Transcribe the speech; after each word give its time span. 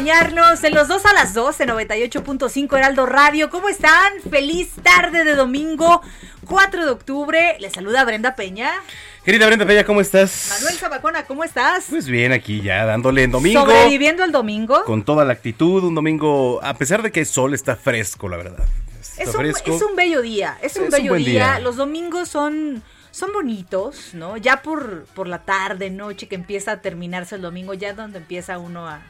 Acompañarnos 0.00 0.64
en 0.64 0.74
los 0.74 0.88
dos 0.88 1.04
a 1.04 1.12
las 1.12 1.34
12, 1.34 1.66
98.5 1.66 2.74
Heraldo 2.78 3.04
Radio. 3.04 3.50
¿Cómo 3.50 3.68
están? 3.68 4.14
Feliz 4.30 4.70
tarde 4.82 5.24
de 5.24 5.34
domingo, 5.34 6.00
4 6.46 6.86
de 6.86 6.90
octubre. 6.90 7.56
Les 7.60 7.74
saluda 7.74 8.02
Brenda 8.06 8.34
Peña. 8.34 8.70
Querida 9.26 9.46
Brenda 9.46 9.66
Peña, 9.66 9.84
¿cómo 9.84 10.00
estás? 10.00 10.48
Manuel 10.56 10.74
Zabacona, 10.78 11.24
¿cómo 11.26 11.44
estás? 11.44 11.84
Pues 11.90 12.06
bien, 12.06 12.32
aquí 12.32 12.62
ya 12.62 12.86
dándole 12.86 13.24
en 13.24 13.30
domingo. 13.30 13.60
Sobreviviendo 13.60 14.24
el 14.24 14.32
domingo. 14.32 14.84
Con 14.84 15.04
toda 15.04 15.26
la 15.26 15.34
actitud, 15.34 15.84
un 15.84 15.94
domingo, 15.94 16.60
a 16.62 16.72
pesar 16.78 17.02
de 17.02 17.12
que 17.12 17.20
el 17.20 17.26
sol 17.26 17.52
está 17.52 17.76
fresco, 17.76 18.26
la 18.30 18.38
verdad. 18.38 18.64
Está 19.02 19.22
Es 19.24 19.28
un, 19.28 19.34
fresco. 19.34 19.76
es 19.76 19.82
un 19.82 19.96
bello 19.96 20.22
día, 20.22 20.56
es 20.62 20.76
un 20.76 20.84
Es 20.84 20.92
bello 20.92 21.14
día. 21.16 21.26
día. 21.26 21.58
Los 21.58 21.76
domingos 21.76 22.30
son, 22.30 22.82
son 23.10 23.34
bonitos, 23.34 24.14
¿no? 24.14 24.38
Ya 24.38 24.62
por, 24.62 25.04
por 25.14 25.28
la 25.28 25.40
tarde, 25.42 25.90
noche, 25.90 26.26
que 26.26 26.36
empieza 26.36 26.72
a 26.72 26.80
terminarse 26.80 27.34
el 27.34 27.42
domingo, 27.42 27.74
ya 27.74 27.90
es 27.90 27.96
donde 27.96 28.16
empieza 28.16 28.56
uno 28.58 28.88
a, 28.88 29.02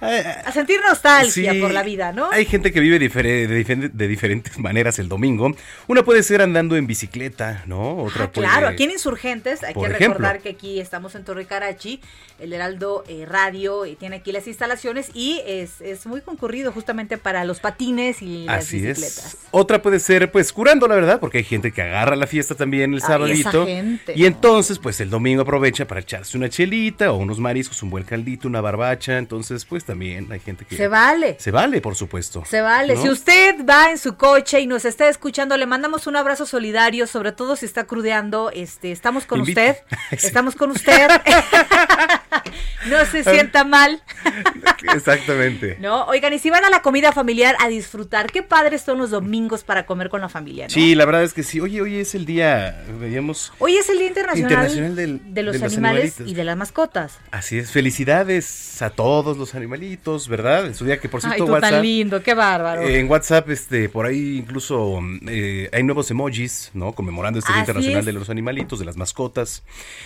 a 0.00 0.52
sentir 0.52 0.80
nostalgia 0.86 1.52
Sí, 1.52 1.60
por 1.60 1.72
la 1.72 1.82
vida, 1.82 2.12
¿no? 2.12 2.30
Hay 2.30 2.44
gente 2.46 2.72
que 2.72 2.80
vive 2.80 2.98
difere- 3.00 3.46
de, 3.46 3.88
de 3.92 4.08
diferentes 4.08 4.58
maneras 4.58 4.98
el 4.98 5.08
domingo. 5.08 5.52
Una 5.86 6.04
puede 6.04 6.22
ser 6.22 6.40
andando 6.42 6.76
en 6.76 6.86
bicicleta, 6.86 7.62
¿no? 7.66 7.96
Otra 7.96 8.24
Ah, 8.24 8.32
puede... 8.32 8.46
claro, 8.48 8.68
aquí 8.68 8.84
en 8.84 8.92
Insurgentes, 8.92 9.62
hay 9.64 9.74
que 9.74 9.80
ejemplo. 9.80 10.08
recordar 10.08 10.40
que 10.40 10.50
aquí 10.50 10.80
estamos 10.80 11.14
en 11.14 11.24
Torre 11.24 11.46
Carachi, 11.46 12.00
el 12.38 12.52
Heraldo 12.52 13.04
eh, 13.08 13.26
Radio 13.28 13.84
eh, 13.84 13.96
tiene 13.98 14.16
aquí 14.16 14.30
las 14.32 14.46
instalaciones 14.46 15.10
y 15.14 15.40
es, 15.46 15.80
es 15.80 16.06
muy 16.06 16.20
concurrido 16.20 16.70
justamente 16.72 17.18
para 17.18 17.44
los 17.44 17.58
patines 17.60 18.22
y 18.22 18.44
las 18.44 18.64
Así 18.64 18.76
bicicletas. 18.80 19.34
es. 19.34 19.38
Otra 19.50 19.82
puede 19.82 19.98
ser, 19.98 20.30
pues, 20.30 20.52
curando, 20.52 20.86
la 20.86 20.94
verdad, 20.94 21.18
porque 21.20 21.38
hay 21.38 21.44
gente 21.44 21.72
que 21.72 21.82
agarra 21.82 22.14
la 22.16 22.26
fiesta 22.26 22.54
también 22.54 22.92
el 22.94 23.00
Ay, 23.02 23.08
sabadito. 23.08 23.48
esa 23.62 23.66
gente, 23.66 24.12
y 24.14 24.26
entonces, 24.26 24.78
pues, 24.78 25.00
el 25.00 25.10
domingo 25.10 25.42
aprovecha 25.42 25.86
para 25.86 26.00
echarse 26.00 26.36
una 26.36 26.48
chelita 26.48 27.10
o 27.12 27.16
unos 27.16 27.38
mariscos, 27.40 27.82
un 27.82 27.90
buen 27.90 28.04
caldito, 28.04 28.46
una 28.46 28.60
barbacha. 28.60 29.18
Entonces, 29.18 29.64
pues, 29.64 29.84
también 29.88 30.30
hay 30.30 30.38
gente 30.40 30.64
que... 30.64 30.76
Se 30.76 30.86
vale. 30.86 31.36
Se 31.40 31.50
vale, 31.50 31.80
por 31.80 31.96
supuesto. 31.96 32.44
Se 32.46 32.60
vale. 32.60 32.94
¿no? 32.94 33.02
Si 33.02 33.08
usted 33.08 33.64
va 33.68 33.90
en 33.90 33.98
su 33.98 34.16
coche 34.16 34.60
y 34.60 34.66
nos 34.66 34.84
está 34.84 35.08
escuchando, 35.08 35.56
le 35.56 35.64
mandamos 35.66 36.06
un 36.06 36.14
abrazo 36.16 36.44
solidario, 36.46 37.06
sobre 37.06 37.32
todo 37.32 37.56
si 37.56 37.64
está 37.66 37.84
crudeando. 37.84 38.50
Este, 38.54 38.92
estamos 38.92 39.24
con 39.26 39.40
Invita- 39.40 39.62
usted. 39.70 39.76
Sí. 40.18 40.26
Estamos 40.26 40.54
con 40.54 40.70
usted. 40.70 41.08
no 42.88 43.04
se 43.06 43.22
sienta 43.24 43.64
mal. 43.64 44.02
Exactamente. 44.94 45.76
¿No? 45.80 46.04
Oigan, 46.06 46.32
y 46.32 46.38
si 46.38 46.50
van 46.50 46.64
a 46.64 46.70
la 46.70 46.82
comida 46.82 47.12
familiar 47.12 47.56
a 47.60 47.68
disfrutar, 47.68 48.30
qué 48.30 48.42
padres 48.42 48.82
son 48.82 48.98
los 48.98 49.10
domingos 49.10 49.64
para 49.64 49.86
comer 49.86 50.08
con 50.08 50.20
la 50.20 50.28
familia, 50.28 50.66
¿no? 50.66 50.70
Sí, 50.70 50.94
la 50.94 51.04
verdad 51.04 51.22
es 51.24 51.34
que 51.34 51.42
sí. 51.42 51.60
Oye, 51.60 51.80
hoy 51.82 51.96
es 51.96 52.14
el 52.14 52.24
día, 52.26 52.84
veíamos... 53.00 53.52
Hoy 53.58 53.76
es 53.76 53.88
el 53.88 53.98
Día 53.98 54.08
Internacional, 54.08 54.50
Internacional 54.52 54.96
del- 54.96 55.34
de 55.34 55.42
los 55.42 55.58
de 55.60 55.66
animales 55.66 56.02
animalitos. 56.14 56.28
y 56.28 56.34
de 56.34 56.44
las 56.44 56.56
mascotas. 56.56 57.18
Así 57.30 57.58
es, 57.58 57.70
felicidades 57.70 58.80
a 58.82 58.90
todos 58.90 59.36
los 59.36 59.54
animalitos, 59.54 60.28
¿verdad? 60.28 60.66
En 60.66 60.74
su 60.74 60.84
día 60.84 61.00
que 61.00 61.08
por 61.08 61.20
Ay, 61.20 61.30
cierto 61.30 61.46
tú 61.46 61.52
WhatsApp. 61.52 61.70
tan 61.70 61.82
lindo, 61.82 62.22
qué 62.22 62.34
bárbaro. 62.34 62.82
En 62.82 63.10
WhatsApp, 63.10 63.48
este, 63.50 63.88
por 63.88 64.06
ahí 64.06 64.38
incluso 64.38 65.00
eh, 65.26 65.68
hay 65.72 65.82
nuevos 65.82 66.10
emojis, 66.10 66.70
¿no? 66.74 66.92
Conmemorando 66.92 67.38
este 67.38 67.52
Día 67.52 67.60
Internacional 67.60 68.00
es. 68.00 68.06
de 68.06 68.12
los 68.12 68.30
Animalitos, 68.30 68.78
de 68.78 68.84
las 68.84 68.96
mascotas. 68.96 69.62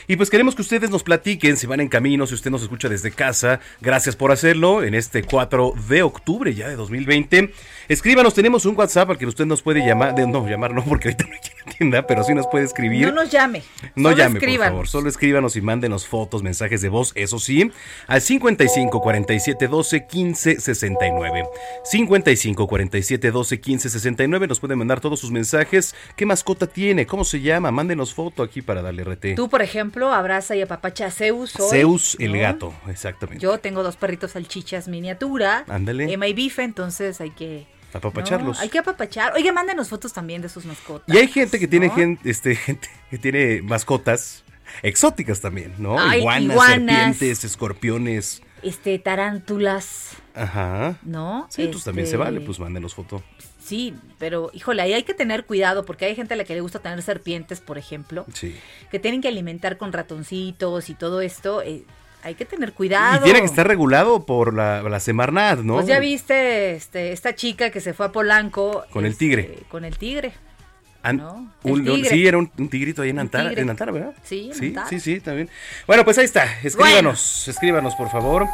Y 0.07 0.17
pues 0.17 0.31
queremos 0.31 0.55
que 0.55 0.63
ustedes 0.63 0.91
nos 0.91 1.03
platiquen 1.03 1.57
si 1.57 1.67
van 1.67 1.81
en 1.81 1.89
camino, 1.89 2.12
si 2.27 2.35
usted 2.35 2.51
nos 2.51 2.63
escucha 2.63 2.89
desde 2.89 3.11
casa. 3.11 3.61
Gracias 3.81 4.17
por 4.17 4.33
hacerlo 4.33 4.83
en 4.83 4.95
este 4.95 5.23
4 5.23 5.75
de 5.89 6.03
octubre 6.03 6.55
ya 6.55 6.69
de 6.69 6.77
2020. 6.77 7.53
Escríbanos, 7.89 8.35
tenemos 8.35 8.65
un 8.67 8.77
WhatsApp 8.77 9.11
al 9.11 9.19
que 9.19 9.27
usted 9.27 9.47
nos 9.47 9.63
puede 9.63 9.85
llamar, 9.87 10.15
de, 10.15 10.27
no, 10.27 10.47
llamar 10.47 10.73
no, 10.73 10.85
porque 10.85 11.09
ahorita 11.09 11.25
no 11.29 11.33
hay 11.35 11.41
quien 11.41 11.69
atienda, 11.69 12.07
pero 12.07 12.25
sí 12.25 12.35
nos 12.35 12.47
puede 12.47 12.65
escribir. 12.65 13.07
no 13.07 13.13
nos 13.13 13.31
llame. 13.31 13.63
No 13.95 14.11
solo 14.11 14.17
llame, 14.17 14.39
escríbanos. 14.39 14.59
por 14.59 14.73
favor. 14.73 14.89
Solo 14.89 15.09
escríbanos 15.09 15.57
y 15.57 15.61
mándenos 15.61 16.07
fotos, 16.07 16.43
mensajes 16.43 16.81
de 16.83 16.89
voz, 16.89 17.13
eso 17.15 17.39
sí, 17.39 17.71
al 18.07 18.21
55 18.21 19.01
47 19.01 19.69
12 19.69 20.07
15 20.07 20.61
69. 20.61 21.45
55 21.85 22.67
47 22.67 23.31
12 23.31 23.61
15 23.61 23.91
69. 23.91 24.47
Nos 24.47 24.61
pueden 24.61 24.79
mandar 24.79 25.01
todos 25.01 25.21
sus 25.21 25.31
mensajes. 25.31 25.95
¿Qué 26.17 26.27
mascota 26.27 26.67
tiene? 26.67 27.07
¿Cómo 27.07 27.25
se 27.25 27.41
llama? 27.41 27.71
Mándenos 27.71 28.15
foto 28.15 28.43
aquí 28.43 28.63
para 28.63 28.83
darle 28.83 29.05
RT. 29.05 29.35
Tú, 29.37 29.49
por 29.49 29.63
ejemplo, 29.63 30.13
abraza 30.13 30.57
y 30.57 30.63
apapacha 30.63 31.07
a 31.07 31.11
Zeus 31.11 31.59
hoy, 31.59 31.71
Zeus 31.71 32.17
el 32.19 32.33
¿no? 32.33 32.39
gato, 32.39 32.75
exactamente. 32.89 33.43
Yo 33.43 33.59
tengo 33.59 33.83
dos 33.83 33.97
perritos 33.97 34.33
salchichas 34.33 34.89
miniatura. 34.89 35.65
Ándale. 35.69 36.13
Emma 36.13 36.27
y 36.29 36.33
Bife, 36.33 36.63
entonces 36.63 37.21
hay 37.21 37.31
que... 37.31 37.67
Apapacharlos. 37.95 38.57
¿no? 38.57 38.63
Hay 38.63 38.69
que 38.69 38.79
apapachar. 38.79 39.33
Oye, 39.35 39.53
mándenos 39.53 39.89
fotos 39.89 40.13
también 40.13 40.43
de 40.43 40.49
sus 40.49 40.65
mascotas. 40.65 41.15
Y 41.15 41.19
hay 41.19 41.29
gente 41.29 41.59
que 41.59 41.69
tiene 41.69 41.91
gente, 41.91 42.29
este, 42.31 42.55
gente 42.57 42.89
que 43.11 43.19
tiene 43.19 43.63
mascotas 43.63 44.45
exóticas 44.83 45.41
también, 45.41 45.75
¿no? 45.79 45.99
Ay, 45.99 46.21
iguanas, 46.21 46.53
iguanas. 46.53 46.97
serpientes, 47.17 47.45
escorpiones. 47.45 48.43
Este, 48.63 48.99
tarántulas, 48.99 50.11
Ajá. 50.35 50.97
¿no? 51.03 51.47
Sí, 51.51 51.67
pues 51.71 51.85
también 51.85 52.07
se 52.07 52.13
Este, 52.15 52.17
vale, 52.25 52.41
pues 52.41 52.59
mándenos 52.61 52.95
foto. 52.95 53.23
Sí, 53.63 53.95
pero 54.19 54.51
híjole, 54.55 54.83
ahí 54.83 54.93
hay 54.93 55.03
que 55.03 55.15
tener 55.15 55.45
cuidado 55.47 55.85
porque 55.85 56.05
hay 56.05 56.15
gente 56.17 56.35
a 56.35 56.37
la 56.37 56.45
que 56.45 56.55
le 56.55 56.61
gusta 56.61 56.79
tener 56.81 57.03
serpientes, 57.03 57.61
por 57.61 57.77
ejemplo, 57.79 58.25
Sí. 58.35 58.57
que 58.91 58.99
tienen 58.99 59.21
que 59.21 59.29
alimentar 59.29 59.79
con 59.79 59.93
ratoncitos 59.93 60.91
y 60.91 60.95
todo 60.95 61.21
esto. 61.21 61.63
eh, 61.63 61.85
hay 62.23 62.35
que 62.35 62.45
tener 62.45 62.73
cuidado. 62.73 63.21
Y 63.21 63.25
tiene 63.25 63.41
que 63.41 63.47
estar 63.47 63.67
regulado 63.67 64.25
por 64.25 64.55
la, 64.55 64.83
la 64.83 65.01
Semarnat, 65.01 65.61
¿no? 65.61 65.75
Pues 65.75 65.87
ya 65.87 65.99
viste 65.99 66.75
este, 66.75 67.13
esta 67.13 67.35
chica 67.35 67.71
que 67.71 67.81
se 67.81 67.93
fue 67.95 68.07
a 68.07 68.13
Polanco. 68.13 68.85
Con 68.91 69.05
el 69.05 69.13
este, 69.13 69.25
tigre. 69.25 69.59
Con 69.69 69.85
el 69.85 69.99
tigre. 69.99 70.33
An- 71.05 71.17
¿no? 71.17 71.51
El 71.65 71.73
un- 71.73 71.85
tigre. 71.85 72.11
sí, 72.11 72.27
era 72.27 72.39
un, 72.39 72.51
un 72.59 72.69
tigrito 72.69 73.03
ahí 73.03 73.11
en 73.11 73.19
Antara, 73.19 73.53
en 73.53 73.69
Antara, 73.69 73.91
¿verdad? 73.93 74.13
Sí, 74.23 74.51
en 74.53 74.55
sí, 74.59 74.67
Antara. 74.69 74.89
sí, 74.89 75.01
sí, 75.01 75.21
también. 75.21 75.49
Bueno, 75.87 76.05
pues 76.05 76.17
ahí 76.19 76.25
está, 76.25 76.45
escríbanos, 76.63 77.49
escríbanos 77.49 77.95
por 77.97 78.09
favor 78.11 78.47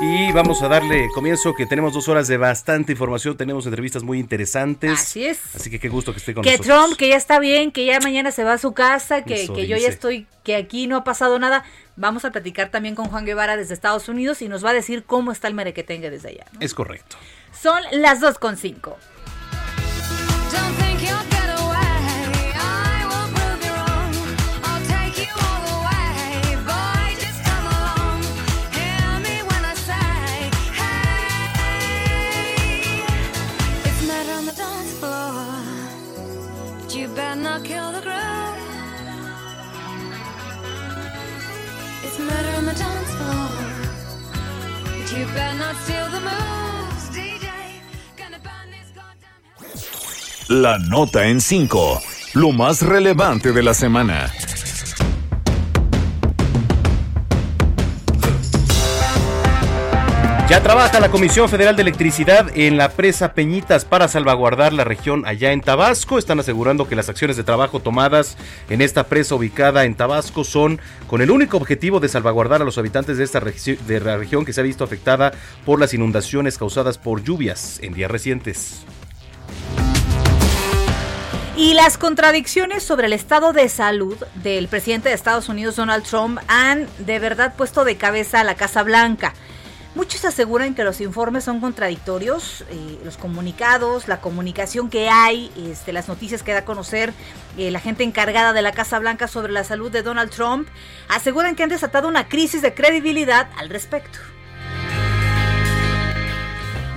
y 0.00 0.30
vamos 0.32 0.62
a 0.62 0.68
darle 0.68 1.08
comienzo 1.14 1.54
que 1.54 1.66
tenemos 1.66 1.92
dos 1.94 2.08
horas 2.08 2.28
de 2.28 2.36
bastante 2.36 2.92
información, 2.92 3.36
tenemos 3.36 3.66
entrevistas 3.66 4.02
muy 4.04 4.18
interesantes. 4.20 4.92
Así 4.92 5.26
es. 5.26 5.40
Así 5.54 5.68
que 5.70 5.78
qué 5.80 5.88
gusto 5.88 6.12
que 6.12 6.18
esté 6.18 6.32
con 6.34 6.44
Que 6.44 6.52
nosotros. 6.52 6.84
Trump, 6.84 6.96
que 6.98 7.08
ya 7.08 7.16
está 7.16 7.40
bien, 7.40 7.72
que 7.72 7.84
ya 7.84 7.98
mañana 8.00 8.30
se 8.30 8.44
va 8.44 8.52
a 8.54 8.58
su 8.58 8.72
casa, 8.72 9.22
que, 9.24 9.48
que 9.52 9.66
yo 9.66 9.76
ya 9.76 9.88
estoy, 9.88 10.26
que 10.44 10.54
aquí 10.56 10.86
no 10.86 10.96
ha 10.98 11.04
pasado 11.04 11.38
nada. 11.38 11.64
Vamos 11.96 12.24
a 12.24 12.30
platicar 12.30 12.68
también 12.70 12.94
con 12.94 13.06
Juan 13.06 13.24
Guevara 13.24 13.56
desde 13.56 13.74
Estados 13.74 14.08
Unidos 14.08 14.42
y 14.42 14.48
nos 14.48 14.64
va 14.64 14.70
a 14.70 14.74
decir 14.74 15.04
cómo 15.04 15.32
está 15.32 15.48
el 15.48 15.54
merequetengue 15.54 16.10
desde 16.10 16.28
allá. 16.28 16.44
¿no? 16.52 16.60
Es 16.60 16.74
correcto. 16.74 17.16
Son 17.58 17.80
las 17.92 18.20
2.5. 18.20 18.94
La 50.48 50.78
nota 50.78 51.26
en 51.26 51.40
5. 51.40 52.02
Lo 52.34 52.52
más 52.52 52.82
relevante 52.82 53.52
de 53.52 53.62
la 53.62 53.74
semana. 53.74 54.30
Trabaja 60.62 60.98
la 60.98 61.10
Comisión 61.10 61.48
Federal 61.48 61.76
de 61.76 61.82
Electricidad 61.82 62.50
en 62.54 62.76
la 62.76 62.88
presa 62.88 63.34
Peñitas 63.34 63.84
para 63.84 64.08
salvaguardar 64.08 64.72
la 64.72 64.82
región 64.82 65.24
allá 65.24 65.52
en 65.52 65.60
Tabasco. 65.60 66.18
Están 66.18 66.40
asegurando 66.40 66.88
que 66.88 66.96
las 66.96 67.08
acciones 67.08 67.36
de 67.36 67.44
trabajo 67.44 67.78
tomadas 67.78 68.36
en 68.68 68.82
esta 68.82 69.04
presa 69.04 69.36
ubicada 69.36 69.84
en 69.84 69.94
Tabasco 69.94 70.42
son 70.42 70.80
con 71.06 71.22
el 71.22 71.30
único 71.30 71.56
objetivo 71.56 72.00
de 72.00 72.08
salvaguardar 72.08 72.62
a 72.62 72.64
los 72.64 72.78
habitantes 72.78 73.16
de 73.16 73.24
esta 73.24 73.40
de 73.40 74.00
la 74.00 74.16
región 74.16 74.44
que 74.44 74.52
se 74.52 74.60
ha 74.60 74.64
visto 74.64 74.82
afectada 74.82 75.32
por 75.64 75.78
las 75.78 75.94
inundaciones 75.94 76.58
causadas 76.58 76.98
por 76.98 77.22
lluvias 77.22 77.78
en 77.82 77.94
días 77.94 78.10
recientes. 78.10 78.84
Y 81.56 81.74
las 81.74 81.96
contradicciones 81.96 82.82
sobre 82.82 83.06
el 83.06 83.12
estado 83.12 83.52
de 83.52 83.68
salud 83.68 84.16
del 84.42 84.68
presidente 84.68 85.10
de 85.10 85.14
Estados 85.14 85.48
Unidos, 85.48 85.76
Donald 85.76 86.04
Trump, 86.04 86.38
han 86.48 86.88
de 86.98 87.18
verdad 87.18 87.54
puesto 87.56 87.84
de 87.84 87.96
cabeza 87.96 88.40
a 88.40 88.44
la 88.44 88.56
Casa 88.56 88.82
Blanca. 88.82 89.32
Muchos 89.96 90.26
aseguran 90.26 90.74
que 90.74 90.84
los 90.84 91.00
informes 91.00 91.44
son 91.44 91.58
contradictorios, 91.58 92.66
eh, 92.68 93.00
los 93.02 93.16
comunicados, 93.16 94.08
la 94.08 94.20
comunicación 94.20 94.90
que 94.90 95.08
hay, 95.08 95.50
este, 95.56 95.94
las 95.94 96.06
noticias 96.06 96.42
que 96.42 96.52
da 96.52 96.58
a 96.58 96.64
conocer 96.66 97.14
eh, 97.56 97.70
la 97.70 97.80
gente 97.80 98.04
encargada 98.04 98.52
de 98.52 98.60
la 98.60 98.72
Casa 98.72 98.98
Blanca 98.98 99.26
sobre 99.26 99.54
la 99.54 99.64
salud 99.64 99.90
de 99.90 100.02
Donald 100.02 100.30
Trump, 100.30 100.68
aseguran 101.08 101.56
que 101.56 101.62
han 101.62 101.70
desatado 101.70 102.08
una 102.08 102.28
crisis 102.28 102.60
de 102.60 102.74
credibilidad 102.74 103.48
al 103.56 103.70
respecto. 103.70 104.18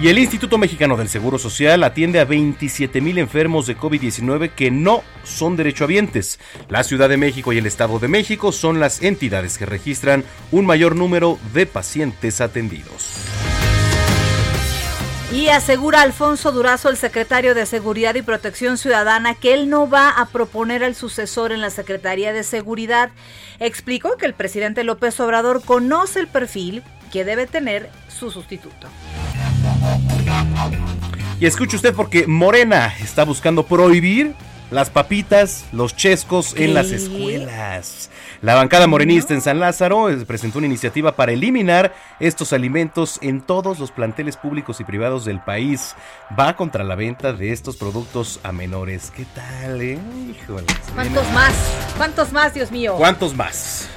Y 0.01 0.07
el 0.07 0.17
Instituto 0.17 0.57
Mexicano 0.57 0.95
del 0.95 1.09
Seguro 1.09 1.37
Social 1.37 1.83
atiende 1.83 2.21
a 2.21 2.25
27 2.25 3.01
mil 3.01 3.17
enfermos 3.17 3.67
de 3.67 3.77
COVID-19 3.77 4.51
que 4.51 4.71
no 4.71 5.03
son 5.25 5.57
derechohabientes. 5.57 6.39
La 6.69 6.85
Ciudad 6.85 7.09
de 7.09 7.17
México 7.17 7.51
y 7.51 7.57
el 7.57 7.65
Estado 7.65 7.99
de 7.99 8.07
México 8.07 8.53
son 8.53 8.79
las 8.79 9.03
entidades 9.03 9.57
que 9.57 9.65
registran 9.65 10.23
un 10.51 10.65
mayor 10.65 10.95
número 10.95 11.37
de 11.53 11.65
pacientes 11.65 12.39
atendidos. 12.39 13.13
Y 15.33 15.49
asegura 15.49 16.01
Alfonso 16.01 16.53
Durazo, 16.53 16.87
el 16.87 16.95
secretario 16.95 17.53
de 17.53 17.65
Seguridad 17.65 18.15
y 18.15 18.21
Protección 18.21 18.77
Ciudadana, 18.77 19.35
que 19.35 19.53
él 19.53 19.69
no 19.69 19.89
va 19.89 20.11
a 20.11 20.27
proponer 20.27 20.81
al 20.81 20.95
sucesor 20.95 21.51
en 21.51 21.59
la 21.59 21.71
Secretaría 21.71 22.31
de 22.31 22.43
Seguridad. 22.45 23.11
Explicó 23.59 24.15
que 24.15 24.25
el 24.25 24.33
presidente 24.33 24.85
López 24.85 25.19
Obrador 25.19 25.61
conoce 25.61 26.21
el 26.21 26.27
perfil 26.27 26.83
que 27.11 27.25
debe 27.25 27.47
tener 27.47 27.89
su 28.07 28.31
sustituto. 28.31 28.87
Y 31.39 31.45
escuche 31.45 31.77
usted 31.77 31.93
porque 31.93 32.27
Morena 32.27 32.93
está 33.01 33.23
buscando 33.23 33.63
prohibir 33.63 34.35
las 34.71 34.89
papitas, 34.89 35.65
los 35.71 35.95
chescos 35.95 36.51
en 36.51 36.67
¿Qué? 36.67 36.73
las 36.73 36.91
escuelas. 36.91 38.09
La 38.41 38.55
bancada 38.55 38.87
morenista 38.87 39.33
en 39.33 39.41
San 39.41 39.59
Lázaro 39.59 40.09
eh, 40.09 40.25
presentó 40.25 40.59
una 40.59 40.67
iniciativa 40.67 41.15
para 41.15 41.31
eliminar 41.31 41.93
estos 42.19 42.53
alimentos 42.53 43.19
en 43.21 43.41
todos 43.41 43.79
los 43.79 43.91
planteles 43.91 44.37
públicos 44.37 44.79
y 44.79 44.83
privados 44.83 45.25
del 45.25 45.41
país. 45.41 45.95
Va 46.37 46.55
contra 46.55 46.83
la 46.83 46.95
venta 46.95 47.33
de 47.33 47.51
estos 47.51 47.77
productos 47.77 48.39
a 48.43 48.51
menores. 48.51 49.11
¿Qué 49.15 49.25
tal, 49.33 49.81
eh? 49.81 49.99
Híjole. 50.29 50.67
¿Cuántos 50.93 51.31
más? 51.31 51.53
¿Cuántos 51.97 52.31
más, 52.31 52.53
Dios 52.53 52.71
mío? 52.71 52.95
¿Cuántos 52.97 53.35
más? 53.35 53.89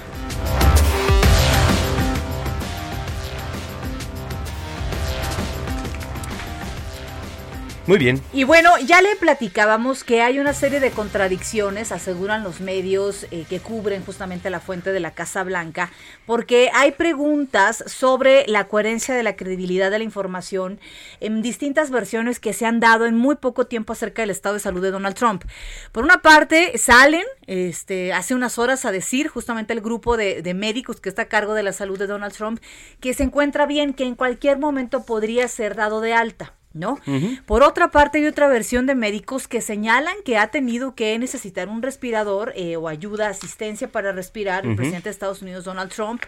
Muy 7.86 7.98
bien. 7.98 8.22
Y 8.32 8.44
bueno, 8.44 8.70
ya 8.78 9.02
le 9.02 9.16
platicábamos 9.16 10.04
que 10.04 10.22
hay 10.22 10.38
una 10.38 10.54
serie 10.54 10.78
de 10.78 10.92
contradicciones, 10.92 11.90
aseguran 11.90 12.44
los 12.44 12.60
medios 12.60 13.26
eh, 13.32 13.44
que 13.48 13.58
cubren 13.58 14.04
justamente 14.04 14.50
la 14.50 14.60
fuente 14.60 14.92
de 14.92 15.00
la 15.00 15.14
Casa 15.14 15.42
Blanca, 15.42 15.90
porque 16.24 16.70
hay 16.74 16.92
preguntas 16.92 17.82
sobre 17.88 18.46
la 18.46 18.68
coherencia 18.68 19.16
de 19.16 19.24
la 19.24 19.34
credibilidad 19.34 19.90
de 19.90 19.98
la 19.98 20.04
información 20.04 20.78
en 21.18 21.42
distintas 21.42 21.90
versiones 21.90 22.38
que 22.38 22.52
se 22.52 22.66
han 22.66 22.78
dado 22.78 23.04
en 23.06 23.16
muy 23.16 23.34
poco 23.34 23.66
tiempo 23.66 23.94
acerca 23.94 24.22
del 24.22 24.30
estado 24.30 24.54
de 24.54 24.60
salud 24.60 24.80
de 24.80 24.92
Donald 24.92 25.16
Trump. 25.16 25.44
Por 25.90 26.04
una 26.04 26.22
parte, 26.22 26.78
salen 26.78 27.24
este, 27.48 28.12
hace 28.12 28.36
unas 28.36 28.58
horas 28.58 28.84
a 28.84 28.92
decir 28.92 29.26
justamente 29.26 29.72
el 29.72 29.80
grupo 29.80 30.16
de, 30.16 30.40
de 30.40 30.54
médicos 30.54 31.00
que 31.00 31.08
está 31.08 31.22
a 31.22 31.28
cargo 31.28 31.54
de 31.54 31.64
la 31.64 31.72
salud 31.72 31.98
de 31.98 32.06
Donald 32.06 32.32
Trump 32.32 32.62
que 33.00 33.12
se 33.12 33.24
encuentra 33.24 33.66
bien, 33.66 33.92
que 33.92 34.04
en 34.04 34.14
cualquier 34.14 34.58
momento 34.58 35.04
podría 35.04 35.48
ser 35.48 35.74
dado 35.74 36.00
de 36.00 36.14
alta. 36.14 36.54
¿No? 36.74 36.98
Por 37.46 37.62
otra 37.62 37.90
parte, 37.90 38.18
hay 38.18 38.26
otra 38.26 38.48
versión 38.48 38.86
de 38.86 38.94
médicos 38.94 39.48
que 39.48 39.60
señalan 39.60 40.14
que 40.24 40.38
ha 40.38 40.48
tenido 40.48 40.94
que 40.94 41.18
necesitar 41.18 41.68
un 41.68 41.82
respirador 41.82 42.52
eh, 42.56 42.76
o 42.76 42.88
ayuda, 42.88 43.28
asistencia 43.28 43.88
para 43.88 44.12
respirar 44.12 44.66
el 44.66 44.76
presidente 44.76 45.04
de 45.04 45.10
Estados 45.10 45.42
Unidos, 45.42 45.64
Donald 45.64 45.92
Trump. 45.92 46.22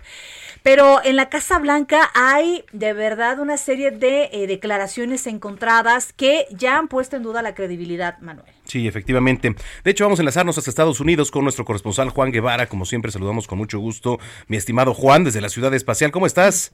Pero 0.63 1.01
en 1.05 1.17
la 1.17 1.29
Casa 1.29 1.59
Blanca 1.59 2.11
hay 2.15 2.65
de 2.73 2.93
verdad 2.93 3.39
una 3.41 3.57
serie 3.57 3.91
de 3.91 4.31
eh, 4.33 4.47
declaraciones 4.47 5.27
encontradas 5.27 6.13
que 6.13 6.47
ya 6.51 6.79
han 6.79 6.89
puesto 6.89 7.17
en 7.17 7.23
duda 7.23 7.43
la 7.43 7.55
credibilidad, 7.55 8.19
Manuel. 8.21 8.47
Sí, 8.65 8.89
efectivamente. 8.89 9.55
De 9.85 9.91
hecho, 9.91 10.05
vamos 10.05 10.19
a 10.19 10.23
enlazarnos 10.23 10.57
hasta 10.57 10.71
Estados 10.71 11.01
Unidos 11.01 11.31
con 11.31 11.45
nuestro 11.45 11.65
corresponsal 11.65 12.11
Juan 12.11 12.33
Guevara. 12.33 12.67
Como 12.67 12.87
siempre, 12.87 13.13
saludamos 13.13 13.47
con 13.47 13.59
mucho 13.59 13.79
gusto. 13.79 14.19
Mi 14.49 14.57
estimado 14.57 14.95
Juan, 14.95 15.25
desde 15.25 15.41
la 15.41 15.49
Ciudad 15.49 15.75
Espacial, 15.75 16.11
¿cómo 16.11 16.27
estás? 16.27 16.73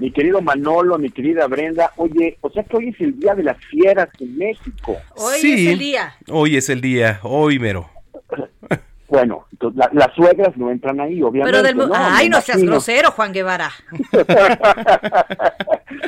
Mi 0.00 0.10
querido 0.12 0.40
Manolo, 0.40 0.98
mi 0.98 1.10
querida 1.10 1.46
Brenda, 1.46 1.92
oye, 1.96 2.38
o 2.40 2.50
sea 2.50 2.62
que 2.64 2.76
hoy 2.76 2.88
es 2.88 3.00
el 3.00 3.18
Día 3.20 3.34
de 3.34 3.42
las 3.42 3.58
Fieras 3.66 4.08
en 4.18 4.38
México. 4.38 4.96
Hoy 5.14 5.36
Sí, 5.38 5.66
es 5.66 5.72
el 5.74 5.78
día. 5.78 6.14
Hoy 6.28 6.56
es 6.56 6.68
el 6.70 6.80
día, 6.80 7.20
hoy 7.22 7.58
mero. 7.58 7.88
Bueno, 9.08 9.44
la- 9.74 9.90
las 9.92 10.14
suegras 10.14 10.56
no 10.56 10.70
entran 10.70 11.00
ahí, 11.00 11.20
obviamente. 11.20 11.60
Pero 11.60 11.86
del. 11.86 11.90
Ay, 11.92 12.28
no 12.28 12.40
seas 12.40 12.62
grosero, 12.62 13.10
Juan 13.10 13.32
Guevara. 13.32 13.68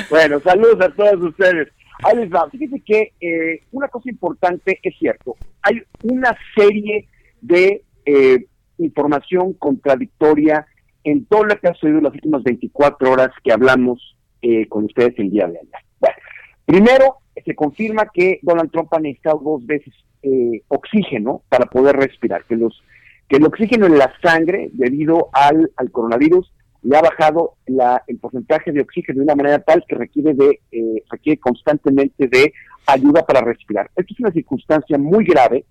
bueno, 0.09 0.39
saludos 0.39 0.81
a 0.81 0.89
todos 0.91 1.21
ustedes. 1.21 1.67
Ahí 2.05 2.17
les 2.17 2.31
va. 2.31 2.49
Fíjense 2.49 2.81
que 2.87 3.13
eh, 3.21 3.65
una 3.73 3.89
cosa 3.89 4.09
importante 4.09 4.79
es 4.81 4.95
cierto. 5.01 5.35
Hay 5.63 5.83
una 6.05 6.33
serie 6.55 7.09
de 7.41 7.83
eh, 8.07 8.47
información 8.79 9.55
contradictoria 9.55 10.65
en 11.05 11.25
todo 11.27 11.45
lo 11.45 11.59
que 11.59 11.69
ha 11.69 11.75
sucedido 11.75 11.99
en 11.99 12.05
las 12.05 12.15
últimas 12.15 12.43
24 12.43 13.11
horas 13.11 13.31
que 13.43 13.53
hablamos 13.53 14.17
eh, 14.41 14.67
con 14.69 14.85
ustedes 14.85 15.19
el 15.19 15.31
día 15.31 15.47
de 15.47 15.59
ayer. 15.59 15.71
Bueno, 16.01 16.17
primero, 16.65 17.17
se 17.45 17.55
confirma 17.55 18.07
que 18.13 18.39
Donald 18.43 18.71
Trump 18.71 18.93
ha 18.95 19.01
necesitado 19.01 19.41
dos 19.43 19.67
veces 19.67 19.95
eh, 20.23 20.63
oxígeno 20.69 21.43
para 21.49 21.67
poder 21.67 21.97
respirar, 21.97 22.45
que 22.45 22.57
los 22.57 22.83
que 23.29 23.37
el 23.39 23.47
oxígeno 23.47 23.87
en 23.87 23.97
la 23.97 24.13
sangre, 24.23 24.69
debido 24.73 25.31
al, 25.33 25.71
al 25.77 25.91
coronavirus, 25.91 26.53
le 26.83 26.97
ha 26.97 27.01
bajado 27.01 27.55
la, 27.67 28.03
el 28.07 28.19
porcentaje 28.19 28.73
de 28.73 28.81
oxígeno 28.81 29.19
de 29.19 29.25
una 29.25 29.37
manera 29.37 29.59
tal 29.61 29.85
que 29.87 29.95
requiere, 29.95 30.35
de, 30.35 30.61
eh, 30.73 31.03
requiere 31.11 31.39
constantemente 31.39 32.29
de 32.29 32.53
ayuda 32.87 33.25
para 33.25 33.41
respirar. 33.41 33.91
Esto 33.97 34.13
es 34.13 34.21
una 34.21 34.33
circunstancia 34.33 34.99
muy 34.99 35.25
grave, 35.25 35.65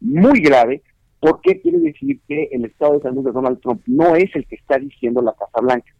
muy 0.00 0.40
grave, 0.40 0.82
porque 1.24 1.58
quiere 1.62 1.78
decir 1.78 2.20
que 2.28 2.50
el 2.52 2.66
estado 2.66 2.98
de 2.98 3.00
salud 3.00 3.24
de 3.24 3.32
Donald 3.32 3.58
Trump 3.62 3.80
no 3.86 4.14
es 4.14 4.28
el 4.34 4.46
que 4.46 4.56
está 4.56 4.76
diciendo 4.76 5.22
la 5.22 5.32
Casa 5.32 5.58
Blanca. 5.62 5.90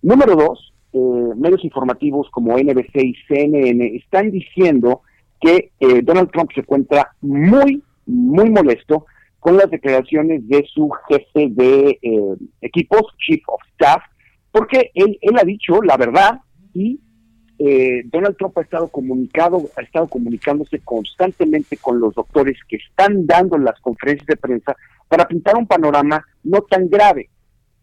Número 0.00 0.36
dos, 0.36 0.72
eh, 0.92 1.34
medios 1.36 1.64
informativos 1.64 2.28
como 2.30 2.56
NBC 2.56 3.02
y 3.02 3.14
CNN 3.26 3.96
están 3.96 4.30
diciendo 4.30 5.00
que 5.40 5.72
eh, 5.80 6.02
Donald 6.02 6.30
Trump 6.30 6.52
se 6.54 6.60
encuentra 6.60 7.10
muy, 7.20 7.82
muy 8.06 8.48
molesto 8.48 9.06
con 9.40 9.56
las 9.56 9.68
declaraciones 9.72 10.48
de 10.48 10.64
su 10.72 10.88
jefe 11.08 11.48
de 11.50 11.98
eh, 12.00 12.36
equipos, 12.60 13.02
Chief 13.18 13.42
of 13.48 13.60
Staff, 13.72 14.04
porque 14.52 14.92
él, 14.94 15.18
él 15.20 15.36
ha 15.36 15.44
dicho 15.44 15.82
la 15.82 15.96
verdad 15.96 16.42
y 16.74 17.00
eh, 17.62 18.04
Donald 18.06 18.38
Trump 18.38 18.56
ha 18.56 18.62
estado 18.62 18.88
comunicado, 18.88 19.68
ha 19.76 19.82
estado 19.82 20.08
comunicándose 20.08 20.78
constantemente 20.78 21.76
con 21.76 22.00
los 22.00 22.14
doctores 22.14 22.56
que 22.66 22.76
están 22.76 23.26
dando 23.26 23.58
las 23.58 23.78
conferencias 23.80 24.26
de 24.26 24.36
prensa 24.38 24.74
para 25.08 25.28
pintar 25.28 25.56
un 25.56 25.66
panorama 25.66 26.24
no 26.42 26.62
tan 26.62 26.88
grave. 26.88 27.28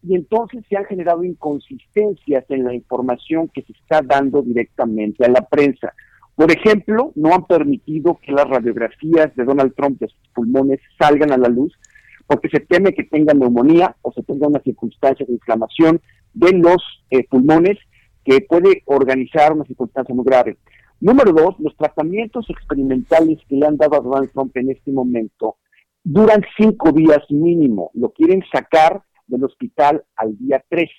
Y 0.02 0.16
entonces 0.16 0.64
se 0.68 0.76
han 0.76 0.84
generado 0.86 1.22
inconsistencias 1.22 2.44
en 2.48 2.64
la 2.64 2.74
información 2.74 3.48
que 3.54 3.62
se 3.62 3.72
está 3.72 4.02
dando 4.02 4.42
directamente 4.42 5.24
a 5.24 5.28
la 5.28 5.42
prensa. 5.42 5.94
Por 6.34 6.50
ejemplo, 6.50 7.12
no 7.14 7.32
han 7.32 7.46
permitido 7.46 8.18
que 8.20 8.32
las 8.32 8.48
radiografías 8.48 9.34
de 9.36 9.44
Donald 9.44 9.76
Trump 9.76 10.00
de 10.00 10.08
sus 10.08 10.28
pulmones 10.34 10.80
salgan 10.98 11.30
a 11.30 11.38
la 11.38 11.48
luz 11.48 11.72
porque 12.26 12.48
se 12.48 12.58
teme 12.58 12.94
que 12.94 13.04
tenga 13.04 13.32
neumonía 13.32 13.94
o 14.02 14.12
se 14.12 14.24
tenga 14.24 14.48
una 14.48 14.60
circunstancia 14.60 15.24
de 15.24 15.34
inflamación 15.34 16.00
de 16.34 16.52
los 16.52 16.82
eh, 17.10 17.24
pulmones 17.28 17.78
que 18.28 18.42
puede 18.42 18.82
organizar 18.84 19.54
una 19.54 19.64
circunstancia 19.64 20.14
muy 20.14 20.24
grave. 20.24 20.58
Número 21.00 21.32
dos, 21.32 21.54
los 21.60 21.74
tratamientos 21.76 22.44
experimentales 22.50 23.38
que 23.48 23.56
le 23.56 23.66
han 23.66 23.78
dado 23.78 23.96
a 23.96 24.00
Donald 24.00 24.30
Trump 24.32 24.54
en 24.56 24.70
este 24.70 24.92
momento 24.92 25.56
duran 26.04 26.42
cinco 26.58 26.92
días 26.92 27.22
mínimo. 27.30 27.90
Lo 27.94 28.10
quieren 28.10 28.42
sacar 28.52 29.02
del 29.26 29.44
hospital 29.44 30.04
al 30.16 30.36
día 30.36 30.62
tres. 30.68 30.90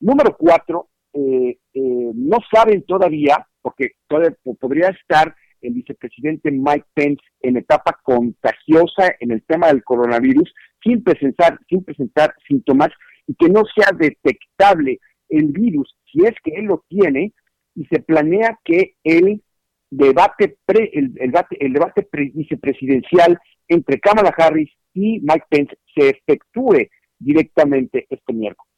Número 0.00 0.36
cuatro, 0.36 0.88
eh, 1.12 1.58
eh, 1.74 2.10
no 2.14 2.38
saben 2.52 2.82
todavía, 2.82 3.46
porque 3.62 3.92
todavía 4.08 4.36
podría 4.58 4.88
estar 4.88 5.34
el 5.60 5.74
vicepresidente 5.74 6.50
Mike 6.50 6.86
Pence 6.94 7.22
en 7.40 7.56
etapa 7.56 7.98
contagiosa 8.02 9.14
en 9.20 9.30
el 9.30 9.44
tema 9.44 9.68
del 9.68 9.84
coronavirus, 9.84 10.52
sin 10.82 11.04
presentar, 11.04 11.58
sin 11.68 11.84
presentar 11.84 12.34
síntomas 12.48 12.88
y 13.26 13.34
que 13.34 13.48
no 13.48 13.62
sea 13.76 13.90
detectable 13.96 14.98
el 15.28 15.52
virus, 15.52 15.97
si 16.10 16.24
es 16.24 16.34
que 16.42 16.52
él 16.52 16.64
lo 16.66 16.84
tiene, 16.88 17.32
y 17.74 17.84
se 17.86 18.00
planea 18.00 18.58
que 18.64 18.94
el 19.04 19.42
debate 19.90 20.56
pre, 20.66 20.90
el, 20.92 21.12
el 21.16 21.30
debate, 21.30 21.56
el 21.64 21.72
debate 21.72 22.02
pre- 22.02 22.32
vicepresidencial 22.34 23.38
entre 23.68 24.00
Kamala 24.00 24.34
Harris 24.36 24.70
y 24.94 25.20
Mike 25.20 25.46
Pence 25.48 25.78
se 25.94 26.10
efectúe 26.10 26.88
directamente 27.18 28.06
este 28.10 28.32
miércoles. 28.32 28.72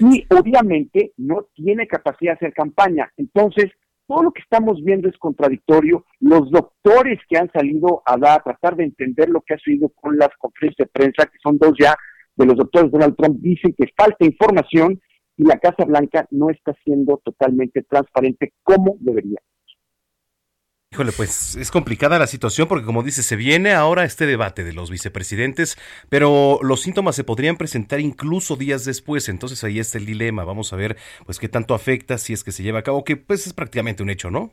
Y 0.00 0.26
obviamente 0.30 1.12
no 1.16 1.46
tiene 1.54 1.86
capacidad 1.86 2.32
de 2.32 2.46
hacer 2.46 2.52
campaña. 2.52 3.12
Entonces, 3.16 3.70
todo 4.06 4.24
lo 4.24 4.32
que 4.32 4.42
estamos 4.42 4.82
viendo 4.82 5.08
es 5.08 5.16
contradictorio. 5.18 6.04
Los 6.18 6.50
doctores 6.50 7.18
que 7.28 7.38
han 7.38 7.50
salido 7.52 8.02
a, 8.04 8.16
dar, 8.16 8.40
a 8.40 8.42
tratar 8.42 8.76
de 8.76 8.84
entender 8.84 9.28
lo 9.28 9.40
que 9.40 9.54
ha 9.54 9.58
sucedido 9.58 9.88
con 9.90 10.18
las 10.18 10.30
conferencias 10.38 10.88
de 10.88 10.92
prensa, 10.92 11.26
que 11.26 11.38
son 11.42 11.58
dos 11.58 11.74
ya 11.78 11.94
de 12.36 12.46
los 12.46 12.56
doctores 12.56 12.90
Donald 12.90 13.16
Trump, 13.16 13.38
dicen 13.40 13.74
que 13.76 13.92
falta 13.96 14.24
información 14.24 15.00
y 15.40 15.44
la 15.46 15.58
Casa 15.58 15.84
Blanca 15.86 16.26
no 16.30 16.50
está 16.50 16.74
siendo 16.84 17.16
totalmente 17.24 17.82
transparente 17.82 18.52
como 18.62 18.96
debería. 19.00 19.38
Híjole, 20.92 21.12
pues 21.16 21.54
es 21.56 21.70
complicada 21.70 22.18
la 22.18 22.26
situación 22.26 22.66
porque 22.68 22.84
como 22.84 23.02
dice, 23.04 23.22
se 23.22 23.36
viene 23.36 23.72
ahora 23.72 24.04
este 24.04 24.26
debate 24.26 24.64
de 24.64 24.72
los 24.72 24.90
vicepresidentes, 24.90 25.78
pero 26.08 26.58
los 26.62 26.80
síntomas 26.82 27.14
se 27.14 27.22
podrían 27.24 27.56
presentar 27.56 28.00
incluso 28.00 28.56
días 28.56 28.84
después, 28.84 29.28
entonces 29.28 29.62
ahí 29.64 29.78
está 29.78 29.98
el 29.98 30.04
dilema, 30.06 30.44
vamos 30.44 30.72
a 30.72 30.76
ver 30.76 30.96
pues 31.24 31.38
qué 31.38 31.48
tanto 31.48 31.74
afecta 31.74 32.18
si 32.18 32.32
es 32.32 32.42
que 32.44 32.50
se 32.52 32.64
lleva 32.64 32.80
a 32.80 32.82
cabo, 32.82 33.04
que 33.04 33.16
pues 33.16 33.46
es 33.46 33.52
prácticamente 33.54 34.02
un 34.02 34.10
hecho, 34.10 34.30
¿no? 34.32 34.52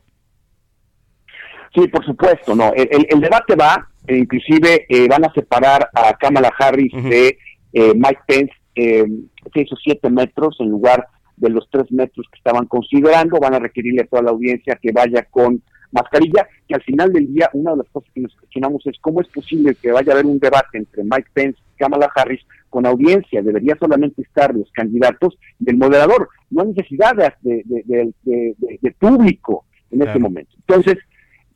Sí, 1.75 1.87
por 1.87 2.05
supuesto, 2.05 2.55
no. 2.55 2.71
El, 2.73 2.87
el- 2.91 3.07
el 3.09 3.19
debate 3.19 3.55
va, 3.55 3.89
e 4.07 4.17
inclusive 4.17 4.85
eh, 4.89 5.07
van 5.09 5.25
a 5.25 5.33
separar 5.33 5.89
a 5.93 6.13
Kamala 6.13 6.51
Harris 6.57 6.93
de 6.93 7.37
eh, 7.73 7.93
Mike 7.95 8.21
Pence 8.27 8.53
eh, 8.77 9.05
seis 9.53 9.71
o 9.71 9.75
siete 9.75 10.09
metros 10.09 10.55
en 10.59 10.69
lugar 10.69 11.07
de 11.35 11.49
los 11.49 11.67
tres 11.69 11.91
metros 11.91 12.25
que 12.31 12.37
estaban 12.37 12.65
considerando. 12.67 13.39
Van 13.39 13.53
a 13.55 13.59
requerirle 13.59 14.01
a 14.03 14.07
toda 14.07 14.21
la 14.23 14.31
audiencia 14.31 14.77
que 14.81 14.91
vaya 14.91 15.23
con 15.29 15.61
mascarilla, 15.91 16.47
que 16.67 16.75
al 16.75 16.83
final 16.83 17.13
del 17.13 17.33
día 17.33 17.49
una 17.53 17.71
de 17.71 17.77
las 17.77 17.89
cosas 17.89 18.09
que 18.13 18.21
nos 18.21 18.35
cuestionamos 18.35 18.85
es 18.87 18.97
cómo 18.99 19.21
es 19.21 19.27
posible 19.29 19.73
que 19.75 19.91
vaya 19.91 20.11
a 20.11 20.15
haber 20.15 20.25
un 20.25 20.37
debate 20.39 20.77
entre 20.77 21.03
Mike 21.03 21.29
Pence 21.33 21.57
y 21.59 21.77
Kamala 21.77 22.09
Harris 22.15 22.41
con 22.69 22.85
audiencia. 22.85 23.41
Debería 23.41 23.75
solamente 23.79 24.21
estar 24.21 24.53
los 24.53 24.69
candidatos 24.73 25.37
del 25.59 25.77
moderador. 25.77 26.27
No 26.49 26.63
hay 26.63 26.69
necesidad 26.69 27.15
de, 27.15 28.93
público 28.99 29.65
en 29.91 29.99
este 30.01 30.05
Claro. 30.13 30.19
momento. 30.19 30.51
Entonces, 30.67 30.97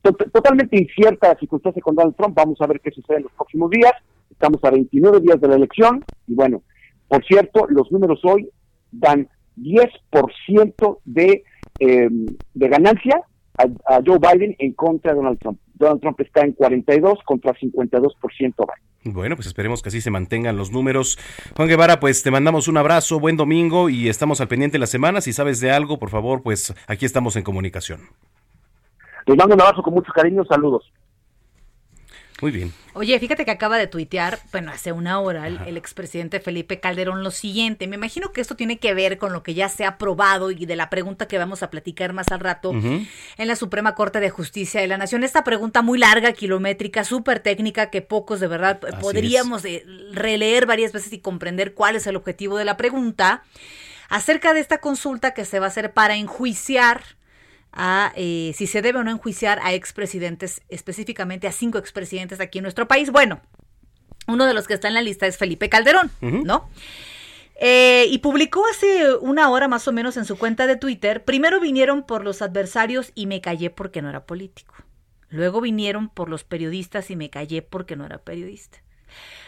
to- 0.01 0.13
totalmente 0.13 0.77
incierta 0.79 1.29
la 1.29 1.39
circunstancia 1.39 1.81
con 1.81 1.95
Donald 1.95 2.15
Trump. 2.15 2.35
Vamos 2.35 2.59
a 2.61 2.67
ver 2.67 2.79
qué 2.79 2.91
sucede 2.91 3.17
en 3.17 3.23
los 3.23 3.31
próximos 3.33 3.69
días. 3.69 3.93
Estamos 4.29 4.63
a 4.63 4.71
29 4.71 5.19
días 5.19 5.39
de 5.41 5.47
la 5.47 5.55
elección 5.55 6.03
y 6.27 6.33
bueno, 6.33 6.63
por 7.11 7.25
cierto, 7.25 7.67
los 7.67 7.91
números 7.91 8.21
hoy 8.23 8.49
dan 8.89 9.27
10% 9.57 10.99
de, 11.03 11.43
eh, 11.77 12.09
de 12.53 12.67
ganancia 12.69 13.19
a, 13.57 13.63
a 13.93 13.99
Joe 14.05 14.17
Biden 14.17 14.55
en 14.59 14.71
contra 14.71 15.11
de 15.11 15.17
Donald 15.17 15.37
Trump. 15.37 15.59
Donald 15.73 15.99
Trump 15.99 16.21
está 16.21 16.45
en 16.45 16.53
42 16.53 17.19
contra 17.25 17.51
52% 17.53 18.15
Biden. 18.29 19.13
Bueno, 19.13 19.35
pues 19.35 19.45
esperemos 19.45 19.81
que 19.81 19.89
así 19.89 19.99
se 19.99 20.09
mantengan 20.09 20.55
los 20.55 20.71
números. 20.71 21.19
Juan 21.57 21.67
Guevara, 21.67 21.99
pues 21.99 22.23
te 22.23 22.31
mandamos 22.31 22.69
un 22.69 22.77
abrazo, 22.77 23.19
buen 23.19 23.35
domingo 23.35 23.89
y 23.89 24.07
estamos 24.07 24.39
al 24.39 24.47
pendiente 24.47 24.79
la 24.79 24.87
semana. 24.87 25.19
Si 25.19 25.33
sabes 25.33 25.59
de 25.59 25.69
algo, 25.69 25.99
por 25.99 26.11
favor, 26.11 26.41
pues 26.41 26.73
aquí 26.87 27.05
estamos 27.05 27.35
en 27.35 27.43
comunicación. 27.43 27.99
Les 29.25 29.35
mando 29.35 29.55
un 29.55 29.61
abrazo 29.61 29.83
con 29.83 29.95
mucho 29.95 30.13
cariño. 30.13 30.45
Saludos. 30.45 30.89
Muy 32.41 32.51
bien. 32.51 32.73
Oye, 32.93 33.17
fíjate 33.19 33.45
que 33.45 33.51
acaba 33.51 33.77
de 33.77 33.87
tuitear, 33.87 34.39
bueno, 34.51 34.71
hace 34.71 34.91
una 34.91 35.19
hora, 35.19 35.47
el, 35.47 35.59
el 35.65 35.77
expresidente 35.77 36.39
Felipe 36.39 36.79
Calderón 36.79 37.23
lo 37.23 37.31
siguiente. 37.31 37.87
Me 37.87 37.95
imagino 37.95 38.33
que 38.33 38.41
esto 38.41 38.55
tiene 38.55 38.79
que 38.79 38.93
ver 38.93 39.19
con 39.19 39.31
lo 39.31 39.43
que 39.43 39.53
ya 39.53 39.69
se 39.69 39.85
ha 39.85 39.89
aprobado 39.89 40.49
y 40.51 40.65
de 40.65 40.75
la 40.75 40.89
pregunta 40.89 41.27
que 41.27 41.37
vamos 41.37 41.61
a 41.63 41.69
platicar 41.69 42.13
más 42.13 42.27
al 42.31 42.39
rato 42.39 42.71
en 42.71 43.47
la 43.47 43.55
Suprema 43.55 43.95
Corte 43.95 44.19
de 44.19 44.29
Justicia 44.29 44.81
de 44.81 44.87
la 44.87 44.97
Nación. 44.97 45.23
Esta 45.23 45.43
pregunta 45.43 45.81
muy 45.81 45.99
larga, 45.99 46.33
kilométrica, 46.33 47.03
súper 47.03 47.39
técnica, 47.39 47.89
que 47.89 48.01
pocos 48.01 48.39
de 48.39 48.47
verdad 48.47 48.79
Así 48.85 48.97
podríamos 48.99 49.63
eh, 49.65 49.85
releer 50.11 50.65
varias 50.65 50.91
veces 50.91 51.13
y 51.13 51.19
comprender 51.19 51.73
cuál 51.73 51.95
es 51.95 52.07
el 52.07 52.15
objetivo 52.15 52.57
de 52.57 52.65
la 52.65 52.75
pregunta 52.75 53.43
acerca 54.09 54.53
de 54.53 54.59
esta 54.59 54.79
consulta 54.79 55.33
que 55.33 55.45
se 55.45 55.59
va 55.59 55.67
a 55.67 55.69
hacer 55.69 55.93
para 55.93 56.15
enjuiciar 56.15 57.03
a 57.71 58.11
eh, 58.15 58.51
si 58.55 58.67
se 58.67 58.81
debe 58.81 58.99
o 58.99 59.03
no 59.03 59.11
enjuiciar 59.11 59.59
a 59.63 59.73
expresidentes, 59.73 60.61
específicamente 60.69 61.47
a 61.47 61.51
cinco 61.51 61.77
expresidentes 61.77 62.39
aquí 62.39 62.59
en 62.59 62.63
nuestro 62.63 62.87
país. 62.87 63.11
Bueno, 63.11 63.41
uno 64.27 64.45
de 64.45 64.53
los 64.53 64.67
que 64.67 64.73
está 64.73 64.87
en 64.87 64.93
la 64.93 65.01
lista 65.01 65.27
es 65.27 65.37
Felipe 65.37 65.69
Calderón. 65.69 66.11
¿no? 66.21 66.69
Eh, 67.63 68.07
y 68.09 68.17
publicó 68.19 68.63
hace 68.67 69.13
una 69.15 69.49
hora 69.51 69.67
más 69.67 69.87
o 69.87 69.91
menos 69.91 70.17
en 70.17 70.25
su 70.25 70.37
cuenta 70.37 70.65
de 70.65 70.77
Twitter, 70.77 71.23
primero 71.23 71.59
vinieron 71.59 72.03
por 72.03 72.23
los 72.23 72.41
adversarios 72.41 73.11
y 73.13 73.27
me 73.27 73.39
callé 73.39 73.69
porque 73.69 74.01
no 74.01 74.09
era 74.09 74.25
político. 74.25 74.73
Luego 75.29 75.61
vinieron 75.61 76.09
por 76.09 76.27
los 76.27 76.43
periodistas 76.43 77.11
y 77.11 77.15
me 77.15 77.29
callé 77.29 77.61
porque 77.61 77.95
no 77.95 78.05
era 78.05 78.17
periodista. 78.17 78.79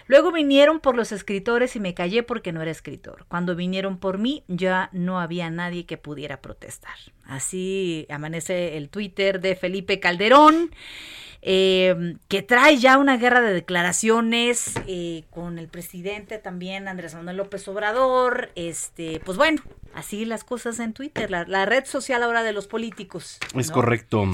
Luego 0.07 0.31
vinieron 0.31 0.79
por 0.79 0.95
los 0.95 1.12
escritores 1.12 1.75
y 1.75 1.79
me 1.79 1.93
callé 1.93 2.24
porque 2.24 2.51
no 2.51 2.62
era 2.62 2.72
escritor. 2.72 3.25
Cuando 3.27 3.55
vinieron 3.55 3.98
por 3.98 4.17
mí 4.17 4.43
ya 4.48 4.89
no 4.91 5.19
había 5.19 5.50
nadie 5.50 5.86
que 5.86 5.98
pudiera 5.98 6.41
protestar. 6.41 6.95
Así 7.25 8.05
amanece 8.10 8.77
el 8.77 8.89
Twitter 8.89 9.39
de 9.39 9.55
Felipe 9.55 10.00
Calderón, 10.00 10.72
eh, 11.45 12.15
que 12.29 12.41
trae 12.41 12.77
ya 12.77 12.97
una 12.97 13.17
guerra 13.17 13.41
de 13.41 13.53
declaraciones 13.53 14.73
eh, 14.88 15.25
con 15.29 15.59
el 15.59 15.67
presidente 15.67 16.38
también, 16.38 16.88
Andrés 16.88 17.13
Manuel 17.15 17.38
López 17.38 17.67
Obrador. 17.67 18.50
Este, 18.55 19.19
pues 19.25 19.38
bueno, 19.38 19.62
así 19.93 20.23
las 20.25 20.43
cosas 20.43 20.79
en 20.79 20.93
Twitter, 20.93 21.29
la, 21.29 21.43
la 21.45 21.65
red 21.65 21.85
social 21.85 22.23
ahora 22.23 22.43
de 22.43 22.53
los 22.53 22.67
políticos. 22.67 23.39
Es 23.55 23.71
correcto. 23.71 24.25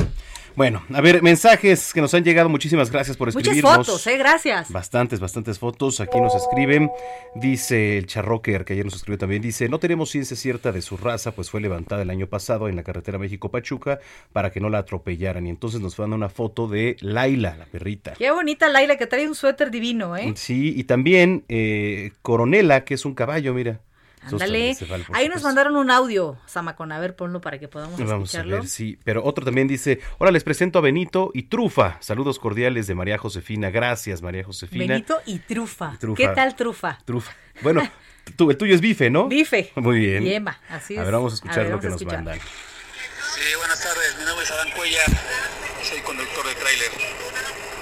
Bueno, 0.56 0.84
a 0.94 1.00
ver, 1.00 1.22
mensajes 1.22 1.94
que 1.94 2.02
nos 2.02 2.14
han 2.14 2.24
llegado. 2.24 2.50
Muchísimas 2.50 2.92
gracias 2.92 3.16
por 3.16 3.28
Muchas 3.30 3.44
escribirnos. 3.44 3.88
fotos, 3.88 4.06
¿eh? 4.08 4.18
Gracias. 4.18 4.70
Bastantes, 4.72 5.20
bastantes 5.20 5.58
fotos. 5.58 6.02
Aquí 6.02 6.20
nos 6.20 6.36
escriben, 6.36 6.90
dice 7.36 7.98
el 7.98 8.08
Charrocker, 8.08 8.66
que 8.66 8.74
ayer 8.74 8.84
nos 8.84 8.96
escribió 8.96 9.18
también, 9.18 9.42
dice, 9.42 9.70
no 9.70 9.80
tenemos 9.80 10.10
ciencia 10.10 10.36
cierta 10.36 10.72
de 10.74 10.82
su 10.82 10.98
raza, 10.98 11.32
pues 11.32 11.50
fue 11.50 11.62
levantada 11.62 12.02
el 12.02 12.10
año 12.10 12.28
pasado 12.28 12.68
en 12.68 12.76
la 12.76 12.84
carretera 12.84 13.18
México-Pachuca 13.18 14.00
para 14.34 14.52
que 14.52 14.60
no 14.60 14.70
la 14.70 14.80
atropellaran. 14.80 15.48
Y 15.48 15.50
entonces 15.50 15.80
nos 15.80 15.98
manda 15.98 16.18
una 16.18 16.30
foto 16.30 16.68
de 16.68 16.98
Laila, 17.02 17.56
la 17.58 17.66
perrita. 17.66 18.14
Qué 18.14 18.30
bonita 18.32 18.68
Laila, 18.70 18.98
que 18.98 19.08
trae 19.08 19.28
un 19.28 19.36
suéter 19.36 19.72
divino, 19.72 20.16
¿eh? 20.18 20.34
Sí, 20.36 20.74
y 20.76 20.84
también 20.84 21.46
eh, 21.50 22.12
Coronela, 22.22 22.84
que 22.86 22.94
es 22.96 23.06
un 23.06 23.16
caballo, 23.16 23.54
mira. 23.54 23.80
Ándale. 24.22 24.76
Ahí 25.14 25.30
nos 25.30 25.44
mandaron 25.44 25.78
un 25.78 25.90
audio, 25.90 26.38
Samacón. 26.46 26.92
A 26.92 27.00
ver, 27.00 27.16
ponlo 27.16 27.40
para 27.40 27.58
que 27.58 27.70
podamos 27.70 27.98
Vamos 27.98 28.12
a 28.12 28.16
escucharlo. 28.40 28.58
ver, 28.58 28.68
sí. 28.68 29.00
Pero 29.06 29.24
otro 29.24 29.46
también 29.46 29.68
dice, 29.70 30.02
ahora 30.20 30.32
les 30.32 30.44
presento 30.44 30.78
a 30.80 30.82
Benito 30.82 31.32
y 31.34 31.44
Trufa. 31.44 31.96
Saludos 32.02 32.38
cordiales 32.38 32.86
de 32.86 32.96
María 32.96 33.18
Josefina. 33.18 33.70
Gracias, 33.70 34.22
María 34.22 34.44
Josefina. 34.44 34.86
Benito 34.94 35.22
y 35.26 35.40
trufa. 35.40 35.94
Y 35.96 35.98
trufa. 36.00 36.18
¿Qué 36.18 36.28
tal 36.36 36.54
trufa? 36.58 36.98
Trufa. 37.06 37.32
Bueno, 37.62 37.82
tú- 38.36 38.52
el 38.52 38.58
tuyo 38.58 38.76
es 38.76 38.82
bife, 38.82 39.10
¿no? 39.10 39.30
Bife. 39.30 39.72
Muy 39.76 40.00
bien. 40.00 40.26
Yema, 40.26 40.60
así 40.70 40.98
A 40.98 41.00
es. 41.00 41.06
ver, 41.06 41.14
vamos 41.14 41.32
a 41.32 41.36
escuchar 41.36 41.60
A 41.60 41.64
ver, 41.64 41.72
lo 41.72 41.80
que 41.80 41.88
a 41.88 41.90
nos 41.92 42.02
escuchar. 42.02 42.22
mandan. 42.24 42.40
Sí, 42.40 43.42
buenas 43.58 43.82
tardes. 43.82 44.16
Mi 44.20 44.26
nombre 44.26 44.44
es 44.44 44.52
Adán 44.52 44.68
Cuellar. 44.76 45.69
Soy 45.90 46.00
conductor 46.02 46.46
de 46.48 46.56
tráiler. 46.56 46.92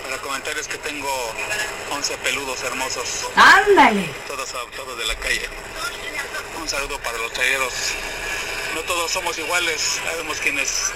Para 0.04 0.18
comentarles 0.22 0.68
que 0.68 0.78
tengo 0.78 1.10
11 1.92 2.18
peludos 2.20 2.64
hermosos, 2.64 3.28
¡Ándale! 3.36 4.10
todos 4.28 4.50
adoptados 4.54 4.98
de 4.98 5.06
la 5.06 5.16
calle. 5.16 5.42
Un 6.62 6.68
saludo 6.70 6.98
para 7.00 7.18
los 7.18 7.32
traileros. 7.34 7.74
No 8.74 8.82
todos 8.82 9.12
somos 9.12 9.38
iguales. 9.38 10.00
Sabemos 10.06 10.40
quienes 10.40 10.92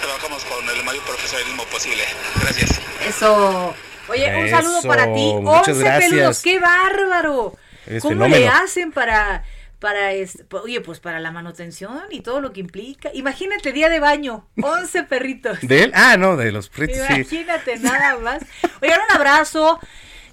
trabajamos 0.00 0.42
con 0.44 0.68
el 0.70 0.84
mayor 0.84 1.02
profesionalismo 1.04 1.64
posible. 1.64 2.04
Gracias. 2.40 2.70
Eso. 3.06 3.74
Oye, 4.08 4.34
un 4.36 4.48
saludo 4.50 4.82
para 4.82 5.04
ti. 5.12 5.34
muchas 5.40 5.68
11 5.68 5.82
gracias. 5.84 6.10
peludos, 6.10 6.40
qué 6.42 6.58
bárbaro. 6.58 7.56
Eres 7.86 8.02
¿Cómo 8.02 8.14
fenómeno. 8.14 8.36
le 8.36 8.48
hacen 8.48 8.92
para 8.92 9.44
para 9.82 10.12
este, 10.12 10.46
oye, 10.50 10.80
pues 10.80 11.00
para 11.00 11.18
la 11.18 11.32
manutención 11.32 12.02
y 12.10 12.20
todo 12.20 12.40
lo 12.40 12.52
que 12.52 12.60
implica? 12.60 13.10
Imagínate 13.14 13.72
día 13.72 13.88
de 13.88 13.98
baño, 13.98 14.46
11 14.62 15.02
perritos. 15.02 15.58
¿De 15.60 15.82
él? 15.82 15.92
Ah, 15.92 16.16
no, 16.16 16.36
de 16.36 16.52
los 16.52 16.70
sí. 16.72 17.14
Imagínate 17.14 17.80
nada 17.80 18.16
más. 18.18 18.44
Oigan, 18.80 19.00
un 19.10 19.16
abrazo 19.16 19.80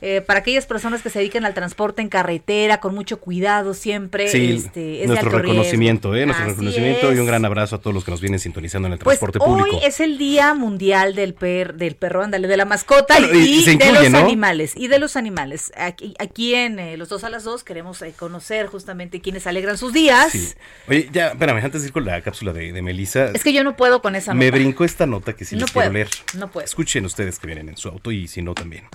eh, 0.01 0.22
para 0.22 0.39
aquellas 0.39 0.65
personas 0.65 1.01
que 1.01 1.10
se 1.10 1.20
dedican 1.20 1.46
al 1.46 1.53
transporte 1.53 2.01
en 2.01 2.10
carretera 2.10 2.79
con 2.79 2.96
mucho 2.96 3.20
cuidado 3.20 3.74
siempre. 3.74 4.27
Sí, 4.29 4.56
este, 4.58 4.96
es 4.96 5.01
de 5.01 5.08
nuestro 5.08 5.29
alto 5.29 5.39
reconocimiento, 5.41 6.15
¿eh? 6.15 6.25
Nuestro 6.25 6.46
Así 6.46 6.53
reconocimiento 6.53 7.13
y 7.13 7.20
un 7.20 7.25
gran 7.25 7.44
abrazo 7.46 7.75
a 7.75 7.79
todos 7.82 7.94
los 7.94 8.03
que 8.06 8.12
nos 8.12 8.22
vienen 8.22 8.39
sintonizando 8.39 8.88
en 8.88 8.94
el 8.94 9.00
Pues 9.00 9.20
transporte 9.20 9.39
hoy 9.41 9.62
público. 9.63 9.82
es 9.86 10.00
el 10.00 10.18
Día 10.18 10.53
Mundial 10.53 11.15
del 11.15 11.34
per, 11.34 11.74
del 11.75 11.96
perro, 11.96 12.24
ándale, 12.24 12.48
de 12.48 12.58
la 12.58 12.65
mascota 12.65 13.20
y, 13.20 13.63
de 13.77 13.91
los 13.91 14.10
¿no? 14.10 14.18
animales. 14.20 14.74
Y 14.75 14.88
de 14.88 15.00
los 15.00 15.15
animales. 15.15 15.72
Aquí, 15.75 16.13
aquí 16.20 16.56
en 16.56 16.79
eh, 16.79 16.98
Los 16.98 17.10
Dos 17.10 17.24
a 17.24 17.29
las 17.29 17.44
Dos 17.44 17.63
queremos 17.63 18.01
eh, 18.01 18.13
conocer 18.18 18.68
justamente 18.68 19.22
quienes 19.22 19.48
alegran 19.48 19.77
sus 19.77 19.94
días. 19.94 20.32
Sí. 20.32 20.53
Oye, 20.88 21.10
ya, 21.12 21.27
espérame, 21.29 21.63
antes 21.63 21.82
de 21.82 21.88
ir 21.88 21.94
con 21.94 22.06
la 22.06 22.22
cápsula 22.22 22.53
de, 22.53 22.72
de 22.72 22.82
Melissa. 22.82 23.32
Es 23.34 23.44
que 23.44 23.53
yo 23.53 23.63
no 23.63 23.75
puedo 23.75 24.01
con 24.01 24.15
esa 24.15 24.34
Me 24.34 24.46
nota. 24.46 24.58
brincó 24.58 24.86
esta 24.86 25.06
nota 25.06 25.34
que 25.34 25.46
sí 25.46 25.56
No 25.56 25.62
les 25.62 25.72
puedo, 25.72 25.89
quiero 25.91 25.94
leer. 25.94 26.10
no 26.38 26.50
puedo. 26.50 26.65
Escuchen 26.65 27.06
ustedes 27.06 27.38
que 27.39 27.48
vienen 27.48 27.70
en 27.70 27.77
su 27.77 27.89
auto 27.89 28.12
y 28.12 28.27
si 28.27 28.41
no 28.41 28.53
también. 28.53 28.86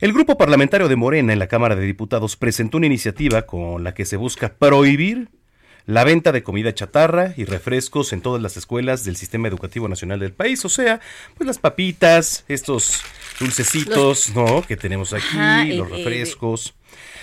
El 0.00 0.12
grupo 0.12 0.38
parlamentario 0.38 0.86
de 0.86 0.94
Morena 0.94 1.32
en 1.32 1.40
la 1.40 1.48
Cámara 1.48 1.74
de 1.74 1.84
Diputados 1.84 2.36
presentó 2.36 2.76
una 2.76 2.86
iniciativa 2.86 3.42
con 3.42 3.82
la 3.82 3.94
que 3.94 4.04
se 4.04 4.16
busca 4.16 4.54
prohibir 4.54 5.28
la 5.86 6.04
venta 6.04 6.30
de 6.30 6.44
comida 6.44 6.72
chatarra 6.72 7.34
y 7.36 7.46
refrescos 7.46 8.12
en 8.12 8.20
todas 8.20 8.40
las 8.40 8.56
escuelas 8.56 9.04
del 9.04 9.16
Sistema 9.16 9.48
Educativo 9.48 9.88
Nacional 9.88 10.20
del 10.20 10.32
país. 10.32 10.64
O 10.64 10.68
sea, 10.68 11.00
pues 11.36 11.48
las 11.48 11.58
papitas, 11.58 12.44
estos 12.46 13.02
dulcecitos, 13.40 14.32
¿no? 14.36 14.62
Que 14.62 14.76
tenemos 14.76 15.12
aquí, 15.12 15.24
Ajá, 15.32 15.66
eh, 15.66 15.74
los 15.74 15.88
eh, 15.90 15.96
refrescos. 15.96 16.74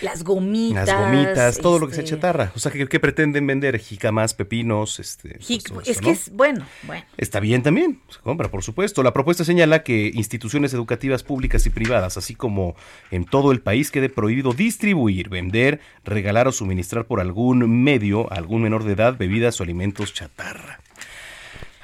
Las 0.01 0.23
gomitas. 0.23 0.87
Las 0.87 0.99
gomitas, 0.99 1.57
todo 1.59 1.79
lo 1.79 1.87
que 1.87 1.95
sea 1.95 2.03
este, 2.03 2.15
chatarra. 2.15 2.51
O 2.55 2.59
sea, 2.59 2.71
¿qué, 2.71 2.87
qué 2.87 2.99
pretenden 2.99 3.47
vender? 3.47 3.79
Jicamas, 3.79 4.33
pepinos, 4.33 4.99
este. 4.99 5.35
pues, 5.35 5.47
jic- 5.47 5.81
es 5.87 5.99
que 5.99 6.05
¿no? 6.07 6.11
es, 6.11 6.31
bueno, 6.31 6.65
bueno. 6.83 7.03
Está 7.17 7.39
bien 7.39 7.63
también, 7.63 8.01
se 8.09 8.19
compra, 8.19 8.49
por 8.51 8.61
supuesto. 8.63 9.03
La 9.03 9.13
propuesta 9.13 9.43
señala 9.45 9.83
que 9.83 10.11
instituciones 10.13 10.73
educativas 10.73 11.23
públicas 11.23 11.65
y 11.65 11.69
privadas, 11.69 12.17
así 12.17 12.35
como 12.35 12.75
en 13.11 13.25
todo 13.25 13.51
el 13.51 13.61
país, 13.61 13.89
quede 13.89 14.09
prohibido 14.09 14.53
distribuir, 14.53 15.29
vender, 15.29 15.79
regalar 16.03 16.47
o 16.47 16.51
suministrar 16.51 17.05
por 17.05 17.19
algún 17.21 17.83
medio 17.83 18.31
a 18.31 18.35
algún 18.35 18.63
menor 18.63 18.83
de 18.83 18.93
edad 18.93 19.17
bebidas 19.17 19.59
o 19.59 19.63
alimentos 19.63 20.13
chatarra. 20.13 20.79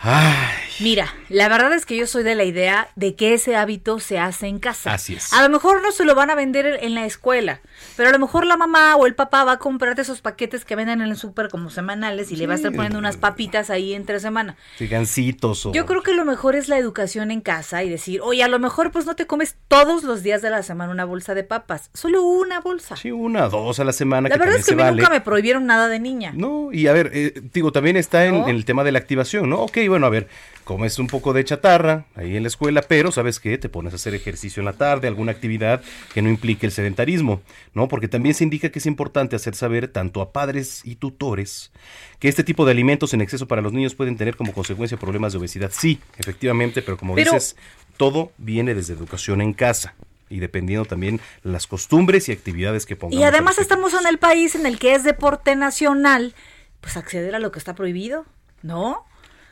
Ay, 0.03 0.47
Mira, 0.79 1.13
la 1.29 1.47
verdad 1.47 1.71
es 1.73 1.85
que 1.85 1.95
yo 1.95 2.07
soy 2.07 2.23
de 2.23 2.33
la 2.33 2.43
idea 2.43 2.89
de 2.95 3.13
que 3.15 3.35
ese 3.35 3.55
hábito 3.55 3.99
se 3.99 4.17
hace 4.17 4.47
en 4.47 4.57
casa. 4.57 4.93
Así 4.95 5.13
es. 5.13 5.31
A 5.31 5.43
lo 5.43 5.49
mejor 5.49 5.83
no 5.83 5.91
se 5.91 6.05
lo 6.05 6.15
van 6.15 6.31
a 6.31 6.35
vender 6.35 6.79
en 6.81 6.95
la 6.95 7.05
escuela, 7.05 7.61
pero 7.97 8.09
a 8.09 8.11
lo 8.11 8.19
mejor 8.19 8.45
la 8.45 8.57
mamá 8.57 8.95
o 8.95 9.05
el 9.05 9.15
papá 9.15 9.43
va 9.43 9.53
a 9.53 9.57
comprarte 9.59 10.01
esos 10.01 10.21
paquetes 10.21 10.65
que 10.65 10.75
venden 10.75 11.01
en 11.01 11.09
el 11.09 11.17
súper 11.17 11.49
como 11.49 11.69
semanales 11.69 12.31
y 12.31 12.35
le 12.35 12.47
va 12.47 12.53
a 12.53 12.55
estar 12.57 12.71
poniendo 12.73 12.99
unas 12.99 13.17
papitas 13.17 13.69
ahí 13.69 13.93
entre 13.93 14.19
semana. 14.19 14.55
sí, 14.77 14.87
gancitos 14.87 15.65
o... 15.65 15.71
Yo 15.71 15.85
creo 15.85 16.01
que 16.03 16.13
lo 16.13 16.25
mejor 16.25 16.55
es 16.55 16.67
la 16.69 16.77
educación 16.77 17.31
en 17.31 17.41
casa 17.41 17.83
y 17.83 17.89
decir, 17.89 18.21
oye, 18.21 18.43
a 18.43 18.47
lo 18.47 18.59
mejor 18.59 18.91
pues 18.91 19.05
no 19.05 19.15
te 19.15 19.27
comes 19.27 19.55
todos 19.67 20.03
los 20.03 20.23
días 20.23 20.41
de 20.41 20.49
la 20.49 20.63
semana 20.63 20.91
una 20.91 21.05
bolsa 21.05 21.33
de 21.33 21.43
papas, 21.43 21.89
solo 21.93 22.23
una 22.23 22.59
bolsa. 22.59 22.95
Sí, 22.95 23.11
una, 23.11 23.47
dos 23.49 23.79
a 23.79 23.83
la 23.83 23.93
semana, 23.93 24.29
la 24.29 24.35
que 24.35 24.39
verdad 24.39 24.57
es 24.59 24.65
que 24.65 24.73
a 24.73 24.75
mí 24.75 24.83
vale. 24.83 24.97
nunca 25.01 25.09
me 25.13 25.21
prohibieron 25.21 25.65
nada 25.65 25.87
de 25.87 25.99
niña. 25.99 26.33
No, 26.35 26.69
y 26.71 26.87
a 26.87 26.93
ver, 26.93 27.11
eh, 27.13 27.41
digo, 27.53 27.71
también 27.71 27.97
está 27.97 28.25
en, 28.25 28.39
¿No? 28.39 28.47
en 28.47 28.55
el 28.55 28.65
tema 28.65 28.83
de 28.83 28.91
la 28.91 28.99
activación, 28.99 29.49
¿no? 29.49 29.61
Ok, 29.61 29.77
bueno, 29.87 30.05
a 30.05 30.09
ver, 30.09 30.27
comes 30.63 30.99
un 30.99 31.07
poco 31.07 31.33
de 31.33 31.43
chatarra 31.43 32.05
ahí 32.15 32.35
en 32.37 32.43
la 32.43 32.47
escuela, 32.47 32.81
pero 32.81 33.11
¿sabes 33.11 33.39
qué? 33.39 33.57
Te 33.57 33.69
pones 33.69 33.93
a 33.93 33.95
hacer 33.97 34.13
ejercicio 34.15 34.61
en 34.61 34.65
la 34.65 34.73
tarde, 34.73 35.07
alguna 35.07 35.31
actividad 35.31 35.81
que 36.13 36.21
no 36.21 36.29
implique 36.29 36.65
el 36.65 36.71
sedentarismo, 36.71 37.41
¿no? 37.73 37.87
Porque 37.87 38.07
también 38.07 38.35
se 38.35 38.43
indica 38.43 38.69
que 38.69 38.79
es 38.79 38.85
importante 38.85 39.35
hacer 39.35 39.55
saber 39.55 39.87
tanto 39.87 40.21
a 40.21 40.31
padres 40.31 40.81
y 40.83 40.95
tutores 40.95 41.71
que 42.19 42.27
este 42.27 42.43
tipo 42.43 42.65
de 42.65 42.71
alimentos 42.71 43.13
en 43.13 43.21
exceso 43.21 43.47
para 43.47 43.61
los 43.61 43.73
niños 43.73 43.95
pueden 43.95 44.17
tener 44.17 44.35
como 44.35 44.53
consecuencia 44.53 44.97
problemas 44.97 45.33
de 45.33 45.39
obesidad. 45.39 45.71
Sí, 45.73 45.99
efectivamente, 46.17 46.81
pero 46.81 46.97
como 46.97 47.15
Pero- 47.15 47.33
dices, 47.33 47.55
todo 47.97 48.31
viene 48.37 48.73
desde 48.75 48.93
educación 48.93 49.41
en 49.41 49.53
casa. 49.53 49.95
Y 50.29 50.39
dependiendo 50.39 50.85
también 50.85 51.19
las 51.43 51.67
costumbres 51.67 52.29
y 52.29 52.31
actividades 52.31 52.85
que 52.85 52.95
pongamos. 52.95 53.21
Y 53.21 53.25
además 53.25 53.59
estamos 53.59 53.93
en 53.93 54.07
el 54.07 54.17
país 54.17 54.55
en 54.55 54.65
el 54.65 54.79
que 54.79 54.95
es 54.95 55.03
deporte 55.03 55.57
nacional, 55.57 56.33
pues 56.79 56.95
acceder 56.95 57.35
a 57.35 57.39
lo 57.39 57.51
que 57.51 57.59
está 57.59 57.75
prohibido, 57.75 58.25
¿no? 58.61 59.05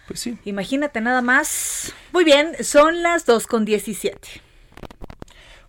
Pues 0.10 0.22
sí. 0.22 0.40
Imagínate 0.44 1.02
nada 1.02 1.22
más. 1.22 1.94
Muy 2.14 2.24
bien, 2.24 2.56
son 2.64 3.04
las 3.04 3.28
2 3.28 3.46
con 3.46 3.64
17. 3.64 4.18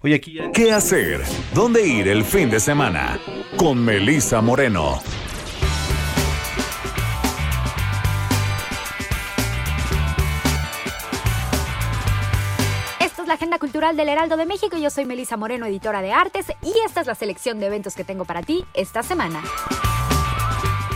Oye, 0.01 0.15
aquí 0.15 0.33
ya... 0.33 0.51
¿Qué 0.51 0.73
hacer? 0.73 1.21
¿Dónde 1.53 1.87
ir 1.87 2.09
el 2.09 2.25
fin 2.25 2.49
de 2.49 2.59
semana? 2.59 3.21
Con 3.59 3.85
Melissa 3.85 4.41
Moreno. 4.41 5.03
Esta 12.99 13.21
es 13.21 13.29
la 13.29 13.35
agenda 13.35 13.59
cultural 13.59 13.95
del 13.95 14.09
Heraldo 14.09 14.39
de 14.39 14.47
México. 14.47 14.79
Yo 14.79 14.89
soy 14.89 15.05
Melisa 15.05 15.37
Moreno, 15.37 15.67
editora 15.67 16.01
de 16.01 16.15
artes, 16.15 16.47
y 16.63 16.73
esta 16.87 17.03
es 17.03 17.07
la 17.07 17.15
selección 17.15 17.61
de 17.61 17.67
eventos 17.67 17.95
que 17.95 18.05
tengo 18.05 18.25
para 18.25 18.41
ti 18.41 18.65
esta 18.73 19.03
semana. 19.03 19.43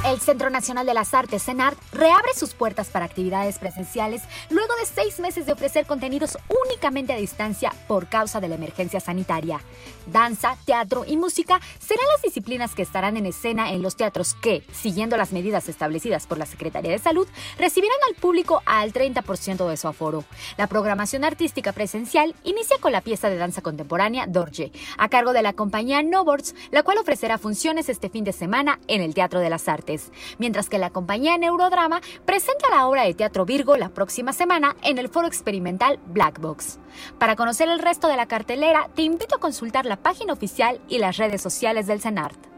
El 0.04 0.20
Centro 0.20 0.50
Nacional 0.50 0.84
de 0.84 0.92
las 0.92 1.14
Artes, 1.14 1.44
CENART, 1.44 1.78
reabre 1.90 2.34
sus 2.34 2.52
puertas 2.52 2.88
para 2.88 3.06
actividades 3.06 3.58
presenciales 3.58 4.20
luego 4.50 4.74
de 4.78 4.84
seis 4.84 5.18
meses 5.18 5.46
de 5.46 5.52
ofrecer 5.52 5.86
contenidos 5.86 6.36
únicamente 6.66 7.14
a 7.14 7.16
distancia 7.16 7.72
por 7.88 8.08
causa 8.08 8.38
de 8.38 8.48
la 8.48 8.56
emergencia 8.56 9.00
sanitaria. 9.00 9.62
Danza, 10.06 10.56
teatro 10.64 11.04
y 11.06 11.16
música 11.16 11.60
serán 11.78 12.06
las 12.12 12.22
disciplinas 12.22 12.74
que 12.74 12.82
estarán 12.82 13.16
en 13.16 13.26
escena 13.26 13.72
en 13.72 13.82
los 13.82 13.96
teatros 13.96 14.34
que, 14.34 14.62
siguiendo 14.72 15.16
las 15.16 15.32
medidas 15.32 15.68
establecidas 15.68 16.26
por 16.26 16.38
la 16.38 16.46
Secretaría 16.46 16.90
de 16.90 16.98
Salud, 16.98 17.26
recibirán 17.58 17.98
al 18.08 18.14
público 18.14 18.62
al 18.66 18.92
30% 18.92 19.68
de 19.68 19.76
su 19.76 19.88
aforo. 19.88 20.24
La 20.56 20.66
programación 20.66 21.24
artística 21.24 21.72
presencial 21.72 22.34
inicia 22.44 22.76
con 22.80 22.92
la 22.92 23.00
pieza 23.00 23.30
de 23.30 23.36
danza 23.36 23.62
contemporánea 23.62 24.26
Dorje, 24.26 24.72
a 24.98 25.08
cargo 25.08 25.32
de 25.32 25.42
la 25.42 25.52
compañía 25.52 26.02
Nobords, 26.02 26.54
la 26.70 26.82
cual 26.82 26.98
ofrecerá 26.98 27.38
funciones 27.38 27.88
este 27.88 28.10
fin 28.10 28.24
de 28.24 28.32
semana 28.32 28.78
en 28.88 29.00
el 29.00 29.14
Teatro 29.14 29.40
de 29.40 29.50
las 29.50 29.68
Artes, 29.68 30.12
mientras 30.38 30.68
que 30.68 30.78
la 30.78 30.90
compañía 30.90 31.38
Neurodrama 31.38 32.00
presenta 32.24 32.70
la 32.70 32.86
obra 32.86 33.04
de 33.04 33.14
teatro 33.14 33.44
Virgo 33.44 33.76
la 33.76 33.88
próxima 33.88 34.32
semana 34.32 34.76
en 34.82 34.98
el 34.98 35.08
foro 35.08 35.26
experimental 35.26 35.98
Black 36.06 36.40
Box. 36.40 36.78
Para 37.18 37.36
conocer 37.36 37.68
el 37.68 37.80
resto 37.80 38.08
de 38.08 38.16
la 38.16 38.26
cartelera, 38.26 38.88
te 38.94 39.02
invito 39.02 39.36
a 39.36 39.40
consultar 39.40 39.86
la 39.86 39.93
página 39.96 40.32
oficial 40.32 40.80
y 40.88 40.98
las 40.98 41.16
redes 41.16 41.42
sociales 41.42 41.86
del 41.86 42.00
CENART. 42.00 42.54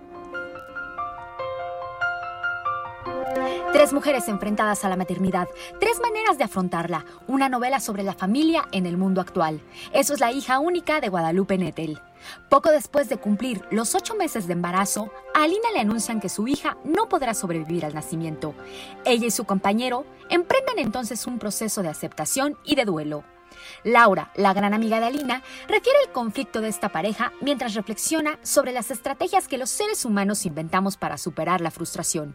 Tres 3.73 3.93
mujeres 3.93 4.29
enfrentadas 4.29 4.85
a 4.85 4.89
la 4.89 4.97
maternidad, 4.97 5.49
tres 5.79 6.01
maneras 6.01 6.39
de 6.39 6.45
afrontarla, 6.45 7.05
una 7.27 7.49
novela 7.49 7.79
sobre 7.79 8.03
la 8.03 8.15
familia 8.15 8.67
en 8.73 8.87
el 8.87 8.97
mundo 8.97 9.21
actual. 9.21 9.61
Eso 9.93 10.15
es 10.15 10.21
la 10.21 10.33
hija 10.33 10.59
única 10.59 11.01
de 11.01 11.09
Guadalupe 11.09 11.59
Nettel. 11.59 12.01
Poco 12.49 12.71
después 12.71 13.09
de 13.09 13.19
cumplir 13.19 13.63
los 13.71 13.95
ocho 13.95 14.15
meses 14.15 14.47
de 14.47 14.55
embarazo, 14.55 15.13
a 15.35 15.43
Alina 15.43 15.71
le 15.75 15.81
anuncian 15.81 16.21
que 16.21 16.29
su 16.29 16.49
hija 16.49 16.79
no 16.85 17.09
podrá 17.09 17.35
sobrevivir 17.35 17.85
al 17.85 17.95
nacimiento. 17.95 18.55
Ella 19.05 19.27
y 19.27 19.31
su 19.31 19.45
compañero 19.45 20.07
emprenden 20.31 20.79
entonces 20.79 21.27
un 21.27 21.39
proceso 21.39 21.83
de 21.83 21.89
aceptación 21.89 22.57
y 22.65 22.77
de 22.77 22.87
duelo. 22.87 23.36
Laura, 23.87 24.33
la 24.35 24.53
gran 24.53 24.75
amiga 24.75 24.99
de 24.99 25.07
Alina, 25.07 25.45
refiere 25.69 25.97
el 26.05 26.11
conflicto 26.11 26.61
de 26.61 26.67
esta 26.67 26.89
pareja 26.89 27.33
mientras 27.41 27.75
reflexiona 27.75 28.37
sobre 28.43 28.73
las 28.73 28.91
estrategias 28.91 29.47
que 29.47 29.59
los 29.59 29.71
seres 29.71 30.05
humanos 30.05 30.45
inventamos 30.45 30.97
para 30.97 31.17
superar 31.17 31.61
la 31.61 31.71
frustración. 31.71 32.35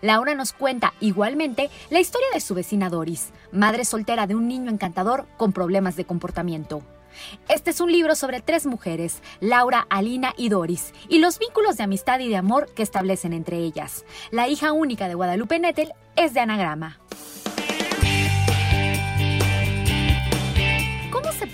Laura 0.00 0.34
nos 0.34 0.52
cuenta 0.52 0.94
igualmente 0.98 1.70
la 1.90 2.00
historia 2.00 2.26
de 2.34 2.40
su 2.40 2.52
vecina 2.52 2.90
Doris, 2.90 3.28
madre 3.52 3.84
soltera 3.84 4.26
de 4.26 4.34
un 4.34 4.48
niño 4.48 4.72
encantador 4.72 5.28
con 5.36 5.52
problemas 5.52 5.94
de 5.94 6.04
comportamiento. 6.04 6.82
Este 7.48 7.70
es 7.70 7.80
un 7.80 7.92
libro 7.92 8.16
sobre 8.16 8.40
tres 8.40 8.66
mujeres, 8.66 9.22
Laura, 9.38 9.86
Alina 9.90 10.34
y 10.36 10.48
Doris, 10.48 10.92
y 11.08 11.20
los 11.20 11.38
vínculos 11.38 11.76
de 11.76 11.84
amistad 11.84 12.18
y 12.18 12.28
de 12.28 12.36
amor 12.36 12.74
que 12.74 12.82
establecen 12.82 13.32
entre 13.32 13.58
ellas. 13.58 14.04
La 14.32 14.48
hija 14.48 14.72
única 14.72 15.06
de 15.06 15.14
Guadalupe 15.14 15.60
Nettel 15.60 15.92
es 16.16 16.34
de 16.34 16.40
anagrama. 16.40 16.98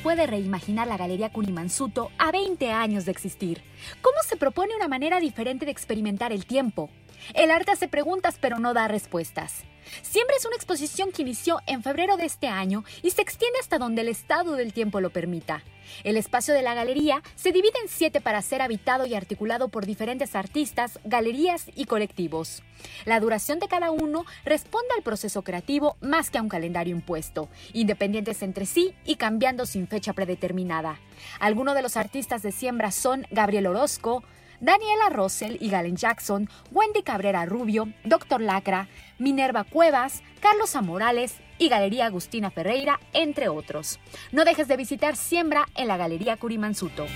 Puede 0.05 0.27
reimaginar 0.27 0.87
la 0.87 0.99
Galería 0.99 1.31
Curimansuto 1.31 2.11
a 2.19 2.31
20 2.31 2.71
años 2.71 3.07
de 3.07 3.11
existir? 3.11 3.63
¿Cómo 4.03 4.19
se 4.29 4.37
propone 4.37 4.77
una 4.77 4.87
manera 4.87 5.19
diferente 5.19 5.65
de 5.65 5.71
experimentar 5.71 6.31
el 6.31 6.45
tiempo? 6.45 6.91
El 7.33 7.51
arte 7.51 7.73
hace 7.73 7.89
preguntas 7.89 8.37
pero 8.39 8.59
no 8.59 8.75
da 8.75 8.87
respuestas. 8.87 9.65
Siempre 10.03 10.37
es 10.37 10.45
una 10.45 10.57
exposición 10.57 11.13
que 11.13 11.23
inició 11.23 11.61
en 11.67 11.83
febrero 11.83 12.17
de 12.17 12.25
este 12.25 12.49
año 12.49 12.85
y 13.03 13.11
se 13.11 13.23
extiende 13.23 13.59
hasta 13.61 13.79
donde 13.79 14.03
el 14.03 14.09
estado 14.09 14.57
del 14.57 14.73
tiempo 14.73 15.01
lo 15.01 15.11
permita. 15.11 15.63
El 16.03 16.17
espacio 16.17 16.55
de 16.55 16.63
la 16.63 16.75
galería 16.75 17.23
se 17.37 17.53
divide 17.53 17.79
en 17.83 17.89
siete 17.89 18.21
para 18.21 18.43
ser 18.43 18.63
habitado 18.63 19.07
y 19.07 19.15
articulado 19.15 19.69
por 19.69 19.87
diferentes 19.87 20.35
artistas, 20.35 20.99
galerías 21.05 21.67
y 21.75 21.85
colectivos. 21.85 22.63
La 23.05 23.21
duración 23.21 23.59
de 23.59 23.69
cada 23.69 23.91
uno 23.91 24.25
responde 24.45 24.89
al 24.97 25.03
proceso 25.03 25.43
creativo 25.43 25.97
más 26.01 26.31
que 26.31 26.39
a 26.39 26.43
un 26.43 26.49
calendario 26.49 26.95
impuesto, 26.95 27.49
independientes 27.73 28.43
entre 28.43 28.67
sí 28.67 28.95
y 29.05 29.17
cambiando 29.17 29.67
sin 29.67 29.87
fecha 29.87 30.13
predeterminada. 30.13 30.99
Algunos 31.39 31.75
de 31.75 31.83
los 31.83 31.97
artistas 31.97 32.43
de 32.43 32.53
siembra 32.53 32.91
son 32.91 33.27
Gabriel 33.31 33.67
Orozco, 33.67 34.25
Daniela 34.61 35.11
Russell 35.11 35.57
y 35.61 35.69
Galen 35.69 35.97
Jackson, 35.97 36.49
Wendy 36.71 37.03
Cabrera 37.03 37.45
Rubio, 37.45 37.93
Dr. 38.05 38.41
Lacra, 38.41 38.89
Minerva 39.19 39.65
Cuevas, 39.65 40.23
Carlos 40.41 40.77
Amorales 40.77 41.37
y 41.59 41.69
Galería 41.69 42.07
Agustina 42.07 42.51
Ferreira, 42.51 43.01
entre 43.13 43.49
otros. 43.49 43.99
No 44.33 44.45
dejes 44.45 44.69
de 44.69 44.77
visitar 44.77 45.17
Siembra 45.17 45.67
en 45.75 45.89
la 45.89 45.97
Galería 45.97 46.37
Curimansuto. 46.37 47.07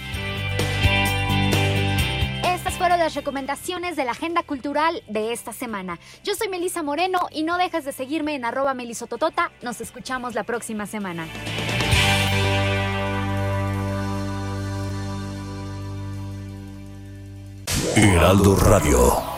Estas 2.45 2.75
fueron 2.75 2.99
las 2.99 3.15
recomendaciones 3.15 3.97
de 3.97 4.05
la 4.05 4.13
agenda 4.13 4.43
cultural 4.43 5.03
de 5.09 5.33
esta 5.33 5.53
semana. 5.53 5.99
Yo 6.25 6.35
soy 6.35 6.49
Melisa 6.49 6.83
Moreno 6.83 7.29
y 7.31 7.43
no 7.43 7.59
dejes 7.59 7.85
de 7.85 7.93
seguirme 7.93 8.35
en 8.35 8.45
arroba 8.45 8.75
melisototota. 8.75 9.51
Nos 9.63 9.81
escuchamos 9.81 10.35
la 10.35 10.45
próxima 10.45 10.87
semana. 10.87 11.27
Heraldo 17.97 18.55
Radio. 18.57 19.38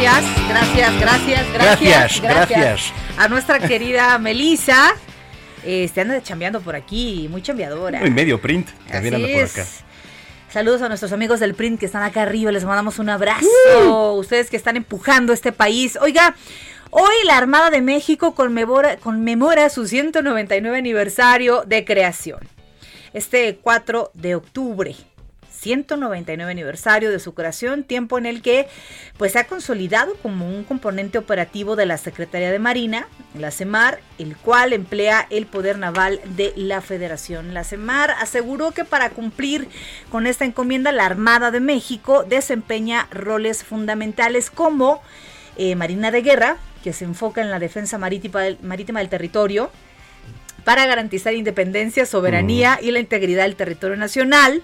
Gracias, 0.00 0.48
gracias, 0.48 0.98
gracias, 0.98 1.52
Gracias, 1.52 2.20
gracias. 2.22 2.92
A 3.18 3.28
nuestra 3.28 3.58
querida 3.58 4.18
Melisa. 4.18 4.94
Este 5.62 6.00
anda 6.00 6.22
chambeando 6.22 6.62
por 6.62 6.74
aquí, 6.74 7.28
muy 7.30 7.42
chambeadora. 7.42 8.00
Muy 8.00 8.10
medio 8.10 8.40
print. 8.40 8.70
También 8.90 9.14
Así 9.14 9.24
anda 9.24 9.34
por 9.34 9.44
es. 9.44 9.58
acá. 9.58 9.68
Saludos 10.50 10.80
a 10.80 10.88
nuestros 10.88 11.12
amigos 11.12 11.38
del 11.38 11.54
print 11.54 11.78
que 11.78 11.84
están 11.84 12.02
acá 12.02 12.22
arriba, 12.22 12.50
les 12.50 12.64
mandamos 12.64 12.98
un 12.98 13.10
abrazo. 13.10 14.14
Ustedes 14.14 14.48
que 14.48 14.56
están 14.56 14.78
empujando 14.78 15.34
este 15.34 15.52
país. 15.52 15.98
Oiga, 16.00 16.34
hoy 16.88 17.14
la 17.26 17.36
Armada 17.36 17.68
de 17.68 17.82
México 17.82 18.34
conmemora, 18.34 18.96
conmemora 18.96 19.68
su 19.68 19.86
199 19.86 20.78
aniversario 20.78 21.62
de 21.66 21.84
creación. 21.84 22.40
Este 23.12 23.58
4 23.62 24.12
de 24.14 24.34
octubre. 24.34 24.96
199 25.60 26.50
aniversario 26.50 27.10
de 27.10 27.18
su 27.18 27.34
creación, 27.34 27.84
tiempo 27.84 28.16
en 28.16 28.24
el 28.24 28.40
que 28.40 28.66
pues 29.18 29.32
se 29.32 29.38
ha 29.38 29.46
consolidado 29.46 30.14
como 30.22 30.48
un 30.48 30.64
componente 30.64 31.18
operativo 31.18 31.76
de 31.76 31.84
la 31.86 31.98
Secretaría 31.98 32.50
de 32.50 32.58
Marina, 32.58 33.06
la 33.38 33.50
CEMAR, 33.50 34.00
el 34.18 34.36
cual 34.36 34.72
emplea 34.72 35.26
el 35.28 35.46
poder 35.46 35.78
naval 35.78 36.20
de 36.36 36.54
la 36.56 36.80
Federación. 36.80 37.52
La 37.52 37.64
CEMAR 37.64 38.12
aseguró 38.12 38.70
que 38.70 38.84
para 38.86 39.10
cumplir 39.10 39.68
con 40.10 40.26
esta 40.26 40.46
encomienda 40.46 40.92
la 40.92 41.04
Armada 41.04 41.50
de 41.50 41.60
México 41.60 42.24
desempeña 42.24 43.06
roles 43.10 43.62
fundamentales 43.62 44.50
como 44.50 45.02
eh, 45.56 45.76
Marina 45.76 46.10
de 46.10 46.22
Guerra, 46.22 46.56
que 46.82 46.94
se 46.94 47.04
enfoca 47.04 47.42
en 47.42 47.50
la 47.50 47.58
defensa 47.58 47.98
marítima 47.98 48.40
del, 48.40 48.58
marítima 48.62 49.00
del 49.00 49.10
territorio, 49.10 49.70
para 50.64 50.86
garantizar 50.86 51.34
independencia, 51.34 52.06
soberanía 52.06 52.78
y 52.80 52.90
la 52.90 53.00
integridad 53.00 53.44
del 53.44 53.56
territorio 53.56 53.96
nacional. 53.96 54.62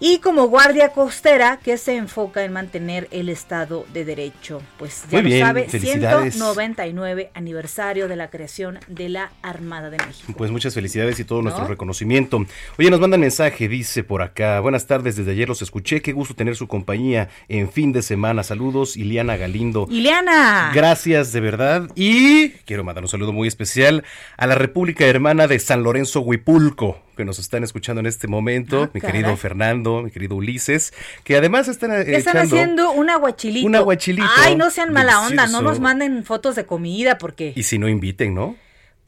Y 0.00 0.18
como 0.18 0.46
guardia 0.46 0.90
costera 0.90 1.58
que 1.62 1.76
se 1.76 1.96
enfoca 1.96 2.44
en 2.44 2.52
mantener 2.52 3.08
el 3.10 3.28
Estado 3.28 3.84
de 3.92 4.04
Derecho. 4.04 4.62
Pues 4.78 5.02
ya 5.10 5.18
Muy 5.18 5.22
lo 5.22 5.28
bien, 5.28 5.46
sabe, 5.46 5.68
felicidades. 5.68 6.34
199 6.34 7.30
aniversario 7.34 8.06
de 8.06 8.14
la 8.14 8.30
creación 8.30 8.78
de 8.86 9.08
la 9.08 9.32
Armada 9.42 9.90
de 9.90 9.96
México. 9.98 10.32
Pues 10.36 10.52
muchas 10.52 10.74
felicidades 10.74 11.18
y 11.18 11.24
todo 11.24 11.42
nuestro 11.42 11.64
¿No? 11.64 11.70
reconocimiento. 11.70 12.44
Oye, 12.78 12.90
nos 12.90 13.00
mandan 13.00 13.20
mensaje, 13.20 13.68
dice 13.68 14.04
por 14.04 14.22
acá. 14.22 14.60
Buenas 14.60 14.86
tardes, 14.86 15.16
desde 15.16 15.32
ayer 15.32 15.48
los 15.48 15.62
escuché. 15.62 16.00
Qué 16.00 16.12
gusto 16.12 16.34
tener 16.34 16.54
su 16.54 16.68
compañía 16.68 17.28
en 17.48 17.70
fin 17.70 17.92
de 17.92 18.02
semana. 18.02 18.44
Saludos, 18.44 18.96
Iliana 18.96 19.36
Galindo. 19.36 19.88
Ileana. 19.90 20.70
Gracias 20.72 21.32
de 21.32 21.40
verdad. 21.40 21.88
Y 21.96 22.50
quiero 22.66 22.84
mandar 22.84 23.02
un 23.02 23.08
saludo 23.08 23.32
muy 23.32 23.48
especial 23.48 24.04
a 24.36 24.46
la 24.46 24.54
República 24.54 25.06
Hermana 25.06 25.48
de 25.48 25.58
San 25.58 25.82
Lorenzo 25.82 26.20
Huipulco, 26.20 27.02
que 27.18 27.24
nos 27.26 27.38
están 27.38 27.64
escuchando 27.64 28.00
en 28.00 28.06
este 28.06 28.28
momento. 28.28 28.84
Ah, 28.84 28.90
mi 28.94 29.00
caray. 29.00 29.16
querido 29.18 29.36
Fernando, 29.36 30.02
mi 30.02 30.10
querido 30.10 30.36
Ulises, 30.36 30.94
que 31.24 31.36
además 31.36 31.68
están, 31.68 31.92
eh, 31.92 32.04
¿Qué 32.06 32.16
están 32.16 32.36
echando 32.36 32.54
haciendo? 32.56 32.92
Un 32.92 33.10
aguachilito. 33.10 33.66
Un 33.66 33.74
aguachilito. 33.76 34.26
Ay, 34.38 34.56
no 34.56 34.70
sean 34.70 34.92
mala 34.92 35.20
onda, 35.20 35.28
no 35.46 35.58
Delicioso. 35.58 35.62
nos 35.62 35.80
manden 35.80 36.24
fotos 36.24 36.54
de 36.56 36.64
comida 36.64 37.18
porque 37.18 37.52
Y 37.54 37.64
si 37.64 37.78
no 37.78 37.88
inviten, 37.88 38.34
¿no? 38.34 38.56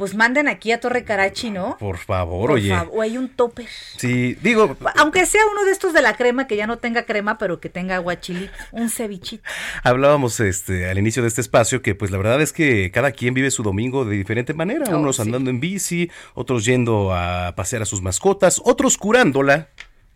Pues 0.00 0.14
manden 0.14 0.48
aquí 0.48 0.72
a 0.72 0.80
Torre 0.80 1.04
Carachi, 1.04 1.50
¿no? 1.50 1.76
Por 1.78 1.98
favor, 1.98 2.48
Por 2.48 2.50
oye. 2.52 2.70
favor, 2.70 2.90
o 2.96 3.02
hay 3.02 3.18
un 3.18 3.28
topper. 3.28 3.66
Sí, 3.98 4.34
digo, 4.42 4.74
Aunque 4.96 5.26
sea 5.26 5.42
uno 5.52 5.62
de 5.66 5.72
estos 5.72 5.92
de 5.92 6.00
la 6.00 6.16
crema 6.16 6.46
que 6.46 6.56
ya 6.56 6.66
no 6.66 6.78
tenga 6.78 7.04
crema, 7.04 7.36
pero 7.36 7.60
que 7.60 7.68
tenga 7.68 7.96
aguachilito, 7.96 8.50
un 8.72 8.88
cevichito. 8.88 9.42
Hablábamos 9.82 10.40
este 10.40 10.88
al 10.88 10.96
inicio 10.98 11.20
de 11.20 11.28
este 11.28 11.42
espacio 11.42 11.82
que 11.82 11.94
pues 11.94 12.10
la 12.10 12.16
verdad 12.16 12.40
es 12.40 12.54
que 12.54 12.90
cada 12.90 13.12
quien 13.12 13.34
vive 13.34 13.50
su 13.50 13.62
domingo 13.62 14.06
de 14.06 14.16
diferente 14.16 14.54
manera, 14.54 14.86
Oh, 14.90 14.98
unos 14.98 15.16
sí. 15.16 15.22
andando 15.22 15.50
en 15.50 15.60
bici, 15.60 16.10
otros 16.32 16.64
yendo 16.64 17.12
a 17.14 17.54
pasear 17.54 17.82
a 17.82 17.84
sus 17.84 18.00
mascotas, 18.00 18.58
otros 18.64 18.96
curándola. 18.96 19.68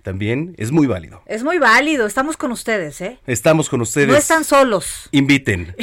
También 0.03 0.55
es 0.57 0.71
muy 0.73 0.87
válido. 0.87 1.23
Es 1.27 1.45
muy 1.45 1.59
válido, 1.59 2.07
estamos 2.07 2.39
con 2.39 2.53
ustedes, 2.53 3.03
¿eh? 3.03 3.19
Estamos 3.27 3.69
con 3.69 3.83
ustedes. 3.83 4.09
No 4.09 4.17
están 4.17 4.45
solos. 4.45 5.11
Inviten. 5.13 5.77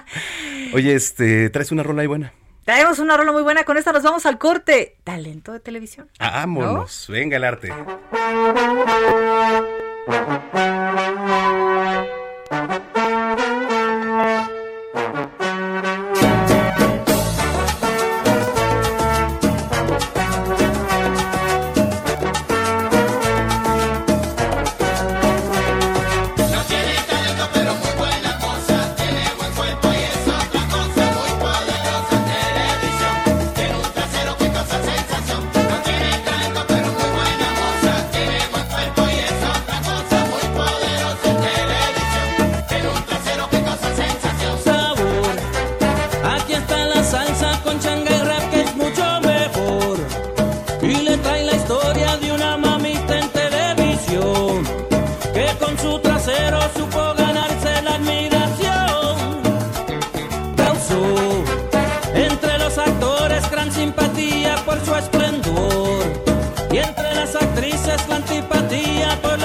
Oye, 0.72 0.94
este, 0.94 1.50
traes 1.50 1.72
una 1.72 1.82
rola 1.82 2.00
ahí 2.02 2.06
buena. 2.08 2.32
Traemos 2.68 2.98
una 2.98 3.16
rola 3.16 3.32
muy 3.32 3.42
buena, 3.42 3.64
con 3.64 3.78
esta 3.78 3.92
nos 3.92 4.02
vamos 4.02 4.26
al 4.26 4.36
corte. 4.36 4.98
Talento 5.02 5.54
de 5.54 5.60
televisión. 5.60 6.10
Vámonos, 6.18 7.06
venga 7.08 7.38
el 7.38 7.44
arte. 7.44 7.72
Veces 67.98 68.08
la 68.08 68.16
antipatía 68.16 69.37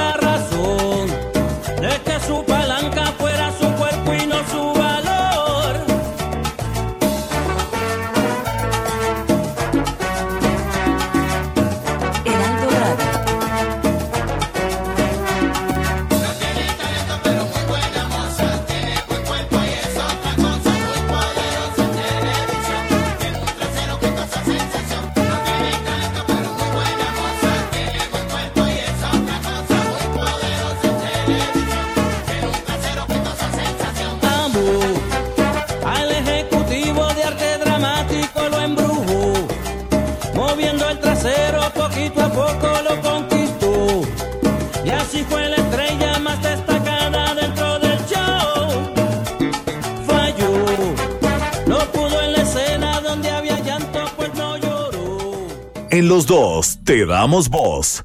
En 55.94 56.08
los 56.08 56.26
dos 56.26 56.80
te 56.84 57.06
damos 57.06 57.50
voz. 57.50 58.04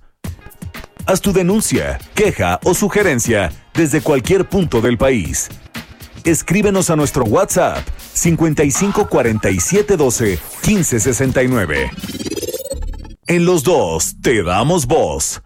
Haz 1.07 1.23
tu 1.23 1.33
denuncia, 1.33 1.99
queja 2.15 2.61
o 2.65 2.75
sugerencia 2.75 3.51
desde 3.73 4.03
cualquier 4.03 4.47
punto 4.47 4.83
del 4.83 4.99
país. 4.99 5.49
Escríbenos 6.23 6.91
a 6.91 6.97
nuestro 6.97 7.25
WhatsApp 7.25 7.79
55 8.13 9.09
47 9.09 9.97
12 9.97 10.39
15 10.61 11.01
69. 11.01 11.91
En 13.27 13.47
los 13.47 13.63
dos 13.63 14.17
te 14.21 14.43
damos 14.43 14.87
voz. 14.87 15.41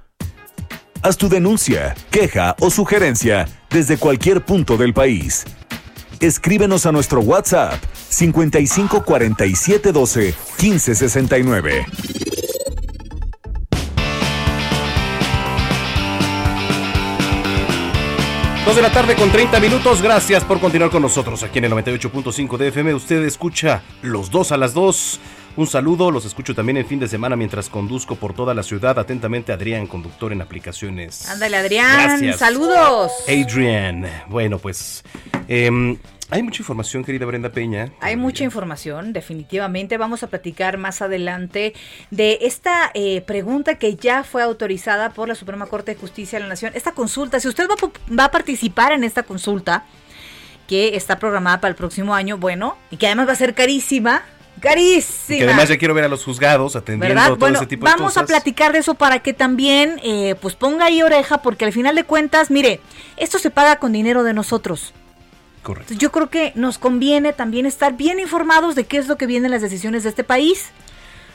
Haz 1.00 1.16
tu 1.18 1.28
denuncia, 1.28 1.94
queja 2.10 2.56
o 2.58 2.70
sugerencia 2.70 3.46
desde 3.70 3.98
cualquier 3.98 4.44
punto 4.44 4.76
del 4.76 4.94
país. 4.94 5.44
Escríbenos 6.18 6.86
a 6.86 6.92
nuestro 6.92 7.20
WhatsApp 7.20 7.80
55 8.08 9.04
47 9.04 9.92
12 9.92 10.34
15 10.58 10.94
69. 10.96 11.86
Dos 18.64 18.76
de 18.76 18.82
la 18.82 18.92
tarde 18.92 19.16
con 19.16 19.30
30 19.32 19.58
minutos. 19.58 20.00
Gracias 20.00 20.44
por 20.44 20.60
continuar 20.60 20.88
con 20.88 21.02
nosotros 21.02 21.42
aquí 21.42 21.58
en 21.58 21.64
el 21.64 21.72
98.5 21.72 22.56
de 22.56 22.68
FM. 22.68 22.94
Usted 22.94 23.24
escucha 23.24 23.82
los 24.02 24.30
dos 24.30 24.52
a 24.52 24.56
las 24.56 24.72
dos. 24.72 25.18
Un 25.56 25.66
saludo, 25.66 26.12
los 26.12 26.24
escucho 26.24 26.54
también 26.54 26.76
en 26.76 26.86
fin 26.86 27.00
de 27.00 27.08
semana 27.08 27.34
mientras 27.34 27.68
conduzco 27.68 28.14
por 28.14 28.34
toda 28.34 28.54
la 28.54 28.62
ciudad. 28.62 29.00
Atentamente, 29.00 29.52
Adrián, 29.52 29.88
conductor 29.88 30.32
en 30.32 30.42
aplicaciones. 30.42 31.28
Ándale, 31.28 31.56
Adrián. 31.56 32.02
Gracias. 32.04 32.38
Saludos. 32.38 33.10
Adrián. 33.28 34.08
Bueno, 34.28 34.58
pues 34.60 35.02
em, 35.48 35.98
hay 36.32 36.42
mucha 36.42 36.62
información, 36.62 37.04
querida 37.04 37.26
Brenda 37.26 37.50
Peña. 37.50 37.92
Hay 38.00 38.16
mucha 38.16 38.42
información, 38.42 39.12
definitivamente. 39.12 39.98
Vamos 39.98 40.22
a 40.22 40.28
platicar 40.28 40.78
más 40.78 41.02
adelante 41.02 41.74
de 42.10 42.38
esta 42.40 42.90
eh, 42.94 43.20
pregunta 43.20 43.74
que 43.74 43.96
ya 43.96 44.24
fue 44.24 44.42
autorizada 44.42 45.10
por 45.10 45.28
la 45.28 45.34
Suprema 45.34 45.66
Corte 45.66 45.94
de 45.94 46.00
Justicia 46.00 46.38
de 46.38 46.44
la 46.44 46.48
Nación. 46.48 46.72
Esta 46.74 46.92
consulta, 46.92 47.38
si 47.38 47.48
usted 47.48 47.68
va, 47.68 47.74
va 48.18 48.24
a 48.24 48.30
participar 48.30 48.92
en 48.92 49.04
esta 49.04 49.24
consulta, 49.24 49.84
que 50.66 50.96
está 50.96 51.18
programada 51.18 51.60
para 51.60 51.70
el 51.70 51.76
próximo 51.76 52.14
año, 52.14 52.38
bueno, 52.38 52.78
y 52.90 52.96
que 52.96 53.06
además 53.06 53.28
va 53.28 53.32
a 53.32 53.36
ser 53.36 53.54
carísima, 53.54 54.22
carísima. 54.60 55.38
Que 55.38 55.44
además 55.44 55.68
ya 55.68 55.76
quiero 55.76 55.92
ver 55.92 56.04
a 56.04 56.08
los 56.08 56.24
juzgados 56.24 56.76
atendiendo 56.76 57.14
¿verdad? 57.14 57.26
todo 57.28 57.36
Bueno, 57.36 57.58
ese 57.58 57.66
tipo 57.66 57.84
de 57.84 57.92
vamos 57.92 58.14
cosas. 58.14 58.22
a 58.22 58.26
platicar 58.26 58.72
de 58.72 58.78
eso 58.78 58.94
para 58.94 59.18
que 59.18 59.34
también 59.34 60.00
eh, 60.02 60.34
pues 60.40 60.54
ponga 60.54 60.86
ahí 60.86 61.02
oreja, 61.02 61.42
porque 61.42 61.66
al 61.66 61.72
final 61.74 61.94
de 61.94 62.04
cuentas, 62.04 62.50
mire, 62.50 62.80
esto 63.18 63.38
se 63.38 63.50
paga 63.50 63.76
con 63.76 63.92
dinero 63.92 64.22
de 64.22 64.32
nosotros. 64.32 64.94
Correcto. 65.62 65.94
Yo 65.94 66.10
creo 66.10 66.28
que 66.28 66.52
nos 66.56 66.78
conviene 66.78 67.32
también 67.32 67.66
estar 67.66 67.96
bien 67.96 68.18
informados 68.18 68.74
de 68.74 68.84
qué 68.84 68.98
es 68.98 69.06
lo 69.06 69.16
que 69.16 69.26
vienen 69.26 69.50
las 69.50 69.62
decisiones 69.62 70.02
de 70.02 70.08
este 70.08 70.24
país. 70.24 70.70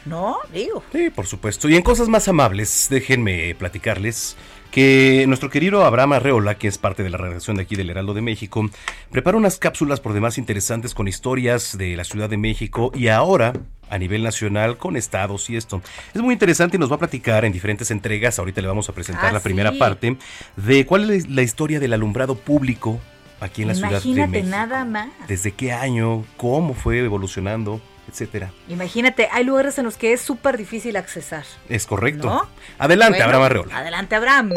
No, 0.05 0.37
digo. 0.53 0.83
Sí, 0.91 1.09
por 1.09 1.27
supuesto. 1.27 1.67
Y 1.67 1.75
en 1.75 1.81
cosas 1.81 2.07
más 2.07 2.27
amables, 2.27 2.87
déjenme 2.89 3.55
platicarles 3.55 4.37
que 4.71 5.25
nuestro 5.27 5.49
querido 5.49 5.85
Abraham 5.85 6.13
Arreola, 6.13 6.57
que 6.57 6.67
es 6.67 6.77
parte 6.77 7.03
de 7.03 7.09
la 7.09 7.17
redacción 7.17 7.57
de 7.57 7.63
aquí 7.63 7.75
del 7.75 7.89
Heraldo 7.89 8.13
de 8.13 8.21
México, 8.21 8.69
prepara 9.11 9.37
unas 9.37 9.57
cápsulas 9.57 9.99
por 9.99 10.13
demás 10.13 10.37
interesantes 10.37 10.93
con 10.93 11.07
historias 11.07 11.77
de 11.77 11.95
la 11.95 12.03
Ciudad 12.03 12.29
de 12.29 12.37
México 12.37 12.91
y 12.93 13.07
ahora 13.07 13.53
a 13.89 13.97
nivel 13.97 14.23
nacional 14.23 14.77
con 14.77 14.97
estados 14.97 15.49
y 15.49 15.55
esto. 15.55 15.81
Es 16.13 16.21
muy 16.21 16.33
interesante 16.33 16.75
y 16.75 16.79
nos 16.79 16.91
va 16.91 16.95
a 16.95 16.99
platicar 16.99 17.45
en 17.45 17.53
diferentes 17.53 17.91
entregas, 17.91 18.37
ahorita 18.39 18.61
le 18.61 18.67
vamos 18.67 18.89
a 18.89 18.93
presentar 18.93 19.27
Ah, 19.27 19.31
la 19.31 19.39
primera 19.39 19.71
parte, 19.73 20.17
de 20.57 20.85
cuál 20.85 21.09
es 21.09 21.29
la 21.29 21.41
historia 21.41 21.79
del 21.79 21.93
alumbrado 21.93 22.35
público 22.35 22.99
aquí 23.39 23.62
en 23.63 23.69
la 23.69 23.73
Ciudad 23.76 23.89
de 23.89 23.95
Imagínate 23.97 24.32
México. 24.32 24.50
nada 24.50 24.86
más. 24.86 25.10
Desde 25.28 25.52
qué 25.52 25.71
año, 25.71 26.26
cómo 26.38 26.73
fue 26.73 27.00
evolucionando, 27.00 27.82
etcétera. 28.10 28.52
Imagínate, 28.69 29.28
hay 29.32 29.43
lugares 29.43 29.78
en 29.78 29.86
los 29.86 29.97
que 29.97 30.13
es 30.13 30.21
súper 30.21 30.58
difícil 30.58 30.95
accesar. 30.97 31.43
Es 31.69 31.86
correcto. 31.86 32.28
¿No? 32.30 32.47
Adelante, 32.80 33.17
Bueno, 33.19 33.26
Abraham 33.26 33.43
Arreola. 33.43 33.78
Adelante, 33.78 34.15
Abraham. 34.15 34.52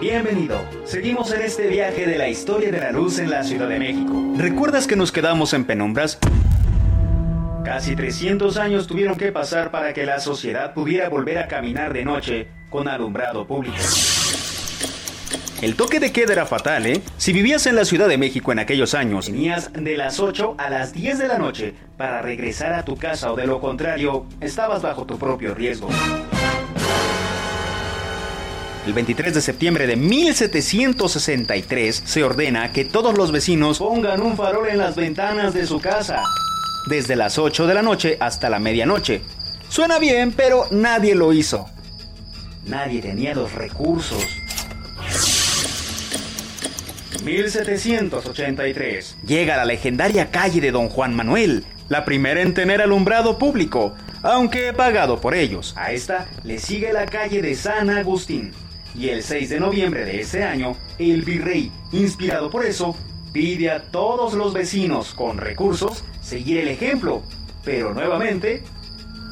Bienvenido. 0.00 0.64
Seguimos 0.84 1.30
en 1.32 1.42
este 1.42 1.66
viaje 1.68 2.06
de 2.06 2.16
la 2.16 2.28
historia 2.28 2.70
de 2.72 2.80
la 2.80 2.90
luz 2.90 3.18
en 3.18 3.28
la 3.30 3.44
Ciudad 3.44 3.68
de 3.68 3.78
México. 3.78 4.32
¿Recuerdas 4.36 4.86
que 4.86 4.96
nos 4.96 5.12
quedamos 5.12 5.52
en 5.52 5.64
penumbras? 5.64 6.18
Casi 7.64 7.94
300 7.94 8.56
años 8.56 8.86
tuvieron 8.86 9.16
que 9.16 9.30
pasar 9.30 9.70
para 9.70 9.92
que 9.92 10.06
la 10.06 10.18
sociedad 10.18 10.72
pudiera 10.72 11.08
volver 11.10 11.38
a 11.38 11.46
caminar 11.48 11.92
de 11.92 12.04
noche 12.04 12.48
con 12.70 12.88
alumbrado 12.88 13.46
público. 13.46 13.76
El 15.60 15.76
toque 15.76 16.00
de 16.00 16.10
queda 16.10 16.32
era 16.32 16.46
fatal, 16.46 16.86
¿eh? 16.86 17.02
Si 17.18 17.34
vivías 17.34 17.66
en 17.66 17.76
la 17.76 17.84
Ciudad 17.84 18.08
de 18.08 18.16
México 18.16 18.50
en 18.50 18.60
aquellos 18.60 18.94
años, 18.94 19.26
tenías 19.26 19.70
de 19.74 19.98
las 19.98 20.18
8 20.18 20.54
a 20.56 20.70
las 20.70 20.94
10 20.94 21.18
de 21.18 21.28
la 21.28 21.36
noche 21.36 21.74
para 21.98 22.22
regresar 22.22 22.72
a 22.72 22.82
tu 22.82 22.96
casa 22.96 23.30
o 23.30 23.36
de 23.36 23.46
lo 23.46 23.60
contrario, 23.60 24.24
estabas 24.40 24.80
bajo 24.80 25.04
tu 25.04 25.18
propio 25.18 25.54
riesgo. 25.54 25.90
El 28.86 28.94
23 28.94 29.34
de 29.34 29.42
septiembre 29.42 29.86
de 29.86 29.96
1763 29.96 32.02
se 32.06 32.24
ordena 32.24 32.72
que 32.72 32.86
todos 32.86 33.18
los 33.18 33.30
vecinos 33.30 33.80
pongan 33.80 34.22
un 34.22 34.38
farol 34.38 34.66
en 34.68 34.78
las 34.78 34.96
ventanas 34.96 35.52
de 35.52 35.66
su 35.66 35.78
casa, 35.78 36.22
desde 36.88 37.16
las 37.16 37.38
8 37.38 37.66
de 37.66 37.74
la 37.74 37.82
noche 37.82 38.16
hasta 38.18 38.48
la 38.48 38.58
medianoche. 38.58 39.20
Suena 39.68 39.98
bien, 39.98 40.32
pero 40.32 40.64
nadie 40.70 41.14
lo 41.14 41.34
hizo. 41.34 41.68
Nadie 42.70 43.02
tenía 43.02 43.34
los 43.34 43.52
recursos. 43.52 44.24
1783. 47.24 49.16
Llega 49.26 49.56
la 49.56 49.64
legendaria 49.64 50.30
calle 50.30 50.60
de 50.60 50.70
Don 50.70 50.88
Juan 50.88 51.14
Manuel, 51.14 51.64
la 51.88 52.04
primera 52.04 52.40
en 52.42 52.54
tener 52.54 52.80
alumbrado 52.80 53.38
público, 53.38 53.96
aunque 54.22 54.72
pagado 54.72 55.20
por 55.20 55.34
ellos. 55.34 55.74
A 55.76 55.90
esta 55.90 56.28
le 56.44 56.60
sigue 56.60 56.92
la 56.92 57.06
calle 57.06 57.42
de 57.42 57.56
San 57.56 57.90
Agustín. 57.90 58.52
Y 58.94 59.08
el 59.08 59.24
6 59.24 59.48
de 59.50 59.58
noviembre 59.58 60.04
de 60.04 60.20
ese 60.20 60.44
año, 60.44 60.76
el 60.98 61.22
virrey, 61.22 61.72
inspirado 61.90 62.50
por 62.50 62.64
eso, 62.64 62.96
pide 63.32 63.70
a 63.70 63.82
todos 63.82 64.34
los 64.34 64.52
vecinos 64.52 65.12
con 65.14 65.38
recursos 65.38 66.04
seguir 66.22 66.58
el 66.58 66.68
ejemplo. 66.68 67.22
Pero 67.64 67.94
nuevamente, 67.94 68.62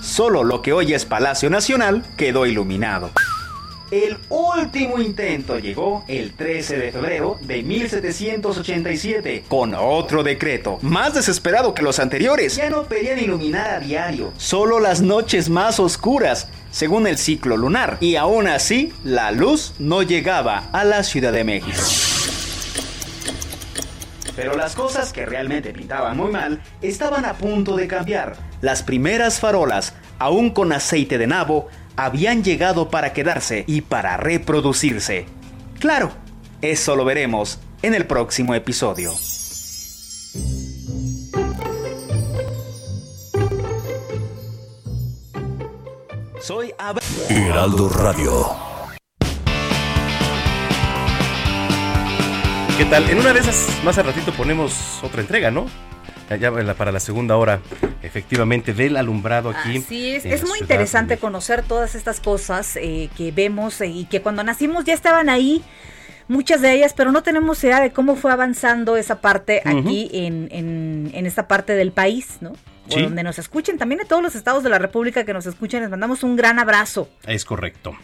solo 0.01 0.43
lo 0.45 0.61
que 0.61 0.73
hoy 0.73 0.95
es 0.95 1.05
Palacio 1.05 1.51
Nacional 1.51 2.05
quedó 2.17 2.47
iluminado. 2.47 3.11
El 3.91 4.19
último 4.29 4.99
intento 4.99 5.59
llegó 5.59 6.05
el 6.09 6.35
13 6.35 6.77
de 6.77 6.93
febrero 6.93 7.39
de 7.41 7.63
1787 7.63 9.45
con 9.49 9.75
otro 9.75 10.23
decreto, 10.23 10.79
más 10.83 11.15
desesperado 11.15 11.73
que 11.73 11.81
los 11.81 11.99
anteriores. 11.99 12.57
Ya 12.57 12.69
no 12.69 12.83
pedían 12.83 13.19
iluminar 13.19 13.71
a 13.71 13.81
diario, 13.81 14.35
solo 14.37 14.79
las 14.79 15.01
noches 15.01 15.49
más 15.49 15.81
oscuras, 15.81 16.51
según 16.71 17.07
el 17.07 17.17
ciclo 17.17 17.57
lunar. 17.57 17.97
Y 18.01 18.17
aún 18.17 18.47
así, 18.47 18.93
la 19.05 19.31
luz 19.31 19.73
no 19.79 20.03
llegaba 20.03 20.69
a 20.73 20.85
la 20.85 21.03
Ciudad 21.03 21.33
de 21.33 21.45
México. 21.45 21.81
Pero 24.37 24.55
las 24.55 24.75
cosas 24.77 25.15
que 25.15 25.25
realmente 25.25 25.73
pintaban 25.73 26.15
muy 26.15 26.31
mal 26.31 26.61
estaban 26.83 27.25
a 27.25 27.33
punto 27.39 27.75
de 27.75 27.89
cambiar. 27.89 28.37
Las 28.61 28.83
primeras 28.83 29.41
farolas, 29.41 29.95
aún 30.19 30.51
con 30.51 30.73
aceite 30.75 31.17
de 31.17 31.27
nabo, 31.27 31.69
habían 31.99 32.45
llegado 32.45 32.91
para 32.91 33.13
quedarse 33.13 33.65
y 33.67 33.81
para 33.81 34.17
reproducirse. 34.17 35.27
Claro, 35.81 36.13
eso 36.63 36.95
lo 36.95 37.05
veremos 37.05 37.59
en 37.83 37.93
el 37.93 38.07
próximo 38.07 38.55
episodio. 38.55 39.13
Soy 46.41 46.73
Ab 46.79 47.01
Heraldo 47.29 47.89
Radio. 47.89 48.47
¿Qué 52.79 52.85
tal? 52.85 53.11
En 53.11 53.19
una 53.19 53.33
de 53.33 53.41
esas, 53.41 53.77
más 53.85 53.99
al 53.99 54.07
ratito 54.07 54.33
ponemos 54.33 55.01
otra 55.03 55.21
entrega, 55.21 55.51
¿no? 55.51 55.67
Ya- 56.37 56.75
para 56.75 56.93
la 56.93 57.01
segunda 57.01 57.37
hora, 57.37 57.61
efectivamente, 58.03 58.75
del 58.75 58.97
alumbrado 58.97 59.51
aquí. 59.51 59.79
Así 59.79 60.11
es, 60.15 60.47
muy 60.47 60.59
interesante 60.61 61.15
de- 61.15 61.21
conocer 61.21 61.63
todas 61.63 61.95
estas 61.95 62.21
cosas 62.21 62.77
eh, 62.77 63.09
que 63.17 63.33
vemos 63.33 63.81
eh, 63.81 63.87
y 63.87 64.05
que 64.05 64.21
cuando 64.21 64.43
nacimos 64.45 64.85
ya 64.85 64.95
estaban 64.95 65.29
ahí, 65.29 65.63
muchas 66.29 66.61
de 66.61 66.73
ellas, 66.73 66.93
pero 66.95 67.13
no 67.13 67.23
tenemos 67.23 67.63
idea 67.65 67.81
de 67.81 67.93
cómo 67.93 68.15
fue 68.17 68.31
avanzando 68.33 68.97
esa 68.97 69.21
parte 69.21 69.63
aquí 69.65 70.11
en, 70.13 70.49
en, 70.53 71.11
en 71.15 71.27
esta 71.27 71.49
parte 71.49 71.73
del 71.75 71.93
país, 71.93 72.39
¿no? 72.41 72.51
O 72.51 72.93
Sí. 72.95 73.03
donde 73.03 73.23
nos 73.23 73.39
escuchen, 73.39 73.77
también 73.77 74.01
a 74.01 74.05
todos 74.05 74.23
los 74.23 74.35
estados 74.35 74.63
de 74.63 74.71
la 74.71 74.79
República 74.79 75.25
que 75.25 75.35
nos 75.35 75.45
escuchan, 75.47 75.83
les 75.83 75.91
mandamos 75.91 76.23
un 76.23 76.37
gran 76.37 76.59
abrazo. 76.59 77.09
Es 77.27 77.45
correcto. 77.45 77.95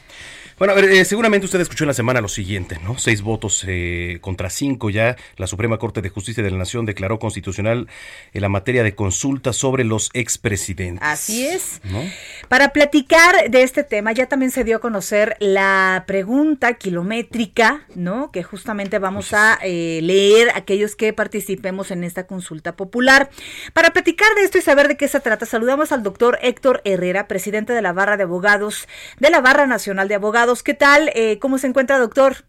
Bueno, 0.57 0.73
a 0.73 0.77
ver, 0.77 0.85
eh, 0.85 1.05
seguramente 1.05 1.47
usted 1.47 1.61
escuchó 1.61 1.83
en 1.83 1.89
la 1.89 1.95
semana 1.95 2.21
lo 2.21 2.29
siguiente, 2.29 2.79
¿no? 2.85 2.97
Seis 2.97 3.23
votos 3.23 3.65
eh, 3.67 4.19
contra 4.21 4.51
cinco 4.51 4.89
ya. 4.89 5.17
La 5.37 5.49
Suprema 5.49 5.79
Corte 5.79 6.01
de 6.01 6.11
Justicia 6.11 6.45
de 6.45 6.51
la 6.53 6.59
Nación 6.59 6.87
declaró 6.87 7.19
constitucional 7.19 7.89
en 8.33 8.41
la 8.41 8.49
materia 8.49 8.85
de 8.85 8.95
consulta 8.95 9.53
sobre 9.53 9.83
los 9.83 10.11
expresidentes. 10.13 11.03
Así 11.03 11.45
es. 11.45 11.81
¿no? 11.83 12.01
Para 12.49 12.69
platicar 12.69 13.51
de 13.51 13.65
este 13.65 13.83
tema, 13.83 14.13
ya 14.13 14.27
también 14.27 14.53
se 14.53 14.63
dio 14.63 14.77
a 14.77 14.79
conocer 14.79 15.37
la 15.41 16.05
pregunta 16.07 16.75
kilométrica, 16.75 17.83
¿no? 17.97 18.31
Que 18.31 18.45
justamente 18.45 19.01
vamos 19.01 19.33
a 19.33 19.59
eh, 19.61 19.99
leer 20.03 20.51
aquellos 20.55 20.95
que 20.95 21.13
participemos 21.13 21.91
en 21.91 22.05
esta 22.05 22.29
consulta 22.29 22.77
popular. 22.77 23.29
Para 23.73 23.93
platicar 23.93 24.29
de 24.37 24.45
esto 24.45 24.59
y 24.59 24.63
saber 24.63 24.87
de 24.87 24.97
qué 24.97 25.09
se 25.09 25.19
trata, 25.19 25.47
saludamos 25.47 25.91
al 25.91 26.05
doctor 26.05 26.39
Héctor 26.43 26.81
Herrera, 26.85 27.27
presidente 27.27 27.73
de 27.73 27.83
la 27.83 27.93
Barra 27.93 28.17
de 28.17 28.23
Abogados, 28.23 28.87
de 29.19 29.31
la 29.31 29.41
Barra 29.41 29.67
Nacional 29.67 30.07
de 30.07 30.15
Abogados. 30.15 30.44
¿Qué 30.63 30.75
tal? 30.75 31.11
Eh, 31.15 31.39
¿Cómo 31.41 31.59
se 31.59 31.67
encuentra, 31.67 31.99
doctor? 31.99 32.45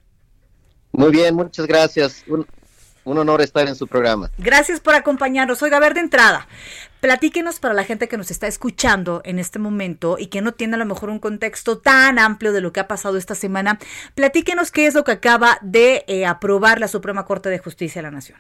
Muy 0.92 1.12
bien, 1.12 1.34
muchas 1.36 1.66
gracias. 1.66 2.24
Un, 2.28 2.46
un 3.06 3.18
honor 3.18 3.42
estar 3.42 3.68
en 3.68 3.76
su 3.76 3.88
programa. 3.88 4.30
Gracias 4.38 4.80
por 4.80 4.96
acompañarnos. 4.96 5.62
Oiga, 5.62 5.78
a 5.78 5.80
ver 5.80 5.94
de 5.94 6.02
entrada, 6.02 6.48
platíquenos 7.02 7.60
para 7.60 7.74
la 7.74 7.84
gente 7.84 8.08
que 8.08 8.18
nos 8.18 8.32
está 8.32 8.48
escuchando 8.48 9.22
en 9.26 9.40
este 9.40 9.60
momento 9.60 10.18
y 10.20 10.28
que 10.28 10.42
no 10.42 10.54
tiene 10.54 10.76
a 10.76 10.80
lo 10.80 10.86
mejor 10.86 11.10
un 11.10 11.20
contexto 11.20 11.78
tan 11.80 12.20
amplio 12.20 12.52
de 12.52 12.62
lo 12.62 12.74
que 12.74 12.80
ha 12.82 12.88
pasado 12.88 13.18
esta 13.18 13.36
semana, 13.36 13.80
platíquenos 14.16 14.72
qué 14.72 14.88
es 14.88 14.94
lo 14.94 15.04
que 15.04 15.12
acaba 15.14 15.58
de 15.62 16.04
eh, 16.08 16.26
aprobar 16.26 16.80
la 16.80 16.88
Suprema 16.88 17.26
Corte 17.26 17.50
de 17.50 17.60
Justicia 17.60 18.02
de 18.02 18.04
la 18.08 18.12
Nación. 18.12 18.40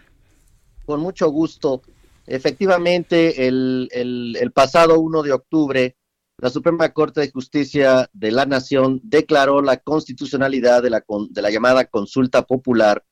Con 0.85 0.99
mucho 0.99 1.29
gusto. 1.29 1.81
Efectivamente, 2.27 3.47
el, 3.47 3.87
el- 3.91 4.37
el 4.39 4.51
pasado 4.51 4.99
1 4.99 5.21
de 5.23 5.31
octubre, 5.33 5.95
la 6.38 6.50
Suprema 6.50 6.89
Corte 6.89 7.21
de 7.21 7.32
Justicia 7.32 8.10
de 8.13 8.32
la 8.32 8.45
Nación 8.45 9.00
declaró 9.04 9.62
la 9.62 9.78
constitucionalidad 9.78 10.84
de 10.84 10.89
la, 10.89 11.04
de 11.30 11.41
la 11.41 11.50
llamada 11.50 11.86
consulta 11.86 12.41
popular 12.43 13.04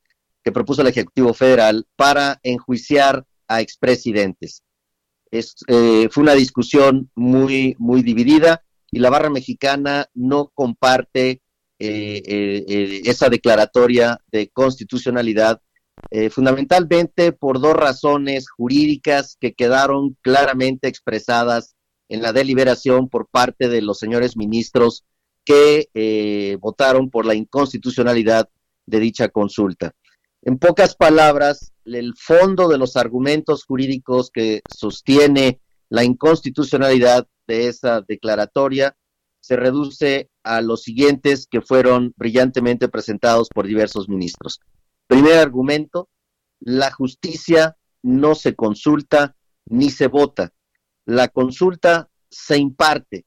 que 0.44 0.52
propuso 0.52 0.82
el 0.82 0.90
Ejecutivo 0.90 1.34
Federal 1.34 1.88
para 1.96 2.40
enjuiciar 2.44 3.26
a 3.48 3.62
expresidentes. 3.62 4.62
Es, 5.32 5.56
eh, 5.68 6.10
fue 6.12 6.24
una 6.24 6.34
discusión 6.34 7.10
muy, 7.16 7.76
muy 7.80 8.04
dividida 8.04 8.64
y 8.92 9.00
la 9.00 9.10
barra 9.10 9.30
mexicana 9.30 10.08
no 10.14 10.52
comparte 10.54 11.42
eh, 11.80 12.22
eh, 12.26 13.02
esa 13.06 13.30
declaratoria 13.30 14.20
de 14.32 14.50
constitucionalidad 14.50 15.62
fundamentalmente 16.32 17.32
por 17.34 17.62
dos 17.62 17.76
razones 17.76 18.50
jurídicas 18.50 19.38
que 19.40 19.54
quedaron 19.54 20.18
claramente 20.22 20.88
expresadas 20.88 21.76
en 22.10 22.22
la 22.22 22.34
deliberación 22.34 23.10
por 23.10 23.28
parte 23.28 23.70
de 23.70 23.82
los 23.82 24.00
señores 24.00 24.38
ministros 24.38 25.06
que 25.46 25.90
eh, 25.94 26.58
votaron 26.60 27.10
por 27.10 27.26
la 27.26 27.36
inconstitucionalidad 27.36 28.50
de 28.86 29.00
dicha 29.00 29.30
consulta. 29.30 29.94
En 30.42 30.58
pocas 30.58 30.96
palabras, 30.96 31.74
el 31.86 32.14
fondo 32.18 32.68
de 32.68 32.78
los 32.78 32.98
argumentos 32.98 33.66
jurídicos 33.66 34.30
que 34.30 34.62
sostiene 34.74 35.60
la 35.90 36.04
inconstitucionalidad 36.04 37.28
de 37.48 37.68
esa 37.68 38.02
declaratoria 38.02 38.96
se 39.40 39.56
reduce 39.58 40.30
a 40.44 40.62
los 40.62 40.84
siguientes 40.84 41.48
que 41.50 41.62
fueron 41.62 42.14
brillantemente 42.16 42.88
presentados 42.88 43.50
por 43.50 43.68
diversos 43.68 44.08
ministros. 44.08 44.60
Primer 45.08 45.38
argumento, 45.38 46.10
la 46.60 46.92
justicia 46.92 47.78
no 48.02 48.36
se 48.36 48.56
consulta 48.56 49.36
ni 49.66 49.90
se 49.90 50.08
vota. 50.08 50.54
La 51.06 51.28
consulta 51.28 52.10
se 52.30 52.58
imparte. 52.58 53.26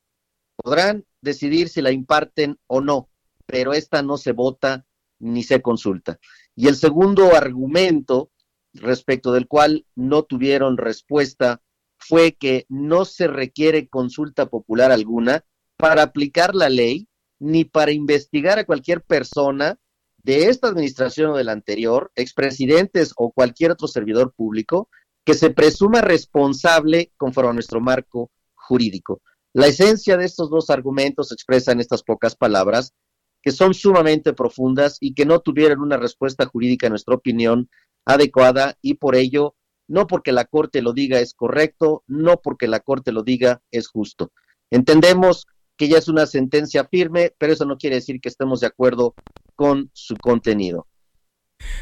Podrán 0.57 1.05
decidir 1.21 1.69
si 1.69 1.83
la 1.83 1.91
imparten 1.91 2.59
o 2.67 2.81
no, 2.81 3.11
pero 3.47 3.73
esta 3.73 4.03
no 4.03 4.17
se 4.17 4.33
vota 4.33 4.87
ni 5.19 5.43
se 5.43 5.63
consulta. 5.63 6.19
Y 6.55 6.69
el 6.69 6.77
segundo 6.77 7.35
argumento 7.35 8.31
respecto 8.73 9.33
del 9.33 9.47
cual 9.47 9.87
no 9.95 10.23
tuvieron 10.23 10.77
respuesta 10.77 11.63
fue 11.99 12.33
que 12.33 12.67
no 12.69 13.05
se 13.05 13.27
requiere 13.27 13.89
consulta 13.89 14.47
popular 14.47 14.93
alguna 14.93 15.45
para 15.77 16.03
aplicar 16.03 16.55
la 16.55 16.69
ley 16.69 17.09
ni 17.39 17.65
para 17.65 17.93
investigar 17.93 18.59
a 18.59 18.65
cualquier 18.65 19.03
persona 19.03 19.79
de 20.23 20.49
esta 20.49 20.69
administración 20.69 21.31
o 21.31 21.37
de 21.37 21.45
la 21.45 21.53
anterior, 21.53 22.11
expresidentes 22.17 23.13
o 23.17 23.31
cualquier 23.33 23.71
otro 23.71 23.87
servidor 23.87 24.35
público, 24.35 24.89
que 25.27 25.35
se 25.35 25.51
presuma 25.51 26.01
responsable 26.01 27.13
conforme 27.17 27.51
a 27.51 27.55
nuestro 27.55 27.81
marco 27.81 28.31
jurídico. 28.55 29.21
La 29.53 29.67
esencia 29.67 30.17
de 30.17 30.25
estos 30.25 30.51
dos 30.51 30.71
argumentos 30.71 31.29
se 31.29 31.35
expresa 31.35 31.73
en 31.73 31.81
estas 31.81 32.05
pocas 32.05 32.37
palabras, 32.37 32.95
que 33.43 33.51
son 33.51 33.75
sumamente 33.75 34.35
profundas 34.35 34.99
y 35.01 35.15
que 35.15 35.27
no 35.27 35.41
tuvieron 35.41 35.81
una 35.81 35.97
respuesta 35.97 36.47
jurídica, 36.47 36.87
en 36.87 36.93
nuestra 36.93 37.17
opinión, 37.17 37.69
adecuada 38.05 38.79
y 38.81 38.95
por 38.95 39.17
ello, 39.17 39.57
no 39.89 40.07
porque 40.07 40.31
la 40.31 40.45
Corte 40.45 40.81
lo 40.81 40.93
diga 40.93 41.19
es 41.19 41.35
correcto, 41.35 42.05
no 42.07 42.41
porque 42.41 42.69
la 42.69 42.79
Corte 42.79 43.11
lo 43.11 43.25
diga 43.25 43.63
es 43.73 43.89
justo. 43.89 44.31
Entendemos 44.71 45.49
que 45.77 45.89
ya 45.89 45.99
es 45.99 46.07
una 46.07 46.27
sentencia 46.27 46.85
firme, 46.85 47.35
pero 47.37 47.53
eso 47.53 47.65
no 47.65 47.79
quiere 47.79 47.97
decir 47.97 48.21
que 48.21 48.29
estemos 48.29 48.61
de 48.61 48.69
acuerdo 48.69 49.17
con 49.57 49.91
su 49.93 50.15
contenido. 50.17 50.87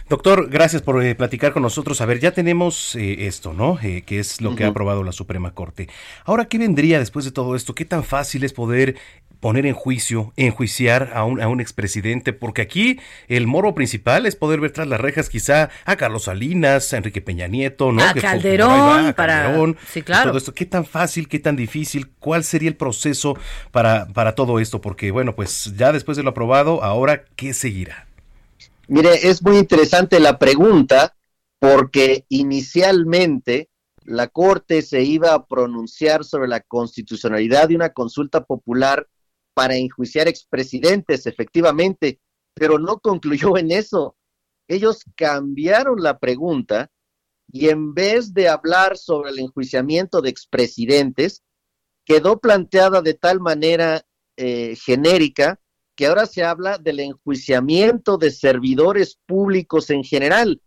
Doctor, 0.09 0.49
gracias 0.51 0.83
por 0.83 1.03
eh, 1.03 1.15
platicar 1.15 1.53
con 1.53 1.63
nosotros. 1.63 2.01
A 2.01 2.07
ver, 2.07 2.21
ya 2.21 2.33
tenemos 2.33 2.95
eh, 2.95 3.27
esto, 3.27 3.55
¿no? 3.55 3.79
Eh, 3.83 4.03
que 4.03 4.19
es 4.19 4.41
lo 4.41 4.55
que 4.55 4.65
ha 4.65 4.69
aprobado 4.69 5.03
la 5.03 5.13
Suprema 5.13 5.53
Corte. 5.55 5.89
Ahora, 6.25 6.45
¿qué 6.47 6.59
vendría 6.59 6.99
después 6.99 7.25
de 7.25 7.33
todo 7.33 7.57
esto? 7.57 7.75
¿Qué 7.75 7.85
tan 7.85 8.05
fácil 8.05 8.45
es 8.45 8.53
poder 8.53 8.97
poner 9.41 9.67
en 9.67 9.75
juicio, 9.75 10.33
enjuiciar 10.37 11.13
a 11.15 11.25
un, 11.25 11.41
a 11.41 11.49
un 11.49 11.61
expresidente? 11.61 12.35
Porque 12.35 12.61
aquí 12.63 13.01
el 13.29 13.47
moro 13.47 13.75
principal 13.75 14.27
es 14.27 14.37
poder 14.37 14.61
ver 14.61 14.73
tras 14.73 14.87
las 14.89 15.01
rejas 15.01 15.31
quizá 15.31 15.71
a 15.87 15.97
Carlos 15.97 16.25
Salinas, 16.25 16.93
a 16.93 16.99
Enrique 16.99 17.23
Peña 17.23 17.47
Nieto, 17.47 17.91
¿no? 17.91 18.05
A 18.05 18.13
Que 18.13 18.21
Calderón, 18.21 18.69
va, 18.71 19.09
a 19.09 19.13
para- 19.15 19.43
Calderón, 19.45 19.77
sí, 19.91 20.03
claro. 20.03 20.31
Todo 20.31 20.39
esto. 20.39 20.53
¿Qué 20.55 20.67
tan 20.67 20.85
fácil, 20.85 21.29
qué 21.29 21.39
tan 21.39 21.57
difícil? 21.57 22.11
¿Cuál 22.19 22.45
sería 22.45 22.69
el 22.69 22.77
proceso 22.77 23.39
para, 23.71 24.07
para 24.09 24.35
todo 24.35 24.61
esto? 24.61 24.83
Porque, 24.83 25.11
bueno, 25.11 25.35
pues 25.35 25.73
ya 25.77 25.93
después 25.93 26.19
de 26.19 26.23
lo 26.23 26.31
aprobado, 26.31 26.85
ahora, 26.85 27.25
¿qué 27.37 27.55
seguirá? 27.55 28.07
Mire, 28.89 29.29
es 29.29 29.43
muy 29.43 29.57
interesante 29.57 30.21
la 30.21 30.39
pregunta 30.39 31.17
porque 31.59 32.27
inicialmente 32.29 33.71
la 34.03 34.29
Corte 34.29 34.83
se 34.83 35.03
iba 35.03 35.33
a 35.33 35.47
pronunciar 35.47 36.25
sobre 36.25 36.49
la 36.49 36.61
constitucionalidad 36.61 37.69
de 37.69 37.77
una 37.77 37.91
consulta 37.91 38.45
popular 38.45 39.09
para 39.55 39.77
enjuiciar 39.77 40.29
expresidentes, 40.29 41.27
efectivamente, 41.27 42.21
pero 42.53 42.79
no 42.79 42.99
concluyó 42.99 43.57
en 43.57 43.71
eso. 43.71 44.17
Ellos 44.69 45.05
cambiaron 45.17 46.03
la 46.03 46.19
pregunta 46.19 46.91
y 47.51 47.69
en 47.69 47.95
vez 47.95 48.35
de 48.35 48.49
hablar 48.49 48.97
sobre 48.99 49.31
el 49.31 49.39
enjuiciamiento 49.39 50.21
de 50.21 50.31
expresidentes, 50.31 51.43
quedó 52.05 52.41
planteada 52.41 53.01
de 53.01 53.15
tal 53.15 53.41
manera 53.41 54.03
eh, 54.37 54.77
genérica 54.77 55.61
que 55.97 56.07
ahora 56.07 56.27
se 56.27 56.43
habla 56.43 56.79
del 56.79 57.01
enjuiciamiento 57.01 58.19
de 58.19 58.31
servidores 58.31 59.19
públicos 59.27 59.91
en 59.91 60.05
general, 60.05 60.61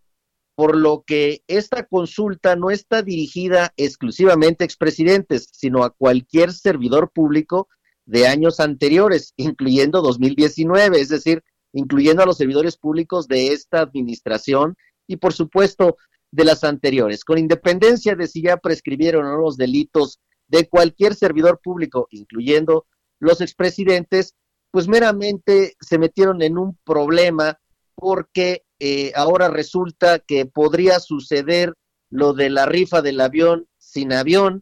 por 0.55 0.75
lo 0.75 1.03
que 1.05 1.43
esta 1.47 1.85
consulta 1.85 2.55
no 2.55 2.71
está 2.71 3.03
dirigida 3.03 3.73
exclusivamente 3.77 4.63
a 4.63 4.65
expresidentes, 4.65 5.49
sino 5.51 5.83
a 5.83 5.91
cualquier 5.91 6.51
servidor 6.51 7.11
público 7.11 7.67
de 8.05 8.27
años 8.27 8.59
anteriores, 8.59 9.33
incluyendo 9.37 10.01
2019, 10.01 10.99
es 10.99 11.09
decir, 11.09 11.43
incluyendo 11.73 12.23
a 12.23 12.25
los 12.25 12.37
servidores 12.37 12.77
públicos 12.77 13.27
de 13.27 13.49
esta 13.49 13.81
administración 13.81 14.75
y, 15.05 15.17
por 15.17 15.33
supuesto, 15.33 15.97
de 16.31 16.45
las 16.45 16.63
anteriores, 16.63 17.23
con 17.23 17.37
independencia 17.37 18.15
de 18.15 18.27
si 18.27 18.41
ya 18.41 18.57
prescribieron 18.57 19.25
o 19.25 19.31
no 19.31 19.37
los 19.37 19.57
delitos 19.57 20.19
de 20.47 20.67
cualquier 20.67 21.15
servidor 21.15 21.59
público, 21.61 22.07
incluyendo 22.11 22.85
los 23.19 23.41
expresidentes, 23.41 24.35
pues 24.77 24.87
meramente 24.87 25.75
se 25.81 25.97
metieron 25.97 26.43
en 26.43 26.59
un 26.59 26.77
problema 26.83 27.59
porque 27.95 28.61
eh, 28.77 29.11
ahora 29.15 29.47
resulta 29.47 30.19
que 30.19 30.45
podría 30.45 30.99
suceder 30.99 31.73
lo 32.11 32.33
de 32.33 32.51
la 32.51 32.67
rifa 32.67 33.01
del 33.01 33.19
avión 33.19 33.65
sin 33.79 34.13
avión 34.13 34.61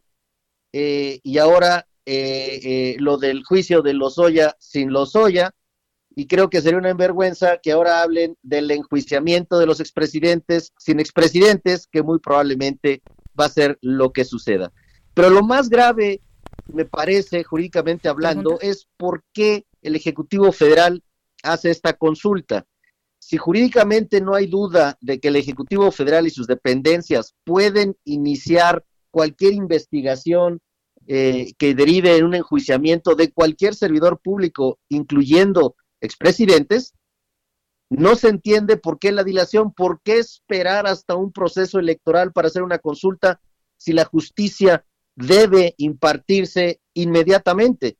eh, 0.72 1.20
y 1.22 1.36
ahora 1.36 1.86
eh, 2.06 2.96
lo 2.98 3.18
del 3.18 3.44
juicio 3.44 3.82
de 3.82 3.92
Lozoya 3.92 4.56
sin 4.58 4.90
Lozoya, 4.90 5.50
y 6.14 6.26
creo 6.28 6.48
que 6.48 6.62
sería 6.62 6.78
una 6.78 6.94
vergüenza 6.94 7.58
que 7.62 7.72
ahora 7.72 8.00
hablen 8.00 8.38
del 8.42 8.70
enjuiciamiento 8.70 9.58
de 9.58 9.66
los 9.66 9.80
expresidentes 9.80 10.72
sin 10.78 10.98
expresidentes, 10.98 11.86
que 11.88 12.02
muy 12.02 12.20
probablemente 12.20 13.02
va 13.38 13.44
a 13.44 13.50
ser 13.50 13.76
lo 13.82 14.14
que 14.14 14.24
suceda. 14.24 14.72
Pero 15.12 15.28
lo 15.28 15.42
más 15.42 15.68
grave, 15.68 16.22
me 16.72 16.86
parece, 16.86 17.44
jurídicamente 17.44 18.08
hablando, 18.08 18.58
es 18.62 18.88
por 18.96 19.22
qué 19.34 19.66
el 19.86 19.94
Ejecutivo 19.94 20.52
Federal 20.52 21.02
hace 21.42 21.70
esta 21.70 21.94
consulta. 21.94 22.66
Si 23.18 23.36
jurídicamente 23.36 24.20
no 24.20 24.34
hay 24.34 24.46
duda 24.46 24.98
de 25.00 25.20
que 25.20 25.28
el 25.28 25.36
Ejecutivo 25.36 25.90
Federal 25.90 26.26
y 26.26 26.30
sus 26.30 26.46
dependencias 26.46 27.34
pueden 27.44 27.96
iniciar 28.04 28.84
cualquier 29.10 29.54
investigación 29.54 30.60
eh, 31.06 31.52
que 31.58 31.74
derive 31.74 32.16
en 32.16 32.24
un 32.24 32.34
enjuiciamiento 32.34 33.14
de 33.14 33.32
cualquier 33.32 33.74
servidor 33.74 34.20
público, 34.20 34.78
incluyendo 34.88 35.76
expresidentes, 36.00 36.94
no 37.88 38.16
se 38.16 38.28
entiende 38.28 38.76
por 38.76 38.98
qué 38.98 39.12
la 39.12 39.22
dilación, 39.22 39.72
por 39.72 40.00
qué 40.02 40.18
esperar 40.18 40.88
hasta 40.88 41.14
un 41.14 41.32
proceso 41.32 41.78
electoral 41.78 42.32
para 42.32 42.48
hacer 42.48 42.62
una 42.62 42.78
consulta 42.78 43.40
si 43.76 43.92
la 43.92 44.04
justicia 44.04 44.84
debe 45.14 45.74
impartirse 45.78 46.80
inmediatamente. 46.94 47.96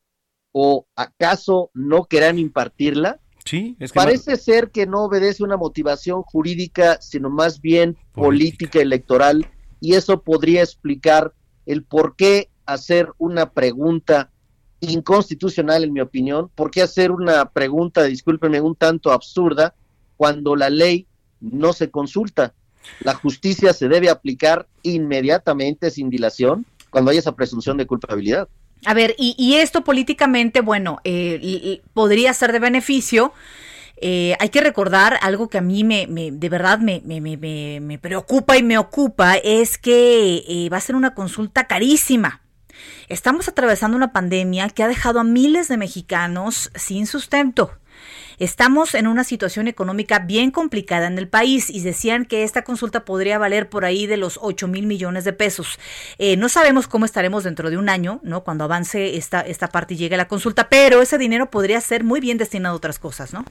¿O 0.58 0.86
acaso 0.96 1.70
no 1.74 2.06
querrán 2.06 2.38
impartirla? 2.38 3.20
Sí, 3.44 3.76
es 3.78 3.92
que 3.92 3.96
Parece 3.96 4.38
ser 4.38 4.70
que 4.70 4.86
no 4.86 5.04
obedece 5.04 5.44
una 5.44 5.58
motivación 5.58 6.22
jurídica, 6.22 6.98
sino 7.02 7.28
más 7.28 7.60
bien 7.60 7.98
política 8.14 8.80
electoral, 8.80 9.50
y 9.82 9.96
eso 9.96 10.22
podría 10.22 10.62
explicar 10.62 11.34
el 11.66 11.84
por 11.84 12.16
qué 12.16 12.48
hacer 12.64 13.10
una 13.18 13.50
pregunta 13.50 14.30
inconstitucional, 14.80 15.84
en 15.84 15.92
mi 15.92 16.00
opinión, 16.00 16.50
por 16.54 16.70
qué 16.70 16.80
hacer 16.80 17.10
una 17.10 17.50
pregunta, 17.50 18.04
discúlpenme, 18.04 18.62
un 18.62 18.76
tanto 18.76 19.12
absurda, 19.12 19.74
cuando 20.16 20.56
la 20.56 20.70
ley 20.70 21.06
no 21.38 21.74
se 21.74 21.90
consulta. 21.90 22.54
La 23.00 23.12
justicia 23.12 23.74
se 23.74 23.88
debe 23.88 24.08
aplicar 24.08 24.68
inmediatamente, 24.82 25.90
sin 25.90 26.08
dilación, 26.08 26.64
cuando 26.88 27.10
haya 27.10 27.20
esa 27.20 27.36
presunción 27.36 27.76
de 27.76 27.86
culpabilidad. 27.86 28.48
A 28.84 28.94
ver, 28.94 29.14
y, 29.18 29.34
y 29.38 29.56
esto 29.56 29.82
políticamente, 29.82 30.60
bueno, 30.60 30.98
eh, 31.04 31.40
l- 31.42 31.82
podría 31.94 32.32
ser 32.34 32.52
de 32.52 32.58
beneficio. 32.60 33.32
Eh, 33.98 34.36
hay 34.40 34.50
que 34.50 34.60
recordar 34.60 35.18
algo 35.22 35.48
que 35.48 35.58
a 35.58 35.62
mí 35.62 35.82
me, 35.82 36.06
me- 36.06 36.30
de 36.30 36.48
verdad 36.50 36.78
me- 36.78 37.00
me- 37.04 37.20
me 37.80 37.98
preocupa 37.98 38.56
y 38.58 38.62
me 38.62 38.76
ocupa, 38.78 39.36
es 39.36 39.78
que 39.78 40.44
eh, 40.46 40.68
va 40.70 40.76
a 40.76 40.80
ser 40.82 40.96
una 40.96 41.14
consulta 41.14 41.66
carísima. 41.66 42.42
Estamos 43.08 43.48
atravesando 43.48 43.96
una 43.96 44.12
pandemia 44.12 44.68
que 44.68 44.82
ha 44.82 44.88
dejado 44.88 45.20
a 45.20 45.24
miles 45.24 45.68
de 45.68 45.78
mexicanos 45.78 46.70
sin 46.74 47.06
sustento. 47.06 47.72
Estamos 48.38 48.94
en 48.94 49.06
una 49.06 49.24
situación 49.24 49.68
económica 49.68 50.18
bien 50.18 50.50
complicada 50.50 51.06
en 51.06 51.18
el 51.18 51.28
país 51.28 51.70
y 51.70 51.80
decían 51.80 52.24
que 52.26 52.42
esta 52.42 52.64
consulta 52.64 53.04
podría 53.04 53.38
valer 53.38 53.68
por 53.68 53.84
ahí 53.84 54.06
de 54.06 54.16
los 54.16 54.38
8 54.42 54.68
mil 54.68 54.86
millones 54.86 55.24
de 55.24 55.32
pesos. 55.32 55.78
Eh, 56.18 56.36
no 56.36 56.48
sabemos 56.48 56.88
cómo 56.88 57.04
estaremos 57.04 57.44
dentro 57.44 57.70
de 57.70 57.78
un 57.78 57.88
año, 57.88 58.20
¿no? 58.22 58.44
Cuando 58.44 58.64
avance 58.64 59.16
esta, 59.16 59.40
esta 59.40 59.68
parte 59.68 59.94
y 59.94 59.96
llegue 59.96 60.16
la 60.16 60.28
consulta, 60.28 60.68
pero 60.68 61.02
ese 61.02 61.18
dinero 61.18 61.50
podría 61.50 61.80
ser 61.80 62.04
muy 62.04 62.20
bien 62.20 62.38
destinado 62.38 62.74
a 62.74 62.76
otras 62.76 62.98
cosas, 62.98 63.32
¿no? 63.32 63.44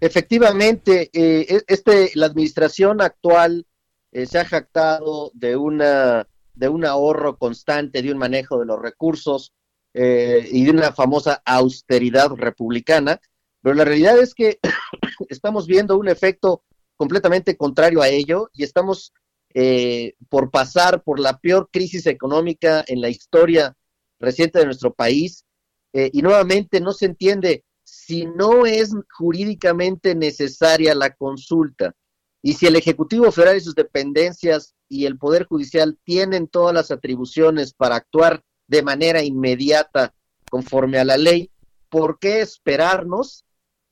Efectivamente, 0.00 1.10
eh, 1.12 1.46
e- 1.48 1.64
este, 1.66 2.10
la 2.14 2.26
administración 2.26 3.00
actual 3.00 3.66
eh, 4.12 4.26
se 4.26 4.38
ha 4.38 4.44
jactado 4.44 5.30
de 5.34 5.56
una 5.56 6.26
de 6.54 6.68
un 6.68 6.84
ahorro 6.84 7.36
constante, 7.36 8.00
de 8.00 8.12
un 8.12 8.18
manejo 8.18 8.60
de 8.60 8.66
los 8.66 8.80
recursos 8.80 9.52
eh, 9.92 10.48
y 10.50 10.64
de 10.64 10.70
una 10.70 10.92
famosa 10.92 11.42
austeridad 11.44 12.30
republicana, 12.30 13.20
pero 13.64 13.74
la 13.74 13.86
realidad 13.86 14.18
es 14.18 14.34
que 14.34 14.60
estamos 15.30 15.66
viendo 15.66 15.96
un 15.96 16.08
efecto 16.08 16.62
completamente 16.96 17.56
contrario 17.56 18.02
a 18.02 18.08
ello 18.08 18.50
y 18.52 18.62
estamos 18.62 19.14
eh, 19.54 20.14
por 20.28 20.50
pasar 20.50 21.02
por 21.02 21.18
la 21.18 21.38
peor 21.38 21.70
crisis 21.72 22.06
económica 22.06 22.84
en 22.86 23.00
la 23.00 23.08
historia 23.08 23.74
reciente 24.20 24.58
de 24.58 24.66
nuestro 24.66 24.92
país 24.92 25.46
eh, 25.94 26.10
y 26.12 26.20
nuevamente 26.20 26.78
no 26.78 26.92
se 26.92 27.06
entiende 27.06 27.64
si 27.82 28.26
no 28.26 28.66
es 28.66 28.92
jurídicamente 29.16 30.14
necesaria 30.14 30.94
la 30.94 31.14
consulta 31.14 31.94
y 32.42 32.52
si 32.52 32.66
el 32.66 32.76
Ejecutivo 32.76 33.32
Federal 33.32 33.56
y 33.56 33.60
sus 33.60 33.74
dependencias 33.74 34.74
y 34.90 35.06
el 35.06 35.16
Poder 35.16 35.46
Judicial 35.46 35.98
tienen 36.04 36.48
todas 36.48 36.74
las 36.74 36.90
atribuciones 36.90 37.72
para 37.72 37.96
actuar 37.96 38.42
de 38.66 38.82
manera 38.82 39.22
inmediata 39.22 40.12
conforme 40.50 40.98
a 40.98 41.04
la 41.06 41.16
ley, 41.16 41.50
¿por 41.88 42.18
qué 42.18 42.42
esperarnos? 42.42 43.43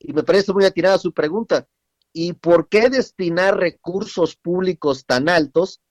Y 0.03 0.13
me 0.13 0.21
parece 0.23 0.53
muy 0.53 0.65
atirada 0.65 0.97
su 0.99 1.11
pregunta. 1.13 1.67
¿Y 2.11 2.33
por 2.33 2.69
qué 2.69 2.89
destinar 2.89 3.57
recursos 3.57 4.35
públicos 4.35 5.05
tan 5.05 5.29
altos 5.29 5.81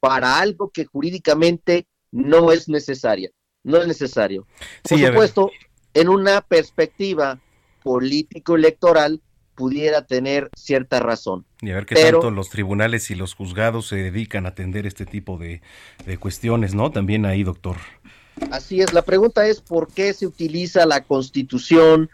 para 0.00 0.40
algo 0.40 0.70
que 0.70 0.84
jurídicamente 0.86 1.86
no 2.10 2.50
es 2.50 2.68
necesaria? 2.68 3.30
No 3.62 3.76
es 3.76 3.86
necesario. 3.86 4.46
Por 4.88 4.98
Sí, 4.98 5.06
supuesto, 5.06 5.50
en 5.94 6.08
una 6.08 6.40
perspectiva 6.40 7.38
político-electoral 7.82 9.20
pudiera 9.54 10.06
tener 10.06 10.50
cierta 10.56 11.00
razón. 11.00 11.44
Y 11.60 11.70
a 11.70 11.74
ver 11.74 11.86
qué 11.86 11.94
Pero- 11.94 12.20
tanto 12.20 12.30
los 12.30 12.48
tribunales 12.48 13.10
y 13.10 13.14
los 13.14 13.34
juzgados 13.34 13.86
se 13.88 13.96
dedican 13.96 14.46
a 14.46 14.50
atender 14.50 14.86
este 14.86 15.04
tipo 15.04 15.36
de, 15.36 15.60
de 16.06 16.16
cuestiones, 16.18 16.74
¿no? 16.74 16.90
También 16.90 17.26
ahí, 17.26 17.42
doctor. 17.42 17.76
Así 18.50 18.80
es, 18.80 18.94
la 18.94 19.02
pregunta 19.02 19.46
es 19.46 19.60
por 19.60 19.92
qué 19.92 20.14
se 20.14 20.26
utiliza 20.26 20.86
la 20.86 21.02
constitución, 21.04 22.08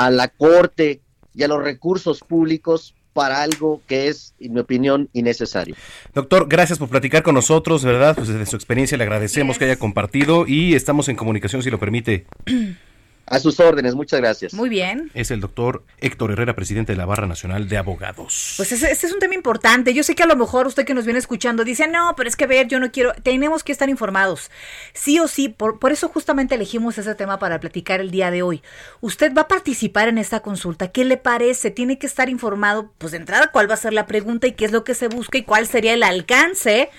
a 0.00 0.10
la 0.10 0.28
corte 0.28 1.02
y 1.34 1.42
a 1.42 1.48
los 1.48 1.62
recursos 1.62 2.20
públicos 2.20 2.94
para 3.12 3.42
algo 3.42 3.82
que 3.86 4.08
es, 4.08 4.34
en 4.40 4.54
mi 4.54 4.60
opinión, 4.60 5.10
innecesario. 5.12 5.74
Doctor, 6.14 6.46
gracias 6.48 6.78
por 6.78 6.88
platicar 6.88 7.22
con 7.22 7.34
nosotros, 7.34 7.84
verdad, 7.84 8.14
pues 8.14 8.28
desde 8.28 8.46
su 8.46 8.56
experiencia 8.56 8.96
le 8.96 9.04
agradecemos 9.04 9.58
que 9.58 9.66
haya 9.66 9.76
compartido 9.76 10.46
y 10.46 10.74
estamos 10.74 11.08
en 11.10 11.16
comunicación 11.16 11.62
si 11.62 11.70
lo 11.70 11.78
permite. 11.78 12.26
A 13.30 13.38
sus 13.38 13.60
órdenes, 13.60 13.94
muchas 13.94 14.18
gracias. 14.18 14.52
Muy 14.52 14.68
bien. 14.68 15.08
Es 15.14 15.30
el 15.30 15.40
doctor 15.40 15.84
Héctor 15.98 16.32
Herrera, 16.32 16.56
presidente 16.56 16.92
de 16.92 16.98
la 16.98 17.06
Barra 17.06 17.28
Nacional 17.28 17.68
de 17.68 17.78
Abogados. 17.78 18.54
Pues 18.56 18.72
ese, 18.72 18.90
ese 18.90 19.06
es 19.06 19.12
un 19.12 19.20
tema 19.20 19.36
importante. 19.36 19.94
Yo 19.94 20.02
sé 20.02 20.16
que 20.16 20.24
a 20.24 20.26
lo 20.26 20.34
mejor 20.34 20.66
usted 20.66 20.84
que 20.84 20.94
nos 20.94 21.04
viene 21.04 21.20
escuchando 21.20 21.62
dice, 21.62 21.86
no, 21.86 22.14
pero 22.16 22.28
es 22.28 22.34
que 22.34 22.48
ver, 22.48 22.66
yo 22.66 22.80
no 22.80 22.90
quiero. 22.90 23.12
Tenemos 23.22 23.62
que 23.62 23.70
estar 23.70 23.88
informados. 23.88 24.50
Sí 24.94 25.20
o 25.20 25.28
sí, 25.28 25.48
por, 25.48 25.78
por 25.78 25.92
eso 25.92 26.08
justamente 26.08 26.56
elegimos 26.56 26.98
ese 26.98 27.14
tema 27.14 27.38
para 27.38 27.60
platicar 27.60 28.00
el 28.00 28.10
día 28.10 28.32
de 28.32 28.42
hoy. 28.42 28.62
Usted 29.00 29.32
va 29.32 29.42
a 29.42 29.48
participar 29.48 30.08
en 30.08 30.18
esta 30.18 30.40
consulta. 30.40 30.88
¿Qué 30.88 31.04
le 31.04 31.16
parece? 31.16 31.70
Tiene 31.70 32.00
que 32.00 32.08
estar 32.08 32.28
informado, 32.28 32.92
pues 32.98 33.12
de 33.12 33.18
entrada, 33.18 33.52
cuál 33.52 33.70
va 33.70 33.74
a 33.74 33.76
ser 33.76 33.92
la 33.92 34.06
pregunta 34.06 34.48
y 34.48 34.54
qué 34.54 34.64
es 34.64 34.72
lo 34.72 34.82
que 34.82 34.94
se 34.94 35.06
busca 35.06 35.38
y 35.38 35.44
cuál 35.44 35.68
sería 35.68 35.94
el 35.94 36.02
alcance 36.02 36.90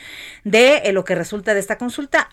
de 0.45 0.77
eh, 0.85 0.93
lo 0.93 1.03
que 1.03 1.13
resulta 1.13 1.53
de 1.53 1.59
esta 1.59 1.77
consulta 1.77 2.29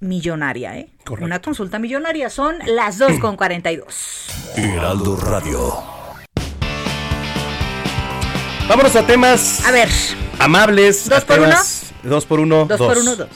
millonaria, 0.00 0.76
¿eh? 0.76 0.88
Una 1.20 1.40
consulta 1.40 1.78
millonaria. 1.78 2.30
Son 2.30 2.56
las 2.66 2.98
2 2.98 3.18
con 3.20 3.36
42. 3.36 4.26
Heraldo 4.56 5.16
Radio. 5.16 5.72
Vámonos 8.68 8.94
a 8.96 9.04
temas 9.06 9.66
A 9.66 9.72
ver, 9.72 9.88
amables. 10.38 11.08
¿Dos 11.08 11.24
por 11.24 11.36
temas- 11.36 11.92
Dos 12.02 12.24
por 12.24 12.40
uno. 12.40 12.64
dos, 12.66 12.78
por 12.78 12.96
uno, 12.98 13.16
dos. 13.16 13.28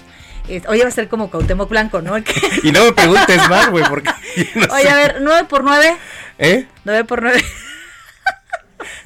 Eh, 0.49 0.62
Oye, 0.69 0.83
va 0.83 0.89
a 0.89 0.93
ser 0.93 1.09
como 1.09 1.31
Cuauhtémoc 1.31 1.69
Blanco, 1.69 2.01
¿no? 2.03 2.17
Y 2.19 2.71
no 2.73 2.85
me 2.85 2.93
preguntes 2.93 3.49
más, 3.49 3.71
güey, 3.71 3.85
porque... 3.89 4.11
no 4.55 4.67
Oye, 4.75 4.83
sé. 4.85 4.89
a 4.91 4.95
ver, 4.97 5.17
9 5.21 5.47
por 5.49 5.65
9. 5.65 5.97
¿Eh? 6.39 6.67
9 6.85 7.05
por 7.05 7.23
9. 7.23 7.43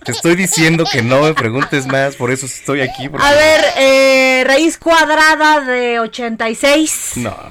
Te 0.05 0.13
estoy 0.13 0.35
diciendo 0.37 0.85
que 0.91 1.03
no 1.03 1.23
me 1.23 1.35
preguntes 1.35 1.87
más, 1.87 2.17
por 2.17 2.31
eso 2.31 2.47
estoy 2.47 2.81
aquí. 2.81 3.09
porque- 3.09 3.27
A 3.27 3.33
ver, 3.33 3.61
eh, 3.79 4.45
raíz 4.47 4.79
cuadrada 4.79 5.61
de 5.61 6.01
86. 6.01 7.13
No, 7.17 7.31
no, 7.31 7.51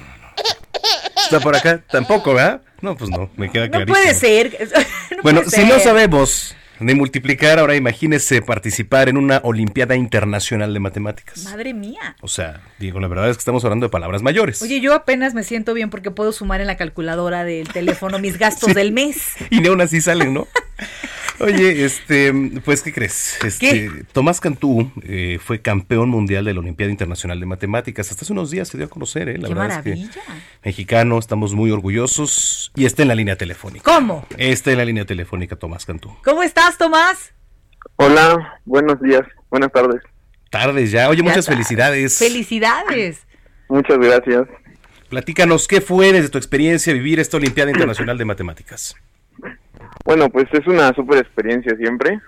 Está 1.22 1.40
por 1.40 1.56
acá, 1.56 1.82
tampoco, 1.90 2.34
¿verdad? 2.34 2.62
No, 2.80 2.96
pues 2.96 3.10
no, 3.10 3.28
me 3.36 3.50
queda 3.50 3.64
No 3.66 3.70
clarísimo. 3.72 3.94
puede 3.98 4.14
ser. 4.14 4.56
No 5.16 5.22
bueno, 5.22 5.42
puede 5.42 5.56
si 5.56 5.64
no 5.64 5.78
sabemos 5.80 6.54
de 6.78 6.94
multiplicar, 6.94 7.58
ahora 7.58 7.74
imagínese 7.74 8.40
participar 8.40 9.08
en 9.08 9.16
una 9.16 9.40
Olimpiada 9.42 9.96
Internacional 9.96 10.72
de 10.72 10.78
Matemáticas. 10.78 11.42
Madre 11.42 11.74
mía. 11.74 12.14
O 12.20 12.28
sea, 12.28 12.60
digo, 12.78 13.00
la 13.00 13.08
verdad 13.08 13.28
es 13.30 13.36
que 13.36 13.40
estamos 13.40 13.64
hablando 13.64 13.86
de 13.86 13.90
palabras 13.90 14.22
mayores. 14.22 14.62
Oye, 14.62 14.80
yo 14.80 14.94
apenas 14.94 15.34
me 15.34 15.42
siento 15.42 15.74
bien 15.74 15.90
porque 15.90 16.12
puedo 16.12 16.30
sumar 16.30 16.60
en 16.60 16.68
la 16.68 16.76
calculadora 16.76 17.42
del 17.42 17.66
teléfono 17.66 18.20
mis 18.20 18.38
gastos 18.38 18.68
Sí. 18.68 18.74
del 18.74 18.92
mes. 18.92 19.16
Y 19.50 19.66
aún 19.66 19.80
así 19.80 20.00
salen, 20.00 20.32
¿no? 20.34 20.46
Oye, 21.40 21.84
este, 21.84 22.32
pues, 22.64 22.82
¿qué 22.82 22.92
crees? 22.92 23.38
Este, 23.44 23.90
Tomás 24.12 24.40
Cantú 24.40 24.90
eh, 25.02 25.38
fue 25.40 25.60
campeón 25.62 26.08
mundial 26.08 26.44
de 26.44 26.52
la 26.54 26.60
Olimpiada 26.60 26.90
Internacional 26.90 27.38
de 27.38 27.46
Matemáticas. 27.46 28.10
Hasta 28.10 28.24
hace 28.24 28.32
unos 28.32 28.50
días 28.50 28.66
se 28.68 28.76
dio 28.76 28.86
a 28.86 28.90
conocer, 28.90 29.28
¿eh? 29.28 29.38
La 29.38 29.48
Qué 29.48 29.54
verdad 29.54 29.68
maravilla. 29.68 30.04
es 30.06 30.10
que 30.10 30.20
mexicano, 30.64 31.18
estamos 31.18 31.54
muy 31.54 31.70
orgullosos 31.70 32.72
y 32.74 32.86
está 32.86 33.02
en 33.02 33.08
la 33.08 33.14
línea 33.14 33.36
telefónica. 33.36 33.84
¿Cómo? 33.84 34.26
Está 34.36 34.72
en 34.72 34.78
la 34.78 34.84
línea 34.84 35.04
telefónica 35.04 35.54
Tomás 35.56 35.86
Cantú. 35.86 36.12
¿Cómo 36.24 36.42
estás, 36.42 36.76
Tomás? 36.76 37.32
Hola, 37.96 38.60
buenos 38.64 39.00
días, 39.00 39.22
buenas 39.50 39.70
tardes. 39.72 40.02
Tardes 40.50 40.90
ya. 40.90 41.08
Oye, 41.08 41.18
Ya 41.18 41.22
muchas 41.24 41.38
está. 41.40 41.52
felicidades. 41.52 42.18
Felicidades. 42.18 43.26
Muchas 43.68 43.98
gracias. 43.98 44.48
Platícanos, 45.08 45.68
¿qué 45.68 45.80
fue 45.80 46.12
desde 46.12 46.28
tu 46.30 46.38
experiencia 46.38 46.92
vivir 46.92 47.20
esta 47.20 47.36
Olimpiada 47.36 47.70
Internacional 47.70 48.18
de 48.18 48.24
Matemáticas? 48.24 48.94
Bueno, 50.08 50.30
pues 50.30 50.46
es 50.52 50.66
una 50.66 50.94
super 50.94 51.18
experiencia 51.18 51.76
siempre. 51.76 52.18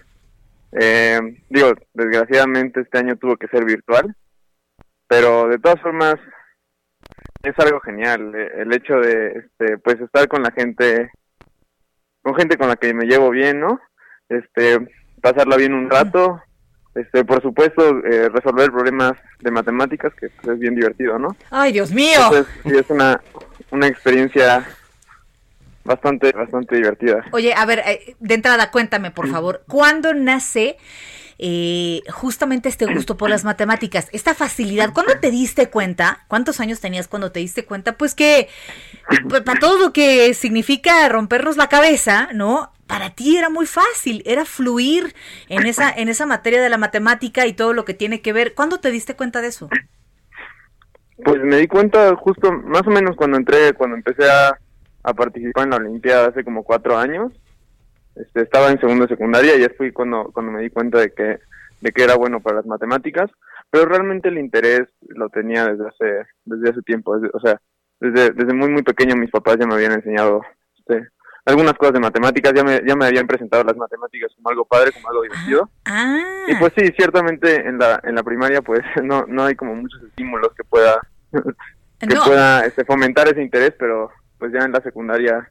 Eh, 0.72 1.18
digo, 1.49 1.72
desgraciadamente 1.95 2.83
este 2.83 2.99
año 2.99 3.16
tuvo 3.16 3.39
que 3.39 3.49
ser 3.49 3.64
virtual, 3.64 4.14
pero 5.09 5.49
de 5.49 5.59
todas 5.59 5.81
formas 5.81 6.16
es 7.43 7.59
algo 7.59 7.81
genial 7.81 8.35
eh, 8.35 8.51
el 8.59 8.74
hecho 8.74 8.97
de 8.97 9.28
este 9.28 9.78
pues 9.78 9.99
estar 9.99 10.28
con 10.28 10.43
la 10.43 10.51
gente 10.51 11.11
con 12.20 12.35
gente 12.35 12.59
con 12.59 12.68
la 12.68 12.76
que 12.76 12.93
me 12.93 13.07
llevo 13.07 13.31
bien 13.31 13.61
no 13.61 13.81
este 14.28 14.87
pasarla 15.22 15.57
bien 15.57 15.72
un 15.72 15.89
rato 15.89 16.39
este 16.95 17.24
por 17.24 17.41
supuesto 17.41 18.05
eh, 18.05 18.28
resolver 18.28 18.70
problemas 18.70 19.14
de 19.39 19.51
matemáticas 19.51 20.12
que 20.20 20.28
pues, 20.28 20.49
es 20.49 20.59
bien 20.59 20.74
divertido 20.74 21.18
no 21.18 21.35
Ay, 21.51 21.72
Dios 21.72 21.91
mío. 21.93 22.20
Entonces, 22.26 22.55
sí 22.62 22.76
es 22.76 22.91
una 22.91 23.22
una 23.70 23.87
experiencia 23.87 24.66
bastante 25.91 26.32
bastante 26.32 26.76
divertida 26.76 27.24
Oye, 27.32 27.53
a 27.55 27.66
ver, 27.66 27.80
eh, 27.80 28.16
de 28.18 28.34
entrada, 28.34 28.70
cuéntame, 28.70 29.11
por 29.11 29.28
favor, 29.28 29.64
¿cuándo 29.66 30.14
nace 30.14 30.76
eh, 31.38 32.03
justamente 32.11 32.68
este 32.68 32.86
gusto 32.86 33.16
por 33.16 33.30
las 33.30 33.45
matemáticas? 33.45 34.09
Esta 34.12 34.34
facilidad, 34.34 34.93
¿cuándo 34.93 35.18
te 35.20 35.30
diste 35.30 35.68
cuenta? 35.68 36.24
¿Cuántos 36.28 36.61
años 36.61 36.80
tenías 36.80 37.09
cuando 37.09 37.32
te 37.32 37.41
diste 37.41 37.64
cuenta? 37.64 37.97
Pues 37.97 38.14
que 38.14 38.49
pues, 39.28 39.43
para 39.43 39.59
todo 39.59 39.78
lo 39.78 39.93
que 39.93 40.34
significa 40.34 41.09
rompernos 41.09 41.57
la 41.57 41.68
cabeza, 41.68 42.28
¿no? 42.34 42.72
Para 42.86 43.11
ti 43.11 43.36
era 43.36 43.49
muy 43.49 43.66
fácil, 43.66 44.22
era 44.26 44.45
fluir 44.45 45.14
en 45.49 45.66
esa, 45.66 45.91
en 45.91 46.09
esa 46.09 46.26
materia 46.26 46.61
de 46.61 46.68
la 46.68 46.78
matemática 46.78 47.47
y 47.47 47.53
todo 47.53 47.72
lo 47.72 47.84
que 47.84 47.95
tiene 47.95 48.20
que 48.20 48.32
ver. 48.32 48.55
¿Cuándo 48.55 48.78
te 48.78 48.91
diste 48.91 49.16
cuenta 49.16 49.41
de 49.41 49.49
eso? 49.49 49.68
Pues 51.24 51.43
me 51.43 51.57
di 51.57 51.68
cuenta 51.68 52.14
justo 52.16 52.53
más 52.53 52.86
o 52.86 52.91
menos 52.91 53.16
cuando 53.16 53.36
entré, 53.36 53.72
cuando 53.74 53.97
empecé 53.97 54.28
a, 54.30 54.59
a 55.03 55.14
participar 55.14 55.64
en 55.64 55.70
la 55.70 55.76
Olimpiada 55.76 56.28
hace 56.28 56.44
como 56.44 56.62
cuatro 56.64 56.96
años. 56.98 57.32
Este, 58.16 58.42
estaba 58.42 58.70
en 58.70 58.80
segundo 58.80 59.05
de 59.07 59.14
secundaria 59.14 59.57
y 59.57 59.61
ya 59.61 59.68
fui 59.76 59.92
cuando, 59.92 60.30
cuando 60.32 60.53
me 60.53 60.62
di 60.62 60.70
cuenta 60.70 60.98
de 60.98 61.12
que, 61.12 61.38
de 61.80 61.92
que 61.92 62.03
era 62.03 62.16
bueno 62.16 62.40
para 62.40 62.57
las 62.57 62.66
matemáticas, 62.66 63.30
pero 63.70 63.86
realmente 63.86 64.28
el 64.28 64.38
interés 64.38 64.88
lo 65.09 65.28
tenía 65.30 65.66
desde 65.66 65.88
hace, 65.88 66.28
desde 66.44 66.70
hace 66.70 66.82
tiempo, 66.82 67.16
desde- 67.18 67.30
o 67.32 67.40
sea, 67.40 67.61
desde, 68.01 68.30
desde 68.32 68.53
muy 68.53 68.68
muy 68.68 68.82
pequeño 68.82 69.14
mis 69.14 69.30
papás 69.30 69.57
ya 69.59 69.66
me 69.66 69.74
habían 69.74 69.92
enseñado 69.92 70.42
este, 70.78 71.07
algunas 71.46 71.74
cosas 71.74 71.94
de 71.94 72.01
matemáticas, 72.01 72.53
ya 72.55 72.64
me, 72.64 72.82
ya 72.86 72.96
me 72.96 73.07
habían 73.07 73.26
presentado 73.26 73.62
las 73.62 73.76
matemáticas 73.76 74.32
como 74.34 74.51
algo 74.51 74.64
padre, 74.64 74.90
como 74.92 75.09
algo 75.09 75.22
divertido. 75.22 75.70
Ah, 75.86 76.18
Y 76.48 76.55
pues 76.57 76.72
sí, 76.76 76.86
ciertamente 76.96 77.66
en 77.66 77.78
la, 77.78 78.01
en 78.03 78.14
la 78.16 78.22
primaria 78.22 78.61
pues 78.61 78.80
no, 79.05 79.24
no 79.28 79.44
hay 79.44 79.55
como 79.55 79.74
muchos 79.76 80.03
estímulos 80.03 80.53
que 80.57 80.64
pueda, 80.64 81.01
que 82.01 82.07
No. 82.14 82.24
pueda 82.24 82.66
este, 82.66 82.84
fomentar 82.84 83.28
ese 83.28 83.40
interés, 83.42 83.72
pero 83.78 84.11
pues 84.41 84.53
ya 84.53 84.64
en 84.64 84.72
la 84.72 84.80
secundaria 84.80 85.49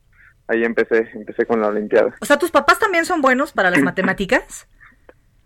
ahí 0.48 0.64
empecé, 0.66 1.08
empecé 1.14 1.46
con 1.46 1.62
la 1.62 1.68
Olimpiada. 1.68 2.14
o 2.20 2.26
sea, 2.26 2.38
¿tus 2.38 2.52
papás 2.52 2.80
también 2.80 3.06
son 3.06 3.22
buenos 3.22 3.54
para 3.54 3.70
las 3.70 3.82
matemáticas? 3.84 4.68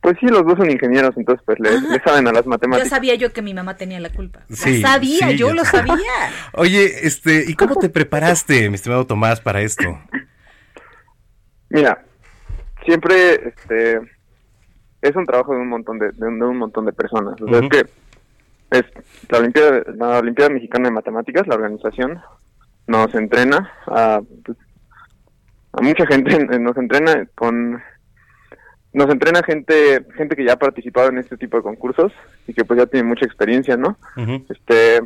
Pues 0.02 0.18
sí, 0.20 0.26
los 0.28 0.44
dos 0.46 0.58
son 0.58 0.70
ingenieros, 0.70 1.16
entonces 1.16 1.41
pues 1.46 1.58
le, 1.60 1.80
le 1.80 2.00
saben 2.02 2.28
a 2.28 2.34
las 2.34 2.44
Ya 2.44 2.50
matemáticas. 2.50 2.89
sabía 2.89 3.16
yo 3.16 3.32
que 3.32 3.41
mi 3.41 3.54
mamá 3.54 3.78
tenía 3.78 4.00
la 4.02 4.10
culpa. 4.10 4.41
Sí, 4.50 4.82
la 4.82 4.89
sabía, 4.94 5.30
sí, 5.30 5.38
yo 5.38 5.54
lo 5.54 5.64
sabía. 5.64 5.96
Oye, 6.54 7.06
este, 7.08 7.46
¿y 7.48 7.54
cómo 7.54 7.76
te 7.76 7.89
preparaste, 7.89 8.68
mi 8.70 8.76
estimado 8.76 9.06
Tomás, 9.08 9.39
para 9.39 9.62
esto? 9.62 9.98
Mira, 11.70 12.04
siempre 12.86 13.54
este 13.56 14.00
es 15.02 15.16
un 15.16 15.26
trabajo 15.26 15.54
de 15.54 15.62
un 15.62 15.70
montón 15.70 16.00
de, 16.00 16.12
de 16.12 16.28
un, 16.28 16.38
de 16.39 16.46
un 16.46 16.58
montón 16.58 16.86
de 16.86 16.94
personas. 16.94 17.41
O 17.41 17.48
sea, 17.48 17.60
es 17.60 17.70
que 17.70 17.86
es 18.72 18.86
la 19.30 19.38
Olimpiada, 19.39 19.84
la 19.96 20.20
Olimpiada 20.20 20.50
Mexicana 20.52 20.86
de 20.89 20.96
Matemáticas, 20.96 21.48
la 21.48 21.56
organización, 21.56 22.22
nos 22.88 23.14
entrena 23.16 23.72
a, 23.88 24.22
pues, 24.44 24.58
a 25.74 25.82
mucha 25.82 26.06
gente, 26.06 26.38
nos 26.60 26.78
entrena 26.78 27.28
con 27.36 27.82
nos 28.94 29.10
entrena 29.10 29.42
gente 29.42 30.06
gente 30.16 30.36
que 30.36 30.46
ya 30.46 30.54
ha 30.54 30.60
participado 30.60 31.10
en 31.10 31.18
este 31.18 31.36
tipo 31.36 31.58
de 31.58 31.64
concursos 31.64 32.14
y 32.48 32.54
que 32.54 32.64
pues 32.64 32.80
ya 32.80 32.86
tiene 32.86 33.08
mucha 33.08 33.26
experiencia, 33.26 33.76
¿no? 33.76 33.98
Este 34.50 35.02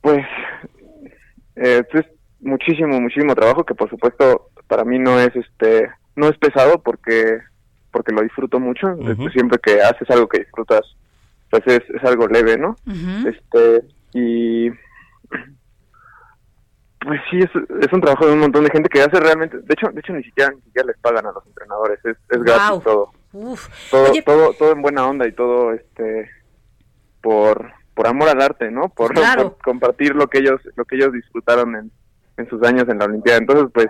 pues 0.00 0.24
eh, 1.56 1.82
es 1.92 2.06
muchísimo 2.40 2.98
muchísimo 3.00 3.34
trabajo 3.34 3.64
que 3.64 3.74
por 3.74 3.90
supuesto 3.90 4.48
para 4.66 4.84
mí 4.84 4.98
no 4.98 5.20
es 5.20 5.36
este 5.36 5.90
no 6.14 6.28
es 6.28 6.38
pesado 6.38 6.82
porque 6.82 7.38
porque 7.90 8.12
lo 8.12 8.22
disfruto 8.22 8.60
mucho. 8.60 8.92
Este, 8.92 9.30
siempre 9.30 9.58
que 9.58 9.80
haces 9.80 10.08
algo 10.10 10.26
que 10.28 10.38
disfrutas 10.38 10.82
pues 11.50 11.62
es, 11.66 11.82
es 11.90 12.04
algo 12.04 12.26
leve 12.28 12.56
no 12.56 12.76
este 13.26 13.84
y 14.14 14.70
pues 17.06 17.20
sí 17.30 17.38
es, 17.38 17.50
es 17.80 17.92
un 17.92 18.00
trabajo 18.00 18.26
de 18.26 18.32
un 18.32 18.40
montón 18.40 18.64
de 18.64 18.70
gente 18.70 18.88
que 18.88 19.00
hace 19.00 19.18
realmente 19.20 19.58
de 19.58 19.72
hecho 19.74 19.88
de 19.92 20.00
hecho 20.00 20.12
ni 20.12 20.22
siquiera 20.24 20.50
ni 20.50 20.60
siquiera 20.62 20.88
les 20.88 20.98
pagan 20.98 21.26
a 21.26 21.32
los 21.32 21.46
entrenadores 21.46 21.98
es, 22.04 22.16
es 22.28 22.42
gratis 22.42 22.82
todo 22.84 23.12
Uf. 23.32 23.68
todo, 23.90 24.10
Oye, 24.10 24.22
todo, 24.22 24.52
todo 24.54 24.72
en 24.72 24.82
buena 24.82 25.06
onda 25.06 25.26
y 25.28 25.32
todo 25.32 25.72
este 25.72 26.30
por, 27.26 27.72
por 27.92 28.06
amor 28.06 28.28
al 28.28 28.40
arte, 28.40 28.70
¿no? 28.70 28.88
Por, 28.88 29.12
Claro. 29.12 29.52
por 29.56 29.62
compartir 29.62 30.14
lo 30.14 30.28
que 30.28 30.38
ellos, 30.38 30.60
lo 30.76 30.84
que 30.84 30.94
ellos 30.94 31.12
disfrutaron 31.12 31.74
en, 31.74 31.90
en 32.36 32.48
sus 32.48 32.62
años 32.62 32.88
en 32.88 32.98
la 32.98 33.06
Olimpiada. 33.06 33.38
Entonces, 33.38 33.66
pues, 33.74 33.88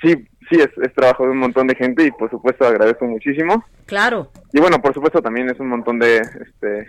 sí, 0.00 0.26
sí 0.48 0.56
es, 0.58 0.70
es 0.82 0.94
trabajo 0.94 1.24
de 1.24 1.30
un 1.32 1.38
montón 1.38 1.66
de 1.66 1.74
gente 1.74 2.02
y 2.06 2.10
por 2.12 2.30
supuesto 2.30 2.66
agradezco 2.66 3.04
muchísimo. 3.04 3.62
claro. 3.86 4.30
Y 4.52 4.60
bueno, 4.60 4.80
por 4.80 4.94
supuesto 4.94 5.20
también 5.20 5.50
es 5.50 5.60
un 5.60 5.68
montón 5.68 5.98
de, 5.98 6.18
este, 6.18 6.86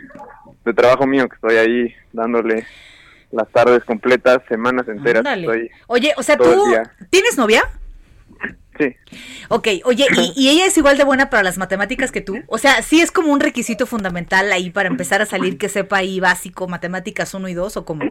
de 0.64 0.74
trabajo 0.74 1.06
mío 1.06 1.28
que 1.28 1.36
estoy 1.36 1.58
ahí 1.58 1.96
dándole 2.14 2.66
las 3.36 3.50
tardes 3.52 3.84
completas, 3.84 4.40
semanas 4.48 4.88
enteras. 4.88 5.26
Estoy, 5.26 5.70
Oye, 5.88 6.14
o 6.18 6.24
sea, 6.24 6.38
tú 6.38 6.44
tienes 7.10 7.38
novia? 7.38 7.64
sí. 8.78 8.96
Ok, 9.50 9.68
oye, 9.86 10.08
¿y, 10.16 10.34
y 10.36 10.50
ella 10.50 10.66
es 10.66 10.78
igual 10.78 10.98
de 10.98 11.04
buena 11.04 11.30
para 11.30 11.44
las 11.44 11.58
matemáticas 11.58 12.12
que 12.12 12.22
tú? 12.22 12.40
O 12.48 12.58
sea, 12.58 12.82
¿sí 12.82 13.02
es 13.02 13.12
como 13.12 13.32
un 13.32 13.40
requisito 13.40 13.86
fundamental 13.86 14.52
ahí 14.52 14.70
para 14.70 14.90
empezar 14.90 15.22
a 15.22 15.26
salir 15.26 15.58
que 15.58 15.70
sepa 15.70 15.98
ahí 15.98 16.20
básico, 16.20 16.68
matemáticas 16.68 17.34
1 17.34 17.48
y 17.48 17.54
2 17.54 17.78
o 17.78 17.86
cómo? 17.86 18.06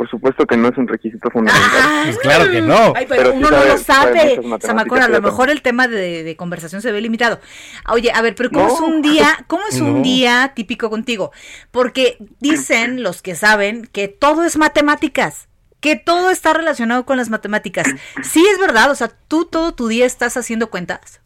Por 0.00 0.08
supuesto 0.08 0.46
que 0.46 0.56
no 0.56 0.68
es 0.68 0.78
un 0.78 0.88
requisito 0.88 1.28
fundamental. 1.30 2.04
Pues 2.04 2.18
claro 2.20 2.50
que 2.50 2.62
no. 2.62 2.94
Ay, 2.96 3.04
pero, 3.06 3.22
Pero 3.22 3.32
sí 3.32 3.36
uno 3.36 3.50
no 3.50 3.56
sabe- 3.58 3.68
lo 3.68 3.76
sabe 3.76 4.60
Samacona, 4.62 5.04
a 5.04 5.08
lo 5.08 5.20
mejor 5.20 5.50
el 5.50 5.60
tema 5.60 5.88
de, 5.88 6.22
de 6.22 6.36
conversación 6.36 6.80
se 6.80 6.90
ve 6.90 7.02
limitado. 7.02 7.38
Oye, 7.86 8.10
a 8.10 8.22
ver, 8.22 8.34
pero 8.34 8.48
¿cómo 8.48 8.66
No. 8.66 8.72
es 8.72 8.80
un 8.80 9.02
día, 9.02 9.44
cómo 9.46 9.62
es 9.68 9.78
un 9.78 10.02
día 10.02 10.52
típico 10.56 10.88
contigo? 10.88 11.32
Porque 11.70 12.16
dicen 12.38 13.02
los 13.02 13.20
que 13.20 13.34
saben 13.34 13.86
que 13.92 14.08
todo 14.08 14.44
es 14.44 14.56
matemáticas. 14.56 15.48
Que 15.80 15.96
todo 15.96 16.30
está 16.30 16.54
relacionado 16.54 17.04
con 17.04 17.18
las 17.18 17.28
matemáticas. 17.28 17.86
Sí 18.22 18.42
es 18.50 18.58
verdad, 18.58 18.90
o 18.90 18.94
sea, 18.94 19.10
tú 19.28 19.44
todo 19.44 19.74
tu 19.74 19.88
día 19.88 20.06
estás 20.06 20.38
haciendo 20.38 20.70
cuentas. 20.70 21.20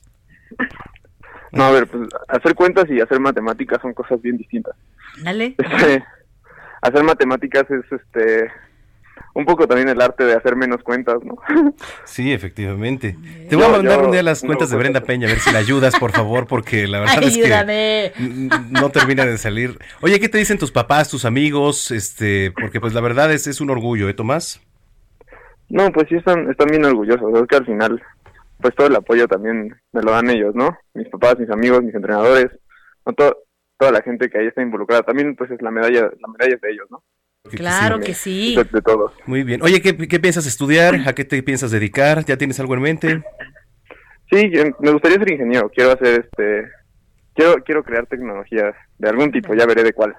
No, 1.52 1.62
a 1.62 1.70
ver, 1.70 1.86
pues 1.86 2.08
hacer 2.26 2.56
cuentas 2.56 2.86
y 2.90 3.00
hacer 3.00 3.20
matemáticas 3.20 3.80
son 3.80 3.94
cosas 3.94 4.20
bien 4.20 4.36
distintas. 4.36 4.74
Dale. 5.22 5.54
Este, 5.58 6.04
hacer 6.88 7.02
matemáticas 7.04 7.64
es 7.70 7.84
este 7.90 8.50
un 9.36 9.44
poco 9.44 9.66
también 9.66 9.88
el 9.88 10.00
arte 10.00 10.24
de 10.24 10.34
hacer 10.34 10.54
menos 10.54 10.82
cuentas, 10.84 11.16
¿no? 11.24 11.36
Sí, 12.04 12.32
efectivamente. 12.32 13.16
Te 13.48 13.56
voy 13.56 13.64
a 13.64 13.68
mandar 13.68 13.98
yo- 14.00 14.04
un 14.06 14.12
día 14.12 14.22
las 14.22 14.42
no, 14.44 14.48
cuentas 14.48 14.70
de 14.70 14.76
Brenda 14.76 15.00
Peña, 15.00 15.26
a 15.26 15.30
ver 15.30 15.40
si 15.40 15.50
la 15.52 15.58
ayudas, 15.58 15.96
por 15.98 16.12
favor, 16.12 16.46
porque 16.46 16.86
la 16.86 17.00
verdad 17.00 17.18
Ayúdame. 17.18 18.06
es 18.06 18.12
que 18.12 18.50
no 18.70 18.90
termina 18.90 19.24
de 19.26 19.36
salir. 19.38 19.76
Oye, 20.02 20.20
¿qué 20.20 20.28
te 20.28 20.38
dicen 20.38 20.58
tus 20.58 20.70
papás, 20.70 21.08
tus 21.10 21.24
amigos? 21.24 21.90
Este, 21.90 22.52
porque 22.52 22.80
pues 22.80 22.92
la 22.94 23.00
verdad 23.00 23.32
es, 23.32 23.46
es 23.48 23.60
un 23.60 23.70
orgullo, 23.70 24.08
¿eh, 24.08 24.14
Tomás? 24.14 24.60
No, 25.68 25.90
pues 25.90 26.06
sí 26.08 26.14
están, 26.16 26.48
están 26.50 26.68
bien 26.68 26.84
orgullosos. 26.84 27.32
Es 27.40 27.46
que 27.48 27.56
al 27.56 27.66
final, 27.66 28.00
pues 28.60 28.74
todo 28.76 28.86
el 28.86 28.96
apoyo 28.96 29.26
también 29.26 29.74
me 29.92 30.02
lo 30.02 30.12
dan 30.12 30.30
ellos, 30.30 30.54
¿no? 30.54 30.76
Mis 30.94 31.08
papás, 31.08 31.38
mis 31.38 31.50
amigos, 31.50 31.82
mis 31.82 31.94
entrenadores, 31.94 32.46
no 33.06 33.12
to- 33.14 33.36
toda 33.78 33.92
la 33.92 34.02
gente 34.02 34.28
que 34.30 34.38
ahí 34.38 34.46
está 34.46 34.62
involucrada. 34.62 35.02
También 35.02 35.34
pues 35.36 35.50
es 35.50 35.60
la 35.62 35.70
medalla, 35.70 36.02
la 36.02 36.28
medalla 36.28 36.54
es 36.54 36.60
de 36.60 36.70
ellos, 36.72 36.86
¿no? 36.90 37.02
Claro 37.50 38.00
que 38.00 38.14
sí. 38.14 38.54
De, 38.56 38.64
de 38.64 38.80
todos. 38.80 39.12
Muy 39.26 39.42
bien. 39.42 39.62
Oye, 39.62 39.82
¿qué, 39.82 39.96
qué 40.08 40.18
piensas 40.18 40.46
estudiar? 40.46 40.96
¿A 41.06 41.12
qué 41.12 41.24
te 41.24 41.42
piensas 41.42 41.70
dedicar? 41.70 42.24
¿Ya 42.24 42.38
tienes 42.38 42.58
algo 42.58 42.74
en 42.74 42.80
mente? 42.80 43.22
Sí, 44.30 44.50
yo- 44.50 44.64
me 44.80 44.90
gustaría 44.92 45.18
ser 45.18 45.30
ingeniero. 45.32 45.68
Quiero 45.68 45.92
hacer 45.92 46.20
este, 46.24 46.68
quiero 47.34 47.54
quiero 47.62 47.82
crear 47.84 48.06
tecnología 48.06 48.74
de 48.98 49.08
algún 49.08 49.30
tipo. 49.30 49.54
Ya 49.54 49.66
veré 49.66 49.82
de 49.82 49.92
cuál. 49.92 50.14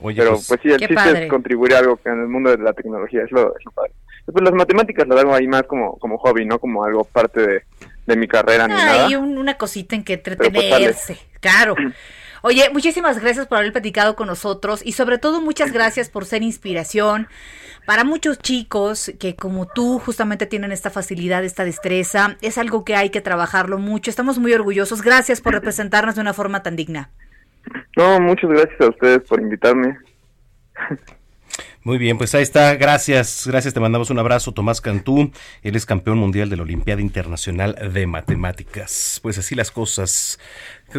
Oye, 0.00 0.18
Pero 0.18 0.32
pues- 0.32 0.48
pues, 0.48 0.60
sí, 0.62 0.70
el 0.70 0.78
chiste 0.78 0.94
padre. 0.94 1.24
es 1.24 1.30
contribuir 1.30 1.74
a 1.74 1.78
algo 1.78 1.96
que 1.96 2.08
en 2.08 2.20
el 2.22 2.28
mundo 2.28 2.50
de 2.50 2.58
la 2.58 2.72
tecnología 2.72 3.22
es 3.22 3.30
lo, 3.30 3.56
es 3.56 3.64
lo 3.64 3.70
padre. 3.70 3.92
Pues 4.26 4.42
las 4.42 4.52
matemáticas 4.54 5.06
lo 5.06 5.16
hago 5.18 5.34
ahí 5.34 5.46
más 5.46 5.62
como 5.64 5.96
como 5.98 6.18
hobby, 6.18 6.44
no 6.44 6.58
como 6.58 6.84
algo 6.84 7.04
parte 7.04 7.40
de, 7.46 7.62
de 8.06 8.16
mi 8.16 8.26
carrera 8.26 8.66
ni 8.66 8.74
nada. 8.74 9.06
Un- 9.18 9.38
una 9.38 9.54
cosita 9.56 9.94
en 9.94 10.02
que 10.02 10.18
pues, 10.18 10.38
entretenerse. 10.40 11.18
Claro. 11.40 11.76
Oye, 12.46 12.68
muchísimas 12.70 13.18
gracias 13.22 13.46
por 13.46 13.56
haber 13.56 13.72
platicado 13.72 14.16
con 14.16 14.26
nosotros 14.26 14.82
y 14.84 14.92
sobre 14.92 15.16
todo 15.16 15.40
muchas 15.40 15.72
gracias 15.72 16.10
por 16.10 16.26
ser 16.26 16.42
inspiración 16.42 17.26
para 17.86 18.04
muchos 18.04 18.38
chicos 18.38 19.10
que 19.18 19.34
como 19.34 19.66
tú 19.66 19.98
justamente 19.98 20.44
tienen 20.44 20.70
esta 20.70 20.90
facilidad, 20.90 21.42
esta 21.42 21.64
destreza. 21.64 22.36
Es 22.42 22.58
algo 22.58 22.84
que 22.84 22.96
hay 22.96 23.08
que 23.08 23.22
trabajarlo 23.22 23.78
mucho. 23.78 24.10
Estamos 24.10 24.38
muy 24.38 24.52
orgullosos. 24.52 25.00
Gracias 25.00 25.40
por 25.40 25.54
representarnos 25.54 26.16
de 26.16 26.20
una 26.20 26.34
forma 26.34 26.62
tan 26.62 26.76
digna. 26.76 27.08
No, 27.96 28.20
muchas 28.20 28.50
gracias 28.50 28.78
a 28.78 28.88
ustedes 28.90 29.22
por 29.22 29.40
invitarme. 29.40 29.96
Muy 31.84 31.98
bien, 31.98 32.16
pues 32.16 32.34
ahí 32.34 32.42
está. 32.42 32.74
Gracias, 32.76 33.44
gracias. 33.46 33.74
Te 33.74 33.80
mandamos 33.80 34.08
un 34.10 34.18
abrazo, 34.18 34.52
Tomás 34.52 34.80
Cantú. 34.80 35.30
Él 35.62 35.76
es 35.76 35.84
campeón 35.84 36.16
mundial 36.18 36.48
de 36.48 36.56
la 36.56 36.62
Olimpiada 36.62 37.02
Internacional 37.02 37.76
de 37.92 38.06
Matemáticas. 38.06 39.20
Pues 39.22 39.36
así 39.36 39.54
las 39.54 39.70
cosas. 39.70 40.38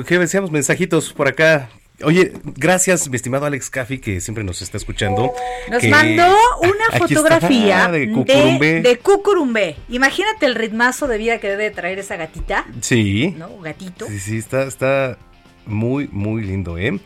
¿Qué 0.07 0.19
decíamos? 0.19 0.51
Mensajitos 0.51 1.11
por 1.11 1.27
acá. 1.27 1.69
Oye, 2.03 2.33
gracias, 2.43 3.09
mi 3.09 3.15
estimado 3.15 3.45
Alex 3.45 3.69
Caffi, 3.69 3.99
que 3.99 4.19
siempre 4.21 4.43
nos 4.43 4.61
está 4.61 4.77
escuchando. 4.77 5.33
Nos 5.71 5.81
que- 5.81 5.89
mandó 5.89 6.35
una 6.61 6.99
fotografía 6.99 7.87
de 7.87 7.99
de, 8.07 8.11
Cucurumbé. 8.11 8.81
de 8.81 8.97
Cucurumbé. 8.97 9.75
Imagínate 9.89 10.45
el 10.45 10.55
ritmazo 10.55 11.07
de 11.07 11.17
vida 11.17 11.39
que 11.39 11.47
debe 11.47 11.63
de 11.63 11.71
traer 11.71 11.97
esa 11.97 12.15
gatita, 12.17 12.65
Sí. 12.81 13.33
¿no? 13.37 13.57
Gatito. 13.59 14.07
Sí, 14.07 14.19
sí, 14.19 14.37
está, 14.37 14.63
está 14.63 15.17
muy, 15.65 16.09
muy 16.11 16.43
lindo, 16.43 16.77
¿eh? 16.77 16.99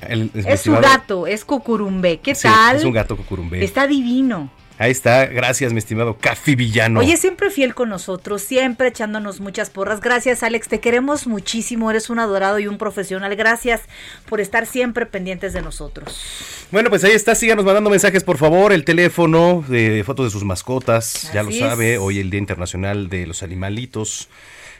El- 0.00 0.30
Es 0.34 0.60
su 0.62 0.72
gato, 0.72 1.26
es 1.26 1.44
Cucurumbé. 1.44 2.18
¿Qué 2.20 2.34
Sí, 2.34 2.42
tal? 2.48 2.76
es 2.76 2.84
un 2.84 2.92
gato 2.92 3.16
cucurumbé. 3.16 3.64
Está 3.64 3.86
divino. 3.86 4.50
Ahí 4.78 4.90
está, 4.90 5.24
gracias, 5.24 5.72
mi 5.72 5.78
estimado 5.78 6.18
Caffi 6.18 6.54
Villano. 6.54 7.00
Oye, 7.00 7.16
siempre 7.16 7.48
fiel 7.50 7.74
con 7.74 7.88
nosotros, 7.88 8.42
siempre 8.42 8.88
echándonos 8.88 9.40
muchas 9.40 9.70
porras. 9.70 10.02
Gracias, 10.02 10.42
Alex, 10.42 10.68
te 10.68 10.80
queremos 10.80 11.26
muchísimo, 11.26 11.90
eres 11.90 12.10
un 12.10 12.18
adorado 12.18 12.58
y 12.58 12.66
un 12.66 12.76
profesional. 12.76 13.34
Gracias 13.36 13.80
por 14.28 14.38
estar 14.38 14.66
siempre 14.66 15.06
pendientes 15.06 15.54
de 15.54 15.62
nosotros. 15.62 16.20
Bueno, 16.70 16.90
pues 16.90 17.04
ahí 17.04 17.12
está, 17.12 17.34
síganos 17.34 17.64
mandando 17.64 17.88
mensajes, 17.88 18.22
por 18.22 18.36
favor. 18.36 18.70
El 18.74 18.84
teléfono, 18.84 19.64
de 19.66 20.02
fotos 20.04 20.26
de 20.26 20.30
sus 20.30 20.44
mascotas, 20.44 21.30
ya 21.32 21.42
lo 21.42 21.52
sabe. 21.52 21.94
es. 21.94 21.98
Hoy 21.98 22.18
el 22.18 22.28
Día 22.28 22.40
Internacional 22.40 23.08
de 23.08 23.26
los 23.26 23.42
Animalitos. 23.42 24.28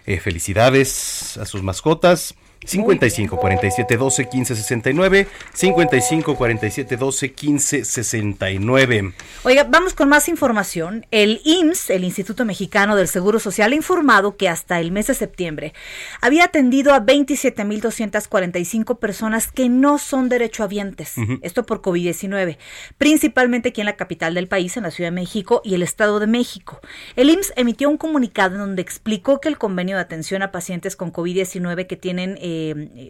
Eh, 0.04 0.20
felicidades 0.20 1.38
a 1.38 1.46
sus 1.46 1.62
mascotas. 1.62 2.34
55 2.64 3.36
47 3.36 3.96
12 3.96 4.28
15 4.28 4.56
69 4.56 5.28
55 5.52 6.34
47 6.36 6.96
12 6.96 7.32
15 7.32 7.84
69 7.84 9.12
Oiga, 9.44 9.64
vamos 9.64 9.94
con 9.94 10.08
más 10.08 10.28
información. 10.28 11.06
El 11.10 11.40
IMSS, 11.44 11.90
el 11.90 12.04
Instituto 12.04 12.44
Mexicano 12.44 12.96
del 12.96 13.08
Seguro 13.08 13.38
Social, 13.38 13.72
ha 13.72 13.76
informado 13.76 14.36
que 14.36 14.48
hasta 14.48 14.80
el 14.80 14.90
mes 14.90 15.06
de 15.06 15.14
septiembre 15.14 15.72
había 16.20 16.44
atendido 16.44 16.92
a 16.94 17.00
27.245 17.00 18.98
personas 18.98 19.52
que 19.52 19.68
no 19.68 19.98
son 19.98 20.28
derechohabientes. 20.28 21.18
Ujú. 21.18 21.38
Esto 21.42 21.64
por 21.64 21.82
COVID-19, 21.82 22.58
principalmente 22.98 23.68
aquí 23.68 23.80
en 23.80 23.86
la 23.86 23.96
capital 23.96 24.34
del 24.34 24.48
país, 24.48 24.76
en 24.76 24.82
la 24.82 24.90
Ciudad 24.90 25.10
de 25.10 25.16
México 25.16 25.62
y 25.64 25.74
el 25.74 25.82
Estado 25.82 26.18
de 26.18 26.26
México. 26.26 26.80
El 27.14 27.30
IMSS 27.30 27.52
emitió 27.56 27.88
un 27.88 27.96
comunicado 27.96 28.54
en 28.54 28.60
donde 28.60 28.82
explicó 28.82 29.40
que 29.40 29.48
el 29.48 29.58
convenio 29.58 29.96
de 29.96 30.02
atención 30.02 30.42
a 30.42 30.50
pacientes 30.52 30.96
con 30.96 31.12
COVID-19 31.12 31.86
que 31.86 31.96
tienen 31.96 32.38
eh, 32.40 32.55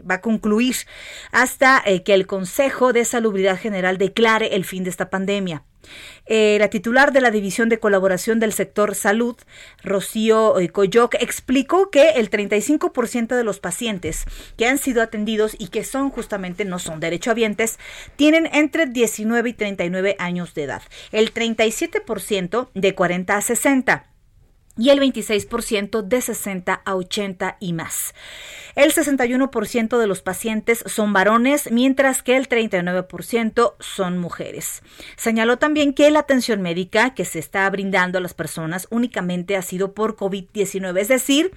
va 0.08 0.16
a 0.16 0.20
concluir 0.20 0.76
hasta 1.32 1.82
eh, 1.84 2.02
que 2.02 2.14
el 2.14 2.26
Consejo 2.26 2.92
de 2.92 3.04
Salubridad 3.04 3.58
General 3.58 3.98
declare 3.98 4.54
el 4.54 4.64
fin 4.64 4.84
de 4.84 4.90
esta 4.90 5.10
pandemia. 5.10 5.62
Eh, 6.26 6.56
la 6.58 6.68
titular 6.68 7.12
de 7.12 7.20
la 7.20 7.30
División 7.30 7.68
de 7.68 7.78
Colaboración 7.78 8.40
del 8.40 8.52
Sector 8.52 8.94
Salud, 8.94 9.36
Rocío 9.82 10.58
eh, 10.58 10.68
Coyoc, 10.68 11.14
explicó 11.20 11.90
que 11.90 12.10
el 12.10 12.30
35% 12.30 13.36
de 13.36 13.44
los 13.44 13.60
pacientes 13.60 14.24
que 14.56 14.66
han 14.66 14.78
sido 14.78 15.02
atendidos 15.02 15.54
y 15.58 15.68
que 15.68 15.84
son 15.84 16.10
justamente 16.10 16.64
no 16.64 16.78
son 16.78 16.98
derechohabientes 16.98 17.78
tienen 18.16 18.48
entre 18.52 18.86
19 18.86 19.50
y 19.50 19.52
39 19.52 20.16
años 20.18 20.54
de 20.54 20.64
edad. 20.64 20.82
El 21.12 21.32
37% 21.32 22.68
de 22.74 22.94
40 22.94 23.36
a 23.36 23.40
60 23.40 24.06
y 24.78 24.90
el 24.90 25.00
26% 25.00 26.02
de 26.02 26.20
60 26.20 26.74
a 26.84 26.94
80 26.96 27.56
y 27.60 27.72
más. 27.72 28.14
El 28.76 28.92
61% 28.92 29.98
de 29.98 30.06
los 30.06 30.22
pacientes 30.22 30.84
son 30.86 31.12
varones, 31.12 31.70
mientras 31.72 32.22
que 32.22 32.36
el 32.36 32.48
39% 32.48 33.74
son 33.80 34.18
mujeres. 34.18 34.82
Señaló 35.16 35.58
también 35.58 35.94
que 35.94 36.10
la 36.10 36.20
atención 36.20 36.60
médica 36.62 37.14
que 37.14 37.24
se 37.24 37.38
está 37.38 37.68
brindando 37.70 38.18
a 38.18 38.20
las 38.20 38.34
personas 38.34 38.86
únicamente 38.90 39.56
ha 39.56 39.62
sido 39.62 39.92
por 39.92 40.14
COVID-19, 40.16 41.00
es 41.00 41.08
decir, 41.08 41.52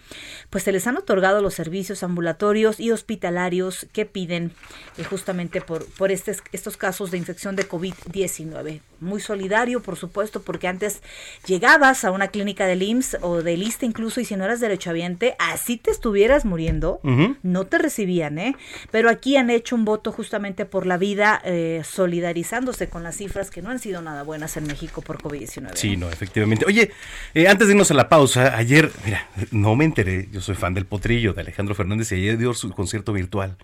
pues 0.49 0.63
se 0.63 0.71
les 0.71 0.87
han 0.87 0.97
otorgado 0.97 1.41
los 1.41 1.53
servicios 1.53 2.03
ambulatorios 2.03 2.79
y 2.79 2.91
hospitalarios 2.91 3.85
que 3.91 4.05
piden 4.05 4.53
eh, 4.97 5.03
justamente 5.03 5.61
por, 5.61 5.85
estes- 6.11 6.41
estos 6.53 6.77
casos 6.77 7.11
de 7.11 7.17
infección 7.17 7.55
de 7.55 7.67
COVID-19. 7.67 8.79
Muy 9.01 9.21
solidario, 9.21 9.81
por 9.81 9.95
supuesto, 9.95 10.41
porque 10.41 10.67
antes 10.67 11.01
llegabas 11.45 12.03
a 12.03 12.11
una 12.11 12.29
clínica 12.29 12.65
del 12.65 12.81
IMSS 12.83 13.17
o 13.21 13.41
del 13.41 13.63
ISTE 13.63 13.85
incluso 13.85 14.19
y 14.21 14.25
si 14.25 14.35
no 14.35 14.45
eras 14.45 14.59
derechohabiente, 14.59 15.35
así 15.39 15.77
te 15.77 15.91
estuvieras 15.91 16.45
muriendo, 16.45 16.99
No 17.43 17.65
te 17.65 17.77
recibían, 17.77 18.37
¿eh? 18.39 18.55
Pero 18.91 19.09
aquí 19.09 19.35
han 19.37 19.49
hecho 19.49 19.75
un 19.75 19.85
voto 19.85 20.11
justamente 20.11 20.65
por 20.65 20.85
la 20.85 20.97
vida, 20.97 21.41
eh, 21.43 21.81
solidarizándose 21.83 22.89
con 22.89 23.03
las 23.03 23.17
cifras 23.17 23.49
que 23.49 23.61
no 23.61 23.69
han 23.69 23.79
sido 23.79 24.01
nada 24.01 24.23
buenas 24.23 24.57
en 24.57 24.67
México 24.67 25.01
por 25.01 25.21
COVID-19. 25.21 25.71
Sí, 25.75 25.97
no, 25.97 26.09
efectivamente. 26.09 26.65
Oye, 26.65 26.91
eh, 27.33 27.47
antes 27.47 27.67
de 27.67 27.73
irnos 27.73 27.91
a 27.91 27.93
la 27.93 28.09
pausa, 28.09 28.55
ayer, 28.55 28.91
mira, 29.05 29.27
no 29.51 29.75
me 29.75 29.85
enteré, 29.85 30.27
yo 30.31 30.41
soy 30.41 30.55
fan 30.55 30.73
del 30.73 30.85
Potrillo, 30.85 31.33
de 31.33 31.41
Alejandro 31.41 31.75
Fernández, 31.75 32.11
y 32.11 32.15
ayer 32.15 32.37
dio 32.37 32.53
su 32.53 32.71
concierto 32.71 33.13
virtual. 33.13 33.57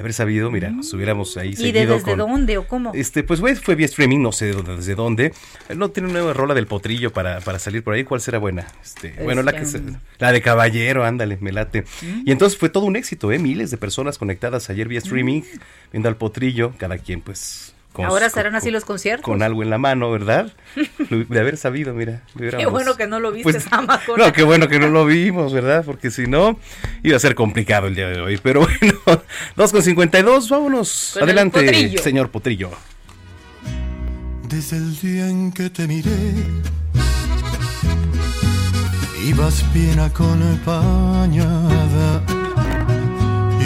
Haber 0.00 0.14
sabido, 0.14 0.50
mira, 0.50 0.70
nos 0.70 0.92
hubiéramos 0.94 1.36
ahí 1.36 1.54
¿Y 1.58 1.72
de 1.72 1.86
desde 1.86 2.02
con... 2.02 2.18
dónde 2.18 2.56
o 2.58 2.66
cómo? 2.66 2.90
Este, 2.94 3.22
pues 3.22 3.40
güey, 3.40 3.54
fue 3.54 3.74
vía 3.74 3.84
streaming, 3.86 4.20
no 4.20 4.32
sé 4.32 4.52
desde 4.54 4.94
dónde. 4.94 5.32
Él 5.68 5.78
no 5.78 5.90
tiene 5.90 6.08
una 6.08 6.18
nueva 6.20 6.32
rola 6.32 6.54
del 6.54 6.66
potrillo 6.66 7.12
para, 7.12 7.40
para 7.40 7.58
salir 7.58 7.84
por 7.84 7.92
ahí. 7.94 8.02
¿Cuál 8.04 8.20
será 8.22 8.38
buena? 8.38 8.66
Este, 8.82 9.14
bueno, 9.22 9.42
la 9.42 9.52
que 9.52 9.66
se- 9.66 9.82
la 10.18 10.32
de 10.32 10.40
Caballero, 10.40 11.04
ándale, 11.04 11.36
me 11.40 11.52
late. 11.52 11.82
Mm. 12.00 12.22
Y 12.24 12.32
entonces 12.32 12.58
fue 12.58 12.70
todo 12.70 12.86
un 12.86 12.96
éxito, 12.96 13.30
¿eh? 13.30 13.38
Miles 13.38 13.70
de 13.70 13.76
personas 13.76 14.16
conectadas 14.16 14.70
ayer 14.70 14.88
vía 14.88 14.98
streaming, 15.00 15.42
viendo 15.92 16.08
al 16.08 16.16
potrillo, 16.16 16.72
cada 16.78 16.96
quien 16.98 17.20
pues 17.20 17.74
con, 17.92 18.04
Ahora 18.04 18.30
serán 18.30 18.54
así 18.54 18.70
los 18.70 18.84
conciertos. 18.84 19.24
con 19.24 19.42
algo 19.42 19.62
en 19.62 19.70
la 19.70 19.78
mano, 19.78 20.10
¿verdad? 20.10 20.52
De 21.10 21.40
haber 21.40 21.56
sabido, 21.56 21.92
mira. 21.92 22.22
Qué 22.38 22.66
bueno 22.66 22.96
que 22.96 23.06
no 23.06 23.18
lo 23.18 23.32
viste, 23.32 23.52
Pues, 23.52 23.66
no, 24.16 24.32
qué 24.32 24.42
bueno 24.44 24.68
que 24.68 24.78
no 24.78 24.88
lo 24.88 25.04
vimos, 25.06 25.52
¿verdad? 25.52 25.84
Porque 25.84 26.10
si 26.10 26.26
no, 26.26 26.58
iba 27.02 27.16
a 27.16 27.20
ser 27.20 27.34
complicado 27.34 27.88
el 27.88 27.94
día 27.96 28.08
de 28.08 28.20
hoy. 28.20 28.38
Pero 28.42 28.60
bueno, 28.60 29.22
2 29.56 29.72
con 29.72 29.82
52, 29.82 30.48
vámonos. 30.48 31.10
Con 31.14 31.22
el 31.24 31.28
Adelante, 31.30 31.60
potrillo. 31.64 32.02
señor 32.02 32.30
Potrillo. 32.30 32.70
Desde 34.48 34.76
el 34.76 34.98
día 35.00 35.28
en 35.28 35.52
que 35.52 35.70
te 35.70 35.86
miré, 35.86 36.10
ibas 39.24 39.64
bien 39.72 40.00
acompañada, 40.00 41.79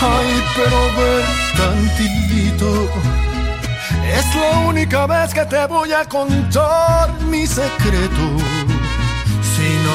Ay, 0.00 0.42
pero 0.56 0.78
ver 0.96 1.24
tantito. 1.56 2.90
Es 4.06 4.34
la 4.34 4.58
única 4.68 5.06
vez 5.06 5.32
que 5.32 5.44
te 5.46 5.66
voy 5.66 5.92
a 5.92 6.04
contar 6.04 7.10
mi 7.22 7.46
secreto. 7.46 8.24
Si 9.54 9.68
no 9.84 9.94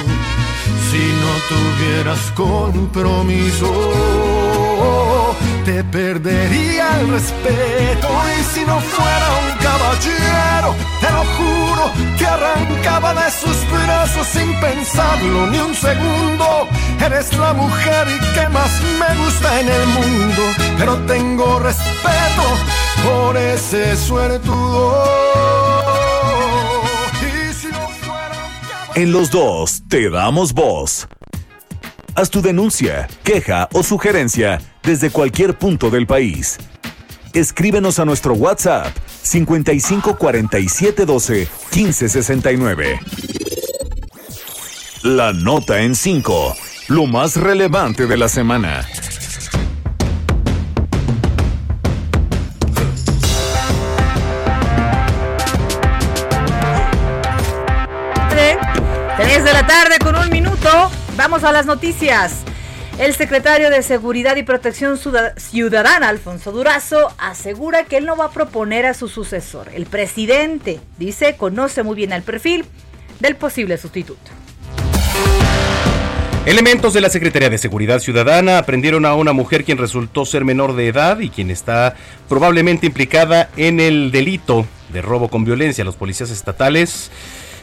Tuvieras 1.49 2.31
compromiso, 2.35 3.67
te 5.65 5.83
perdería 5.83 6.99
el 6.99 7.09
respeto. 7.09 8.07
Y 8.39 8.43
si 8.53 8.65
no 8.65 8.79
fuera 8.79 9.27
un 9.43 9.57
caballero, 9.57 10.75
te 11.01 11.09
lo 11.11 11.23
juro, 11.37 11.91
te 12.17 12.25
arrancaba 12.25 13.13
de 13.13 13.31
sus 13.31 13.57
brazos 13.71 14.27
sin 14.27 14.59
pensarlo 14.59 15.47
ni 15.47 15.59
un 15.59 15.75
segundo. 15.75 16.67
Eres 17.05 17.33
la 17.37 17.53
mujer 17.53 18.07
que 18.33 18.47
más 18.49 18.71
me 18.99 19.23
gusta 19.23 19.59
en 19.59 19.69
el 19.69 19.87
mundo, 19.87 20.43
pero 20.77 20.97
tengo 21.05 21.59
respeto 21.59 22.43
por 23.03 23.37
ese 23.37 23.97
suertudo. 23.97 25.41
Y 28.95 28.99
En 28.99 29.11
los 29.11 29.31
dos 29.31 29.81
te 29.87 30.09
damos 30.09 30.53
voz. 30.53 31.07
Haz 32.15 32.29
tu 32.29 32.41
denuncia, 32.41 33.07
queja 33.23 33.69
o 33.73 33.83
sugerencia 33.83 34.61
desde 34.83 35.09
cualquier 35.11 35.57
punto 35.57 35.89
del 35.89 36.05
país. 36.05 36.57
Escríbenos 37.33 37.99
a 37.99 38.05
nuestro 38.05 38.33
WhatsApp 38.33 38.95
55 39.21 40.17
47 40.17 41.05
12 41.05 41.47
15 41.71 42.09
69. 42.09 42.99
La 45.03 45.33
nota 45.33 45.81
en 45.81 45.95
5. 45.95 46.55
Lo 46.89 47.05
más 47.07 47.37
relevante 47.37 48.07
de 48.07 48.17
la 48.17 48.27
semana. 48.27 48.85
tarde, 58.31 58.57
3 59.17 59.43
de 59.43 59.53
la 59.53 59.67
tarde 59.67 59.99
con 59.99 60.15
un 60.15 60.29
minuto. 60.29 60.91
Vamos 61.23 61.43
a 61.43 61.51
las 61.51 61.67
noticias. 61.67 62.41
El 62.97 63.13
secretario 63.13 63.69
de 63.69 63.83
Seguridad 63.83 64.37
y 64.37 64.43
Protección 64.43 64.97
Ciudadana, 65.37 66.09
Alfonso 66.09 66.51
Durazo, 66.51 67.13
asegura 67.19 67.83
que 67.83 67.97
él 67.97 68.07
no 68.07 68.17
va 68.17 68.25
a 68.25 68.31
proponer 68.31 68.87
a 68.87 68.95
su 68.95 69.07
sucesor. 69.07 69.69
El 69.75 69.85
presidente, 69.85 70.79
dice, 70.97 71.35
conoce 71.37 71.83
muy 71.83 71.95
bien 71.95 72.11
el 72.11 72.23
perfil 72.23 72.65
del 73.19 73.35
posible 73.35 73.77
sustituto. 73.77 74.31
Elementos 76.47 76.91
de 76.95 77.01
la 77.01 77.09
Secretaría 77.11 77.51
de 77.51 77.59
Seguridad 77.59 77.99
Ciudadana 77.99 78.57
aprendieron 78.57 79.05
a 79.05 79.13
una 79.13 79.31
mujer 79.31 79.63
quien 79.63 79.77
resultó 79.77 80.25
ser 80.25 80.43
menor 80.43 80.75
de 80.75 80.87
edad 80.87 81.19
y 81.19 81.29
quien 81.29 81.51
está 81.51 81.93
probablemente 82.27 82.87
implicada 82.87 83.51
en 83.57 83.79
el 83.79 84.11
delito 84.11 84.65
de 84.91 85.03
robo 85.03 85.29
con 85.29 85.45
violencia. 85.45 85.83
Los 85.83 85.97
policías 85.97 86.31
estatales 86.31 87.11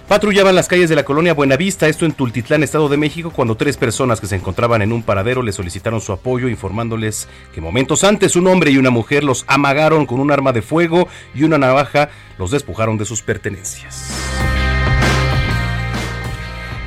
patrullaban 0.08 0.54
las 0.54 0.68
calles 0.68 0.88
de 0.88 0.96
la 0.96 1.04
colonia 1.04 1.34
Buenavista, 1.34 1.86
esto 1.86 2.06
en 2.06 2.12
Tultitlán, 2.12 2.62
Estado 2.62 2.88
de 2.88 2.96
México, 2.96 3.30
cuando 3.30 3.56
tres 3.56 3.76
personas 3.76 4.20
que 4.20 4.26
se 4.26 4.36
encontraban 4.36 4.80
en 4.80 4.92
un 4.92 5.02
paradero 5.02 5.42
le 5.42 5.52
solicitaron 5.52 6.00
su 6.00 6.12
apoyo, 6.12 6.48
informándoles 6.48 7.28
que 7.54 7.60
momentos 7.60 8.04
antes 8.04 8.34
un 8.34 8.46
hombre 8.46 8.70
y 8.70 8.78
una 8.78 8.90
mujer 8.90 9.22
los 9.22 9.44
amagaron 9.46 10.06
con 10.06 10.18
un 10.18 10.32
arma 10.32 10.52
de 10.52 10.62
fuego 10.62 11.08
y 11.34 11.44
una 11.44 11.58
navaja, 11.58 12.08
los 12.38 12.50
despojaron 12.50 12.96
de 12.96 13.04
sus 13.04 13.20
pertenencias. 13.20 14.10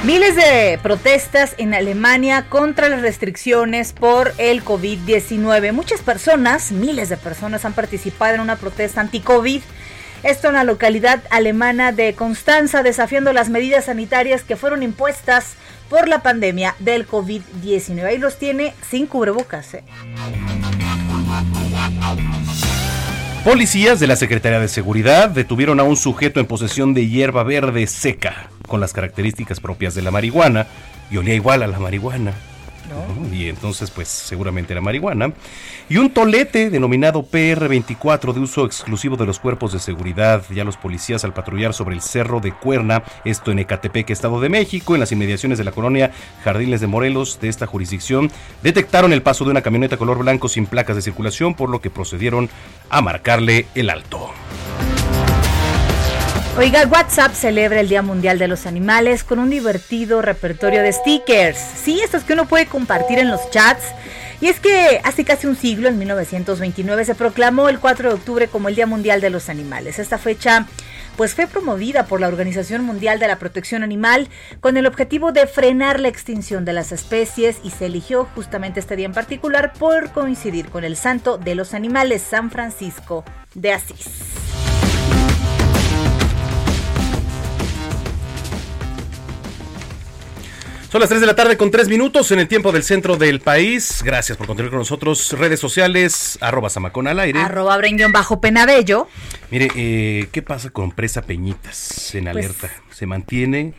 Miles 0.03 0.35
de 0.35 0.79
protestas 0.81 1.53
en 1.59 1.75
Alemania 1.75 2.47
contra 2.49 2.89
las 2.89 3.03
restricciones 3.03 3.93
por 3.93 4.33
el 4.39 4.65
COVID-19. 4.65 5.73
Muchas 5.73 6.01
personas, 6.01 6.71
miles 6.71 7.09
de 7.09 7.17
personas 7.17 7.65
han 7.65 7.73
participado 7.73 8.33
en 8.33 8.41
una 8.41 8.55
protesta 8.55 8.99
anti-COVID. 8.99 9.61
Esto 10.23 10.49
en 10.49 10.53
la 10.53 10.63
localidad 10.63 11.23
alemana 11.31 11.91
de 11.91 12.13
Constanza, 12.13 12.83
desafiando 12.83 13.33
las 13.33 13.49
medidas 13.49 13.85
sanitarias 13.85 14.43
que 14.43 14.55
fueron 14.55 14.83
impuestas 14.83 15.55
por 15.89 16.07
la 16.07 16.21
pandemia 16.21 16.75
del 16.79 17.07
COVID-19. 17.07 18.05
Ahí 18.05 18.17
los 18.19 18.37
tiene 18.37 18.73
sin 18.87 19.07
cubrebocas. 19.07 19.73
¿eh? 19.73 19.83
Policías 23.43 23.99
de 23.99 24.05
la 24.05 24.15
Secretaría 24.15 24.59
de 24.59 24.67
Seguridad 24.67 25.29
detuvieron 25.29 25.79
a 25.79 25.83
un 25.83 25.97
sujeto 25.97 26.39
en 26.39 26.45
posesión 26.45 26.93
de 26.93 27.07
hierba 27.07 27.43
verde 27.43 27.87
seca, 27.87 28.51
con 28.67 28.79
las 28.79 28.93
características 28.93 29.59
propias 29.59 29.95
de 29.95 30.03
la 30.03 30.11
marihuana, 30.11 30.67
y 31.09 31.17
olía 31.17 31.33
igual 31.33 31.63
a 31.63 31.67
la 31.67 31.79
marihuana. 31.79 32.33
Y 33.31 33.47
entonces, 33.49 33.91
pues 33.91 34.07
seguramente 34.07 34.73
era 34.73 34.81
marihuana. 34.81 35.33
Y 35.89 35.97
un 35.97 36.09
tolete 36.09 36.69
denominado 36.69 37.23
PR-24 37.23 38.33
de 38.33 38.39
uso 38.39 38.65
exclusivo 38.65 39.17
de 39.17 39.25
los 39.25 39.39
cuerpos 39.39 39.73
de 39.73 39.79
seguridad. 39.79 40.43
Ya 40.53 40.63
los 40.63 40.77
policías 40.77 41.23
al 41.23 41.33
patrullar 41.33 41.73
sobre 41.73 41.95
el 41.95 42.01
cerro 42.01 42.39
de 42.39 42.53
Cuerna, 42.53 43.03
esto 43.25 43.51
en 43.51 43.59
Ecatepec, 43.59 44.09
Estado 44.09 44.39
de 44.39 44.49
México, 44.49 44.93
en 44.93 44.99
las 44.99 45.11
inmediaciones 45.11 45.57
de 45.57 45.63
la 45.63 45.71
colonia 45.71 46.11
Jardines 46.43 46.81
de 46.81 46.87
Morelos 46.87 47.39
de 47.41 47.49
esta 47.49 47.65
jurisdicción, 47.65 48.31
detectaron 48.63 49.13
el 49.13 49.21
paso 49.21 49.45
de 49.45 49.51
una 49.51 49.61
camioneta 49.61 49.97
color 49.97 50.19
blanco 50.19 50.49
sin 50.49 50.65
placas 50.65 50.95
de 50.95 51.01
circulación, 51.01 51.53
por 51.55 51.69
lo 51.69 51.81
que 51.81 51.89
procedieron 51.89 52.49
a 52.89 53.01
marcarle 53.01 53.65
el 53.75 53.89
alto. 53.89 54.31
Oiga, 56.57 56.85
WhatsApp 56.85 57.33
celebra 57.33 57.79
el 57.79 57.87
Día 57.87 58.01
Mundial 58.01 58.37
de 58.37 58.49
los 58.49 58.65
Animales 58.65 59.23
con 59.23 59.39
un 59.39 59.49
divertido 59.49 60.21
repertorio 60.21 60.83
de 60.83 60.91
stickers. 60.91 61.57
Sí, 61.57 62.01
estos 62.03 62.23
que 62.25 62.33
uno 62.33 62.45
puede 62.45 62.65
compartir 62.65 63.19
en 63.19 63.29
los 63.29 63.49
chats. 63.51 63.85
Y 64.41 64.47
es 64.47 64.59
que 64.59 64.99
hace 65.05 65.23
casi 65.23 65.47
un 65.47 65.55
siglo, 65.55 65.87
en 65.87 65.97
1929, 65.97 67.05
se 67.05 67.15
proclamó 67.15 67.69
el 67.69 67.79
4 67.79 68.09
de 68.09 68.15
octubre 68.15 68.47
como 68.49 68.67
el 68.67 68.75
Día 68.75 68.85
Mundial 68.85 69.21
de 69.21 69.29
los 69.29 69.47
Animales. 69.47 69.97
Esta 69.97 70.17
fecha 70.17 70.67
pues 71.15 71.35
fue 71.35 71.47
promovida 71.47 72.05
por 72.05 72.19
la 72.19 72.27
Organización 72.27 72.83
Mundial 72.83 73.17
de 73.19 73.27
la 73.27 73.39
Protección 73.39 73.81
Animal 73.81 74.27
con 74.59 74.75
el 74.75 74.87
objetivo 74.87 75.31
de 75.31 75.47
frenar 75.47 76.01
la 76.01 76.09
extinción 76.09 76.65
de 76.65 76.73
las 76.73 76.91
especies 76.91 77.59
y 77.63 77.69
se 77.69 77.85
eligió 77.85 78.27
justamente 78.35 78.81
este 78.81 78.97
día 78.97 79.05
en 79.05 79.13
particular 79.13 79.71
por 79.73 80.11
coincidir 80.11 80.69
con 80.69 80.83
el 80.83 80.97
santo 80.97 81.37
de 81.37 81.55
los 81.55 81.73
animales, 81.73 82.21
San 82.21 82.51
Francisco 82.51 83.23
de 83.53 83.71
Asís. 83.73 84.07
Son 90.91 90.99
las 90.99 91.07
3 91.07 91.21
de 91.21 91.27
la 91.27 91.35
tarde 91.37 91.55
con 91.55 91.71
3 91.71 91.87
minutos 91.87 92.33
en 92.33 92.39
el 92.39 92.49
tiempo 92.49 92.73
del 92.73 92.83
centro 92.83 93.15
del 93.15 93.39
país. 93.39 94.01
Gracias 94.03 94.37
por 94.37 94.45
continuar 94.45 94.71
con 94.71 94.79
nosotros. 94.79 95.31
Redes 95.39 95.57
sociales, 95.57 96.37
arroba 96.41 96.69
Samacón 96.69 97.07
al 97.07 97.17
aire. 97.21 97.39
Arroba 97.39 97.79
bajo 98.11 98.41
Penabello. 98.41 99.07
Mire, 99.51 99.69
eh, 99.77 100.27
¿qué 100.33 100.41
pasa 100.41 100.69
con 100.69 100.91
Presa 100.91 101.21
Peñitas 101.21 102.13
en 102.13 102.25
Pues- 102.25 102.35
alerta? 102.35 102.69
¿Se 102.91 103.05
mantiene 103.05 103.73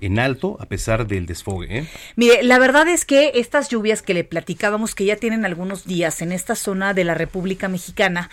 en 0.00 0.18
alto 0.18 0.56
a 0.60 0.66
pesar 0.66 1.06
del 1.06 1.26
desfogue? 1.26 1.78
eh? 1.78 1.88
Mire, 2.16 2.42
la 2.42 2.58
verdad 2.58 2.88
es 2.88 3.04
que 3.04 3.32
estas 3.34 3.68
lluvias 3.68 4.02
que 4.02 4.14
le 4.14 4.24
platicábamos 4.24 4.94
que 4.94 5.04
ya 5.04 5.16
tienen 5.16 5.44
algunos 5.44 5.84
días 5.84 6.22
en 6.22 6.32
esta 6.32 6.54
zona 6.54 6.94
de 6.94 7.04
la 7.04 7.14
República 7.14 7.68
Mexicana 7.68 8.30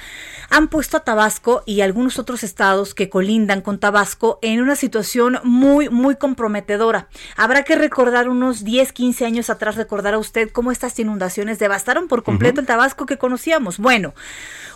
han 0.50 0.68
puesto 0.68 0.98
a 0.98 1.04
Tabasco 1.04 1.64
y 1.66 1.82
algunos 1.82 2.20
otros 2.20 2.44
estados 2.44 2.94
que 2.94 3.10
colindan 3.10 3.62
con 3.62 3.80
Tabasco 3.80 4.40
en 4.42 4.62
una 4.62 4.76
situación 4.76 5.40
muy, 5.44 5.90
muy 5.90 6.16
comprometedora. 6.16 7.10
Habrá 7.36 7.64
que 7.64 7.76
recordar 7.76 8.30
unos 8.30 8.64
10, 8.64 8.94
15 8.94 9.26
años 9.26 9.50
atrás, 9.50 9.76
recordar 9.76 10.14
a 10.14 10.20
usted 10.20 10.50
cómo 10.52 10.72
estas 10.72 10.98
inundaciones 11.00 11.60
devastaron 11.60 12.08
por 12.08 12.24
completo 12.24 12.62
el 12.62 12.68
Tabasco 12.68 13.06
que 13.06 13.18
conocíamos. 13.18 13.78
Bueno, 13.78 14.14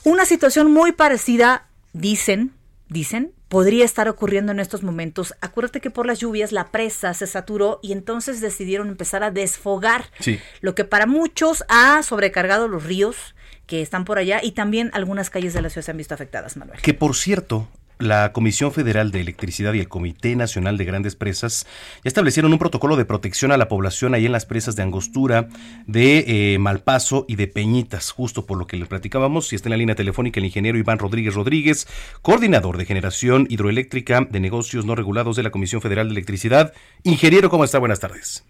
una 0.04 0.26
situación 0.26 0.72
muy 0.72 0.92
parecida, 0.92 1.68
dicen, 1.94 2.54
dicen, 2.88 3.34
podría 3.50 3.84
estar 3.84 4.08
ocurriendo 4.08 4.52
en 4.52 4.60
estos 4.60 4.84
momentos. 4.84 5.34
Acuérdate 5.42 5.82
que 5.82 5.90
por 5.92 6.06
las 6.06 6.20
lluvias 6.20 6.52
la 6.52 6.68
presa 6.72 7.14
se 7.14 7.28
saturó 7.28 7.80
y 7.82 7.92
entonces 7.92 8.40
decidieron 8.42 8.88
empezar 8.88 9.24
a 9.24 9.32
desfogar, 9.32 10.06
Sí. 10.20 10.40
lo 10.62 10.76
que 10.76 10.86
para 10.86 11.06
muchos 11.08 11.66
ha 11.68 12.02
sobrecargado 12.04 12.68
los 12.68 12.84
ríos 12.86 13.36
que 13.66 13.82
están 13.82 14.06
por 14.06 14.18
allá 14.18 14.40
y 14.42 14.54
también 14.54 14.90
algunas 14.94 15.30
calles 15.30 15.54
de 15.54 15.62
la 15.62 15.70
ciudad 15.70 15.86
se 15.86 15.92
han 15.92 15.98
visto 15.98 16.14
afectadas, 16.14 16.58
Manuel. 16.58 16.80
Que 16.82 16.94
por 16.94 17.16
cierto, 17.16 17.68
la 18.00 18.32
Comisión 18.32 18.72
Federal 18.72 19.12
de 19.12 19.20
Electricidad 19.20 19.74
y 19.74 19.80
el 19.80 19.90
Comité 19.90 20.34
Nacional 20.38 20.78
de 20.78 20.86
Grandes 20.86 21.18
Presas 21.18 21.68
ya 21.96 22.08
establecieron 22.08 22.54
un 22.54 22.58
protocolo 22.58 22.96
de 22.96 23.04
protección 23.04 23.52
a 23.52 23.58
la 23.58 23.68
población 23.68 24.14
ahí 24.14 24.26
en 24.26 24.32
las 24.32 24.46
presas 24.46 24.78
de 24.78 24.84
Angostura, 24.84 25.50
de 25.86 26.54
eh, 26.54 26.60
Malpaso 26.60 27.26
y 27.28 27.36
de 27.36 27.48
Peñitas, 27.48 28.12
justo 28.12 28.46
por 28.46 28.58
lo 28.58 28.68
que 28.68 28.78
le 28.78 28.86
platicábamos. 28.86 29.52
Y 29.52 29.58
está 29.58 29.68
en 29.68 29.72
la 29.72 29.78
línea 29.78 29.96
telefónica 29.96 30.40
el 30.40 30.46
ingeniero 30.46 30.78
Iván 30.78 30.98
Rodríguez 30.98 31.36
Rodríguez, 31.36 31.88
coordinador 32.22 32.78
de 32.78 32.86
generación 32.86 33.48
hidroeléctrica 33.50 34.22
de 34.22 34.40
negocios 34.40 34.86
no 34.86 34.96
regulados 34.96 35.36
de 35.36 35.44
la 35.44 35.52
Comisión 35.52 35.82
Federal 35.82 36.08
de 36.08 36.14
Electricidad. 36.14 36.74
Ingeniero, 37.04 37.50
¿cómo 37.50 37.66
está? 37.66 37.80
Buenas 37.80 38.00
tardes. 38.00 38.46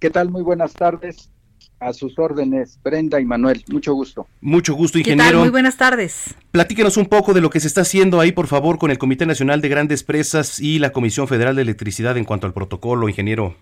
¿Qué 0.00 0.10
tal? 0.10 0.30
Muy 0.30 0.42
buenas 0.42 0.72
tardes. 0.74 1.30
A 1.80 1.92
sus 1.92 2.18
órdenes, 2.18 2.78
Brenda 2.82 3.20
y 3.20 3.24
Manuel. 3.24 3.64
Mucho 3.70 3.94
gusto. 3.94 4.26
Mucho 4.40 4.74
gusto, 4.74 4.98
¿Qué 4.98 5.04
tal? 5.04 5.12
ingeniero. 5.12 5.40
Muy 5.40 5.50
buenas 5.50 5.76
tardes. 5.76 6.34
Platíquenos 6.50 6.96
un 6.96 7.06
poco 7.06 7.34
de 7.34 7.40
lo 7.40 7.50
que 7.50 7.60
se 7.60 7.68
está 7.68 7.82
haciendo 7.82 8.18
ahí, 8.18 8.32
por 8.32 8.48
favor, 8.48 8.78
con 8.78 8.90
el 8.90 8.98
Comité 8.98 9.26
Nacional 9.26 9.60
de 9.60 9.68
Grandes 9.68 10.02
Presas 10.02 10.58
y 10.58 10.80
la 10.80 10.90
Comisión 10.90 11.28
Federal 11.28 11.54
de 11.54 11.62
Electricidad 11.62 12.16
en 12.16 12.24
cuanto 12.24 12.48
al 12.48 12.52
protocolo, 12.52 13.08
ingeniero. 13.08 13.54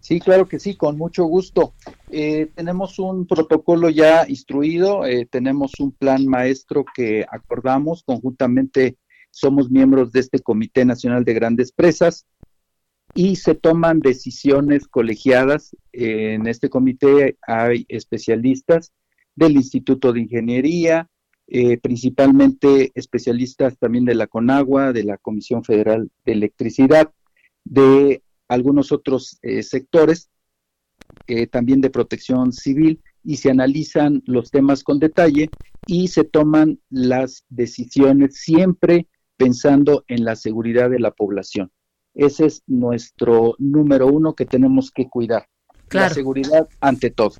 Sí, 0.00 0.20
claro 0.20 0.48
que 0.48 0.58
sí, 0.58 0.74
con 0.74 0.96
mucho 0.96 1.24
gusto. 1.24 1.74
Eh, 2.10 2.50
tenemos 2.54 2.98
un 2.98 3.26
protocolo 3.26 3.90
ya 3.90 4.24
instruido, 4.26 5.04
eh, 5.04 5.26
tenemos 5.30 5.72
un 5.80 5.92
plan 5.92 6.26
maestro 6.26 6.84
que 6.94 7.26
acordamos 7.30 8.02
conjuntamente, 8.04 8.96
somos 9.30 9.70
miembros 9.70 10.10
de 10.10 10.20
este 10.20 10.38
Comité 10.38 10.84
Nacional 10.84 11.24
de 11.24 11.34
Grandes 11.34 11.72
Presas 11.72 12.26
y 13.14 13.36
se 13.36 13.54
toman 13.54 14.00
decisiones 14.00 14.86
colegiadas. 14.86 15.76
En 15.92 16.46
este 16.46 16.68
comité 16.68 17.36
hay 17.46 17.84
especialistas 17.88 18.92
del 19.34 19.52
Instituto 19.52 20.12
de 20.12 20.20
Ingeniería, 20.20 21.08
eh, 21.46 21.78
principalmente 21.78 22.92
especialistas 22.94 23.78
también 23.78 24.04
de 24.04 24.14
la 24.14 24.26
CONAGUA, 24.26 24.92
de 24.92 25.04
la 25.04 25.16
Comisión 25.16 25.64
Federal 25.64 26.10
de 26.26 26.32
Electricidad, 26.32 27.10
de 27.64 28.22
algunos 28.48 28.92
otros 28.92 29.38
eh, 29.42 29.62
sectores, 29.62 30.28
eh, 31.26 31.46
también 31.46 31.80
de 31.80 31.90
protección 31.90 32.52
civil, 32.52 33.00
y 33.24 33.36
se 33.36 33.50
analizan 33.50 34.22
los 34.26 34.50
temas 34.50 34.82
con 34.82 34.98
detalle 34.98 35.50
y 35.86 36.08
se 36.08 36.24
toman 36.24 36.80
las 36.90 37.44
decisiones 37.48 38.36
siempre 38.36 39.06
pensando 39.36 40.04
en 40.08 40.24
la 40.24 40.36
seguridad 40.36 40.90
de 40.90 40.98
la 40.98 41.12
población. 41.12 41.70
Ese 42.18 42.46
es 42.46 42.62
nuestro 42.66 43.54
número 43.58 44.08
uno 44.08 44.34
que 44.34 44.44
tenemos 44.44 44.90
que 44.90 45.08
cuidar. 45.08 45.46
Claro. 45.86 46.08
La 46.08 46.14
seguridad 46.14 46.68
ante 46.80 47.10
todo. 47.10 47.36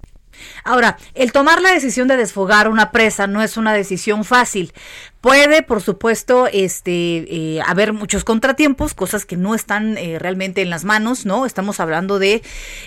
Ahora, 0.63 0.97
el 1.15 1.33
tomar 1.33 1.61
la 1.61 1.73
decisión 1.73 2.07
de 2.07 2.17
desfogar 2.17 2.69
una 2.69 2.93
presa 2.93 3.27
no 3.27 3.43
es 3.43 3.57
una 3.57 3.75
decisión 3.75 4.25
fácil. 4.25 4.73
Puede, 5.21 5.63
por 5.63 5.83
supuesto, 5.83 6.47
este, 6.47 6.93
eh, 7.29 7.61
haber 7.67 7.93
muchos 7.93 8.23
contratiempos, 8.23 8.95
cosas 8.95 9.27
que 9.27 9.37
no 9.37 9.57
están 9.57 9.99
eh, 9.99 10.21
realmente 10.21 10.63
en 10.63 10.71
las 10.71 10.85
manos, 10.85 11.27
¿no? 11.27 11.45
Estamos 11.45 11.81
hablando 11.81 12.21
de 12.21 12.43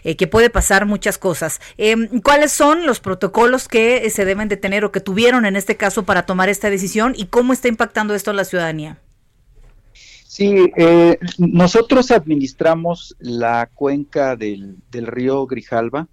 eh, 0.06 0.16
que 0.16 0.28
puede 0.28 0.50
pasar 0.50 0.86
muchas 0.86 1.18
cosas. 1.18 1.60
Em, 1.78 2.22
¿Cuáles 2.22 2.54
son 2.54 2.86
los 2.86 3.02
protocolos 3.02 3.68
que 3.68 4.10
se 4.10 4.24
deben 4.24 4.48
de 4.48 4.56
tener 4.56 4.86
o 4.86 4.94
que 4.94 5.02
tuvieron 5.02 5.46
en 5.46 5.58
este 5.58 5.76
caso 5.76 6.04
para 6.04 6.26
tomar 6.26 6.48
esta 6.48 6.70
decisión 6.70 7.16
y 7.18 7.26
cómo 7.26 7.52
está 7.52 7.68
impactando 7.68 8.16
esto 8.16 8.32
a 8.32 8.34
la 8.34 8.46
ciudadanía? 8.46 8.98
Sí, 10.32 10.72
eh, 10.78 11.20
nosotros 11.40 12.10
administramos 12.10 13.18
la 13.20 13.70
cuenca 13.76 14.38
del, 14.38 14.78
del 14.90 15.08
río 15.08 15.46
Grijalva 15.46 16.08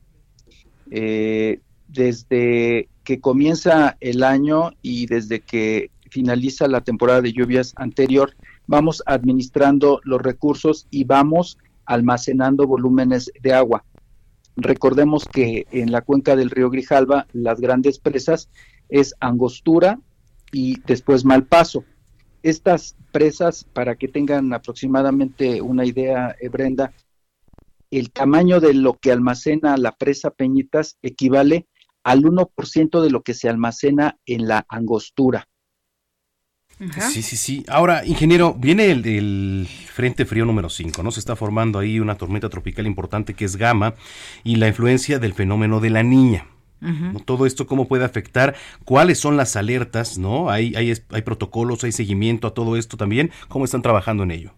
eh, 0.90 1.60
desde 1.86 2.88
que 3.04 3.20
comienza 3.20 3.96
el 4.00 4.24
año 4.24 4.72
y 4.82 5.06
desde 5.06 5.38
que 5.38 5.92
finaliza 6.10 6.66
la 6.66 6.80
temporada 6.80 7.22
de 7.22 7.32
lluvias 7.32 7.74
anterior, 7.76 8.34
vamos 8.66 9.04
administrando 9.06 10.00
los 10.02 10.20
recursos 10.20 10.88
y 10.90 11.04
vamos 11.04 11.56
almacenando 11.84 12.66
volúmenes 12.66 13.30
de 13.40 13.52
agua. 13.52 13.84
Recordemos 14.56 15.26
que 15.26 15.68
en 15.70 15.92
la 15.92 16.00
cuenca 16.00 16.34
del 16.34 16.50
río 16.50 16.70
Grijalva 16.70 17.28
las 17.32 17.60
grandes 17.60 18.00
presas 18.00 18.50
es 18.88 19.14
Angostura 19.20 20.00
y 20.50 20.80
después 20.80 21.24
Malpaso. 21.24 21.84
Estas 22.42 22.96
presas, 23.12 23.64
para 23.64 23.96
que 23.96 24.08
tengan 24.08 24.52
aproximadamente 24.52 25.60
una 25.60 25.84
idea, 25.84 26.36
eh, 26.40 26.48
Brenda, 26.48 26.92
el 27.90 28.10
tamaño 28.10 28.60
de 28.60 28.74
lo 28.74 28.94
que 28.94 29.12
almacena 29.12 29.76
la 29.76 29.92
presa 29.92 30.30
Peñitas 30.30 30.98
equivale 31.02 31.66
al 32.04 32.22
1% 32.22 33.02
de 33.02 33.10
lo 33.10 33.22
que 33.22 33.34
se 33.34 33.48
almacena 33.48 34.18
en 34.26 34.46
la 34.46 34.66
Angostura. 34.68 35.48
Sí, 37.10 37.22
sí, 37.22 37.36
sí. 37.36 37.64
Ahora, 37.68 38.06
ingeniero, 38.06 38.54
viene 38.54 38.92
el, 38.92 39.04
el 39.04 39.66
Frente 39.66 40.24
Frío 40.24 40.44
número 40.44 40.70
5, 40.70 41.02
¿no? 41.02 41.10
Se 41.10 41.18
está 41.18 41.34
formando 41.34 41.80
ahí 41.80 41.98
una 41.98 42.16
tormenta 42.16 42.48
tropical 42.48 42.86
importante 42.86 43.34
que 43.34 43.44
es 43.44 43.56
Gama 43.56 43.94
y 44.44 44.56
la 44.56 44.68
influencia 44.68 45.18
del 45.18 45.34
fenómeno 45.34 45.80
de 45.80 45.90
la 45.90 46.04
niña. 46.04 46.46
¿No? 46.80 47.20
Todo 47.20 47.46
esto, 47.46 47.66
¿cómo 47.66 47.88
puede 47.88 48.04
afectar? 48.04 48.54
¿Cuáles 48.84 49.18
son 49.18 49.36
las 49.36 49.56
alertas? 49.56 50.18
¿No? 50.18 50.50
¿Hay, 50.50 50.74
hay, 50.76 50.92
hay 51.10 51.22
protocolos, 51.22 51.84
hay 51.84 51.92
seguimiento 51.92 52.46
a 52.46 52.54
todo 52.54 52.76
esto 52.76 52.96
también? 52.96 53.30
¿Cómo 53.48 53.64
están 53.64 53.82
trabajando 53.82 54.22
en 54.22 54.30
ello? 54.30 54.52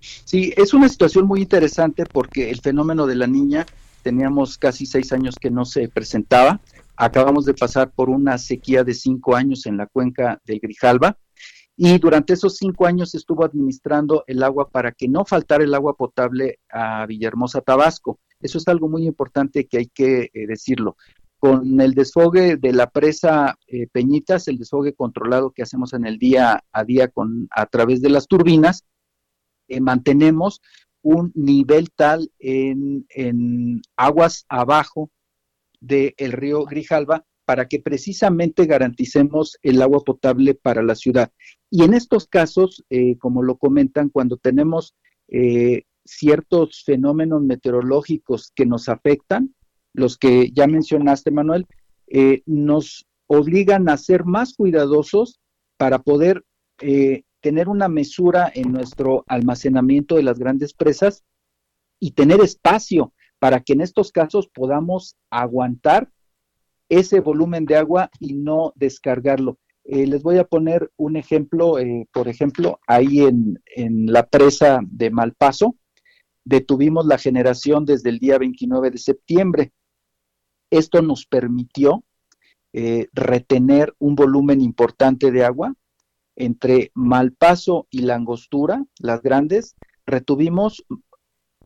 Sí, 0.00 0.52
es 0.56 0.72
una 0.74 0.88
situación 0.88 1.26
muy 1.26 1.42
interesante 1.42 2.04
porque 2.06 2.50
el 2.50 2.60
fenómeno 2.60 3.06
de 3.06 3.16
la 3.16 3.26
niña 3.26 3.66
teníamos 4.02 4.56
casi 4.56 4.86
seis 4.86 5.12
años 5.12 5.36
que 5.40 5.50
no 5.50 5.64
se 5.64 5.88
presentaba. 5.88 6.60
Acabamos 6.96 7.44
de 7.44 7.54
pasar 7.54 7.90
por 7.90 8.10
una 8.10 8.38
sequía 8.38 8.84
de 8.84 8.94
cinco 8.94 9.36
años 9.36 9.66
en 9.66 9.76
la 9.76 9.86
cuenca 9.86 10.40
del 10.44 10.60
Grijalva 10.60 11.16
y 11.82 11.98
durante 11.98 12.34
esos 12.34 12.56
cinco 12.56 12.86
años 12.86 13.14
estuvo 13.14 13.42
administrando 13.42 14.22
el 14.26 14.42
agua 14.42 14.68
para 14.68 14.92
que 14.92 15.08
no 15.08 15.24
faltara 15.24 15.64
el 15.64 15.72
agua 15.72 15.94
potable 15.94 16.58
a 16.70 17.06
Villahermosa, 17.06 17.62
Tabasco. 17.62 18.18
Eso 18.38 18.58
es 18.58 18.68
algo 18.68 18.88
muy 18.88 19.06
importante 19.06 19.66
que 19.66 19.78
hay 19.78 19.86
que 19.86 20.30
eh, 20.32 20.46
decirlo. 20.46 20.96
Con 21.40 21.80
el 21.80 21.94
desfogue 21.94 22.56
de 22.56 22.72
la 22.72 22.90
presa 22.90 23.58
eh, 23.66 23.88
Peñitas, 23.90 24.46
el 24.46 24.58
desfogue 24.58 24.94
controlado 24.94 25.50
que 25.50 25.62
hacemos 25.62 25.92
en 25.94 26.06
el 26.06 26.18
día 26.18 26.62
a 26.70 26.84
día 26.84 27.08
con 27.08 27.48
a 27.50 27.66
través 27.66 28.00
de 28.02 28.10
las 28.10 28.28
turbinas, 28.28 28.84
eh, 29.66 29.80
mantenemos 29.80 30.60
un 31.02 31.32
nivel 31.34 31.90
tal 31.96 32.30
en, 32.38 33.06
en 33.08 33.80
aguas 33.96 34.44
abajo 34.48 35.10
del 35.80 36.12
río 36.32 36.64
Grijalva 36.66 37.24
para 37.50 37.66
que 37.66 37.80
precisamente 37.80 38.66
garanticemos 38.66 39.58
el 39.62 39.82
agua 39.82 40.04
potable 40.04 40.54
para 40.54 40.84
la 40.84 40.94
ciudad. 40.94 41.32
Y 41.68 41.82
en 41.82 41.94
estos 41.94 42.28
casos, 42.28 42.84
eh, 42.90 43.18
como 43.18 43.42
lo 43.42 43.56
comentan, 43.56 44.08
cuando 44.08 44.36
tenemos 44.36 44.94
eh, 45.26 45.82
ciertos 46.04 46.84
fenómenos 46.84 47.42
meteorológicos 47.42 48.52
que 48.54 48.66
nos 48.66 48.88
afectan, 48.88 49.54
los 49.92 50.16
que 50.16 50.50
ya 50.52 50.66
mencionaste, 50.66 51.30
Manuel, 51.30 51.66
eh, 52.06 52.42
nos 52.46 53.06
obligan 53.26 53.88
a 53.88 53.96
ser 53.96 54.24
más 54.24 54.54
cuidadosos 54.54 55.40
para 55.76 56.00
poder 56.00 56.44
eh, 56.80 57.22
tener 57.40 57.68
una 57.68 57.88
mesura 57.88 58.50
en 58.54 58.72
nuestro 58.72 59.24
almacenamiento 59.28 60.16
de 60.16 60.22
las 60.22 60.38
grandes 60.38 60.74
presas 60.74 61.24
y 61.98 62.12
tener 62.12 62.40
espacio 62.40 63.12
para 63.38 63.60
que 63.60 63.72
en 63.72 63.80
estos 63.80 64.12
casos 64.12 64.48
podamos 64.48 65.16
aguantar 65.30 66.10
ese 66.88 67.20
volumen 67.20 67.64
de 67.64 67.76
agua 67.76 68.10
y 68.18 68.34
no 68.34 68.72
descargarlo. 68.74 69.58
Eh, 69.84 70.06
les 70.06 70.22
voy 70.22 70.38
a 70.38 70.44
poner 70.44 70.90
un 70.96 71.16
ejemplo, 71.16 71.76
por 72.12 72.28
ejemplo, 72.28 72.80
ahí 72.86 73.20
en, 73.20 73.58
en 73.76 74.06
la 74.06 74.26
presa 74.26 74.80
de 74.82 75.10
Malpaso, 75.10 75.76
detuvimos 76.44 77.06
la 77.06 77.18
generación 77.18 77.84
desde 77.84 78.10
el 78.10 78.18
día 78.18 78.38
29 78.38 78.90
de 78.90 78.98
septiembre. 78.98 79.72
Esto 80.70 81.02
nos 81.02 81.26
permitió 81.26 82.04
eh, 82.72 83.08
retener 83.12 83.94
un 83.98 84.14
volumen 84.14 84.60
importante 84.60 85.32
de 85.32 85.44
agua 85.44 85.74
entre 86.36 86.92
Malpaso 86.94 87.86
y 87.90 88.02
la 88.02 88.14
Angostura, 88.14 88.84
las 88.98 89.22
grandes, 89.22 89.74
retuvimos 90.06 90.84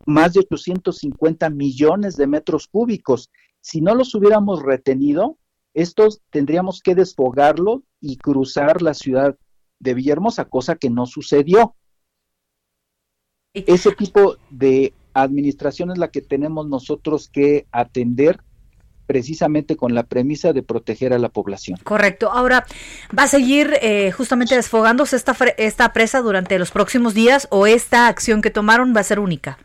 más 0.07 0.33
de 0.33 0.41
850 0.41 1.51
millones 1.51 2.17
de 2.17 2.27
metros 2.27 2.67
cúbicos. 2.67 3.31
Si 3.61 3.81
no 3.81 3.95
los 3.95 4.15
hubiéramos 4.15 4.63
retenido, 4.63 5.39
estos 5.75 6.23
tendríamos 6.31 6.81
que 6.81 6.95
desfogarlo 6.95 7.83
y 8.01 8.17
cruzar 8.17 8.83
la 8.83 8.95
ciudad 8.95 9.37
de 9.79 9.95
Villahermosa, 9.95 10.47
cosa 10.47 10.77
que 10.77 10.91
no 10.91 11.07
sucedió. 11.07 11.75
Ese 13.53 13.93
tipo 13.93 14.37
de 14.51 14.95
administración 15.13 15.91
es 15.91 15.99
la 15.99 16.11
que 16.11 16.21
tenemos 16.21 16.67
nosotros 16.67 17.29
que 17.29 17.67
atender 17.71 18.43
precisamente 19.07 19.77
con 19.77 19.95
la 19.95 20.03
premisa 20.05 20.53
de 20.53 20.63
proteger 20.63 21.13
a 21.13 21.19
la 21.19 21.29
población. 21.29 21.79
Correcto. 21.85 22.31
Ahora, 22.31 22.65
¿va 23.17 23.25
a 23.25 23.29
seguir 23.29 23.75
eh, 23.83 24.11
justamente 24.13 24.55
desfogándose 24.55 25.17
esta, 25.17 25.37
esta 25.59 25.93
presa 25.93 26.21
durante 26.21 26.59
los 26.59 26.71
próximos 26.71 27.15
días 27.15 27.47
o 27.51 27.67
esta 27.67 28.09
acción 28.09 28.41
que 28.43 28.51
tomaron 28.51 28.95
va 28.97 29.01
a 29.01 29.05
ser 29.05 29.19
única? 29.21 29.59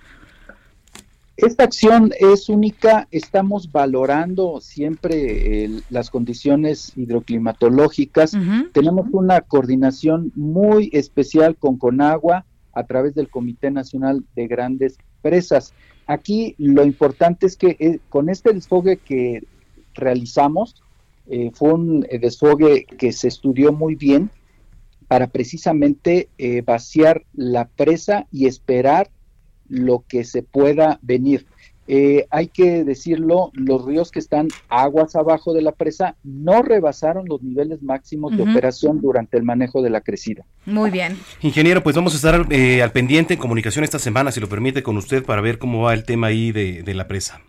Esta 1.38 1.64
acción 1.64 2.12
es 2.20 2.50
única, 2.50 3.08
estamos 3.12 3.72
valorando 3.72 4.60
siempre 4.60 5.64
el- 5.64 5.84
las 5.90 6.10
condiciones 6.10 6.92
hidroclimatológicas. 6.98 8.36
Tenemos 8.74 9.08
una 9.14 9.40
coordinación 9.40 10.34
muy 10.36 10.90
especial 10.92 11.56
con 11.56 11.78
Conagua 11.78 12.46
a 12.74 12.84
través 12.84 13.16
del 13.16 13.30
Comité 13.30 13.72
Nacional 13.72 14.26
de 14.36 14.48
Grandes 14.48 14.98
Presas. 15.22 15.74
Aquí 16.08 16.56
lo 16.58 16.84
importante 16.84 17.46
es 17.46 17.56
que 17.56 17.78
eh, 17.80 18.00
con 18.10 18.30
este 18.30 18.52
desfogue 18.52 18.98
que 18.98 19.44
realizamos, 19.94 20.82
eh, 21.28 21.52
fue 21.54 21.74
un 21.74 22.06
eh, 22.10 22.18
desfogue 22.18 22.86
que 22.86 23.12
se 23.12 23.28
estudió 23.28 23.72
muy 23.72 23.96
bien 23.96 24.32
para 25.08 25.28
precisamente 25.28 26.30
vaciar 26.66 27.24
la 27.34 27.68
presa 27.68 28.28
y 28.32 28.46
esperar 28.46 29.10
lo 29.68 30.04
que 30.08 30.24
se 30.24 30.44
pueda 30.44 31.00
venir. 31.02 31.48
Eh, 31.92 32.28
hay 32.30 32.50
que 32.50 32.84
decirlo, 32.84 33.50
los 33.56 33.84
ríos 33.84 34.12
que 34.12 34.20
están 34.20 34.48
aguas 34.70 35.16
abajo 35.16 35.56
de 35.56 35.64
la 35.64 35.72
presa 35.72 36.16
no 36.24 36.62
rebasaron 36.62 37.26
los 37.28 37.42
niveles 37.42 37.82
máximos 37.82 38.38
de 38.38 38.44
operación 38.44 39.02
durante 39.02 39.38
el 39.38 39.44
manejo 39.44 39.82
de 39.82 39.90
la 39.90 40.02
crecida. 40.02 40.46
Muy 40.68 40.92
bien. 40.92 41.18
Ingeniero, 41.42 41.82
pues 41.82 41.96
vamos 41.96 42.14
a 42.14 42.18
estar 42.18 42.46
eh, 42.52 42.84
al 42.84 42.92
pendiente 42.92 43.34
en 43.34 43.40
comunicación 43.40 43.84
esta 43.84 43.98
semana, 43.98 44.32
si 44.32 44.40
lo 44.40 44.48
permite, 44.48 44.84
con 44.84 44.98
usted 44.98 45.24
para 45.26 45.42
ver 45.42 45.58
cómo 45.58 45.82
va 45.82 45.96
el 45.96 46.04
tema 46.04 46.28
ahí 46.28 46.52
de, 46.52 46.84
de 46.84 46.94
la 46.94 47.08
presa. 47.08 47.42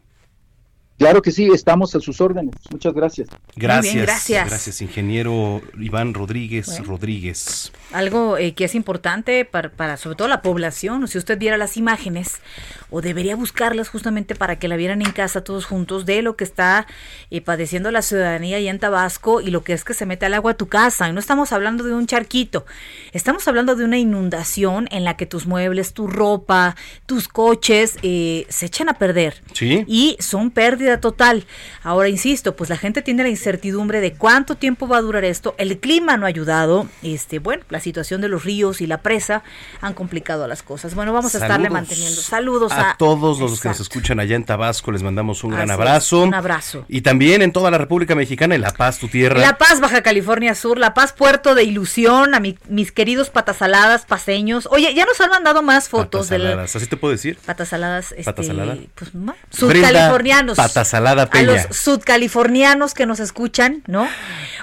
Claro 1.01 1.23
que 1.23 1.33
sí, 1.33 1.49
estamos 1.55 1.95
a 1.95 2.01
sus 2.01 2.21
órdenes. 2.21 2.55
Muchas 2.71 2.93
gracias. 2.93 3.29
Gracias. 3.57 4.03
gracias. 4.03 4.47
Gracias, 4.47 4.83
ingeniero 4.83 5.63
Iván 5.79 6.13
Rodríguez 6.13 6.67
Bueno. 6.67 6.85
Rodríguez. 6.85 7.73
Algo 7.91 8.37
eh, 8.37 8.53
que 8.53 8.65
es 8.65 8.75
importante 8.75 9.47
para, 9.47 9.71
para 9.71 9.97
sobre 9.97 10.17
todo 10.17 10.29
la 10.29 10.43
población, 10.43 11.09
si 11.09 11.17
usted 11.17 11.39
viera 11.39 11.57
las 11.57 11.79
imágenes, 11.79 12.43
o 12.91 13.01
debería 13.01 13.37
buscarlas 13.37 13.89
justamente 13.89 14.35
para 14.35 14.59
que 14.59 14.69
la 14.69 14.77
vieran 14.77 15.03
en 15.03 15.13
casa 15.13 15.43
todos 15.43 15.65
juntos, 15.65 16.07
de 16.07 16.23
lo 16.23 16.37
que 16.37 16.45
está 16.45 16.87
eh, 17.31 17.41
padeciendo 17.41 17.91
la 17.91 18.03
ciudadanía 18.03 18.57
allá 18.57 18.71
en 18.71 18.79
Tabasco 18.79 19.41
y 19.41 19.51
lo 19.51 19.63
que 19.63 19.73
es 19.73 19.85
que 19.85 19.95
se 19.95 20.07
mete 20.07 20.27
al 20.27 20.35
agua 20.35 20.53
a 20.53 20.55
tu 20.55 20.69
casa. 20.69 21.09
Y 21.09 21.13
no 21.13 21.21
estamos 21.21 21.53
hablando 21.53 21.85
de 21.85 21.95
un 21.95 22.07
charquito, 22.07 22.67
estamos 23.13 23.47
hablando 23.49 23.77
de 23.77 23.85
una 23.85 23.99
inundación 23.99 24.89
en 24.91 25.05
la 25.05 25.17
que 25.17 25.27
tus 25.27 25.47
muebles, 25.47 25.95
tu 25.95 26.07
ropa, 26.07 26.77
tus 27.07 27.29
coches 27.29 27.97
eh, 28.03 28.47
se 28.49 28.67
echan 28.67 28.89
a 28.89 28.95
perder 28.95 29.43
Sí. 29.53 29.85
y 29.87 30.17
son 30.21 30.51
pérdida 30.51 31.01
total. 31.01 31.45
Ahora 31.83 32.09
insisto, 32.09 32.57
pues 32.57 32.71
la 32.71 32.77
gente 32.77 33.03
tiene 33.03 33.23
la 33.23 33.29
incertidumbre 33.29 34.01
de 34.01 34.13
cuánto 34.15 34.57
tiempo 34.57 34.89
va 34.89 34.99
a 34.99 35.03
durar 35.03 35.25
esto. 35.25 35.55
El 35.59 35.79
clima 35.79 36.17
no 36.17 36.27
ha 36.27 36.29
ayudado. 36.29 36.89
Este, 37.03 37.39
bueno, 37.39 37.65
la 37.69 37.81
situación 37.81 38.21
de 38.21 38.29
los 38.29 38.45
ríos 38.45 38.81
y 38.81 38.87
la 38.87 38.99
presa 39.03 39.43
han 39.81 39.95
complicado 39.95 40.47
las 40.47 40.63
cosas. 40.63 40.95
Bueno, 40.95 41.13
vamos 41.13 41.35
a 41.35 41.39
estarle 41.39 41.69
Saludos 41.69 41.73
manteniendo. 41.73 42.21
Saludos 42.21 42.73
a, 42.81 42.91
A 42.93 42.97
todos 42.97 43.39
los 43.39 43.61
que 43.61 43.69
nos 43.69 43.81
escuchan 43.81 44.19
allá 44.21 44.37
en 44.37 44.45
Tabasco, 44.45 44.91
les 44.93 45.03
mandamos 45.03 45.45
un 45.45 45.51
gran 45.53 45.69
es, 45.69 45.75
abrazo. 45.75 46.23
un 46.23 46.35
abrazo. 46.35 46.85
Y 46.89 47.03
también 47.03 47.43
en 47.43 47.53
toda 47.53 47.71
la 47.71 47.79
República 47.79 48.15
Mexicana, 48.15 48.55
en 48.55 48.61
La 48.63 48.71
Paz, 48.71 48.99
tu 48.99 49.09
tierra. 49.09 49.39
La 49.41 49.59
Paz, 49.59 49.81
Baja 49.81 50.03
California 50.03 50.55
Sur, 50.55 50.79
La 50.79 50.95
Paz, 50.95 51.13
Puerto 51.13 51.55
de 51.55 51.65
Ilusión, 51.65 52.35
a 52.35 52.41
mi- 52.41 52.59
mis 52.69 52.93
queridos 52.93 53.31
patasaladas, 53.31 54.05
paseños. 54.07 54.69
Oye, 54.71 54.93
ya 54.95 55.05
nos 55.05 55.21
han 55.21 55.31
mandado 55.31 55.63
más 55.63 55.89
fotos 55.89 56.29
de 56.29 56.39
la- 56.39 56.45
Patasaladas, 56.45 56.77
¿Así 56.77 56.87
te 56.87 56.97
puedo 56.97 57.13
decir? 57.13 57.39
patasaladas, 57.45 58.13
este, 58.13 58.25
Patasalada. 58.25 58.77
pues, 58.95 59.13
Brenda 59.13 59.35
sudcalifornianos. 59.51 60.57
Patasalada 60.57 61.23
A 61.25 61.31
Peña. 61.31 61.45
los 61.53 61.77
sudcalifornianos 61.77 62.95
que 62.95 63.07
nos 63.07 63.21
escuchan, 63.21 63.83
¿no? 63.87 64.09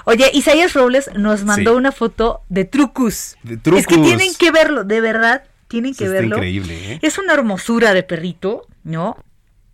Oye, 0.04 0.30
Isaías 0.32 0.74
Robles 0.74 1.10
nos 1.14 1.44
mandó 1.44 1.72
Sí. 1.72 1.76
una 1.76 1.92
foto 1.92 2.42
de 2.48 2.64
Trucus. 2.64 3.36
De 3.42 3.54
Es 3.54 3.60
que 3.86 3.94
Trucus. 3.94 4.02
tienen 4.06 4.34
que 4.34 4.50
verlo, 4.50 4.84
de 4.84 5.00
verdad, 5.00 5.42
tienen 5.68 5.94
que 5.94 6.08
verlo. 6.08 6.36
increíble, 6.36 6.94
¿eh? 6.94 6.98
Es 7.02 7.18
una 7.18 7.34
hermosura 7.34 7.94
de 7.94 8.02
perrito, 8.02 8.66
¿no? 8.84 9.16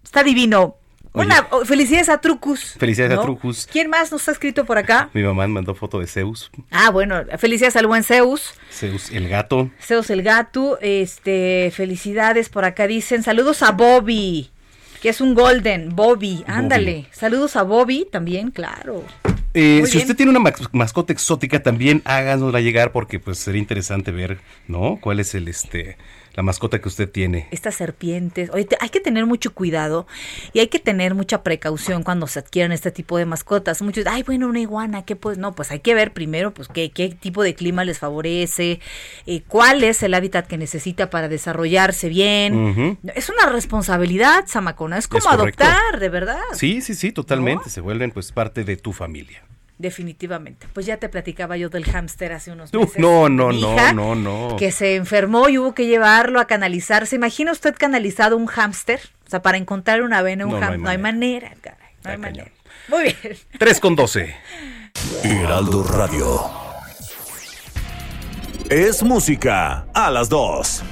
Está 0.03 0.23
divino. 0.23 0.77
Oye. 1.13 1.27
Una, 1.27 1.47
oh, 1.53 1.65
felicidades 1.65 2.09
a 2.09 2.21
Trucus. 2.21 2.75
Felicidades 2.77 3.19
a. 3.19 3.23
Trucus. 3.23 3.69
¿Quién 3.71 3.89
más 3.89 4.11
nos 4.11 4.29
ha 4.29 4.33
escrito 4.33 4.65
por 4.65 4.79
acá? 4.79 5.11
Mi 5.15 5.23
mamá 5.23 5.47
mandó 5.47 5.75
foto 5.77 6.01
de 6.01 6.09
Zeus, 6.09 6.51
Ah, 6.73 6.91
bueno, 6.91 7.23
felicidades 7.39 7.77
al 7.77 7.87
buen 7.87 8.03
Zeus. 8.03 8.53
Zeus 8.73 9.11
el 9.13 9.29
gato. 9.29 9.71
Zeus 9.81 10.11
el 10.11 10.25
gato, 10.25 10.77
este, 10.81 11.73
felicidades 11.73 12.49
por 12.49 12.65
acá 12.65 12.89
dicen, 12.89 13.23
saludos 13.23 13.63
a 13.63 13.71
Bobby, 13.71 14.51
que 15.01 15.11
es 15.11 15.21
un 15.21 15.35
golden, 15.35 15.95
Bobby, 15.95 16.43
ándale, 16.49 17.07
saludos 17.13 17.55
a 17.55 17.63
Bobby 17.63 18.09
también, 18.11 18.51
claro. 18.51 19.05
Eh, 19.55 19.83
si 19.87 19.93
bien. 19.93 20.03
usted 20.03 20.17
tiene 20.17 20.31
una 20.31 20.41
mas- 20.41 20.69
mascota 20.73 21.13
exótica, 21.13 21.63
también 21.63 22.03
háganosla 22.05 22.61
llegar 22.61 22.91
porque 22.93 23.21
pues 23.21 23.39
sería 23.39 23.61
interesante 23.61 24.11
ver, 24.11 24.41
¿no? 24.67 24.99
¿Cuál 25.01 25.21
es 25.21 25.35
el 25.35 25.47
este 25.49 25.97
la 26.35 26.43
mascota 26.43 26.81
que 26.81 26.89
usted 26.89 27.09
tiene? 27.11 27.49
Estas 27.51 27.77
serpientes, 27.77 28.51
oye, 28.53 28.69
hay 28.81 28.89
que 28.89 29.01
tener 29.01 29.27
mucho 29.27 29.55
cuidado 29.55 30.07
y 30.53 30.61
hay 30.61 30.67
que 30.67 30.79
tener 30.79 31.15
mucha 31.15 31.43
precaución 31.43 32.03
cuando 32.03 32.27
se 32.27 32.41
adquieran 32.41 32.73
este 32.73 32.91
tipo 32.91 33.19
de 33.19 33.25
mascotas. 33.25 33.81
Muchos, 33.83 34.07
ay, 34.07 34.23
bueno, 34.23 34.49
una 34.49 34.61
iguana, 34.61 35.05
¿qué 35.05 35.17
pues? 35.17 35.39
No, 35.39 35.55
pues 35.55 35.71
hay 35.71 35.81
que 35.81 35.95
ver 35.95 36.13
primero, 36.13 36.53
pues, 36.53 36.69
qué, 36.69 36.91
qué 36.91 37.09
tipo 37.09 37.43
de 37.43 37.55
clima 37.55 37.85
les 37.85 37.99
favorece, 37.99 38.81
eh, 39.27 39.43
cuál 39.47 39.85
es 39.85 40.03
el 40.03 40.15
hábitat 40.15 40.47
que 40.47 40.59
necesita 40.59 41.11
para 41.11 41.29
desarrollarse 41.29 42.09
bien. 42.09 42.99
Es 43.15 43.29
una 43.29 43.51
responsabilidad, 43.51 44.45
Samacona, 44.47 44.99
es 44.99 45.09
como 45.09 45.21
Es 45.21 45.27
adoptar, 45.27 45.99
de 46.01 46.09
verdad. 46.09 46.41
Sí, 46.53 46.81
sí, 46.81 46.95
sí, 46.95 47.13
totalmente. 47.13 47.71
Se 47.71 47.81
vuelven 47.81 48.11
pues 48.11 48.33
parte 48.33 48.65
de 48.65 48.77
tu 48.77 48.93
familia. 48.93 49.45
Definitivamente. 49.79 50.69
Pues 50.73 50.87
ya 50.87 50.99
te 50.99 51.09
platicaba 51.09 51.57
yo 51.57 51.69
del 51.69 51.85
hámster 51.85 52.33
hace 52.33 52.53
unos 52.53 52.73
meses. 52.73 52.97
no, 52.99 53.29
no, 53.29 53.51
no, 53.53 53.75
hija, 53.75 53.93
no, 53.93 54.15
no. 54.15 54.57
Que 54.57 54.71
se 54.71 54.95
enfermó 54.95 55.49
y 55.49 55.59
hubo 55.59 55.75
que 55.75 55.87
llevarlo 55.87 56.39
a 56.39 56.47
canalizar. 56.47 57.07
¿Se 57.07 57.17
imagina 57.17 57.51
usted 57.51 57.75
canalizado 57.77 58.37
un 58.37 58.47
hámster? 58.47 59.01
O 59.27 59.31
sea, 59.31 59.43
para 59.43 59.59
encontrar 59.59 60.03
una 60.03 60.23
vena, 60.23 60.47
un 60.47 60.53
No, 60.53 60.59
no 60.59 60.63
hay 60.65 60.69
hámster. 60.71 60.85
No 60.85 60.91
hay 60.91 60.99
manera, 60.99 61.55
caray. 61.61 61.89
No 62.05 62.11
hay 62.11 62.19
manera. 62.19 62.53
Muy 62.89 63.03
bien. 63.03 63.37
3 63.59 63.81
con 63.81 63.97
12. 63.97 64.35
Heraldo 65.25 65.83
Radio. 65.83 66.41
Es 68.71 69.03
música 69.03 69.87
a 69.93 70.11
las 70.11 70.29
2. 70.29 70.85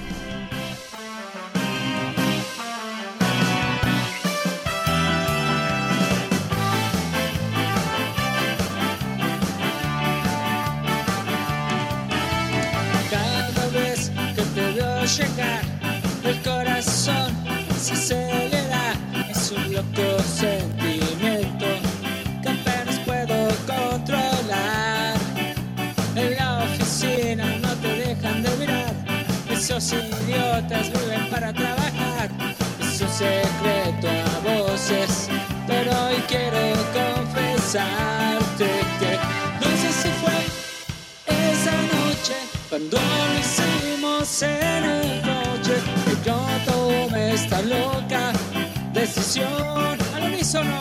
Es 19.82 19.88
un 19.88 19.94
loco 19.94 20.22
sentimiento 20.22 21.66
que 22.42 22.48
apenas 22.48 22.98
puedo 23.04 23.48
controlar. 23.66 25.16
En 26.14 26.36
la 26.36 26.64
oficina 26.64 27.44
no 27.60 27.68
te 27.76 27.88
dejan 27.88 28.42
de 28.42 28.56
mirar. 28.56 28.94
Esos 29.50 29.92
idiotas 29.92 30.90
viven 30.92 31.28
para 31.30 31.52
trabajar. 31.52 32.30
Es 32.80 33.00
un 33.00 33.08
secreto 33.08 34.08
a 34.08 34.38
voces, 34.40 35.28
pero 35.66 35.90
hoy 36.06 36.16
quiero 36.28 36.58
confesarte 36.92 38.68
que 39.00 39.18
no 39.60 39.68
sé 39.80 39.92
si 40.00 40.08
fue 40.20 40.38
esa 41.26 41.76
noche 41.94 42.34
cuando 42.68 42.98
lo 42.98 43.40
hicimos 43.40 44.42
en 44.42 44.84
el 44.84 45.22
coche 45.22 45.74
que 46.04 46.28
yo 46.28 46.46
tomé 46.66 47.34
esta 47.34 47.62
loca 47.62 48.31
decisión 49.14 49.98
al 50.14 50.22
unísono 50.24 50.80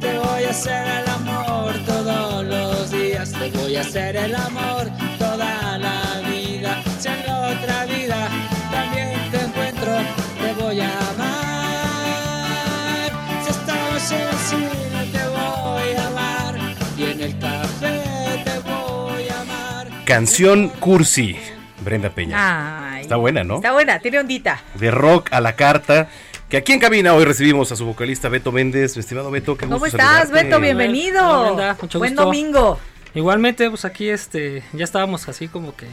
te 0.00 0.18
voy 0.18 0.42
a 0.44 0.50
hacer 0.50 0.88
el 0.88 1.08
amor 1.08 1.72
todos 1.86 2.44
los 2.44 2.90
días 2.90 3.32
te 3.32 3.48
voy 3.50 3.76
a 3.76 3.82
hacer 3.82 4.16
el 4.16 4.34
amor 4.34 4.90
toda 5.18 5.78
la 5.78 6.20
vida 6.28 6.82
si 6.98 7.06
en 7.08 7.24
la 7.26 7.52
otra 7.52 7.86
vida 7.86 8.28
también 8.72 9.30
te 9.30 9.40
encuentro 9.42 9.98
te 10.42 10.52
voy 10.60 10.80
a 10.80 10.98
amar 11.10 13.12
si 13.44 13.50
estamos 13.50 14.10
en 14.10 14.20
el 14.20 14.34
cine 14.34 15.06
te 15.12 15.28
voy 15.28 15.92
a 15.96 16.06
amar 16.08 16.58
y 16.98 17.04
en 17.04 17.20
el 17.20 17.38
café 17.38 18.02
te 18.44 18.58
voy 18.68 19.28
a 19.28 19.40
amar 19.42 19.86
Canción 20.04 20.70
Cursi. 20.80 21.36
Brenda 21.82 22.10
Peña. 22.10 22.92
Ay. 22.94 23.02
Está 23.02 23.16
buena, 23.16 23.42
¿no? 23.42 23.56
Está 23.56 23.72
buena, 23.72 23.98
tiene 24.00 24.18
ondita. 24.18 24.60
De 24.74 24.90
rock 24.90 25.32
a 25.32 25.40
la 25.40 25.56
carta. 25.56 26.10
Que 26.50 26.56
aquí 26.56 26.72
en 26.72 26.80
cabina 26.80 27.14
hoy 27.14 27.24
recibimos 27.24 27.70
a 27.70 27.76
su 27.76 27.86
vocalista 27.86 28.28
Beto 28.28 28.50
Méndez. 28.50 28.96
Mi 28.96 29.00
estimado 29.00 29.30
Beto, 29.30 29.56
qué 29.56 29.66
¿Cómo 29.66 29.78
gusto 29.78 29.96
estás, 29.96 30.22
saludarte. 30.28 30.44
Beto? 30.48 30.60
Bienvenido. 30.60 31.52
Hola, 31.54 31.76
mucho 31.80 31.98
Buen 32.00 32.12
gusto. 32.14 32.24
domingo. 32.24 32.80
Igualmente, 33.14 33.68
pues 33.70 33.84
aquí 33.84 34.08
este, 34.08 34.64
ya 34.72 34.82
estábamos 34.82 35.28
así 35.28 35.46
como 35.46 35.76
que, 35.76 35.86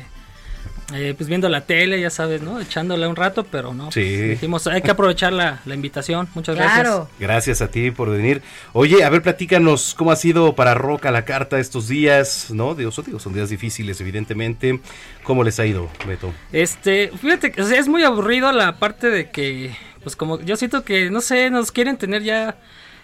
eh, 0.96 1.14
pues 1.16 1.30
viendo 1.30 1.48
la 1.48 1.62
tele, 1.62 2.02
ya 2.02 2.10
sabes, 2.10 2.42
¿no? 2.42 2.60
Echándole 2.60 3.08
un 3.08 3.16
rato, 3.16 3.44
pero 3.44 3.72
no. 3.76 3.86
pues, 3.86 3.94
Sí. 3.94 4.18
dijimos, 4.30 4.66
hay 4.66 4.82
que 4.82 4.90
aprovechar 4.90 5.32
la, 5.32 5.60
la 5.66 5.76
invitación. 5.76 6.28
Muchas 6.34 6.56
Claro. 6.56 7.08
Gracias 7.20 7.62
a 7.62 7.70
ti 7.70 7.92
por 7.92 8.10
venir. 8.10 8.42
Oye, 8.74 9.04
a 9.04 9.10
ver, 9.12 9.22
platícanos 9.22 9.94
cómo 9.96 10.12
ha 10.12 10.16
sido 10.16 10.56
para 10.56 10.74
Rock 10.74 11.06
a 11.06 11.12
la 11.12 11.24
carta 11.24 11.60
estos 11.60 11.88
días, 11.88 12.48
¿no? 12.50 12.74
Digo, 12.74 12.90
son, 12.92 13.06
digo, 13.06 13.20
son 13.20 13.34
días 13.34 13.50
difíciles, 13.52 14.02
evidentemente. 14.02 14.80
¿Cómo 15.22 15.44
les 15.44 15.60
ha 15.60 15.68
ido, 15.68 15.88
Beto? 16.08 16.34
Este, 16.52 17.12
fíjate 17.22 17.52
que 17.52 17.62
o 17.62 17.66
sea, 17.68 17.80
es 17.80 17.88
muy 17.88 18.04
aburrido 18.04 18.52
la 18.52 18.78
parte 18.80 19.10
de 19.12 19.30
que, 19.30 19.76
pues 20.04 20.16
como 20.16 20.40
yo 20.42 20.56
siento 20.56 20.84
que, 20.84 21.10
no 21.10 21.22
sé, 21.22 21.50
nos 21.50 21.72
quieren 21.72 21.98
tener 21.98 22.24
ya, 22.24 22.58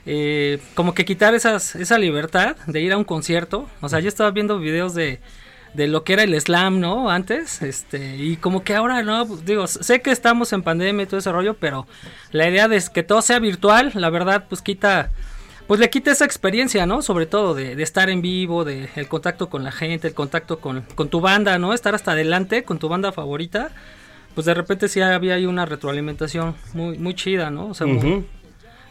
eh, 0.05 0.59
como 0.75 0.93
que 0.93 1.05
quitar 1.05 1.33
esas, 1.33 1.75
esa 1.75 1.97
libertad 1.97 2.55
de 2.67 2.81
ir 2.81 2.93
a 2.93 2.97
un 2.97 3.03
concierto. 3.03 3.69
O 3.81 3.89
sea, 3.89 3.99
yo 3.99 4.07
estaba 4.07 4.31
viendo 4.31 4.59
videos 4.59 4.93
de, 4.93 5.19
de 5.73 5.87
lo 5.87 6.03
que 6.03 6.13
era 6.13 6.23
el 6.23 6.39
slam, 6.39 6.79
¿no? 6.79 7.09
Antes, 7.09 7.61
este, 7.61 8.17
y 8.17 8.37
como 8.37 8.63
que 8.63 8.75
ahora, 8.75 9.03
no, 9.03 9.25
digo, 9.25 9.67
sé 9.67 10.01
que 10.01 10.11
estamos 10.11 10.53
en 10.53 10.63
pandemia 10.63 11.03
y 11.03 11.07
todo 11.07 11.19
ese 11.19 11.31
rollo, 11.31 11.55
pero 11.55 11.87
la 12.31 12.49
idea 12.49 12.67
de 12.67 12.81
que 12.93 13.03
todo 13.03 13.21
sea 13.21 13.39
virtual, 13.39 13.91
la 13.95 14.09
verdad, 14.09 14.45
pues 14.49 14.61
quita 14.61 15.11
pues 15.67 15.79
le 15.79 15.89
quita 15.89 16.11
esa 16.11 16.25
experiencia, 16.25 16.85
¿no? 16.85 17.01
Sobre 17.01 17.25
todo 17.25 17.55
de, 17.55 17.75
de 17.75 17.83
estar 17.83 18.09
en 18.09 18.21
vivo, 18.21 18.65
de 18.65 18.89
el 18.95 19.07
contacto 19.07 19.49
con 19.49 19.63
la 19.63 19.71
gente, 19.71 20.09
el 20.09 20.13
contacto 20.13 20.59
con, 20.59 20.81
con 20.95 21.07
tu 21.09 21.21
banda, 21.21 21.57
¿no? 21.57 21.73
Estar 21.73 21.95
hasta 21.95 22.11
adelante 22.11 22.63
con 22.63 22.79
tu 22.79 22.89
banda 22.89 23.11
favorita. 23.11 23.71
Pues 24.35 24.45
de 24.45 24.53
repente 24.53 24.87
sí 24.87 25.01
había 25.01 25.35
ahí 25.35 25.45
una 25.45 25.65
retroalimentación 25.65 26.55
muy, 26.73 26.97
muy 26.97 27.13
chida, 27.13 27.49
¿no? 27.49 27.67
O 27.67 27.73
sea, 27.73 27.87
muy-. 27.87 28.25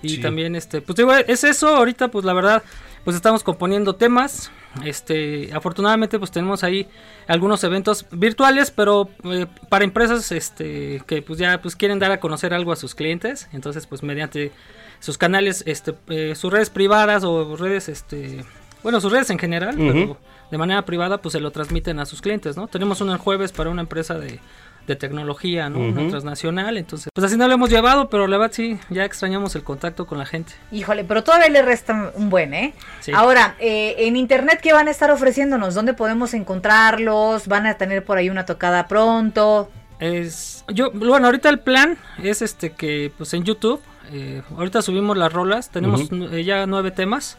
Y 0.03 0.09
Sí. 0.16 0.18
también, 0.20 0.57
este, 0.57 0.80
pues 0.80 0.97
digo, 0.97 1.12
es 1.14 1.45
eso, 1.45 1.68
ahorita 1.68 2.09
pues 2.09 2.24
la 2.24 2.32
verdad, 2.32 2.62
pues 3.05 3.14
estamos 3.14 3.43
componiendo 3.45 3.95
temas. 3.95 4.51
Este, 4.84 5.51
afortunadamente 5.53 6.18
pues 6.18 6.30
tenemos 6.32 6.64
ahí 6.64 6.88
algunos 7.28 7.62
eventos 7.62 8.07
virtuales, 8.11 8.70
pero 8.70 9.09
eh, 9.24 9.47
para 9.68 9.84
empresas 9.84 10.32
este 10.32 11.03
que 11.07 11.22
pues 11.22 11.38
ya 11.38 11.61
pues 11.61 11.76
quieren 11.76 11.99
dar 11.99 12.11
a 12.11 12.18
conocer 12.20 12.53
algo 12.55 12.72
a 12.72 12.76
sus 12.76 12.95
clientes, 12.95 13.49
entonces 13.53 13.86
pues 13.86 14.03
mediante 14.03 14.51
sus 14.99 15.18
canales, 15.18 15.62
este, 15.66 15.95
eh, 16.09 16.34
sus 16.34 16.53
redes 16.53 16.70
privadas 16.70 17.22
o 17.22 17.55
redes, 17.57 17.88
este, 17.88 18.45
bueno, 18.82 19.01
sus 19.01 19.12
redes 19.12 19.30
en 19.30 19.38
general, 19.38 19.74
pero 19.76 20.16
de 20.51 20.59
manera 20.59 20.84
privada 20.84 21.18
pues 21.18 21.32
se 21.34 21.40
lo 21.40 21.51
transmiten 21.51 22.01
a 22.01 22.07
sus 22.07 22.22
clientes, 22.22 22.57
¿no? 22.57 22.66
Tenemos 22.66 23.01
uno 23.03 23.12
el 23.12 23.18
jueves 23.18 23.53
para 23.53 23.68
una 23.70 23.82
empresa 23.82 24.14
de, 24.18 24.40
de 24.87 24.97
tecnología, 24.97 25.70
¿no? 25.70 25.78
Una 25.80 26.09
transnacional, 26.09 26.76
entonces 26.76 27.09
pues 27.14 27.24
así 27.24 27.37
no 27.37 27.47
lo 27.47 27.55
hemos 27.55 27.70
llevado, 27.70 28.09
pero 28.09 28.26
la 28.26 28.37
verdad 28.39 28.55
sí, 28.55 28.78
ya 28.91 29.05
extrañamos 29.05 29.55
el 29.55 29.62
contacto 29.62 30.07
con 30.07 30.18
la 30.18 30.26
gente. 30.26 30.53
Híjole, 30.72 31.05
pero 31.05 31.22
todavía 31.22 31.49
le 31.49 31.62
resta 31.62 32.12
un 32.14 32.30
buen, 32.30 32.53
¿eh? 32.55 32.74
Sí. 33.01 33.12
Ahora, 33.14 33.55
eh, 33.61 33.95
en 33.99 34.16
internet, 34.16 34.61
¿qué 34.62 34.72
van 34.72 34.89
a 34.89 34.91
estar 34.91 35.11
ofreciéndonos? 35.11 35.74
¿Dónde 35.74 35.95
podemos 35.95 36.35
encontrarlos? 36.35 37.47
¿Van 37.47 37.66
a 37.66 37.74
tener 37.74 38.05
por 38.05 38.18
ahí 38.18 38.28
una 38.28 38.45
tocada 38.45 38.89
pronto? 38.89 39.70
Es 40.01 40.64
yo 40.68 40.91
bueno, 40.91 41.26
ahorita 41.26 41.49
el 41.49 41.61
plan 41.61 41.97
es 42.22 42.43
este 42.43 42.72
que 42.72 43.12
pues 43.16 43.33
en 43.35 43.45
YouTube 43.45 43.80
eh, 44.12 44.43
ahorita 44.57 44.83
subimos 44.83 45.16
las 45.16 45.33
rolas, 45.33 45.70
tenemos 45.70 46.09
eh, 46.11 46.45
ya 46.45 46.66
nueve 46.66 46.91
temas. 46.91 47.39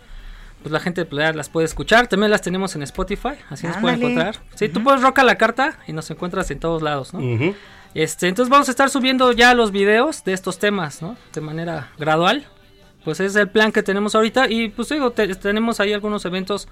Pues 0.63 0.71
la 0.71 0.79
gente 0.79 1.05
las 1.11 1.49
puede 1.49 1.65
escuchar, 1.65 2.07
también 2.07 2.31
las 2.31 2.41
tenemos 2.41 2.75
en 2.75 2.81
Spotify, 2.83 3.33
así 3.49 3.67
nos 3.67 3.77
pueden 3.77 3.95
Ándale. 3.95 4.13
encontrar. 4.13 4.43
Sí, 4.55 4.69
tú 4.69 4.81
puedes 4.83 5.01
roca 5.01 5.23
la 5.23 5.35
carta 5.37 5.77
y 5.87 5.93
nos 5.93 6.09
encuentras 6.09 6.49
en 6.51 6.59
todos 6.59 6.81
lados, 6.81 7.13
¿no? 7.13 7.19
Ujú. 7.19 7.53
Este, 7.93 8.27
entonces 8.29 8.49
vamos 8.49 8.69
a 8.69 8.71
estar 8.71 8.89
subiendo 8.89 9.31
ya 9.33 9.53
los 9.53 9.71
videos 9.71 10.23
de 10.23 10.33
estos 10.33 10.57
temas, 10.57 11.01
¿no? 11.01 11.15
De 11.33 11.41
manera 11.41 11.91
gradual. 11.99 12.47
Pues 13.03 13.19
ese 13.19 13.25
es 13.27 13.35
el 13.35 13.49
plan 13.49 13.71
que 13.73 13.83
tenemos 13.83 14.15
ahorita 14.15 14.49
y 14.49 14.69
pues 14.69 14.87
digo, 14.89 15.11
te- 15.11 15.35
tenemos 15.35 15.79
ahí 15.81 15.91
algunos 15.93 16.23
eventos 16.25 16.67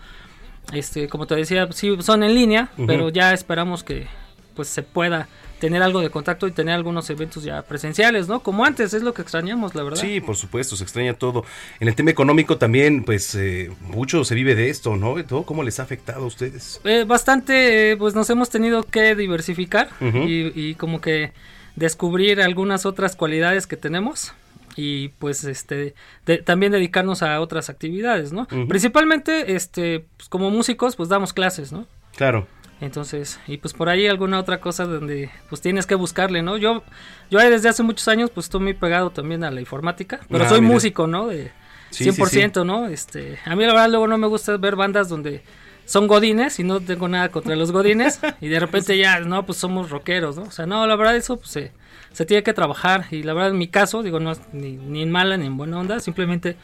este, 0.71 1.09
como 1.09 1.27
te 1.27 1.35
decía, 1.35 1.67
sí 1.71 1.95
son 2.01 2.23
en 2.23 2.33
línea, 2.33 2.69
pero 2.87 3.09
ya 3.09 3.33
esperamos 3.33 3.83
que 3.83 4.07
pues 4.55 4.69
se 4.69 4.83
pueda 4.83 5.27
tener 5.61 5.81
algo 5.81 6.01
de 6.01 6.09
contacto 6.09 6.47
y 6.47 6.51
tener 6.51 6.73
algunos 6.73 7.09
eventos 7.09 7.43
ya 7.43 7.61
presenciales, 7.61 8.27
¿no? 8.27 8.41
Como 8.41 8.65
antes, 8.65 8.93
es 8.93 9.03
lo 9.03 9.13
que 9.13 9.21
extrañamos, 9.21 9.75
la 9.75 9.83
verdad. 9.83 10.01
Sí, 10.01 10.19
por 10.19 10.35
supuesto, 10.35 10.75
se 10.75 10.83
extraña 10.83 11.13
todo. 11.13 11.45
En 11.79 11.87
el 11.87 11.95
tema 11.95 12.11
económico 12.11 12.57
también, 12.57 13.03
pues 13.05 13.33
eh, 13.35 13.71
mucho 13.81 14.25
se 14.25 14.35
vive 14.35 14.55
de 14.55 14.69
esto, 14.69 14.97
¿no? 14.97 15.15
¿Cómo 15.45 15.63
les 15.63 15.79
ha 15.79 15.83
afectado 15.83 16.23
a 16.23 16.27
ustedes? 16.27 16.81
Eh, 16.83 17.05
bastante, 17.07 17.91
eh, 17.91 17.97
pues 17.97 18.13
nos 18.15 18.29
hemos 18.29 18.49
tenido 18.49 18.83
que 18.83 19.15
diversificar 19.15 19.87
y, 20.01 20.51
y 20.59 20.75
como 20.75 20.99
que 20.99 21.31
descubrir 21.75 22.41
algunas 22.41 22.85
otras 22.85 23.15
cualidades 23.15 23.65
que 23.67 23.77
tenemos 23.77 24.33
y 24.75 25.09
pues 25.19 25.43
este 25.43 25.93
de- 26.25 26.37
también 26.39 26.71
dedicarnos 26.71 27.21
a 27.23 27.39
otras 27.39 27.69
actividades, 27.69 28.33
¿no? 28.33 28.47
Principalmente, 28.67 29.53
este, 29.55 30.05
pues, 30.17 30.27
como 30.29 30.49
músicos, 30.49 30.95
pues 30.95 31.07
damos 31.09 31.33
clases, 31.33 31.71
¿no? 31.71 31.85
Claro. 32.15 32.47
Entonces, 32.81 33.39
y 33.47 33.57
pues 33.57 33.73
por 33.73 33.89
ahí 33.89 34.07
alguna 34.07 34.39
otra 34.39 34.59
cosa 34.59 34.85
donde 34.85 35.29
pues 35.49 35.61
tienes 35.61 35.85
que 35.85 35.95
buscarle, 35.95 36.41
¿no? 36.41 36.57
Yo, 36.57 36.83
yo 37.29 37.39
desde 37.39 37.69
hace 37.69 37.83
muchos 37.83 38.07
años 38.07 38.31
pues 38.31 38.47
estoy 38.47 38.59
muy 38.61 38.73
pegado 38.73 39.11
también 39.11 39.43
a 39.43 39.51
la 39.51 39.61
informática, 39.61 40.19
pero 40.29 40.45
Ah, 40.45 40.49
soy 40.49 40.61
mira. 40.61 40.73
músico, 40.73 41.05
¿no? 41.07 41.27
De 41.27 41.51
Sí, 41.91 42.05
100%, 42.05 42.65
¿no? 42.65 42.87
Este, 42.87 43.37
a 43.45 43.55
mí 43.55 43.63
la 43.65 43.73
verdad 43.73 43.89
luego 43.89 44.07
no 44.07 44.17
me 44.17 44.25
gusta 44.27 44.57
ver 44.57 44.75
bandas 44.75 45.09
donde 45.09 45.43
son 45.85 46.07
godines 46.07 46.57
y 46.59 46.63
no 46.63 46.79
tengo 46.79 47.07
nada 47.07 47.29
contra 47.29 47.55
los 47.55 47.71
godines 47.71 48.19
y 48.39 48.47
de 48.47 48.59
repente 48.59 48.97
ya, 48.97 49.19
no, 49.19 49.45
pues 49.45 49.57
somos 49.59 49.89
rockeros, 49.89 50.37
¿no? 50.37 50.43
O 50.43 50.51
sea, 50.51 50.65
no, 50.65 50.87
la 50.87 50.95
verdad 50.95 51.15
eso 51.17 51.37
pues 51.37 51.49
se, 51.51 51.71
se 52.13 52.25
tiene 52.25 52.43
que 52.43 52.53
trabajar 52.53 53.05
y 53.11 53.23
la 53.23 53.33
verdad 53.33 53.51
en 53.51 53.57
mi 53.57 53.67
caso, 53.67 54.01
digo, 54.01 54.19
no 54.19 54.31
es 54.31 54.39
ni, 54.53 54.71
ni 54.77 55.01
en 55.03 55.11
mala 55.11 55.37
ni 55.37 55.45
en 55.47 55.57
buena 55.57 55.79
onda, 55.79 55.99
simplemente 55.99 56.55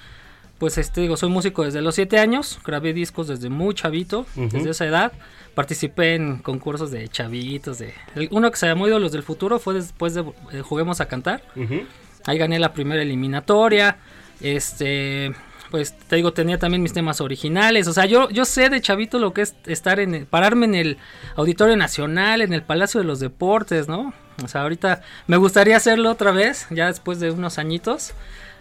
pues 0.59 0.77
este 0.77 1.01
digo, 1.01 1.17
soy 1.17 1.29
músico 1.29 1.63
desde 1.63 1.81
los 1.81 1.95
7 1.95 2.19
años, 2.19 2.59
grabé 2.65 2.93
discos 2.93 3.27
desde 3.27 3.49
muy 3.49 3.73
chavito, 3.75 4.25
desde 4.35 4.69
esa 4.71 4.85
edad, 4.85 5.11
participé 5.55 6.15
en 6.15 6.37
concursos 6.39 6.91
de 6.91 7.07
chavitos, 7.07 7.79
de 7.79 7.93
el- 8.15 8.27
uno 8.31 8.49
que 8.51 8.57
se 8.57 8.67
llamó 8.67 8.87
Ídolos 8.87 9.11
del 9.11 9.23
Futuro 9.23 9.59
fue 9.59 9.73
después 9.75 10.13
de 10.13 10.21
eh, 10.51 10.61
Juguemos 10.61 10.99
a 11.01 11.07
Cantar. 11.07 11.43
Ahí 12.25 12.37
gané 12.37 12.59
la 12.59 12.73
primera 12.73 13.01
eliminatoria. 13.01 13.97
Este, 14.41 15.33
pues 15.71 15.97
te 15.97 16.15
digo, 16.17 16.31
tenía 16.33 16.57
también 16.57 16.81
mis 16.81 16.93
temas 16.93 17.21
originales. 17.21 17.87
O 17.87 17.93
sea, 17.93 18.05
yo, 18.05 18.29
yo 18.29 18.45
sé 18.45 18.69
de 18.69 18.81
chavito 18.81 19.19
lo 19.19 19.33
que 19.33 19.41
es 19.41 19.55
estar 19.65 19.99
en 19.99 20.13
el- 20.15 20.25
pararme 20.25 20.65
en 20.65 20.75
el 20.75 20.97
Auditorio 21.35 21.75
Nacional, 21.75 22.41
en 22.41 22.53
el 22.53 22.63
Palacio 22.63 22.99
de 22.99 23.05
los 23.05 23.19
Deportes, 23.19 23.87
¿no? 23.87 24.13
O 24.43 24.47
sea, 24.47 24.61
ahorita 24.61 25.01
me 25.27 25.37
gustaría 25.37 25.77
hacerlo 25.77 26.11
otra 26.11 26.31
vez, 26.31 26.67
ya 26.69 26.87
después 26.87 27.19
de 27.19 27.31
unos 27.31 27.57
añitos. 27.57 28.13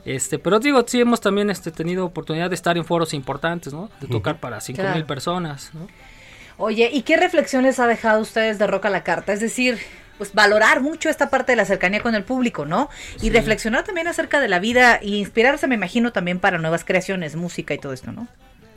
Este, 0.06 0.38
pero 0.38 0.60
digo, 0.60 0.82
sí 0.86 1.00
hemos 1.00 1.20
también 1.20 1.50
este, 1.50 1.70
tenido 1.72 2.04
oportunidad 2.06 2.48
de 2.48 2.54
estar 2.54 2.76
en 2.78 2.84
foros 2.84 3.12
importantes, 3.12 3.72
¿no? 3.74 3.90
De 4.00 4.06
tocar 4.06 4.38
para 4.38 4.60
cinco 4.60 4.80
mil 4.82 4.90
Claro. 4.92 5.06
personas, 5.06 5.70
¿no? 5.74 5.88
Oye, 6.58 6.88
¿y 6.92 7.02
qué 7.02 7.16
reflexiones 7.16 7.78
ha 7.80 7.86
dejado 7.88 8.20
ustedes 8.22 8.58
de 8.58 8.66
Roca 8.68 8.88
la 8.88 9.02
Carta? 9.02 9.32
Es 9.32 9.40
decir, 9.40 9.78
pues 10.16 10.32
valorar 10.32 10.80
mucho 10.80 11.10
esta 11.10 11.28
parte 11.28 11.52
de 11.52 11.56
la 11.56 11.64
cercanía 11.66 12.00
con 12.00 12.14
el 12.14 12.22
público, 12.22 12.64
¿no? 12.64 12.88
Y 13.16 13.18
Sí. 13.26 13.30
reflexionar 13.30 13.82
también 13.84 14.06
acerca 14.06 14.40
de 14.40 14.48
la 14.48 14.60
vida 14.60 14.98
y 15.02 15.16
inspirarse, 15.16 15.66
me 15.66 15.74
imagino, 15.74 16.12
también 16.12 16.38
para 16.38 16.56
nuevas 16.58 16.84
creaciones, 16.84 17.34
música 17.36 17.74
y 17.74 17.78
todo 17.78 17.92
esto, 17.92 18.12
¿no? 18.12 18.28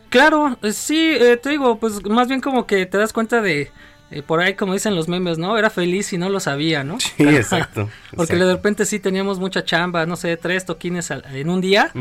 Claro, 0.09 0.57
eh, 0.63 0.73
sí, 0.73 1.11
eh, 1.17 1.37
te 1.37 1.51
digo, 1.51 1.79
pues 1.79 2.03
más 2.05 2.27
bien 2.27 2.41
como 2.41 2.65
que 2.65 2.87
te 2.87 2.97
das 2.97 3.13
cuenta 3.13 3.39
de, 3.41 3.71
eh, 4.11 4.21
por 4.21 4.39
ahí 4.41 4.53
como 4.55 4.73
dicen 4.73 4.95
los 4.95 5.07
memes, 5.07 5.37
¿no? 5.37 5.57
Era 5.57 5.69
feliz 5.69 6.11
y 6.13 6.17
no 6.17 6.29
lo 6.29 6.39
sabía, 6.39 6.83
¿no? 6.83 6.99
Sí, 6.99 7.11
exacto, 7.27 7.89
Porque 8.15 8.33
exacto. 8.33 8.45
de 8.47 8.53
repente 8.53 8.85
sí 8.85 8.99
teníamos 8.99 9.39
mucha 9.39 9.63
chamba, 9.63 10.05
no 10.05 10.15
sé, 10.15 10.35
tres 10.37 10.65
toquines 10.65 11.11
al- 11.11 11.25
en 11.33 11.49
un 11.49 11.61
día. 11.61 11.91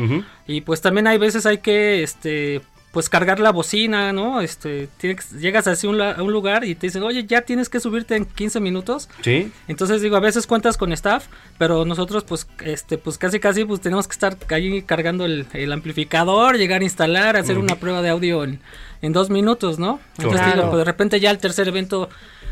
Y 0.47 0.61
pues 0.61 0.81
también 0.81 1.07
hay 1.07 1.17
veces 1.17 1.45
hay 1.45 1.59
que, 1.59 2.01
este, 2.03 2.61
pues 2.91 3.07
cargar 3.07 3.39
la 3.39 3.51
bocina, 3.51 4.11
¿no? 4.13 4.41
Este, 4.41 4.89
tienes, 4.97 5.31
llegas 5.33 5.67
así 5.67 5.85
a 5.85 5.91
un, 5.91 5.99
la- 5.99 6.13
a 6.13 6.23
un 6.23 6.31
lugar 6.31 6.63
y 6.65 6.73
te 6.73 6.87
dicen, 6.87 7.03
oye, 7.03 7.23
ya 7.27 7.41
tienes 7.41 7.69
que 7.69 7.79
subirte 7.79 8.15
en 8.15 8.25
15 8.25 8.59
minutos. 8.59 9.07
Sí. 9.21 9.51
Entonces 9.67 10.01
digo, 10.01 10.15
a 10.15 10.19
veces 10.19 10.47
cuentas 10.47 10.75
con 10.75 10.91
staff, 10.93 11.27
pero 11.59 11.85
nosotros 11.85 12.23
pues 12.23 12.47
este 12.65 12.97
pues 12.97 13.19
casi 13.19 13.39
casi 13.39 13.63
pues 13.63 13.79
tenemos 13.81 14.07
que 14.07 14.13
estar 14.13 14.35
ahí 14.49 14.81
cargando 14.81 15.25
el, 15.25 15.45
el 15.53 15.71
amplificador, 15.71 16.57
llegar 16.57 16.81
a 16.81 16.83
instalar, 16.83 17.37
hacer 17.37 17.59
una 17.59 17.75
prueba 17.75 18.01
de 18.01 18.09
audio 18.09 18.43
en, 18.43 18.59
en 19.01 19.13
dos 19.13 19.29
minutos, 19.29 19.79
¿no? 19.79 19.99
Entonces 20.17 20.41
Claro. 20.41 20.55
digo, 20.57 20.69
pues 20.71 20.77
de 20.79 20.85
repente 20.85 21.19
ya 21.19 21.31
el 21.31 21.37
tercer 21.37 21.67
evento 21.67 22.09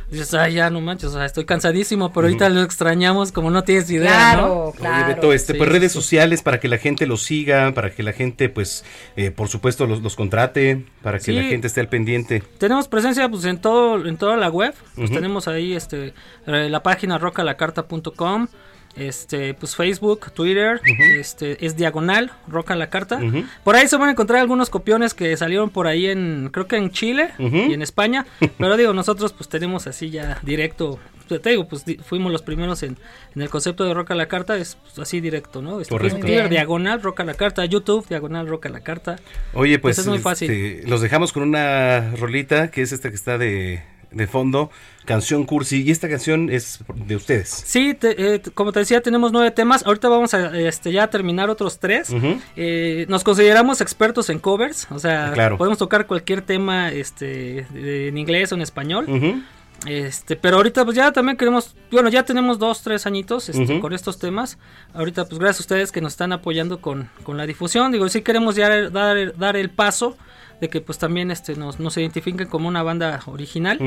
dices, 0.10 0.34
ay 0.36 0.54
ya 0.54 0.70
no 0.70 0.80
manches, 0.80 1.10
o 1.10 1.14
sea, 1.14 1.26
estoy 1.26 1.44
cansadísimo, 1.44 2.14
pero 2.14 2.28
ahorita 2.28 2.48
lo 2.48 2.62
extrañamos 2.62 3.34
como 3.34 3.52
no 3.52 3.66
tienes 3.66 3.92
idea, 3.92 4.38
¿no? 4.38 4.68
Oye, 4.80 5.04
Beto, 5.08 5.34
este, 5.34 5.52
Sí, 5.52 5.58
pues 5.58 5.70
redes 5.70 5.92
sí. 5.92 5.98
sociales 6.00 6.42
para 6.42 6.62
que 6.62 6.70
la 6.70 6.78
gente 6.78 7.06
los 7.06 7.24
siga, 7.24 7.74
para 7.74 7.92
que 7.92 8.04
la 8.04 8.14
gente, 8.14 8.48
pues, 8.48 8.86
eh, 9.18 9.32
por 9.32 9.50
supuesto, 9.50 9.86
los, 9.86 10.02
los 10.02 10.16
contrate, 10.16 10.86
para 11.04 11.18
que 11.18 11.26
Sí. 11.26 11.32
la 11.34 11.44
gente 11.44 11.68
esté 11.68 11.82
al 11.82 11.90
pendiente. 11.90 12.42
Tenemos 12.58 12.88
presencia 12.88 13.28
pues 13.28 13.44
en 13.44 13.60
todo 13.60 14.06
en 14.08 14.16
toda 14.16 14.38
la 14.38 14.50
web. 14.50 14.74
Pues 14.96 15.12
tenemos 15.12 15.50
ahí 15.50 15.74
este 15.74 16.14
eh, 16.46 16.70
la 16.70 16.82
página 16.84 17.18
rocalacarta.com, 17.18 18.48
este 18.98 19.54
pues 19.54 19.76
Facebook, 19.76 20.32
Twitter, 20.34 20.82
este 21.20 21.66
es 21.66 21.76
diagonal 21.78 22.32
roca 22.48 22.76
la 22.76 22.90
carta. 22.90 23.20
Por 23.64 23.76
ahí 23.76 23.88
se 23.88 23.98
van 23.98 24.10
a 24.10 24.12
encontrar 24.12 24.40
algunos 24.42 24.70
copiones 24.70 25.14
que 25.14 25.36
salieron 25.38 25.70
por 25.70 25.88
ahí 25.88 26.08
en 26.08 26.50
creo 26.52 26.68
que 26.68 26.78
en 26.78 26.92
Chile 26.92 27.30
y 27.38 27.74
en 27.74 27.82
España, 27.82 28.26
pero 28.58 28.78
digo, 28.78 28.94
nosotros 28.94 29.34
pues 29.34 29.50
tenemos 29.50 29.88
así 29.88 30.10
ya 30.10 30.40
directo 30.44 31.00
te 31.28 31.50
digo, 31.50 31.68
pues 31.68 31.84
di- 31.84 31.98
fuimos 31.98 32.32
los 32.32 32.42
primeros 32.42 32.84
en, 32.84 32.98
en 33.36 33.42
el 33.42 33.50
concepto 33.50 33.84
de 33.84 33.94
Roca 33.94 34.16
la 34.16 34.30
Carta, 34.30 34.56
es 34.56 34.76
pues, 34.82 34.98
así 35.00 35.20
directo, 35.20 35.62
¿no? 35.62 35.82
Este, 35.82 35.92
Correcto. 35.94 36.20
Twitter, 36.20 36.48
diagonal, 36.48 37.02
Roca 37.04 37.26
la 37.26 37.34
Carta, 37.34 37.66
YouTube, 37.66 38.08
diagonal, 38.08 38.48
Roca 38.48 38.70
la 38.70 38.80
Carta. 38.80 39.18
Oye, 39.54 39.78
pues, 39.78 39.98
es 40.00 40.08
muy 40.08 40.20
fácil. 40.20 40.50
este, 40.50 40.88
los 40.88 41.02
dejamos 41.02 41.34
con 41.34 41.44
una 41.44 42.12
rolita 42.16 42.72
que 42.72 42.82
es 42.82 42.94
esta 42.94 43.10
que 43.10 43.16
está 43.16 43.38
de, 43.38 43.84
de 44.12 44.28
fondo, 44.28 44.70
canción 45.06 45.46
cursi, 45.46 45.84
y 45.84 45.92
esta 45.92 46.08
canción 46.10 46.50
es 46.50 46.80
de 46.96 47.16
ustedes. 47.16 47.50
Sí, 47.66 47.94
te- 47.94 48.36
eh, 48.36 48.42
como 48.54 48.72
te 48.72 48.80
decía, 48.80 49.02
tenemos 49.02 49.32
nueve 49.32 49.52
temas. 49.52 49.86
Ahorita 49.86 50.10
vamos 50.10 50.34
a 50.34 50.58
este, 50.58 50.92
ya 50.92 51.08
terminar 51.10 51.50
otros 51.50 51.80
tres. 51.80 52.10
Eh, 52.56 53.06
nos 53.10 53.24
consideramos 53.24 53.82
expertos 53.82 54.30
en 54.30 54.40
covers, 54.40 54.88
o 54.92 55.00
sea, 55.00 55.32
Claro. 55.34 55.58
podemos 55.58 55.78
tocar 55.78 56.08
cualquier 56.08 56.42
tema 56.42 56.92
este, 56.92 57.66
en 58.08 58.18
inglés 58.18 58.52
o 58.52 58.56
en 58.56 58.62
español. 58.62 59.44
Este, 59.86 60.36
pero 60.36 60.58
ahorita 60.58 60.84
pues 60.86 60.98
ya 60.98 61.12
también 61.12 61.38
queremos, 61.38 61.76
bueno, 61.92 62.10
ya 62.10 62.24
tenemos 62.24 62.58
dos, 62.58 62.82
tres 62.82 63.06
añitos 63.06 63.48
este, 63.50 63.80
con 63.80 63.94
estos 63.94 64.18
temas. 64.18 64.58
Ahorita 64.94 65.26
pues 65.26 65.38
gracias 65.40 65.60
a 65.60 65.64
ustedes 65.64 65.92
que 65.92 66.02
nos 66.02 66.14
están 66.14 66.32
apoyando 66.34 66.82
con, 66.82 67.10
con 67.24 67.38
la 67.38 67.46
difusión. 67.46 67.92
Digo, 67.92 68.10
sí 68.10 68.24
queremos 68.24 68.56
ya 68.56 68.90
dar, 68.90 69.38
dar 69.38 69.56
el 69.56 69.70
paso 69.70 70.18
de 70.62 70.70
que 70.70 70.82
pues 70.82 70.98
también 70.98 71.32
este, 71.32 71.56
nos, 71.56 71.80
nos 71.80 71.96
identifiquen 71.98 72.48
como 72.48 72.68
una 72.68 72.84
banda 72.84 73.20
original. 73.28 73.78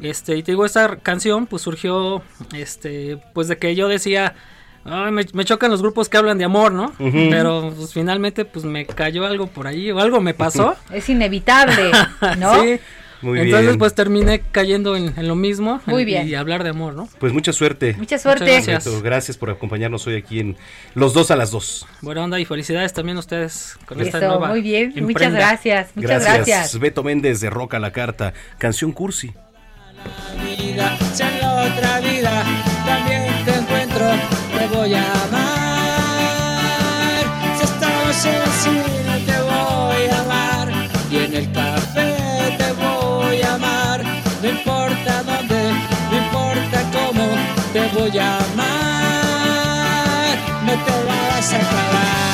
Este, 0.00 0.36
y 0.36 0.42
te 0.42 0.52
digo, 0.52 0.64
esta 0.64 0.96
canción 0.96 1.46
pues 1.46 1.62
surgió, 1.62 2.22
este, 2.54 3.18
pues 3.34 3.48
de 3.48 3.58
que 3.58 3.74
yo 3.74 3.86
decía, 3.88 4.34
"Ay, 4.84 5.12
me, 5.12 5.26
me 5.34 5.44
chocan 5.44 5.70
los 5.70 5.82
grupos 5.82 6.08
que 6.08 6.16
hablan 6.16 6.38
de 6.38 6.44
amor, 6.44 6.72
¿no? 6.72 6.92
Pero 6.98 7.72
pues 7.76 7.92
finalmente 7.92 8.44
pues 8.44 8.64
me 8.64 8.86
cayó 8.86 9.26
algo 9.26 9.46
por 9.46 9.66
ahí 9.66 9.90
o 9.90 10.00
algo 10.00 10.20
me 10.20 10.32
pasó. 10.34 10.74
Es 10.92 11.08
inevitable, 11.08 11.90
¿no? 12.38 12.54
Sí, 12.62 12.80
Muy 13.22 13.40
Entonces, 13.40 13.66
bien. 13.68 13.78
pues 13.78 13.94
terminé 13.94 14.40
cayendo 14.50 14.96
en, 14.96 15.12
en 15.16 15.28
lo 15.28 15.34
mismo. 15.34 15.80
Muy 15.86 16.02
en- 16.02 16.06
bien. 16.06 16.28
Y 16.28 16.34
hablar 16.34 16.64
de 16.64 16.70
amor, 16.70 16.94
¿no? 16.94 17.08
Pues 17.18 17.32
mucha 17.32 17.52
suerte. 17.52 17.94
Mucha 17.98 18.18
suerte. 18.18 18.44
Muchas 18.44 18.66
gracias. 18.66 19.02
Gracias 19.02 19.36
por 19.36 19.50
acompañarnos 19.50 20.06
hoy 20.06 20.16
aquí 20.16 20.40
en 20.40 20.56
Los 20.94 21.12
Dos 21.12 21.30
a 21.30 21.36
las 21.36 21.50
Dos. 21.50 21.86
Buena 22.00 22.24
onda 22.24 22.38
y 22.40 22.44
felicidades 22.44 22.92
también 22.92 23.16
a 23.16 23.20
ustedes 23.20 23.76
con 23.86 24.00
esta 24.00 24.18
nueva. 24.20 24.48
muy 24.48 24.62
bien. 24.62 24.92
Muchas 25.04 25.32
gracias. 25.32 25.88
Muchas 25.94 26.24
gracias. 26.24 26.78
Beto 26.78 27.02
Méndez 27.02 27.40
de 27.40 27.50
Roca 27.50 27.78
la 27.78 27.92
Carta. 27.92 28.32
Canción 28.58 28.92
cursi. 28.92 29.32
vida, 30.56 30.96
si 31.12 31.22
en 31.22 31.40
la 31.40 31.54
otra 31.64 32.00
vida 32.00 32.44
también 32.86 33.44
te 33.44 33.54
encuentro, 33.54 34.06
te 34.58 34.66
voy 34.74 34.94
a 34.94 35.12
amar. 35.24 36.30
Si 37.58 37.64
estamos 37.64 38.24
en 38.24 38.34
el 38.34 38.50
cine, 38.62 39.24
te 39.26 39.40
voy 39.42 40.06
a 40.10 40.20
amar. 40.22 40.68
Y 41.10 41.16
en 41.18 41.34
el 41.34 41.48
te 48.10 48.18
voy 48.18 48.26
a 48.26 48.38
amar. 48.38 49.98
No 50.64 50.72
te 50.72 51.04
vas 51.06 51.52
a 51.52 51.56
acabar. 51.56 52.29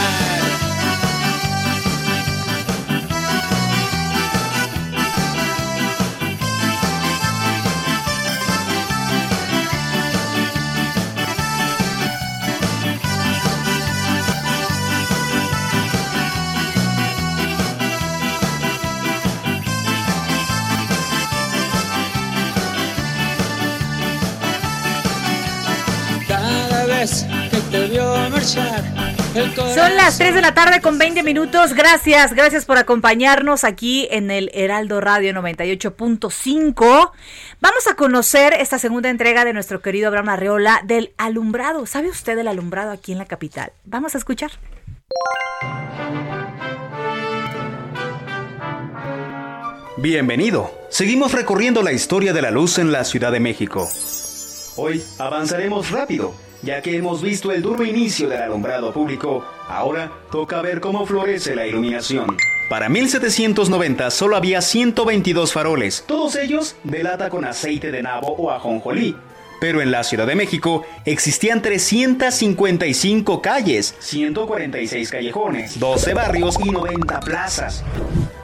Son 29.74 29.97
las 29.97 30.16
3 30.16 30.35
de 30.35 30.40
la 30.40 30.55
tarde 30.55 30.81
con 30.81 30.98
20 30.98 31.23
minutos. 31.23 31.74
Gracias, 31.74 32.32
gracias 32.32 32.65
por 32.65 32.78
acompañarnos 32.78 33.65
aquí 33.65 34.09
en 34.11 34.31
el 34.31 34.51
Heraldo 34.55 35.01
Radio 35.01 35.32
98.5. 35.35 37.11
Vamos 37.61 37.86
a 37.86 37.94
conocer 37.94 38.55
esta 38.55 38.78
segunda 38.78 39.11
entrega 39.11 39.44
de 39.44 39.53
nuestro 39.53 39.82
querido 39.82 40.09
Abraham 40.09 40.31
Arreola 40.31 40.81
del 40.85 41.12
alumbrado. 41.19 41.85
¿Sabe 41.86 42.09
usted 42.09 42.36
del 42.36 42.48
alumbrado 42.48 42.93
aquí 42.93 43.12
en 43.12 43.19
la 43.19 43.27
capital? 43.27 43.73
Vamos 43.85 44.15
a 44.15 44.19
escuchar. 44.19 44.53
Bienvenido. 49.98 50.70
Seguimos 50.89 51.32
recorriendo 51.32 51.82
la 51.82 51.93
historia 51.93 52.32
de 52.32 52.43
la 52.43 52.51
luz 52.51 52.78
en 52.78 52.93
la 52.93 53.05
Ciudad 53.05 53.32
de 53.32 53.40
México. 53.40 53.89
Hoy 54.77 55.03
avanzaremos 55.19 55.90
rápido, 55.90 56.35
ya 56.66 56.82
que 56.82 56.97
hemos 56.97 57.22
visto 57.22 57.52
el 57.52 57.62
duro 57.62 57.84
inicio 57.84 58.28
del 58.28 58.43
alumbrado 58.43 58.93
público. 58.93 59.47
Ahora 59.68 60.10
toca 60.32 60.60
ver 60.60 60.80
cómo 60.80 61.06
florece 61.06 61.55
la 61.55 61.64
iluminación. 61.64 62.36
Para 62.68 62.88
1790 62.88 64.10
solo 64.10 64.36
había 64.36 64.60
122 64.60 65.52
faroles, 65.52 66.05
todos 66.09 66.34
ellos 66.34 66.74
de 66.82 67.05
lata 67.05 67.30
con 67.30 67.44
aceite 67.44 67.93
de 67.93 68.02
nabo 68.02 68.34
o 68.36 68.51
ajonjolí. 68.51 69.16
Pero 69.60 69.80
en 69.80 69.93
la 69.93 70.02
Ciudad 70.02 70.26
de 70.26 70.34
México 70.34 70.84
existían 71.05 71.62
355 71.62 73.40
calles, 73.40 73.94
146 74.01 75.09
callejones, 75.09 75.78
12 75.78 76.14
barrios 76.14 76.59
y 76.62 76.70
90 76.70 77.20
plazas. 77.20 77.84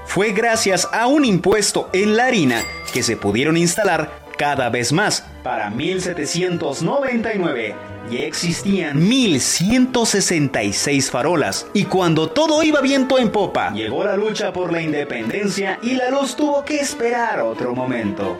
Fue 0.06 0.32
gracias 0.32 0.88
a 0.92 1.08
un 1.08 1.24
impuesto 1.24 1.90
en 1.92 2.16
la 2.16 2.26
harina 2.26 2.62
que 2.94 3.02
se 3.02 3.16
pudieron 3.16 3.56
instalar 3.56 4.21
cada 4.36 4.68
vez 4.70 4.92
más. 4.92 5.24
Para 5.42 5.70
1799 5.70 7.74
ya 8.10 8.20
existían 8.20 9.08
1166 9.08 11.10
farolas. 11.10 11.66
Y 11.72 11.84
cuando 11.84 12.28
todo 12.28 12.62
iba 12.62 12.80
viento 12.80 13.18
en 13.18 13.30
popa, 13.30 13.72
llegó 13.72 14.04
la 14.04 14.16
lucha 14.16 14.52
por 14.52 14.72
la 14.72 14.82
independencia 14.82 15.78
y 15.82 15.94
la 15.94 16.10
luz 16.10 16.36
tuvo 16.36 16.64
que 16.64 16.80
esperar 16.80 17.40
otro 17.40 17.74
momento. 17.74 18.38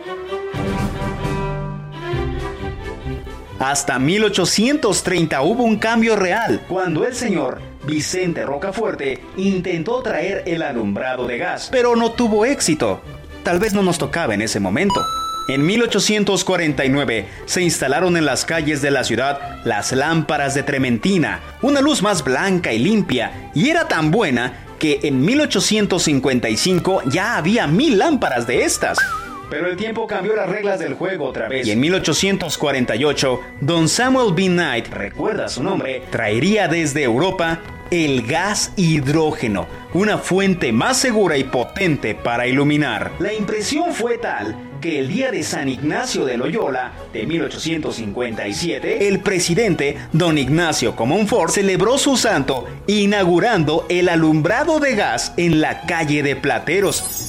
Hasta 3.59 3.97
1830 3.97 5.41
hubo 5.41 5.63
un 5.63 5.77
cambio 5.77 6.17
real, 6.17 6.61
cuando 6.67 7.07
el 7.07 7.15
señor 7.15 7.61
Vicente 7.85 8.45
Rocafuerte 8.45 9.23
intentó 9.37 10.01
traer 10.01 10.43
el 10.45 10.63
alumbrado 10.63 11.25
de 11.27 11.37
gas, 11.37 11.69
pero 11.71 11.95
no 11.95 12.11
tuvo 12.11 12.45
éxito. 12.45 13.01
Tal 13.43 13.59
vez 13.59 13.73
no 13.73 13.81
nos 13.81 13.97
tocaba 13.97 14.33
en 14.33 14.41
ese 14.41 14.59
momento. 14.59 14.99
En 15.49 15.65
1849 15.65 17.27
se 17.45 17.61
instalaron 17.61 18.15
en 18.15 18.25
las 18.25 18.45
calles 18.45 18.81
de 18.81 18.91
la 18.91 19.03
ciudad 19.03 19.59
las 19.65 19.91
lámparas 19.91 20.53
de 20.53 20.63
Trementina, 20.63 21.41
una 21.61 21.81
luz 21.81 22.01
más 22.01 22.23
blanca 22.23 22.71
y 22.71 22.79
limpia, 22.79 23.51
y 23.53 23.69
era 23.69 23.89
tan 23.89 24.09
buena 24.09 24.65
que 24.79 25.01
en 25.03 25.23
1855 25.23 27.01
ya 27.07 27.35
había 27.35 27.67
mil 27.67 27.97
lámparas 27.97 28.47
de 28.47 28.63
estas. 28.63 28.97
Pero 29.49 29.67
el 29.67 29.75
tiempo 29.75 30.07
cambió 30.07 30.33
las 30.33 30.47
reglas 30.47 30.79
del 30.79 30.93
juego 30.93 31.25
otra 31.25 31.49
vez. 31.49 31.67
Y 31.67 31.71
en 31.71 31.79
1848, 31.81 33.41
Don 33.59 33.89
Samuel 33.89 34.33
B. 34.33 34.43
Knight, 34.47 34.87
recuerda 34.87 35.49
su 35.49 35.61
nombre, 35.61 36.03
traería 36.09 36.69
desde 36.69 37.03
Europa 37.03 37.59
el 37.91 38.25
gas 38.25 38.71
hidrógeno, 38.77 39.67
una 39.93 40.17
fuente 40.17 40.71
más 40.71 40.97
segura 40.97 41.37
y 41.37 41.43
potente 41.43 42.15
para 42.15 42.47
iluminar. 42.47 43.11
La 43.19 43.33
impresión 43.33 43.93
fue 43.93 44.17
tal 44.17 44.55
que 44.83 44.99
el 44.99 45.07
día 45.07 45.31
de 45.31 45.43
San 45.43 45.69
Ignacio 45.69 46.25
de 46.25 46.35
Loyola, 46.35 46.91
de 47.13 47.25
1857, 47.25 49.07
el 49.07 49.21
presidente, 49.21 49.97
don 50.11 50.37
Ignacio 50.37 50.93
Comonfort, 50.93 51.53
celebró 51.53 51.97
su 51.97 52.17
santo 52.17 52.65
inaugurando 52.85 53.85
el 53.87 54.09
alumbrado 54.09 54.81
de 54.81 54.95
gas 54.95 55.31
en 55.37 55.61
la 55.61 55.83
calle 55.83 56.21
de 56.21 56.35
Plateros. 56.35 57.23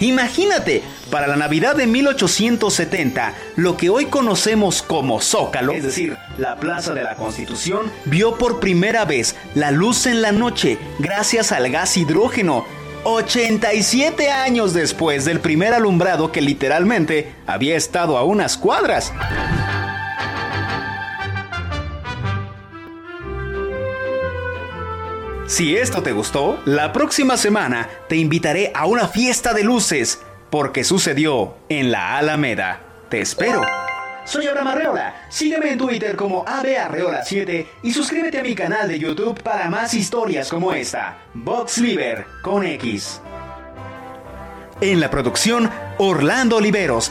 Imagínate, 0.00 0.82
para 1.08 1.28
la 1.28 1.36
Navidad 1.36 1.76
de 1.76 1.86
1870, 1.86 3.34
lo 3.54 3.76
que 3.76 3.88
hoy 3.88 4.06
conocemos 4.06 4.82
como 4.82 5.20
Zócalo, 5.20 5.72
es 5.72 5.84
decir, 5.84 6.16
la 6.36 6.56
Plaza 6.56 6.94
de 6.94 7.04
la 7.04 7.14
Constitución, 7.14 7.92
vio 8.06 8.38
por 8.38 8.58
primera 8.58 9.04
vez 9.04 9.36
la 9.54 9.70
luz 9.70 10.06
en 10.06 10.20
la 10.20 10.32
noche 10.32 10.78
gracias 10.98 11.52
al 11.52 11.70
gas 11.70 11.96
hidrógeno. 11.96 12.64
87 13.04 14.30
años 14.30 14.74
después 14.74 15.24
del 15.24 15.40
primer 15.40 15.74
alumbrado 15.74 16.32
que 16.32 16.40
literalmente 16.40 17.32
había 17.46 17.76
estado 17.76 18.18
a 18.18 18.24
unas 18.24 18.56
cuadras. 18.56 19.12
Si 25.46 25.76
esto 25.76 26.02
te 26.02 26.12
gustó, 26.12 26.60
la 26.66 26.92
próxima 26.92 27.38
semana 27.38 27.88
te 28.08 28.16
invitaré 28.16 28.70
a 28.74 28.84
una 28.84 29.08
fiesta 29.08 29.54
de 29.54 29.64
luces, 29.64 30.20
porque 30.50 30.84
sucedió 30.84 31.56
en 31.70 31.90
la 31.90 32.18
Alameda. 32.18 32.80
Te 33.08 33.22
espero. 33.22 33.62
Soy 34.28 34.46
Abraham 34.46 34.68
Arreola. 34.68 35.14
Sígueme 35.30 35.72
en 35.72 35.78
Twitter 35.78 36.14
como 36.14 36.44
abarreola7 36.44 37.66
y 37.82 37.92
suscríbete 37.94 38.38
a 38.38 38.42
mi 38.42 38.54
canal 38.54 38.86
de 38.86 38.98
YouTube 38.98 39.42
para 39.42 39.70
más 39.70 39.94
historias 39.94 40.50
como 40.50 40.74
esta. 40.74 41.16
Box 41.32 41.78
Liver 41.78 42.26
con 42.42 42.62
X. 42.62 43.22
En 44.82 45.00
la 45.00 45.08
producción, 45.08 45.70
Orlando 45.96 46.56
Oliveros. 46.56 47.10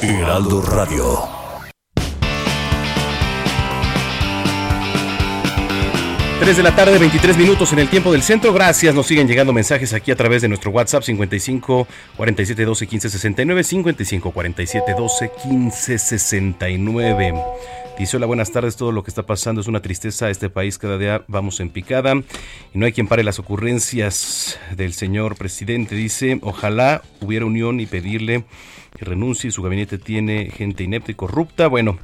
Heraldo 0.00 0.62
Radio. 0.62 1.39
Tres 6.40 6.56
de 6.56 6.62
la 6.62 6.74
tarde, 6.74 6.96
23 6.98 7.36
minutos 7.36 7.70
en 7.74 7.80
el 7.80 7.88
tiempo 7.90 8.10
del 8.12 8.22
centro. 8.22 8.54
Gracias. 8.54 8.94
Nos 8.94 9.06
siguen 9.06 9.28
llegando 9.28 9.52
mensajes 9.52 9.92
aquí 9.92 10.10
a 10.10 10.16
través 10.16 10.40
de 10.40 10.48
nuestro 10.48 10.70
WhatsApp 10.70 11.02
55 11.02 11.86
47 12.16 12.64
12 12.64 12.86
15 12.86 13.10
69 13.10 13.62
55 13.62 14.30
47 14.30 14.94
12 14.96 15.30
15 15.42 15.98
69. 15.98 17.34
Dice, 17.98 18.16
hola, 18.16 18.24
buenas 18.24 18.50
tardes. 18.52 18.76
Todo 18.76 18.90
lo 18.90 19.04
que 19.04 19.10
está 19.10 19.24
pasando 19.24 19.60
es 19.60 19.66
una 19.66 19.82
tristeza 19.82 20.30
este 20.30 20.48
país. 20.48 20.78
Cada 20.78 20.96
día 20.96 21.24
vamos 21.28 21.60
en 21.60 21.68
picada 21.68 22.14
y 22.14 22.78
no 22.78 22.86
hay 22.86 22.92
quien 22.92 23.06
pare 23.06 23.22
las 23.22 23.38
ocurrencias 23.38 24.58
del 24.74 24.94
señor 24.94 25.36
presidente. 25.36 25.94
Dice, 25.94 26.38
ojalá 26.40 27.02
hubiera 27.20 27.44
unión 27.44 27.80
y 27.80 27.86
pedirle 27.86 28.44
que 28.96 29.04
renuncie. 29.04 29.50
Su 29.50 29.62
gabinete 29.62 29.98
tiene 29.98 30.50
gente 30.50 30.84
inepta 30.84 31.12
y 31.12 31.16
corrupta. 31.16 31.66
Bueno, 31.66 31.98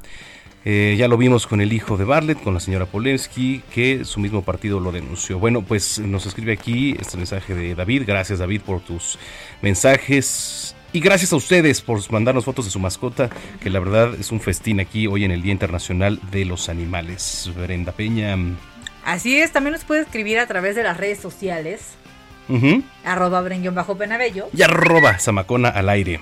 eh, 0.69 0.97
ya 0.99 1.07
lo 1.07 1.17
vimos 1.17 1.47
con 1.47 1.61
el 1.61 1.73
hijo 1.73 1.97
de 1.97 2.03
Bartlett, 2.03 2.43
con 2.43 2.53
la 2.53 2.59
señora 2.59 2.87
Polensky, 2.87 3.63
que 3.73 4.05
su 4.05 4.19
mismo 4.19 4.43
partido 4.43 4.81
lo 4.81 4.91
denunció. 4.91 5.39
Bueno, 5.39 5.63
pues 5.63 6.01
nos 6.01 6.27
escribe 6.27 6.53
aquí 6.53 6.97
este 7.01 7.17
mensaje 7.17 7.55
de 7.55 7.77
David. 7.77 8.03
Gracias 8.05 8.41
David 8.41 8.63
por 8.63 8.81
tus 8.81 9.17
mensajes. 9.63 10.75
Y 10.93 10.99
gracias 10.99 11.33
a 11.33 11.37
ustedes 11.37 11.81
por 11.83 12.01
mandarnos 12.11 12.45
fotos 12.45 12.65
de 12.65 12.73
su 12.73 12.81
mascota, 12.81 13.31
que 13.61 13.71
la 13.71 13.79
verdad 13.79 14.15
es 14.19 14.33
un 14.33 14.41
festín 14.41 14.81
aquí 14.81 15.07
hoy 15.07 15.25
en 15.25 15.31
el 15.31 15.41
Día 15.41 15.53
Internacional 15.53 16.19
de 16.33 16.45
los 16.45 16.69
Animales. 16.69 17.49
Brenda 17.57 17.93
Peña. 17.93 18.37
Así 19.05 19.37
es, 19.39 19.53
también 19.53 19.73
nos 19.73 19.85
puede 19.85 20.01
escribir 20.01 20.41
a 20.41 20.49
través 20.49 20.75
de 20.75 20.83
las 20.83 20.97
redes 20.97 21.21
sociales, 21.21 21.93
Ujú. 22.49 22.83
arroba 23.05 23.41
bajo 23.41 23.97
penabello. 23.97 24.49
Y 24.53 24.63
arroba 24.63 25.17
Zamacona 25.21 25.69
al 25.69 25.89
aire. 25.91 26.19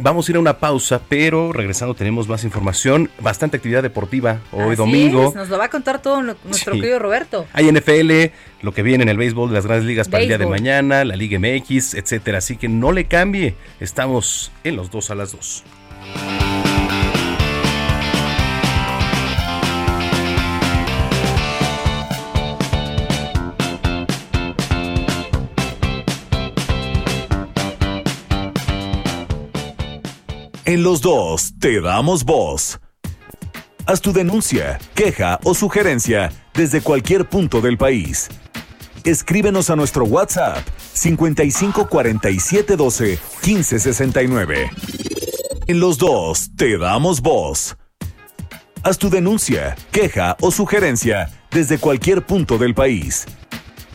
Vamos 0.00 0.28
a 0.28 0.32
ir 0.32 0.36
a 0.36 0.40
una 0.40 0.58
pausa, 0.58 1.00
pero 1.08 1.52
regresando 1.52 1.92
tenemos 1.94 2.28
más 2.28 2.44
información, 2.44 3.10
bastante 3.20 3.56
actividad 3.56 3.82
deportiva 3.82 4.38
hoy 4.52 4.68
Así 4.68 4.76
domingo. 4.76 5.28
es, 5.30 5.34
nos 5.34 5.48
lo 5.48 5.58
va 5.58 5.64
a 5.64 5.70
contar 5.70 6.00
todo 6.00 6.22
nuestro 6.22 6.74
Sí. 6.74 6.80
querido 6.80 7.00
Roberto. 7.00 7.46
Hay 7.52 7.66
NFL, 7.68 8.30
lo 8.62 8.72
que 8.72 8.82
viene 8.82 9.02
en 9.02 9.08
el 9.08 9.16
béisbol 9.16 9.48
de 9.48 9.56
las 9.56 9.66
grandes 9.66 9.86
ligas 9.86 10.08
para 10.08 10.22
el 10.22 10.28
día 10.28 10.38
de 10.38 10.46
mañana, 10.46 11.04
la 11.04 11.16
Liga 11.16 11.38
MX, 11.40 11.94
etcétera. 11.94 12.38
Así 12.38 12.56
que 12.56 12.68
no 12.68 12.92
le 12.92 13.06
cambie. 13.06 13.56
Estamos 13.80 14.52
en 14.62 14.76
los 14.76 14.90
dos 14.92 15.10
a 15.10 15.16
las 15.16 15.32
dos. 15.32 15.64
En 30.68 30.82
los 30.82 31.00
dos 31.00 31.54
te 31.58 31.80
damos 31.80 32.26
voz. 32.26 32.78
Haz 33.86 34.02
tu 34.02 34.12
denuncia, 34.12 34.78
queja 34.94 35.40
o 35.44 35.54
sugerencia 35.54 36.30
desde 36.52 36.82
cualquier 36.82 37.26
punto 37.26 37.62
del 37.62 37.78
país. 37.78 38.28
Escríbenos 39.02 39.70
a 39.70 39.76
nuestro 39.76 40.04
WhatsApp 40.04 40.58
55 40.92 41.88
47 41.88 42.76
12 42.76 43.18
15 43.40 43.78
69. 43.78 44.70
En 45.68 45.80
los 45.80 45.96
dos 45.96 46.50
te 46.54 46.76
damos 46.76 47.22
voz. 47.22 47.78
Haz 48.82 48.98
tu 48.98 49.08
denuncia, 49.08 49.74
queja 49.90 50.36
o 50.42 50.50
sugerencia 50.50 51.30
desde 51.50 51.78
cualquier 51.78 52.26
punto 52.26 52.58
del 52.58 52.74
país. 52.74 53.24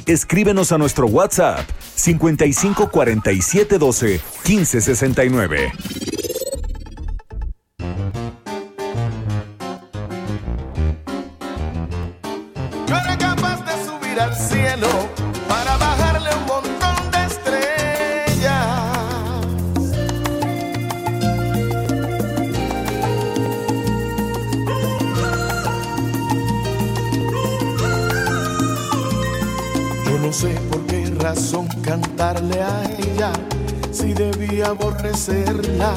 Escríbenos 0.08 0.72
a 0.72 0.80
nuestro 0.80 1.06
WhatsApp 1.06 1.70
55 1.94 2.90
47 2.90 3.78
12 3.78 4.22
15 4.44 4.82
69. 4.82 5.72
No 30.24 30.32
sé 30.32 30.56
por 30.72 30.86
qué 30.86 31.06
razón 31.20 31.68
cantarle 31.82 32.62
a 32.62 32.84
ella 32.98 33.34
si 33.92 34.14
debía 34.14 34.68
aborrecerla 34.68 35.94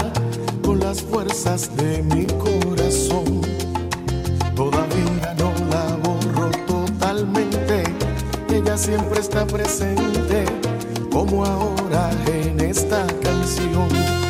con 0.64 0.80
las 0.80 1.00
fuerzas 1.00 1.70
de 1.76 2.02
mi 2.02 2.26
corazón. 2.26 3.40
Todavía 4.56 5.32
no 5.38 5.52
la 5.70 5.96
borro 6.02 6.50
totalmente, 6.66 7.84
ella 8.50 8.76
siempre 8.76 9.20
está 9.20 9.46
presente, 9.46 10.44
como 11.12 11.44
ahora 11.46 12.10
en 12.26 12.58
esta 12.58 13.06
canción. 13.22 14.25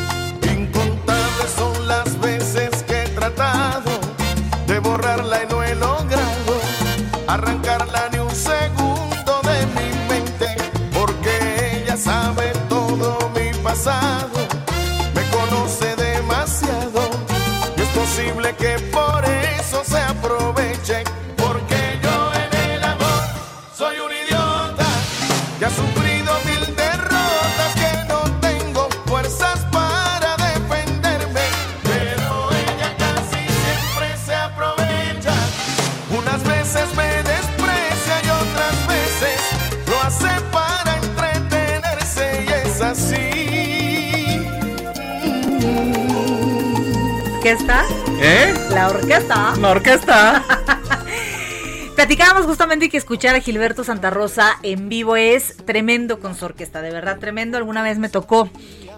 ¿Orquesta? 47.57 47.85
¿Eh? 48.21 48.53
La 48.69 48.87
orquesta. 48.87 49.55
La 49.57 49.71
orquesta. 49.71 50.43
Platicábamos 51.95 52.45
justamente 52.45 52.87
que 52.87 52.97
escuchar 52.97 53.35
a 53.35 53.39
Gilberto 53.39 53.83
Santa 53.83 54.11
Rosa 54.11 54.59
en 54.61 54.89
vivo 54.89 55.15
es 55.15 55.57
tremendo 55.65 56.19
con 56.19 56.35
su 56.35 56.45
orquesta, 56.45 56.83
de 56.83 56.91
verdad 56.91 57.17
tremendo. 57.17 57.57
Alguna 57.57 57.81
vez 57.81 57.97
me 57.97 58.09
tocó 58.09 58.47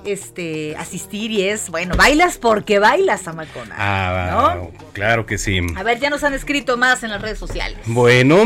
este 0.04 0.76
asistir 0.76 1.32
y 1.32 1.44
es, 1.44 1.70
bueno, 1.70 1.96
bailas 1.96 2.38
porque 2.38 2.80
bailas, 2.80 3.30
Amacona. 3.30 3.76
Ah, 3.78 4.58
claro 4.92 5.26
que 5.26 5.38
sí. 5.38 5.62
A 5.78 5.84
ver, 5.84 6.02
ya 6.02 6.10
nos 6.10 6.26
han 6.26 6.34
escrito 6.34 6.76
más 6.76 7.02
en 7.04 7.12
las 7.12 7.22
redes 7.22 7.40
sociales. 7.40 7.80
Bueno, 7.86 8.44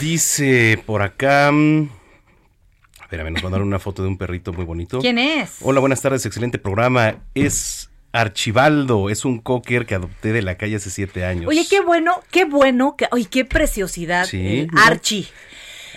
dice 0.00 0.82
por 0.84 1.02
acá. 1.02 1.46
A 1.46 1.52
ver, 1.52 3.20
a 3.20 3.22
ver, 3.22 3.30
nos 3.30 3.44
mandaron 3.44 3.68
una 3.68 3.78
foto 3.78 4.02
de 4.02 4.08
un 4.08 4.18
perrito 4.18 4.52
muy 4.52 4.64
bonito. 4.64 4.98
¿Quién 4.98 5.18
es? 5.18 5.58
Hola, 5.60 5.78
buenas 5.78 6.00
tardes, 6.00 6.26
excelente 6.26 6.58
programa. 6.58 7.18
Es 7.34 7.88
Archibaldo, 8.14 9.10
es 9.10 9.24
un 9.24 9.40
cocker 9.40 9.86
que 9.86 9.96
adopté 9.96 10.32
de 10.32 10.40
la 10.40 10.56
calle 10.56 10.76
hace 10.76 10.88
siete 10.88 11.24
años. 11.24 11.46
Oye, 11.48 11.66
qué 11.68 11.80
bueno, 11.80 12.22
qué 12.30 12.44
bueno, 12.44 12.94
que, 12.96 13.08
oye, 13.10 13.26
qué 13.26 13.44
preciosidad. 13.44 14.24
Sí. 14.24 14.68
Archie. 14.76 15.26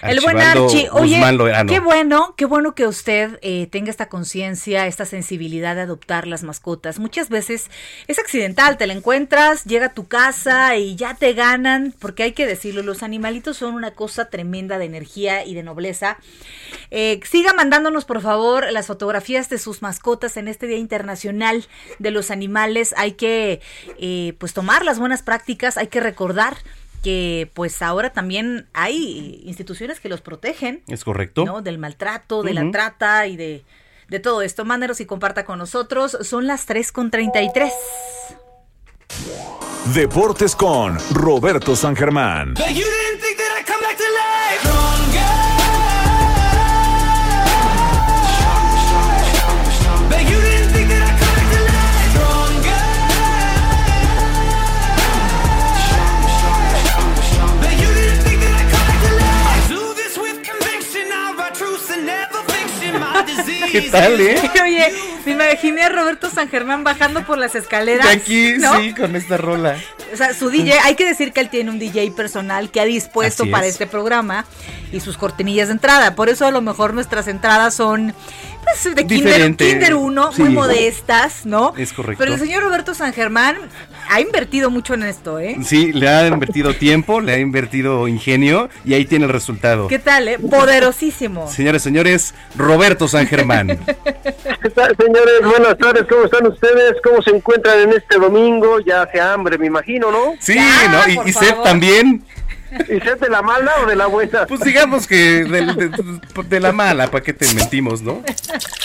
El 0.03 0.22
buen 0.22 0.38
Archie, 0.38 0.90
oye, 0.91 1.19
Loerano. 1.32 1.72
qué 1.72 1.80
bueno, 1.80 2.34
qué 2.38 2.45
bueno 2.45 2.76
que 2.76 2.88
usted 2.88 3.40
eh, 3.41 3.68
tenga 3.72 3.90
esta 3.90 4.10
conciencia, 4.10 4.88
esta 4.88 5.06
sensibilidad 5.06 5.76
de 5.76 5.82
adoptar 5.82 6.28
las 6.28 6.44
mascotas. 6.44 6.99
Muchas 6.99 7.30
veces 7.30 7.69
es 8.07 8.19
accidental, 8.19 8.78
te 8.78 8.88
la 8.88 8.94
encuentras, 8.94 9.64
llega 9.65 9.88
a 9.88 9.94
tu 9.94 10.07
casa 10.07 10.76
y 10.76 10.95
ya 10.95 11.15
te 11.15 11.34
ganan, 11.34 11.94
porque 11.99 12.24
hay 12.24 12.32
que 12.34 12.45
decirlo, 12.45 12.84
los 12.84 13.03
animalitos 13.03 13.57
son 13.57 13.74
una 13.74 13.91
cosa 13.91 14.30
tremenda 14.30 14.78
de 14.78 14.86
energía 14.86 15.45
y 15.45 15.53
de 15.56 15.64
nobleza. 15.64 16.18
Eh, 16.91 17.19
siga 17.30 17.53
mandándonos, 17.53 18.06
por 18.06 18.22
favor, 18.22 18.72
las 18.72 18.88
fotografías 18.88 19.49
de 19.49 19.57
sus 19.57 19.82
mascotas 19.82 20.38
en 20.38 20.48
este 20.48 20.68
Día 20.68 20.78
Internacional 20.78 21.65
de 21.99 22.11
los 22.11 22.32
Animales. 22.32 22.94
Hay 22.98 23.14
que, 23.14 23.61
eh, 23.99 24.34
pues, 24.40 24.53
tomar 24.53 24.86
las 24.86 24.99
buenas 24.99 25.24
prácticas, 25.24 25.78
hay 25.78 25.88
que 25.88 25.99
recordar 25.99 26.57
que 27.03 27.49
pues 27.53 27.82
ahora 27.82 28.11
también 28.11 28.68
hay 28.74 29.41
instituciones 29.45 29.99
que 29.99 30.10
los 30.10 30.22
protegen, 30.22 30.84
Es 30.88 31.03
correcto. 31.03 31.45
¿no? 31.45 31.61
Del 31.61 31.78
maltrato, 31.78 32.44
de 32.44 32.53
la 32.53 32.69
trata 32.72 33.28
y 33.28 33.38
de, 33.38 33.64
de 34.07 34.19
todo 34.19 34.41
esto. 34.41 34.65
Mándenos 34.65 34.99
y 34.99 35.06
comparta 35.06 35.45
con 35.45 35.60
nosotros. 35.60 36.18
Son 36.22 36.48
las 36.48 36.65
3 36.65 36.91
con 36.91 37.11
33. 37.11 37.72
Deportes 39.94 40.56
con 40.56 40.98
Roberto 41.14 41.76
San 41.76 41.95
Germán. 41.95 42.56
But 42.56 42.76
¿Qué 63.72 63.81
tal, 63.91 64.19
eh? 64.19 64.38
Oye, 64.64 64.93
me 65.26 65.31
imaginé 65.34 65.84
a 65.84 65.89
Roberto 65.89 66.30
San 66.30 66.49
Germán 66.49 66.84
bajando 66.84 67.26
por 67.26 67.38
las 67.38 67.55
escaleras. 67.55 68.07
De 68.07 68.14
aquí, 68.14 68.53
¿no? 68.57 68.80
sí, 68.80 68.93
con 68.93 69.15
esta 69.15 69.38
rola. 69.38 69.77
O 70.14 70.18
sea, 70.18 70.34
su 70.34 70.49
DJ, 70.49 70.80
hay 70.84 70.95
que 70.95 71.05
decir 71.05 71.34
que 71.34 71.41
él 71.41 71.49
tiene 71.49 71.69
un 71.69 71.80
DJ 71.80 72.11
personal 72.11 72.69
que 72.72 72.80
ha 72.80 72.85
dispuesto 72.85 73.43
Así 73.43 73.51
para 73.51 73.65
es. 73.68 73.73
este 73.73 73.88
programa 73.88 74.45
y 74.91 74.99
sus 74.99 75.18
cortinillas 75.18 75.68
de 75.68 75.73
entrada. 75.73 76.15
Por 76.15 76.30
eso 76.30 76.45
a 76.45 76.51
lo 76.51 76.61
mejor 76.61 76.93
nuestras 76.93 77.27
entradas 77.27 77.73
son 77.73 78.14
pues, 78.72 78.95
de 78.95 79.06
Kinder, 79.07 79.26
Diferente. 79.26 79.69
Kinder 79.69 79.94
1, 79.95 80.31
Sí. 80.34 80.41
muy 80.44 80.52
modestas, 80.53 81.45
¿no? 81.45 81.73
Es 81.77 81.94
correcto. 81.94 82.19
Pero 82.23 82.34
el 82.35 82.39
señor 82.39 82.64
Roberto 82.64 82.94
San 82.94 83.14
Germán 83.14 83.57
ha 84.10 84.22
invertido 84.22 84.69
mucho 84.69 84.94
en 84.94 85.03
esto, 85.03 85.39
¿eh? 85.39 85.57
Sí, 85.64 85.91
le 85.94 86.07
ha 86.07 86.27
invertido 86.27 86.73
tiempo, 86.76 87.19
le 87.22 87.34
ha 87.34 87.38
invertido 87.39 88.07
ingenio 88.07 88.69
y 88.85 88.94
ahí 88.94 89.06
tiene 89.06 89.26
el 89.26 89.31
resultado. 89.31 89.88
¿Qué 89.88 89.99
tal, 89.99 90.27
eh? 90.27 90.38
Poderosísimo. 90.39 91.49
Señores, 91.52 91.81
señores, 91.81 92.34
Roberto 92.56 93.07
San 93.07 93.27
Germán. 93.27 93.68
¿Qué 93.68 94.69
tal, 94.69 94.95
señores? 94.98 95.41
Buenas 95.44 95.77
tardes, 95.77 96.03
¿cómo 96.10 96.26
están 96.26 96.48
ustedes? 96.48 96.94
¿Cómo 97.03 97.22
se 97.22 97.31
encuentran 97.31 97.80
en 97.80 97.89
este 97.94 98.18
domingo? 98.18 98.80
Ya 98.80 99.03
hace 99.03 99.19
hambre, 99.19 99.57
me 99.57 99.68
imagino, 99.68 100.11
¿no? 100.11 100.34
Sí, 100.39 100.56
¿no? 100.57 101.23
Y, 101.26 101.30
y 101.30 101.34
Seb 101.34 101.64
también. 101.64 102.23
¿Y 102.90 102.99
si 102.99 103.08
es 103.10 103.20
de 103.20 103.30
la 103.30 103.41
mala 103.41 103.72
o 103.84 103.86
de 103.86 103.95
la 103.95 104.08
buena? 104.08 104.45
Pues 104.48 104.62
digamos 104.62 105.08
que 105.08 105.44
de, 105.44 105.62
de- 105.74 106.44
de 106.48 106.60
la 106.60 106.72
mala, 106.72 107.08
¿para 107.12 107.24
qué 107.24 107.34
te 107.34 107.45
mentimos, 107.54 108.02
no? 108.02 108.22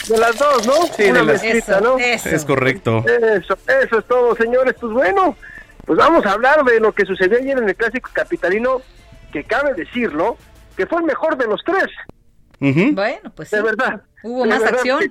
De 0.09 0.19
las 0.19 0.39
dos, 0.39 0.67
¿no? 0.67 0.75
Sí, 0.97 1.05
de 1.05 1.13
las- 1.25 1.43
mezclita, 1.43 1.81
¿no? 1.81 1.99
Es 1.99 2.45
correcto. 2.45 3.05
Eso, 3.07 3.57
eso 3.83 3.99
es 3.99 4.05
todo, 4.07 4.35
señores. 4.37 4.75
Pues 4.81 4.93
bueno, 4.93 5.37
pues 5.85 5.99
vamos 5.99 6.25
a 6.27 6.33
hablar 6.33 6.65
de 6.65 6.81
lo 6.81 6.93
que 6.93 7.05
sucedió 7.05 7.39
ayer 7.39 7.59
en 7.59 7.69
el 7.69 7.77
Clásico 7.77 8.11
Capitalino, 8.13 8.83
que 9.33 9.45
cabe 9.45 9.75
decirlo, 9.75 10.37
que 10.77 10.87
fue 10.87 10.99
el 11.01 11.05
mejor 11.07 11.37
de 11.37 11.47
los 11.47 11.61
tres. 11.65 11.87
Bueno, 12.61 13.33
pues 13.35 13.49
sí. 13.49 13.57
De 13.57 13.63
verdad. 13.63 14.03
Hubo 14.23 14.43
De 14.45 14.49
más 14.51 14.61
verdad 14.61 14.75
acción. 14.81 14.99
que- 15.01 15.11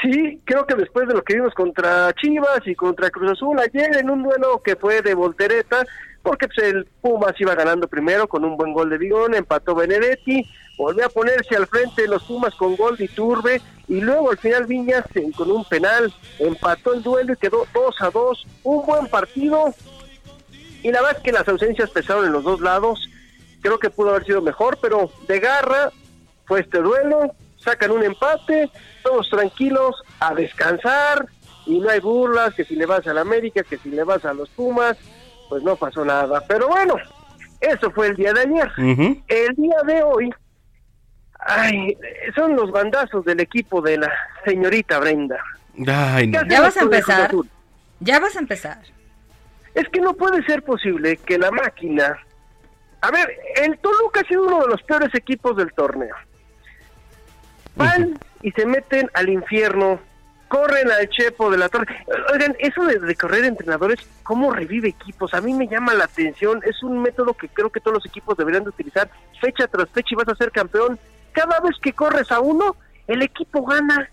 Sí, 0.00 0.40
creo 0.44 0.64
que 0.64 0.76
después 0.76 1.08
de 1.08 1.14
lo 1.14 1.24
que 1.24 1.34
vimos 1.34 1.52
contra 1.54 2.12
Chivas 2.12 2.60
y 2.66 2.74
contra 2.76 3.10
Cruz 3.10 3.32
Azul 3.32 3.58
ayer 3.58 3.96
en 3.96 4.10
un 4.10 4.22
duelo 4.22 4.62
que 4.64 4.76
fue 4.76 5.02
de 5.02 5.12
voltereta, 5.14 5.84
porque 6.22 6.48
pues, 6.48 6.66
el 6.66 6.86
Pumas 7.00 7.34
iba 7.38 7.54
ganando 7.54 7.88
primero 7.88 8.28
con 8.28 8.44
un 8.44 8.56
buen 8.56 8.72
gol 8.72 8.90
de 8.90 8.98
Vigón, 8.98 9.34
empató 9.34 9.74
Benedetti, 9.74 10.46
volvió 10.78 11.06
a 11.06 11.10
ponerse 11.10 11.56
al 11.56 11.66
frente 11.66 12.02
de 12.02 12.08
los 12.08 12.22
Pumas 12.24 12.54
con 12.54 12.76
gol 12.76 12.96
de 12.96 13.04
Iturbe 13.04 13.60
y 13.88 14.00
luego 14.00 14.30
al 14.30 14.38
final 14.38 14.66
Viñas 14.66 15.04
eh, 15.14 15.30
con 15.36 15.50
un 15.50 15.64
penal 15.64 16.12
empató 16.38 16.94
el 16.94 17.02
duelo 17.02 17.32
y 17.32 17.36
quedó 17.36 17.66
2 17.74 17.94
a 18.00 18.10
2, 18.10 18.46
un 18.64 18.86
buen 18.86 19.06
partido. 19.08 19.74
Y 20.82 20.90
la 20.90 21.00
verdad 21.00 21.18
es 21.18 21.22
que 21.22 21.32
las 21.32 21.46
ausencias 21.48 21.90
pesaron 21.90 22.26
en 22.26 22.32
los 22.32 22.42
dos 22.42 22.60
lados, 22.60 23.08
creo 23.60 23.78
que 23.78 23.90
pudo 23.90 24.10
haber 24.10 24.24
sido 24.24 24.42
mejor, 24.42 24.78
pero 24.80 25.10
de 25.28 25.38
garra 25.38 25.92
fue 26.46 26.60
este 26.60 26.78
duelo, 26.78 27.32
sacan 27.56 27.90
un 27.92 28.02
empate, 28.02 28.70
todos 29.02 29.28
tranquilos 29.30 29.96
a 30.20 30.34
descansar. 30.34 31.26
Y 31.64 31.78
no 31.78 31.90
hay 31.90 32.00
burlas, 32.00 32.54
que 32.54 32.64
si 32.64 32.74
le 32.74 32.86
vas 32.86 33.06
a 33.06 33.14
la 33.14 33.20
América, 33.20 33.62
que 33.62 33.78
si 33.78 33.90
le 33.90 34.02
vas 34.02 34.24
a 34.24 34.34
los 34.34 34.48
Pumas, 34.50 34.96
pues 35.52 35.62
no 35.64 35.76
pasó 35.76 36.02
nada. 36.02 36.42
Pero 36.48 36.66
bueno, 36.66 36.94
eso 37.60 37.90
fue 37.90 38.06
el 38.06 38.16
día 38.16 38.32
de 38.32 38.40
ayer. 38.40 38.72
El 39.28 39.54
día 39.54 39.76
de 39.86 40.02
hoy, 40.02 40.34
ay, 41.40 41.94
son 42.34 42.56
los 42.56 42.70
bandazos 42.70 43.22
del 43.26 43.38
equipo 43.40 43.82
de 43.82 43.98
la 43.98 44.10
señorita 44.46 44.98
Brenda. 44.98 45.38
Ay, 45.86 46.28
no. 46.28 46.42
Ya 46.46 46.62
vas 46.62 46.74
a 46.78 46.80
empezar. 46.80 47.30
Ya 48.00 48.18
vas 48.18 48.34
a 48.34 48.38
empezar. 48.38 48.78
Es 49.74 49.86
que 49.90 50.00
no 50.00 50.14
puede 50.14 50.42
ser 50.44 50.62
posible 50.62 51.18
que 51.18 51.36
la 51.36 51.50
máquina... 51.50 52.16
A 53.02 53.10
ver, 53.10 53.28
el 53.56 53.76
Toluca 53.76 54.20
ha 54.20 54.24
sido 54.24 54.46
uno 54.46 54.62
de 54.62 54.68
los 54.68 54.82
peores 54.84 55.14
equipos 55.14 55.54
del 55.54 55.70
torneo. 55.74 56.16
Van 57.76 58.18
y 58.40 58.52
se 58.52 58.64
meten 58.64 59.10
al 59.12 59.28
infierno, 59.28 60.00
corren 60.52 60.90
al 60.90 61.08
Chepo 61.08 61.50
de 61.50 61.56
la 61.56 61.70
Torre. 61.70 61.86
Oigan, 62.30 62.54
eso 62.58 62.84
de, 62.84 62.98
de 62.98 63.16
correr 63.16 63.44
entrenadores, 63.44 63.98
¿cómo 64.22 64.52
revive 64.52 64.90
equipos? 64.90 65.32
A 65.32 65.40
mí 65.40 65.54
me 65.54 65.66
llama 65.66 65.94
la 65.94 66.04
atención. 66.04 66.60
Es 66.66 66.82
un 66.82 67.00
método 67.00 67.32
que 67.32 67.48
creo 67.48 67.70
que 67.70 67.80
todos 67.80 67.94
los 67.94 68.06
equipos 68.06 68.36
deberían 68.36 68.62
de 68.62 68.68
utilizar 68.68 69.08
fecha 69.40 69.66
tras 69.66 69.88
fecha 69.88 70.08
y 70.10 70.14
vas 70.16 70.28
a 70.28 70.34
ser 70.34 70.52
campeón. 70.52 70.98
Cada 71.32 71.58
vez 71.60 71.74
que 71.80 71.94
corres 71.94 72.30
a 72.30 72.40
uno, 72.40 72.76
el 73.06 73.22
equipo 73.22 73.64
gana. 73.64 74.10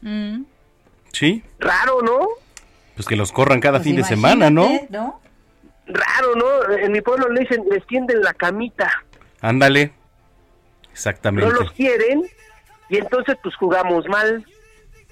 Sí, 1.11 1.43
Raro, 1.59 2.01
¿no? 2.03 2.19
pues 2.95 3.05
que 3.07 3.15
los 3.17 3.31
corran 3.33 3.59
cada 3.59 3.79
Pues 3.79 3.87
fin 3.87 3.95
de 3.97 4.03
semana, 4.03 4.49
¿no? 4.49 4.69
¿no? 4.89 5.21
Raro, 5.87 6.35
¿no? 6.35 6.73
En 6.77 6.91
mi 6.93 7.01
pueblo 7.01 7.27
le 7.29 7.41
dicen, 7.41 7.65
les 7.69 7.85
tienden 7.87 8.21
la 8.21 8.33
camita. 8.33 8.89
Ándale. 9.41 9.87
no 9.87 10.91
Exactamente. 10.91 11.51
los 11.51 11.71
quieren 11.73 12.23
y 12.89 12.97
entonces 12.97 13.35
pues 13.43 13.55
jugamos 13.55 14.07
mal. 14.07 14.45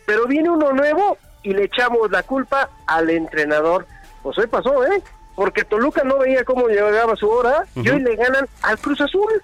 Pero 0.07 0.25
viene 0.25 0.49
uno 0.49 0.71
nuevo 0.71 1.17
y 1.43 1.53
le 1.53 1.65
echamos 1.65 2.09
la 2.09 2.23
culpa 2.23 2.69
al 2.85 3.09
entrenador. 3.09 3.85
Pues 4.23 4.37
hoy 4.37 4.47
pasó, 4.47 4.85
¿eh? 4.85 5.03
Porque 5.35 5.65
Toluca 5.65 6.01
no 6.05 6.17
veía 6.17 6.45
cómo 6.45 6.69
llegaba 6.69 7.13
su 7.17 7.29
hora 7.29 7.65
y 7.75 7.87
hoy 7.89 7.99
le 7.99 8.15
ganan 8.15 8.47
al 8.61 8.79
Cruz 8.79 9.01
Azul. 9.01 9.43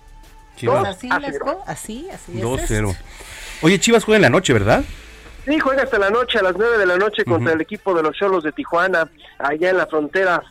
Chivas. 0.55 0.87
Así, 0.87 1.09
así, 1.11 2.07
así 2.09 2.39
es. 2.39 2.43
2-0. 2.43 2.95
Oye, 3.61 3.77
Chivas 3.77 4.05
juega 4.05 4.15
en 4.15 4.21
la 4.21 4.29
noche, 4.29 4.53
¿verdad? 4.53 4.85
Sí, 5.45 5.59
juega 5.59 5.83
hasta 5.83 5.99
la 5.99 6.09
noche, 6.09 6.39
a 6.39 6.43
las 6.43 6.55
9 6.55 6.77
de 6.77 6.85
la 6.85 6.95
noche 6.95 7.25
contra 7.25 7.51
el 7.51 7.59
equipo 7.59 7.93
de 7.93 8.01
los 8.01 8.15
Cholos 8.15 8.45
de 8.45 8.53
Tijuana, 8.53 9.09
allá 9.39 9.69
en 9.69 9.77
la 9.77 9.87
frontera, 9.87 10.41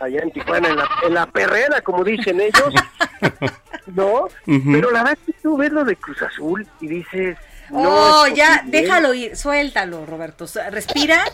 allá 0.00 0.22
en 0.22 0.32
Tijuana, 0.32 0.68
en 0.70 0.76
la, 0.76 0.88
en 1.04 1.14
la 1.14 1.26
perrera, 1.26 1.82
como 1.82 2.02
dicen 2.04 2.40
ellos. 2.40 2.72
¿No? 3.86 4.28
Pero 4.46 4.90
la 4.90 5.02
verdad 5.02 5.18
es 5.20 5.34
que 5.34 5.40
tú 5.42 5.58
ves 5.58 5.72
lo 5.72 5.84
de 5.84 5.94
Cruz 5.96 6.22
Azul 6.22 6.66
y 6.80 6.86
dices... 6.86 7.36
No 7.70 8.26
ya, 8.28 8.58
posible. 8.60 8.80
déjalo 8.80 9.14
ir, 9.14 9.36
suéltalo, 9.36 10.06
Roberto. 10.06 10.46
Respira, 10.70 11.24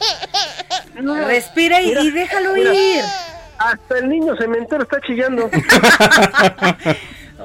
respira 1.26 1.80
y, 1.80 1.86
Mira, 1.88 2.00
y 2.02 2.10
déjalo 2.10 2.52
mira. 2.54 2.74
ir. 2.74 3.04
Hasta 3.58 3.98
el 3.98 4.08
niño 4.08 4.34
cementero 4.36 4.82
está 4.82 5.00
chillando. 5.00 5.48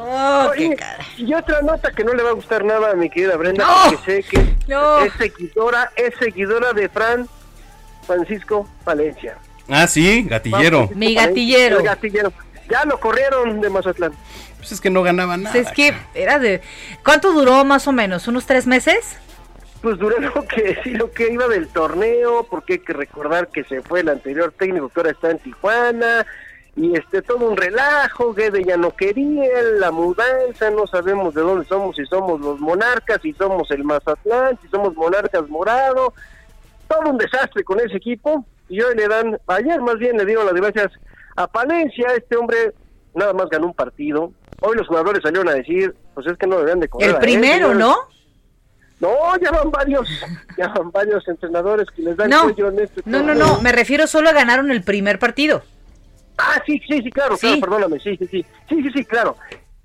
Oh, 0.01 0.49
Oye, 0.51 0.69
qué 0.69 0.75
cara. 0.75 0.97
y 1.17 1.33
otra 1.33 1.61
nota 1.61 1.91
que 1.91 2.03
no 2.03 2.13
le 2.13 2.21
va 2.23 2.29
a 2.29 2.33
gustar 2.33 2.63
nada 2.63 2.91
a 2.91 2.93
mi 2.93 3.09
querida 3.09 3.35
Brenda, 3.35 3.65
No. 3.65 3.89
porque 3.89 4.23
sé 4.23 4.29
que 4.29 4.55
No. 4.67 4.99
es 4.99 5.11
seguidora, 5.13 5.91
es 5.95 6.13
seguidora 6.19 6.73
de 6.73 6.87
Fran 6.89 7.27
Francisco 8.05 8.69
Valencia. 8.85 9.37
Ah, 9.67 9.87
sí, 9.87 10.23
gatillero. 10.29 10.87
Francisco 10.87 10.99
Mi 10.99 11.15
Valencia, 11.15 11.27
gatillero. 11.27 11.77
el 11.79 11.83
gatillero. 11.85 12.33
Ya 12.69 12.85
lo 12.85 12.99
corrieron 12.99 13.59
de 13.61 13.69
Mazatlán. 13.69 14.13
Pues 14.59 14.73
es 14.73 14.81
que 14.81 14.89
no 14.89 15.01
ganaba 15.01 15.37
nada. 15.37 15.51
Pues 15.51 15.67
es 15.67 15.73
que 15.73 15.93
era 16.13 16.37
de... 16.37 16.61
¿Cuánto 17.03 17.31
duró 17.33 17.65
más 17.65 17.87
o 17.87 17.91
menos? 17.91 18.27
¿Unos 18.27 18.45
tres 18.45 18.67
meses? 18.67 19.17
Pues 19.81 19.97
duró 19.97 20.19
lo 20.35 20.45
que 20.45 20.77
sí, 20.83 20.91
lo 20.91 21.11
que 21.11 21.31
iba 21.31 21.47
del 21.47 21.67
torneo, 21.69 22.45
porque 22.49 22.73
hay 22.73 22.79
que 22.79 22.93
recordar 22.93 23.47
que 23.47 23.63
se 23.63 23.81
fue 23.81 24.01
el 24.01 24.09
anterior 24.09 24.53
técnico 24.57 24.89
que 24.89 24.99
ahora 24.99 25.11
está 25.11 25.31
en 25.31 25.39
Tijuana, 25.39 26.25
y 26.75 26.95
este 26.97 27.21
todo 27.21 27.49
un 27.49 27.57
relajo, 27.57 28.33
Guede 28.33 28.63
ya 28.63 28.77
no 28.77 28.91
quería, 28.91 29.61
la 29.79 29.91
mudanza, 29.91 30.69
no 30.69 30.87
sabemos 30.87 31.33
de 31.33 31.41
dónde 31.41 31.65
somos, 31.65 31.95
si 31.95 32.05
somos 32.05 32.39
los 32.39 32.59
monarcas, 32.59 33.19
si 33.21 33.33
somos 33.33 33.69
el 33.71 33.83
Mazatlán, 33.83 34.57
si 34.61 34.67
somos 34.69 34.95
monarcas 34.95 35.49
morado, 35.49 36.13
todo 36.87 37.09
un 37.09 37.17
desastre 37.17 37.63
con 37.63 37.79
ese 37.79 37.97
equipo, 37.97 38.45
y 38.69 38.81
hoy 38.81 38.95
le 38.95 39.07
dan, 39.07 39.39
ayer 39.47 39.81
más 39.81 39.97
bien 39.97 40.17
le 40.17 40.25
dieron 40.25 40.45
las 40.45 40.55
gracias 40.55 40.91
a 41.35 41.47
Palencia, 41.47 42.13
este 42.15 42.37
hombre 42.37 42.73
nada 43.13 43.33
más 43.33 43.49
ganó 43.49 43.67
un 43.67 43.73
partido, 43.73 44.31
hoy 44.61 44.75
los 44.77 44.87
jugadores 44.87 45.21
salieron 45.23 45.47
a 45.49 45.53
decir, 45.53 45.95
pues 46.13 46.27
es 46.27 46.37
que 46.37 46.47
no 46.47 46.55
deberían 46.57 46.79
de 46.79 46.87
correr 46.87 47.09
El 47.09 47.15
primero. 47.17 47.73
¿no? 47.73 47.95
No, 48.99 49.09
ya 49.41 49.51
van 49.51 49.71
varios, 49.71 50.07
ya 50.57 50.67
van 50.69 50.91
varios 50.91 51.27
entrenadores 51.27 51.87
que 51.95 52.01
les 52.01 52.17
dan 52.17 52.29
No, 52.29 52.49
en 52.49 52.79
este 52.79 53.01
no, 53.05 53.21
no, 53.23 53.33
no, 53.33 53.61
me 53.61 53.71
refiero 53.71 54.07
solo 54.07 54.29
a 54.29 54.33
ganaron 54.33 54.71
el 54.71 54.83
primer 54.83 55.19
partido. 55.19 55.63
Ah, 56.37 56.61
sí, 56.65 56.81
sí, 56.87 57.01
sí, 57.01 57.09
claro, 57.11 57.35
Sí. 57.37 57.47
claro, 57.47 57.61
perdóname, 57.61 57.99
sí, 57.99 58.15
sí, 58.17 58.27
sí, 58.29 58.45
sí, 58.69 58.81
sí, 58.83 58.89
sí, 58.93 59.05
claro. 59.05 59.35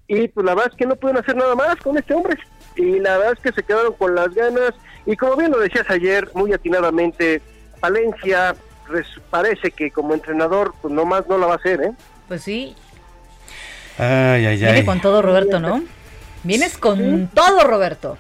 Y 0.07 0.29
pues 0.29 0.45
la 0.45 0.55
verdad 0.55 0.71
es 0.73 0.79
que 0.79 0.87
no 0.87 0.97
pueden 0.97 1.17
hacer 1.19 1.35
nada 1.37 1.55
más 1.55 1.77
con 1.77 1.97
este 1.97 2.13
hombre. 2.15 2.37
Y 2.77 2.99
la 3.01 3.17
verdad 3.19 3.33
es 3.37 3.41
que 3.41 3.53
se 3.53 3.63
quedaron 3.63 3.95
con 3.95 4.15
las 4.15 4.33
ganas. 4.35 4.73
Y 5.07 5.17
como 5.17 5.37
bien 5.37 5.51
lo 5.51 5.59
decías 5.59 5.89
ayer, 5.91 6.29
muy 6.35 6.53
atinadamente, 6.53 7.41
Valencia 7.81 8.55
res- 8.89 9.21
parece 9.31 9.71
que 9.71 9.91
como 9.91 10.15
entrenador, 10.15 10.75
pues 10.83 10.93
nomás 10.93 11.27
no 11.29 11.39
la 11.39 11.47
va 11.47 11.53
a 11.55 11.57
hacer, 11.57 11.81
¿eh? 11.83 11.93
Pues 12.29 12.43
sí, 12.43 12.75
Ay, 13.99 14.47
ay, 14.47 14.57
viene 14.57 14.79
ay. 14.79 14.85
con 14.85 15.01
todo 15.01 15.23
Roberto, 15.23 15.61
¿no? 15.61 15.83
Vienes 16.43 16.77
con 16.79 17.29
todo 17.29 17.65
Roberto. 17.65 18.19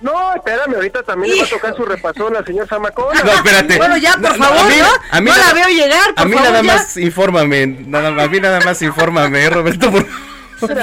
No, 0.00 0.32
espérame, 0.34 0.74
ahorita 0.76 1.02
también 1.02 1.34
le 1.34 1.40
va 1.42 1.46
a 1.46 1.50
tocar 1.50 1.76
su 1.76 1.84
repasón 1.84 2.36
al 2.36 2.46
señor 2.46 2.68
Zamacona. 2.68 3.20
No, 3.20 3.32
espérate. 3.32 3.76
Bueno, 3.78 3.96
ya, 3.96 4.12
por 4.12 4.22
No, 4.22 4.28
no, 4.36 4.44
favor, 4.44 4.60
a 4.60 4.64
mí- 4.68 4.76
¿no? 4.78 4.86
a 5.10 5.20
mí 5.20 5.30
no 5.30 5.36
la 5.36 5.42
nada- 5.42 5.54
veo 5.54 5.68
llegar, 5.68 6.14
por 6.14 6.22
A 6.22 6.24
mí 6.24 6.32
favor, 6.34 6.48
nada 6.50 6.62
ya. 6.62 6.72
más 6.72 6.96
infórmame, 6.96 7.66
nada, 7.66 8.22
a 8.24 8.28
mí 8.28 8.38
nada 8.40 8.60
más 8.60 8.80
infórmame, 8.80 9.42
eh, 9.44 9.50
Roberto. 9.50 9.90
por- 9.90 10.06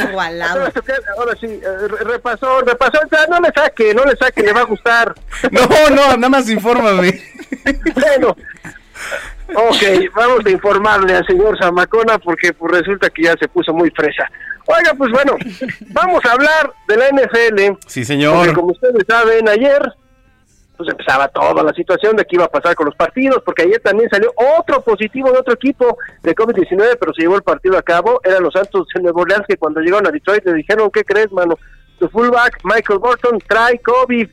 Igualado. 0.09 0.71
Ahora, 1.17 1.33
sí, 1.39 1.47
eh, 1.47 1.87
re- 1.87 2.03
repasón, 2.05 2.65
repasón, 2.65 3.07
ya, 3.11 3.25
no 3.27 3.39
le 3.39 3.51
saque, 3.53 3.93
no 3.93 4.03
le 4.05 4.15
saque, 4.17 4.41
le 4.43 4.53
va 4.53 4.61
a 4.61 4.65
gustar. 4.65 5.13
No, 5.51 5.89
no, 5.89 6.17
nada 6.17 6.29
más 6.29 6.49
infórmame. 6.49 7.21
bueno, 7.93 8.35
ok, 9.53 10.13
vamos 10.15 10.45
a 10.45 10.49
informarle 10.49 11.15
al 11.15 11.25
señor 11.25 11.57
Zamacona 11.61 12.17
porque 12.17 12.53
pues 12.53 12.71
resulta 12.79 13.09
que 13.09 13.23
ya 13.23 13.33
se 13.39 13.47
puso 13.47 13.73
muy 13.73 13.89
fresa. 13.91 14.29
Oiga, 14.67 14.93
pues 14.97 15.11
bueno, 15.11 15.35
vamos 15.91 16.25
a 16.25 16.31
hablar 16.31 16.73
de 16.87 16.97
la 16.97 17.09
NFL. 17.09 17.77
Sí, 17.85 18.01
Porque 18.01 18.05
señor. 18.05 18.53
como 18.53 18.67
ustedes 18.71 19.03
saben, 19.07 19.47
ayer 19.47 19.81
pues 20.77 20.89
empezaba 20.89 21.27
toda 21.29 21.63
la 21.63 21.71
situación 21.73 22.17
de 22.17 22.25
qué 22.25 22.35
iba 22.35 22.45
a 22.45 22.49
pasar 22.51 22.75
con 22.75 22.87
los 22.87 22.95
partidos, 22.95 23.41
porque 23.45 23.61
ayer 23.63 23.79
también 23.79 24.09
salió 24.09 24.33
otro 24.59 24.81
positivo 24.81 25.31
de 25.31 25.37
otro 25.39 25.53
equipo 25.53 25.97
de 26.21 26.35
COVID-19, 26.35 26.97
pero 26.99 27.13
se 27.13 27.21
llevó 27.21 27.35
el 27.37 27.43
partido 27.43 27.77
a 27.77 27.81
cabo. 27.81 28.19
Eran 28.25 28.43
los 28.43 28.53
Santos 28.53 28.85
de 28.93 29.01
Nueva 29.01 29.21
Orleans 29.21 29.45
que 29.47 29.55
cuando 29.55 29.79
llegaron 29.79 30.05
a 30.07 30.11
Detroit 30.11 30.43
le 30.45 30.53
dijeron, 30.53 30.89
¿qué 30.91 31.05
crees, 31.05 31.31
mano? 31.31 31.57
Tu 31.97 32.09
fullback, 32.09 32.59
Michael 32.65 32.99
Burton, 32.99 33.39
trae 33.47 33.79
COVID. 33.79 34.29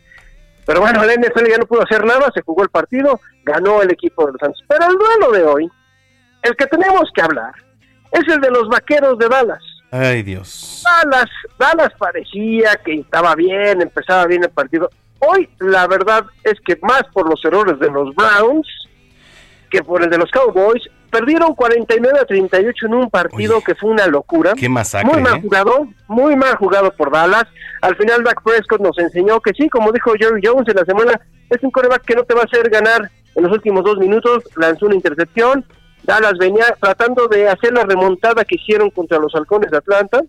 Pero 0.64 0.80
bueno, 0.80 1.04
la 1.04 1.14
NFL 1.14 1.48
ya 1.48 1.58
no 1.58 1.66
pudo 1.66 1.82
hacer 1.82 2.04
nada, 2.04 2.30
se 2.32 2.42
jugó 2.42 2.62
el 2.62 2.68
partido, 2.68 3.20
ganó 3.44 3.82
el 3.82 3.90
equipo 3.90 4.26
de 4.26 4.32
los 4.32 4.40
Santos. 4.40 4.64
Pero 4.68 4.86
el 4.86 4.96
duelo 4.96 5.32
de 5.32 5.44
hoy, 5.44 5.70
el 6.42 6.56
que 6.56 6.66
tenemos 6.66 7.10
que 7.14 7.22
hablar, 7.22 7.52
es 8.12 8.22
el 8.28 8.40
de 8.40 8.50
los 8.50 8.68
Vaqueros 8.68 9.18
de 9.18 9.28
Dallas. 9.28 9.62
Ay, 9.90 10.22
Dios. 10.22 10.82
Dallas, 10.84 11.30
Dallas 11.58 11.92
parecía 11.98 12.76
que 12.84 12.94
estaba 12.94 13.34
bien, 13.34 13.82
empezaba 13.82 14.26
bien 14.26 14.44
el 14.44 14.50
partido. 14.50 14.90
Hoy 15.18 15.48
la 15.60 15.86
verdad 15.86 16.24
es 16.44 16.58
que 16.64 16.76
más 16.82 17.02
por 17.12 17.28
los 17.28 17.44
errores 17.44 17.78
de 17.78 17.90
los 17.90 18.14
Browns 18.14 18.66
que 19.72 19.82
por 19.82 20.02
el 20.02 20.10
de 20.10 20.18
los 20.18 20.30
Cowboys, 20.30 20.82
perdieron 21.12 21.54
49 21.54 22.18
a 22.20 22.24
38 22.24 22.86
en 22.86 22.94
un 22.94 23.10
partido 23.10 23.60
que 23.60 23.74
fue 23.76 23.90
una 23.90 24.06
locura. 24.08 24.54
Qué 24.56 24.68
masacre, 24.68 25.12
Muy 25.12 25.22
mal 25.22 25.36
¿eh? 25.36 25.40
jugado, 25.42 25.86
muy 26.08 26.34
mal 26.34 26.56
jugado 26.56 26.90
por 26.96 27.12
Dallas. 27.12 27.44
Al 27.82 27.94
final 27.96 28.24
Dak 28.24 28.42
Prescott 28.42 28.80
nos 28.80 28.98
enseñó 28.98 29.38
que 29.40 29.52
sí, 29.56 29.68
como 29.68 29.92
dijo 29.92 30.12
Jerry 30.18 30.40
Jones 30.42 30.66
en 30.68 30.76
la 30.76 30.84
semana, 30.84 31.20
es 31.50 31.62
un 31.62 31.70
coreback 31.70 32.02
que 32.04 32.14
no 32.16 32.24
te 32.24 32.34
va 32.34 32.40
a 32.40 32.44
hacer 32.44 32.68
ganar 32.70 33.10
en 33.34 33.42
los 33.44 33.52
últimos 33.52 33.84
dos 33.84 33.98
minutos. 33.98 34.42
Lanzó 34.56 34.86
una 34.86 34.94
intercepción. 34.96 35.64
Dallas 36.04 36.34
venía 36.40 36.64
tratando 36.80 37.28
de 37.28 37.48
hacer 37.48 37.72
la 37.72 37.84
remontada 37.84 38.44
que 38.44 38.56
hicieron 38.56 38.90
contra 38.90 39.18
los 39.18 39.32
halcones 39.34 39.70
de 39.70 39.76
Atlanta. 39.76 40.22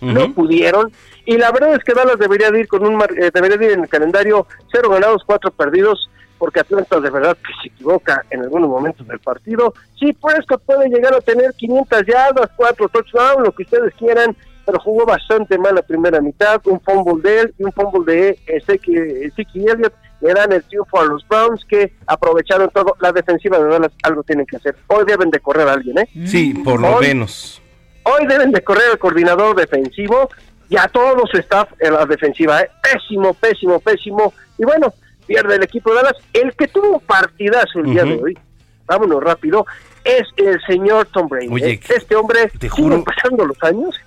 No 0.00 0.32
pudieron. 0.34 0.92
Y 1.24 1.38
la 1.38 1.50
verdad 1.52 1.74
es 1.74 1.82
que 1.84 1.94
Dallas 1.94 2.18
debería 2.18 2.50
de 2.50 2.60
ir 2.60 2.68
con 2.68 2.84
un 2.86 2.96
mar- 2.96 3.12
eh, 3.18 3.30
debería 3.32 3.56
de 3.56 3.64
ir 3.66 3.72
en 3.72 3.80
el 3.84 3.88
calendario 3.88 4.46
cero 4.72 4.90
ganados, 4.90 5.22
cuatro 5.24 5.50
perdidos, 5.50 6.10
porque 6.38 6.60
Atlanta 6.60 7.00
de 7.00 7.10
verdad 7.10 7.36
que 7.36 7.52
se 7.62 7.68
equivoca 7.74 8.24
en 8.30 8.42
algunos 8.42 8.68
momentos 8.68 9.06
del 9.06 9.18
partido. 9.20 9.74
Sí, 9.98 10.12
Prescott 10.12 10.62
puede 10.64 10.88
llegar 10.88 11.14
a 11.14 11.20
tener 11.20 11.52
500 11.54 12.02
yardas, 12.06 12.50
cuatro 12.56 12.88
touchdowns, 12.88 13.44
lo 13.44 13.52
que 13.52 13.62
ustedes 13.64 13.94
quieran, 13.94 14.36
pero 14.64 14.78
jugó 14.80 15.06
bastante 15.06 15.56
mal 15.58 15.74
la 15.74 15.82
primera 15.82 16.20
mitad, 16.20 16.60
un 16.66 16.80
fumble 16.80 17.22
de 17.28 17.40
él 17.40 17.54
y 17.58 17.64
un 17.64 17.72
fumble 17.72 18.12
de 18.12 18.38
Ezequiel 18.46 19.22
Ezequiel 19.24 19.68
Elliott 19.70 19.94
le 20.20 20.32
dan 20.32 20.50
el 20.50 20.64
triunfo 20.64 20.98
a 21.00 21.04
los 21.04 21.26
Browns 21.28 21.64
que 21.68 21.92
aprovecharon 22.06 22.70
todo. 22.70 22.96
La 23.00 23.12
defensiva 23.12 23.58
de 23.58 23.68
Dallas 23.68 23.92
algo 24.02 24.22
tienen 24.22 24.46
que 24.46 24.56
hacer. 24.56 24.74
Hoy 24.86 25.04
deben 25.06 25.30
de 25.30 25.38
correr 25.40 25.68
a 25.68 25.74
alguien, 25.74 25.98
¿eh? 25.98 26.08
Sí, 26.26 26.54
por 26.64 26.80
lo 26.80 26.96
Hoy- 26.96 27.06
menos. 27.08 27.60
Hoy 28.04 28.26
deben 28.26 28.50
de 28.50 28.62
correr 28.64 28.90
al 28.92 28.98
coordinador 28.98 29.54
defensivo 29.56 30.28
y 30.68 30.76
a 30.78 30.88
todo 30.88 31.26
su 31.30 31.36
staff 31.38 31.68
en 31.80 31.92
la 31.92 32.06
defensiva. 32.06 32.60
¿eh? 32.62 32.70
Pésimo, 32.82 33.34
pésimo, 33.34 33.78
pésimo. 33.80 34.32
Y 34.58 34.64
bueno, 34.64 34.94
pierde 35.26 35.56
el 35.56 35.62
equipo 35.62 35.90
de 35.90 35.96
Dallas. 35.96 36.16
El 36.32 36.54
que 36.54 36.68
tuvo 36.68 36.94
un 36.94 37.00
partidazo 37.00 37.80
el 37.80 37.86
día 37.86 38.04
de 38.04 38.22
hoy, 38.22 38.38
vámonos 38.86 39.22
rápido, 39.22 39.66
es 40.04 40.22
el 40.36 40.60
señor 40.66 41.06
Tom 41.12 41.28
Brady. 41.28 41.48
Oye, 41.50 41.72
¿eh? 41.72 41.80
Este 41.88 42.14
hombre, 42.16 42.50
te 42.58 42.68
juro- 42.68 43.02
pasando 43.04 43.44
los 43.44 43.60
años. 43.62 43.98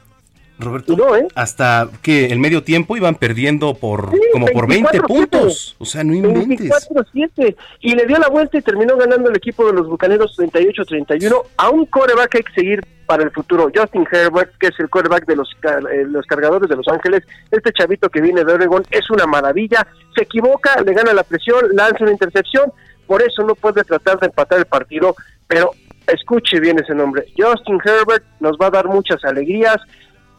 Roberto, 0.60 0.96
No, 0.96 1.16
¿eh? 1.16 1.28
hasta 1.36 1.90
que 2.02 2.28
el 2.28 2.40
medio 2.40 2.64
tiempo 2.64 2.98
iban 2.98 3.16
perdiendo 3.16 3.74
por 3.76 4.12
Sí, 4.12 4.20
como 4.34 4.48
por 4.48 4.68
20 4.68 5.00
24-7. 5.00 5.08
puntos. 5.08 5.76
O 5.80 5.86
sea, 5.86 6.04
no 6.04 6.14
inventes. 6.14 6.70
24-7 6.90 7.56
y 7.82 7.96
le 7.96 8.06
dio 8.06 8.18
la 8.18 8.28
vuelta 8.28 8.58
y 8.58 8.62
terminó 8.62 8.98
ganando 8.98 9.30
el 9.30 9.38
equipo 9.38 9.66
de 9.66 9.74
los 9.74 9.88
Bucaneros 9.88 10.38
38-31 10.38 11.44
a 11.58 11.70
un 11.70 11.86
coreback 11.86 12.30
que 12.30 12.38
hay 12.40 12.44
que 12.44 12.54
seguir 12.54 12.86
para 13.06 13.24
el 13.24 13.32
futuro. 13.32 13.72
Justin 13.74 14.06
Herbert, 14.12 14.52
que 14.60 14.68
es 14.68 14.80
el 14.80 14.90
coreback 14.90 15.26
de 15.26 15.36
los, 15.36 15.50
eh, 15.64 16.06
los 16.08 16.26
cargadores 16.28 16.70
de 16.70 16.76
Los 16.76 16.88
Ángeles, 16.88 17.24
este 17.50 17.72
chavito 17.74 18.10
que 18.10 18.22
viene 18.22 18.44
de 18.44 18.54
Oregon 18.54 18.84
es 18.92 19.10
una 19.10 19.26
maravilla. 19.26 19.88
Se 20.16 20.24
equivoca, 20.24 20.80
le 20.82 20.94
gana 20.94 21.14
la 21.14 21.24
presión, 21.24 21.60
lanza 21.74 22.04
una 22.04 22.12
intercepción, 22.12 22.72
por 23.08 23.22
eso 23.24 23.44
no 23.44 23.56
puede 23.56 23.84
tratar 23.84 24.20
de 24.20 24.28
empatar 24.28 24.60
el 24.60 24.66
partido, 24.66 25.16
pero 25.48 25.72
escuche 26.06 26.60
bien 26.60 26.78
ese 26.80 26.94
nombre. 26.94 27.26
Justin 27.36 27.80
Herbert 27.84 28.24
nos 28.40 28.58
va 28.58 28.68
a 28.68 28.72
dar 28.72 28.86
muchas 28.86 29.24
alegrías 29.24 29.78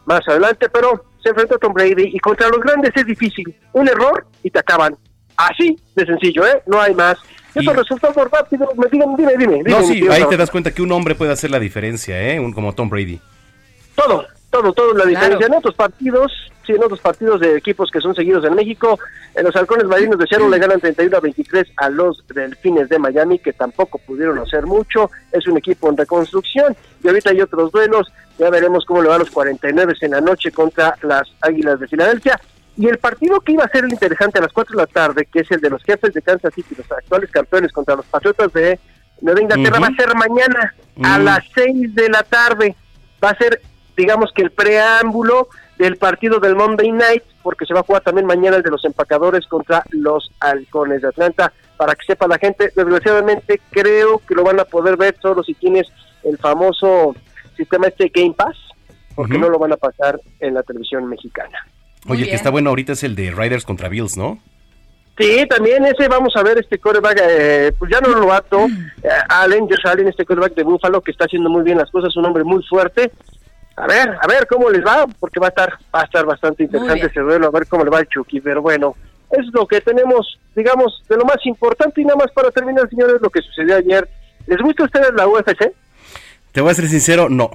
más 0.05 0.21
adelante, 0.27 0.69
pero 0.69 1.05
se 1.21 1.29
enfrenta 1.29 1.55
a 1.55 1.59
Tom 1.59 1.73
Brady 1.73 2.11
y 2.13 2.19
contra 2.19 2.49
los 2.49 2.59
grandes 2.59 2.91
es 2.95 3.05
difícil. 3.05 3.55
Un 3.73 3.87
error 3.87 4.25
y 4.43 4.49
te 4.49 4.59
acaban. 4.59 4.95
Así 5.37 5.77
de 5.95 6.05
sencillo, 6.05 6.45
¿eh? 6.45 6.61
No 6.67 6.79
hay 6.79 6.93
más. 6.93 7.17
Y 7.55 7.59
otros 7.59 7.87
resultados 7.87 8.31
rápidos, 8.31 8.69
me 8.77 8.87
digan, 8.89 9.15
dime, 9.15 9.33
dime. 9.37 9.55
dime, 9.57 9.69
No, 9.69 9.83
sí, 9.83 9.99
tío 9.99 10.11
ahí 10.11 10.23
te 10.29 10.37
das 10.37 10.49
cuenta 10.49 10.71
que 10.71 10.81
un 10.81 10.91
hombre 10.91 11.15
puede 11.15 11.31
hacer 11.31 11.51
la 11.51 11.59
diferencia, 11.59 12.21
¿eh? 12.21 12.39
Un, 12.39 12.53
como 12.53 12.73
Tom 12.73 12.89
Brady. 12.89 13.19
Todo, 13.95 14.25
todo, 14.51 14.73
todo 14.73 14.93
la 14.93 15.05
diferencia. 15.05 15.47
En 15.47 15.53
otros 15.53 15.73
partidos, 15.73 16.31
sí, 16.65 16.73
en 16.73 16.83
otros 16.83 16.99
partidos 16.99 17.39
de 17.39 17.57
equipos 17.57 17.89
que 17.89 18.01
son 18.01 18.13
seguidos 18.13 18.45
en 18.45 18.53
México, 18.53 18.99
en 19.33 19.45
los 19.45 19.55
halcones 19.55 19.85
marinos 19.85 20.19
de 20.19 20.27
Seattle 20.27 20.49
le 20.49 20.59
ganan 20.59 20.79
31 20.79 21.17
a 21.17 21.19
23 21.21 21.67
a 21.77 21.89
los 21.89 22.23
delfines 22.27 22.89
de 22.89 22.99
Miami, 22.99 23.39
que 23.39 23.53
tampoco 23.53 23.97
pudieron 23.99 24.37
hacer 24.39 24.65
mucho. 24.65 25.09
Es 25.31 25.47
un 25.47 25.57
equipo 25.57 25.89
en 25.89 25.97
reconstrucción 25.97 26.75
y 27.03 27.07
ahorita 27.07 27.31
hay 27.31 27.41
otros 27.41 27.71
duelos. 27.71 28.11
Ya 28.37 28.49
veremos 28.49 28.85
cómo 28.85 29.01
le 29.01 29.09
va 29.09 29.15
a 29.15 29.19
los 29.19 29.31
49 29.31 29.93
en 30.01 30.11
la 30.11 30.21
noche 30.21 30.51
contra 30.51 30.95
las 31.01 31.23
Águilas 31.41 31.79
de 31.79 31.87
Filadelfia. 31.87 32.39
Y 32.77 32.87
el 32.87 32.97
partido 32.97 33.39
que 33.41 33.53
iba 33.53 33.63
a 33.63 33.69
ser 33.69 33.83
el 33.83 33.91
interesante 33.91 34.39
a 34.39 34.41
las 34.41 34.53
4 34.53 34.75
de 34.75 34.81
la 34.81 34.87
tarde, 34.87 35.27
que 35.31 35.39
es 35.39 35.51
el 35.51 35.61
de 35.61 35.69
los 35.69 35.83
jefes 35.83 36.13
de 36.13 36.21
Kansas 36.21 36.53
City, 36.53 36.75
los 36.77 36.91
actuales 36.91 37.29
campeones 37.29 37.71
contra 37.71 37.95
los 37.95 38.05
Patriotas 38.05 38.51
de 38.53 38.79
Nueva 39.21 39.41
Inglaterra, 39.41 39.79
va 39.79 39.87
a 39.87 39.95
ser 39.95 40.15
mañana 40.15 40.73
a 41.03 41.19
las 41.19 41.43
6 41.53 41.93
de 41.93 42.09
la 42.09 42.23
tarde. 42.23 42.75
Va 43.23 43.29
a 43.29 43.37
ser, 43.37 43.61
digamos 43.95 44.31
que 44.33 44.41
el 44.41 44.51
preámbulo 44.51 45.49
del 45.77 45.97
partido 45.97 46.39
del 46.39 46.55
Monday 46.55 46.91
Night, 46.91 47.23
porque 47.41 47.65
se 47.65 47.73
va 47.73 47.79
a 47.79 47.83
jugar 47.83 48.03
también 48.03 48.27
mañana 48.27 48.57
el 48.57 48.63
de 48.63 48.69
los 48.69 48.85
empacadores 48.85 49.47
contra 49.47 49.83
los 49.89 50.31
halcones 50.39 51.01
de 51.01 51.07
Atlanta. 51.07 51.51
Para 51.77 51.95
que 51.95 52.05
sepa 52.05 52.27
la 52.27 52.37
gente, 52.37 52.71
desgraciadamente 52.75 53.59
creo 53.71 54.21
que 54.27 54.35
lo 54.35 54.43
van 54.43 54.59
a 54.59 54.65
poder 54.65 54.97
ver 54.97 55.15
solo 55.19 55.43
si 55.43 55.55
tienes 55.55 55.87
el 56.23 56.37
famoso 56.37 57.15
sistema 57.57 57.87
este 57.87 58.11
Game 58.13 58.33
Pass, 58.33 58.55
porque 59.15 59.37
no 59.37 59.49
lo 59.49 59.57
van 59.57 59.73
a 59.73 59.77
pasar 59.77 60.19
en 60.39 60.53
la 60.53 60.63
televisión 60.63 61.07
mexicana. 61.07 61.65
Oye, 62.07 62.23
el 62.23 62.29
que 62.29 62.35
está 62.35 62.49
bueno 62.49 62.69
ahorita 62.69 62.93
es 62.93 63.03
el 63.03 63.15
de 63.15 63.31
Riders 63.31 63.65
contra 63.65 63.89
Bills, 63.89 64.17
¿no? 64.17 64.39
Sí, 65.17 65.45
también 65.47 65.85
ese 65.85 66.07
vamos 66.07 66.33
a 66.35 66.43
ver 66.43 66.57
este 66.57 66.79
coreback, 66.79 67.19
eh, 67.21 67.71
pues 67.77 67.91
ya 67.91 67.99
no 67.99 68.09
lo 68.09 68.21
novato, 68.21 68.65
eh, 69.03 69.09
Allen, 69.29 69.67
Josh 69.67 69.85
Allen, 69.85 70.07
este 70.07 70.25
coreback 70.25 70.55
de 70.55 70.63
Buffalo 70.63 71.01
que 71.01 71.11
está 71.11 71.25
haciendo 71.25 71.49
muy 71.49 71.63
bien 71.63 71.77
las 71.77 71.91
cosas, 71.91 72.15
un 72.15 72.25
hombre 72.25 72.43
muy 72.43 72.63
fuerte. 72.63 73.11
A 73.77 73.87
ver, 73.87 74.09
a 74.21 74.27
ver 74.27 74.47
cómo 74.47 74.69
les 74.69 74.85
va, 74.85 75.05
porque 75.19 75.39
va 75.39 75.47
a 75.47 75.49
estar, 75.49 75.73
va 75.95 76.01
a 76.01 76.03
estar 76.03 76.25
bastante 76.25 76.63
interesante 76.63 77.07
ese 77.07 77.19
duelo, 77.21 77.47
a 77.47 77.51
ver 77.51 77.67
cómo 77.67 77.83
le 77.83 77.89
va 77.89 77.99
el 77.99 78.07
Chucky, 78.07 78.41
pero 78.41 78.61
bueno, 78.61 78.95
es 79.31 79.45
lo 79.53 79.65
que 79.65 79.79
tenemos, 79.81 80.39
digamos, 80.55 81.01
de 81.09 81.15
lo 81.17 81.25
más 81.25 81.37
importante 81.45 82.01
y 82.01 82.05
nada 82.05 82.17
más 82.17 82.31
para 82.33 82.51
terminar, 82.51 82.89
señores, 82.89 83.15
lo 83.21 83.29
que 83.29 83.41
sucedió 83.41 83.77
ayer. 83.77 84.07
¿Les 84.45 84.59
gusta 84.59 84.83
a 84.83 84.85
ustedes 84.87 85.13
la 85.15 85.27
UFC? 85.27 85.71
Te 86.51 86.61
voy 86.61 86.71
a 86.71 86.75
ser 86.75 86.87
sincero, 86.87 87.29
no. 87.29 87.49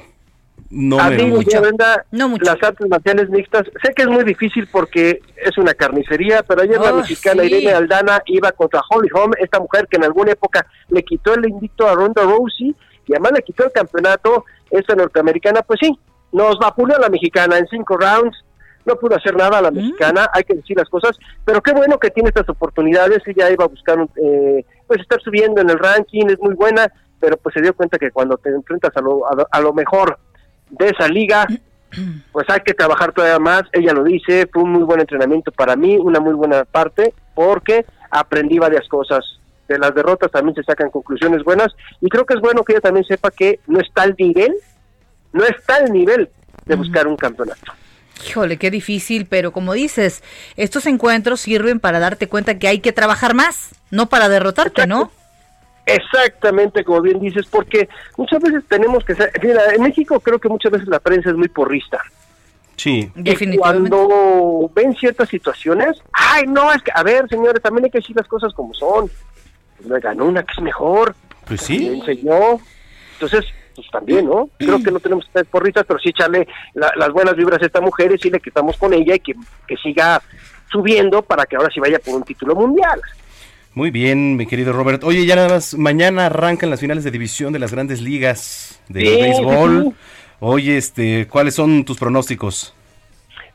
No 0.70 0.98
a 0.98 1.10
me 1.10 1.16
mí, 1.18 1.26
mucho. 1.26 1.50
ya, 1.50 1.60
Brenda, 1.60 2.04
las 2.10 2.62
artes 2.62 2.88
marciales 2.88 3.28
mixtas, 3.30 3.64
sé 3.82 3.92
que 3.94 4.02
es 4.02 4.08
muy 4.08 4.24
difícil 4.24 4.66
porque 4.72 5.20
es 5.36 5.56
una 5.58 5.74
carnicería, 5.74 6.42
pero 6.42 6.62
ayer 6.62 6.80
la 6.80 6.92
Oh, 6.94 6.96
mexicana 6.96 7.42
sí. 7.42 7.48
Irene 7.48 7.72
Aldana 7.72 8.22
iba 8.26 8.50
contra 8.52 8.80
Holly 8.90 9.08
Holm, 9.12 9.32
esta 9.38 9.60
mujer 9.60 9.86
que 9.88 9.96
en 9.98 10.04
alguna 10.04 10.32
época 10.32 10.66
le 10.88 11.04
quitó 11.04 11.34
el 11.34 11.46
invicto 11.48 11.86
a 11.86 11.94
Ronda 11.94 12.22
Rousey 12.22 12.74
y 13.06 13.12
además 13.12 13.32
le 13.32 13.42
quitó 13.42 13.64
el 13.64 13.72
campeonato, 13.72 14.44
esta 14.70 14.94
norteamericana, 14.94 15.62
pues 15.62 15.78
sí, 15.80 15.98
nos 16.32 16.58
vapuleó 16.58 16.96
a 16.96 17.00
la 17.00 17.08
mexicana 17.08 17.58
en 17.58 17.66
cinco 17.68 17.96
rounds, 17.96 18.36
no 18.84 18.96
pudo 18.96 19.16
hacer 19.16 19.36
nada 19.36 19.58
a 19.58 19.62
la 19.62 19.70
mexicana, 19.70 20.28
hay 20.32 20.44
que 20.44 20.54
decir 20.54 20.76
las 20.76 20.88
cosas, 20.88 21.18
pero 21.44 21.60
qué 21.60 21.72
bueno 21.72 21.98
que 21.98 22.10
tiene 22.10 22.28
estas 22.28 22.48
oportunidades, 22.48 23.22
ella 23.26 23.50
iba 23.50 23.64
a 23.64 23.68
buscar, 23.68 23.98
un, 23.98 24.10
eh, 24.22 24.64
pues 24.86 25.00
estar 25.00 25.20
subiendo 25.20 25.60
en 25.60 25.70
el 25.70 25.78
ranking, 25.78 26.26
es 26.28 26.38
muy 26.40 26.54
buena, 26.54 26.90
pero 27.18 27.36
pues 27.36 27.54
se 27.54 27.62
dio 27.62 27.74
cuenta 27.74 27.98
que 27.98 28.10
cuando 28.10 28.36
te 28.36 28.50
enfrentas 28.50 28.96
a 28.96 29.00
lo, 29.00 29.26
a, 29.26 29.46
a 29.50 29.60
lo 29.60 29.72
mejor 29.72 30.18
de 30.70 30.88
esa 30.88 31.08
liga, 31.08 31.46
pues 32.32 32.48
hay 32.48 32.60
que 32.60 32.74
trabajar 32.74 33.12
todavía 33.12 33.38
más, 33.38 33.62
ella 33.72 33.92
lo 33.92 34.04
dice, 34.04 34.48
fue 34.52 34.62
un 34.62 34.72
muy 34.72 34.82
buen 34.82 35.00
entrenamiento 35.00 35.50
para 35.52 35.74
mí, 35.76 35.96
una 35.96 36.20
muy 36.20 36.34
buena 36.34 36.64
parte, 36.64 37.14
porque 37.34 37.84
aprendí 38.10 38.58
varias 38.58 38.86
cosas. 38.88 39.24
De 39.68 39.78
las 39.78 39.94
derrotas 39.94 40.30
también 40.30 40.54
se 40.54 40.62
sacan 40.62 40.90
conclusiones 40.90 41.42
buenas 41.42 41.74
y 42.00 42.08
creo 42.08 42.24
que 42.24 42.34
es 42.34 42.40
bueno 42.40 42.62
que 42.62 42.74
ella 42.74 42.80
también 42.80 43.04
sepa 43.04 43.30
que 43.30 43.60
no 43.66 43.80
está 43.80 44.02
al 44.02 44.14
nivel, 44.18 44.54
no 45.32 45.44
está 45.44 45.76
al 45.76 45.92
nivel 45.92 46.30
de 46.64 46.74
buscar 46.76 47.06
un 47.06 47.16
campeonato. 47.16 47.72
Híjole, 48.28 48.56
qué 48.56 48.70
difícil, 48.70 49.26
pero 49.26 49.52
como 49.52 49.74
dices, 49.74 50.22
estos 50.56 50.86
encuentros 50.86 51.40
sirven 51.40 51.80
para 51.80 51.98
darte 51.98 52.28
cuenta 52.28 52.58
que 52.58 52.68
hay 52.68 52.80
que 52.80 52.92
trabajar 52.92 53.34
más, 53.34 53.74
no 53.90 54.08
para 54.08 54.28
derrotarte, 54.28 54.86
¿no? 54.86 55.10
Exactamente, 55.84 56.82
como 56.82 57.02
bien 57.02 57.20
dices, 57.20 57.46
porque 57.46 57.88
muchas 58.16 58.42
veces 58.42 58.64
tenemos 58.68 59.04
que 59.04 59.14
ser, 59.14 59.30
mira, 59.42 59.74
en 59.74 59.82
México 59.82 60.18
creo 60.18 60.38
que 60.38 60.48
muchas 60.48 60.72
veces 60.72 60.88
la 60.88 60.98
prensa 60.98 61.30
es 61.30 61.36
muy 61.36 61.48
porrista. 61.48 62.00
Sí. 62.76 63.10
Y 63.16 63.56
cuando 63.56 64.70
ven 64.74 64.94
ciertas 64.94 65.28
situaciones, 65.28 66.02
ay, 66.12 66.44
no, 66.46 66.72
es 66.72 66.82
que, 66.82 66.90
a 66.94 67.02
ver, 67.02 67.28
señores, 67.28 67.62
también 67.62 67.84
hay 67.84 67.90
que 67.90 67.98
decir 67.98 68.16
las 68.16 68.28
cosas 68.28 68.52
como 68.52 68.74
son. 68.74 69.10
Pues 69.76 69.88
me 69.88 70.00
ganó 70.00 70.26
una 70.26 70.42
que 70.42 70.52
es 70.56 70.62
mejor. 70.62 71.14
Pues 71.46 71.60
Me 71.62 71.66
sí. 71.66 71.86
enseñó. 71.86 72.58
Entonces, 73.14 73.44
pues 73.74 73.86
también, 73.90 74.26
¿no? 74.26 74.48
Creo 74.58 74.82
que 74.82 74.90
no 74.90 75.00
tenemos 75.00 75.24
que 75.24 75.28
estar 75.28 75.44
porristas, 75.46 75.84
pero 75.86 75.98
sí 76.00 76.08
echarle 76.10 76.46
la- 76.74 76.92
las 76.96 77.10
buenas 77.10 77.36
vibras 77.36 77.62
a 77.62 77.66
esta 77.66 77.80
mujer 77.80 78.06
y 78.10 78.14
decirle 78.14 78.40
que 78.40 78.50
estamos 78.50 78.76
con 78.76 78.92
ella 78.94 79.14
y 79.14 79.20
que, 79.20 79.34
que 79.66 79.76
siga 79.76 80.22
subiendo 80.70 81.22
para 81.22 81.44
que 81.46 81.56
ahora 81.56 81.68
sí 81.72 81.80
vaya 81.80 81.98
por 81.98 82.14
un 82.16 82.22
título 82.24 82.54
mundial. 82.54 83.00
Muy 83.74 83.90
bien, 83.90 84.36
mi 84.36 84.46
querido 84.46 84.72
Robert. 84.72 85.04
Oye, 85.04 85.26
ya 85.26 85.36
nada 85.36 85.50
más, 85.50 85.74
mañana 85.74 86.26
arrancan 86.26 86.70
las 86.70 86.80
finales 86.80 87.04
de 87.04 87.10
división 87.10 87.52
de 87.52 87.58
las 87.58 87.72
grandes 87.72 88.00
ligas 88.00 88.80
de 88.88 89.00
Sí, 89.00 89.20
béisbol. 89.20 89.82
sí, 89.84 89.90
sí. 89.90 89.96
Oye, 90.40 90.76
este, 90.78 91.28
¿cuáles 91.28 91.54
son 91.54 91.84
tus 91.84 91.98
pronósticos? 91.98 92.74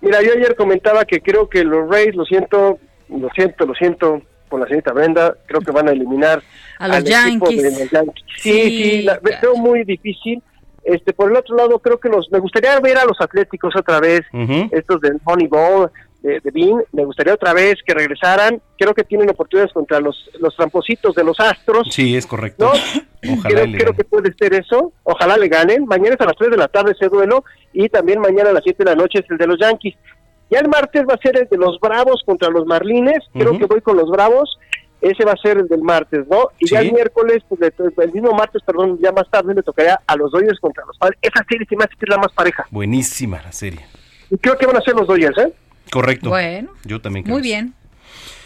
Mira, 0.02 0.22
yo 0.22 0.32
ayer 0.34 0.56
comentaba 0.56 1.06
que 1.06 1.22
creo 1.22 1.50
que 1.50 1.64
los 1.64 1.90
Rays, 1.90 2.16
lo 2.16 2.26
siento, 2.26 2.80
lo 3.10 3.30
siento, 3.36 3.66
lo 3.66 3.74
siento 3.76 4.22
por 4.52 4.60
la 4.60 4.68
señorita 4.68 4.94
Brenda, 4.94 5.36
creo 5.48 5.62
que 5.62 5.72
van 5.72 5.88
a 5.88 5.92
eliminar 5.92 6.44
A 6.78 6.88
los 6.88 6.98
al 6.98 7.08
equipo 7.08 7.50
de 7.50 7.56
Yankees. 7.56 7.80
los 7.80 7.92
Yankees. 7.92 8.26
Sí, 8.38 8.52
Sí, 8.52 8.84
sí, 8.84 9.02
la, 9.02 9.20
veo 9.20 9.56
muy 9.56 9.84
difícil. 9.84 10.44
Este, 10.84 11.14
por 11.14 11.32
el 11.32 11.38
otro 11.38 11.56
lado, 11.56 11.80
creo 11.80 12.00
que 12.00 12.10
los, 12.10 12.32
me 12.32 12.40
gustaría 12.40 12.80
ver 12.80 12.98
a 12.98 13.06
los 13.06 13.20
Atléticos 13.22 13.76
otra 13.76 14.00
vez, 14.00 14.22
estos 14.72 15.00
del 15.00 15.20
Moneyball, 15.24 15.92
de, 16.22 16.40
de 16.40 16.52
Bean. 16.52 16.84
Me 16.92 17.06
gustaría 17.06 17.34
otra 17.36 17.54
vez 17.54 17.76
que 17.86 17.94
regresaran. 17.94 18.62
Creo 18.78 18.94
que 18.96 19.04
tienen 19.04 19.30
oportunidades 19.30 19.74
contra 19.74 20.00
los, 20.00 20.30
los 20.40 20.56
trampositos 20.56 21.14
de 21.16 21.24
los 21.24 21.40
Astros. 21.40 21.88
Sí, 21.92 22.16
es 22.16 22.26
correcto. 22.26 22.72
Ojalá 23.32 23.62
creo, 23.64 23.78
creo 23.78 23.94
que 23.94 24.04
puede 24.04 24.34
ser 24.34 24.54
eso. 24.56 24.92
Ojalá 25.04 25.38
le 25.38 25.48
ganen. 25.48 25.86
Mañana 25.86 26.16
es 26.16 26.22
a 26.22 26.26
las 26.26 26.36
3 26.36 26.50
de 26.50 26.58
la 26.58 26.68
tarde 26.68 26.94
ese 26.94 27.10
duelo 27.10 27.44
y 27.74 27.88
también 27.90 28.20
mañana 28.20 28.50
a 28.50 28.54
las 28.54 28.64
7 28.64 28.84
de 28.84 28.90
la 28.90 28.96
noche 28.96 29.20
es 29.20 29.30
el 29.30 29.38
de 29.38 29.48
los 29.48 29.60
Yankees. 29.60 29.96
Ya 30.52 30.60
el 30.60 30.68
martes 30.68 31.04
va 31.10 31.14
a 31.16 31.18
ser 31.18 31.38
el 31.38 31.48
de 31.50 31.58
los 31.58 31.80
Bravos 31.80 32.22
contra 32.26 32.50
los 32.50 32.66
Marlines. 32.68 33.24
Creo 33.34 33.58
que 33.58 33.66
voy 33.66 33.82
con 33.82 33.96
los 33.98 34.10
Bravos. 34.12 34.60
Ese 35.00 35.26
va 35.26 35.32
a 35.32 35.38
ser 35.38 35.58
el 35.58 35.68
del 35.68 35.82
martes, 35.82 36.28
¿no? 36.30 36.50
Y 36.60 36.70
ya 36.70 36.82
el 36.82 36.92
miércoles, 36.94 37.42
pues, 37.50 37.60
le- 37.60 37.74
el 38.04 38.12
mismo 38.14 38.34
martes, 38.34 38.62
perdón, 38.64 39.00
ya 39.02 39.12
más 39.12 39.28
tarde 39.32 39.56
le 39.56 39.64
tocaría 39.64 40.00
a 40.06 40.16
los 40.16 40.32
Dodgers 40.32 40.60
contra 40.60 40.86
los 40.86 40.96
Padres. 41.00 41.18
Esa 41.24 41.44
serie 41.50 41.66
se 41.68 41.76
me 41.76 41.86
hace 41.86 41.96
que 41.96 42.06
es 42.06 42.10
la 42.10 42.18
más 42.18 42.32
pareja. 42.34 42.68
Buenísima 42.70 43.42
la 43.42 43.52
serie. 43.52 43.80
Y 44.30 44.38
creo 44.38 44.56
que 44.60 44.68
van 44.68 44.78
a 44.78 44.82
ser 44.82 44.94
los 44.94 45.08
Dodgers, 45.08 45.38
¿eh? 45.40 45.54
Correcto. 45.92 46.30
Bueno, 46.30 46.70
Yo 46.86 47.02
también 47.02 47.24
creo. 47.24 47.34
Muy 47.34 47.42
bien. 47.42 47.74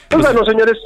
Pues 0.10 0.22
bueno, 0.24 0.46
señores, 0.46 0.78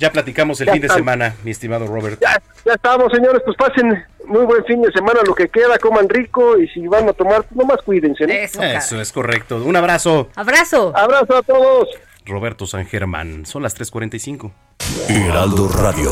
Ya 0.00 0.10
platicamos 0.10 0.58
el 0.62 0.66
Ya 0.68 0.72
fin 0.72 0.80
de 0.82 0.88
semana, 0.88 1.34
mi 1.44 1.50
estimado 1.50 1.86
Robert. 1.86 2.18
ya, 2.22 2.40
ya 2.64 2.72
estamos, 2.72 3.12
señores. 3.12 3.42
Pues 3.44 3.54
pasen 3.58 4.02
muy 4.24 4.44
buen 4.46 4.64
fin 4.64 4.80
de 4.80 4.90
semana, 4.92 5.20
lo 5.26 5.34
que 5.34 5.48
queda, 5.48 5.78
coman 5.78 6.08
rico 6.08 6.58
y 6.58 6.66
si 6.68 6.86
van 6.88 7.06
a 7.06 7.12
tomar, 7.12 7.42
pues 7.42 7.54
nomás 7.54 7.82
cuídense, 7.84 8.26
¿no? 8.26 8.32
Eso 8.32 8.98
es 8.98 9.12
correcto. 9.12 9.62
Un 9.62 9.76
abrazo. 9.76 10.30
Abrazo. 10.36 10.92
Abrazo 10.96 11.36
a 11.36 11.42
todos. 11.42 11.88
Roberto 12.24 12.66
San 12.66 12.86
Germán. 12.86 13.44
Son 13.44 13.62
las 13.62 13.78
3.45. 13.78 14.50
Heraldo 15.10 15.68
Radio. 15.68 16.10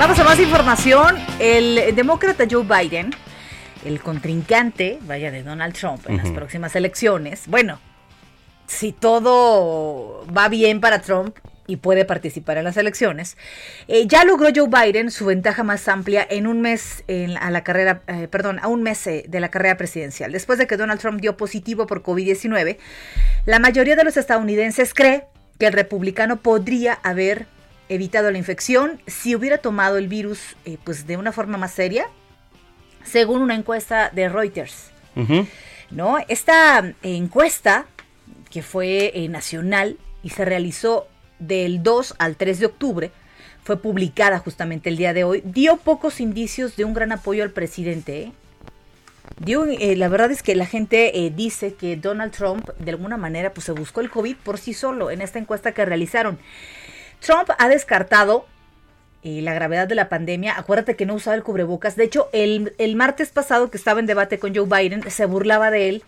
Vamos 0.00 0.18
a 0.18 0.24
más 0.24 0.38
información. 0.40 1.16
El 1.38 1.94
demócrata 1.94 2.44
Joe 2.50 2.64
Biden, 2.64 3.10
el 3.88 4.00
contrincante, 4.00 4.98
vaya, 5.02 5.30
de 5.30 5.42
Donald 5.42 5.74
Trump 5.74 6.08
en 6.08 6.18
las 6.18 6.30
próximas 6.30 6.76
elecciones. 6.76 7.44
Bueno, 7.46 7.80
si 8.66 8.92
todo 8.92 10.26
va 10.34 10.48
bien 10.48 10.80
para 10.80 11.00
Trump 11.00 11.36
y 11.66 11.76
puede 11.76 12.04
participar 12.04 12.56
en 12.58 12.64
las 12.64 12.76
elecciones, 12.76 13.36
eh, 13.88 14.06
ya 14.06 14.24
logró 14.24 14.48
Joe 14.54 14.68
Biden 14.68 15.10
su 15.10 15.26
ventaja 15.26 15.62
más 15.64 15.86
amplia 15.88 16.26
en 16.30 16.46
un 16.46 16.60
mes 16.60 17.04
en- 17.08 17.36
a 17.38 17.50
la 17.50 17.62
carrera, 17.62 18.02
eh, 18.06 18.26
perdón, 18.30 18.58
a 18.62 18.68
un 18.68 18.82
mes 18.82 19.06
eh, 19.06 19.24
de 19.28 19.40
la 19.40 19.50
carrera 19.50 19.76
presidencial. 19.76 20.32
Después 20.32 20.58
de 20.58 20.66
que 20.66 20.76
Donald 20.76 21.00
Trump 21.00 21.20
dio 21.20 21.36
positivo 21.36 21.86
por 21.86 22.02
COVID-19, 22.02 22.78
la 23.46 23.58
mayoría 23.58 23.96
de 23.96 24.04
los 24.04 24.16
estadounidenses 24.16 24.94
cree 24.94 25.24
que 25.58 25.66
el 25.66 25.72
republicano 25.72 26.40
podría 26.40 26.94
haber 27.02 27.46
evitado 27.90 28.30
la 28.30 28.38
infección 28.38 29.00
si 29.06 29.34
hubiera 29.34 29.58
tomado 29.58 29.96
el 29.98 30.08
virus 30.08 30.56
eh, 30.66 30.76
pues 30.84 31.06
de 31.06 31.16
una 31.16 31.32
forma 31.32 31.56
más 31.58 31.72
seria, 31.72 32.06
según 33.08 33.42
una 33.42 33.54
encuesta 33.54 34.10
de 34.10 34.28
Reuters. 34.28 34.90
¿no? 35.90 36.18
Esta 36.28 36.94
encuesta, 37.02 37.86
que 38.50 38.62
fue 38.62 39.10
eh, 39.14 39.28
nacional 39.28 39.98
y 40.22 40.30
se 40.30 40.44
realizó 40.44 41.08
del 41.38 41.82
2 41.82 42.14
al 42.18 42.36
3 42.36 42.60
de 42.60 42.66
octubre, 42.66 43.10
fue 43.68 43.76
publicada 43.76 44.38
justamente 44.38 44.88
el 44.88 44.96
día 44.96 45.12
de 45.12 45.24
hoy, 45.24 45.42
dio 45.44 45.76
pocos 45.76 46.20
indicios 46.20 46.76
de 46.76 46.86
un 46.86 46.94
gran 46.94 47.12
apoyo 47.12 47.42
al 47.42 47.50
presidente. 47.50 48.22
¿eh? 48.22 48.32
Dio, 49.40 49.66
eh, 49.66 49.94
la 49.94 50.08
verdad 50.08 50.30
es 50.30 50.42
que 50.42 50.54
la 50.54 50.64
gente 50.64 51.26
eh, 51.26 51.30
dice 51.30 51.74
que 51.74 51.96
Donald 51.96 52.32
Trump 52.32 52.66
de 52.78 52.90
alguna 52.92 53.18
manera 53.18 53.52
pues 53.52 53.66
se 53.66 53.72
buscó 53.72 54.00
el 54.00 54.08
COVID 54.08 54.36
por 54.36 54.56
sí 54.56 54.72
solo 54.72 55.10
en 55.10 55.20
esta 55.20 55.38
encuesta 55.38 55.72
que 55.72 55.84
realizaron. 55.84 56.38
Trump 57.20 57.50
ha 57.58 57.68
descartado 57.68 58.46
eh, 59.22 59.40
la 59.42 59.54
gravedad 59.54 59.88
de 59.88 59.94
la 59.94 60.08
pandemia. 60.08 60.56
Acuérdate 60.58 60.96
que 60.96 61.06
no 61.06 61.14
usaba 61.14 61.36
el 61.36 61.42
cubrebocas. 61.42 61.96
De 61.96 62.04
hecho, 62.04 62.28
el, 62.32 62.74
el 62.78 62.96
martes 62.96 63.30
pasado 63.30 63.70
que 63.70 63.76
estaba 63.76 64.00
en 64.00 64.06
debate 64.06 64.38
con 64.38 64.54
Joe 64.54 64.66
Biden, 64.66 65.08
se 65.10 65.26
burlaba 65.26 65.70
de 65.70 65.88
él 65.88 66.02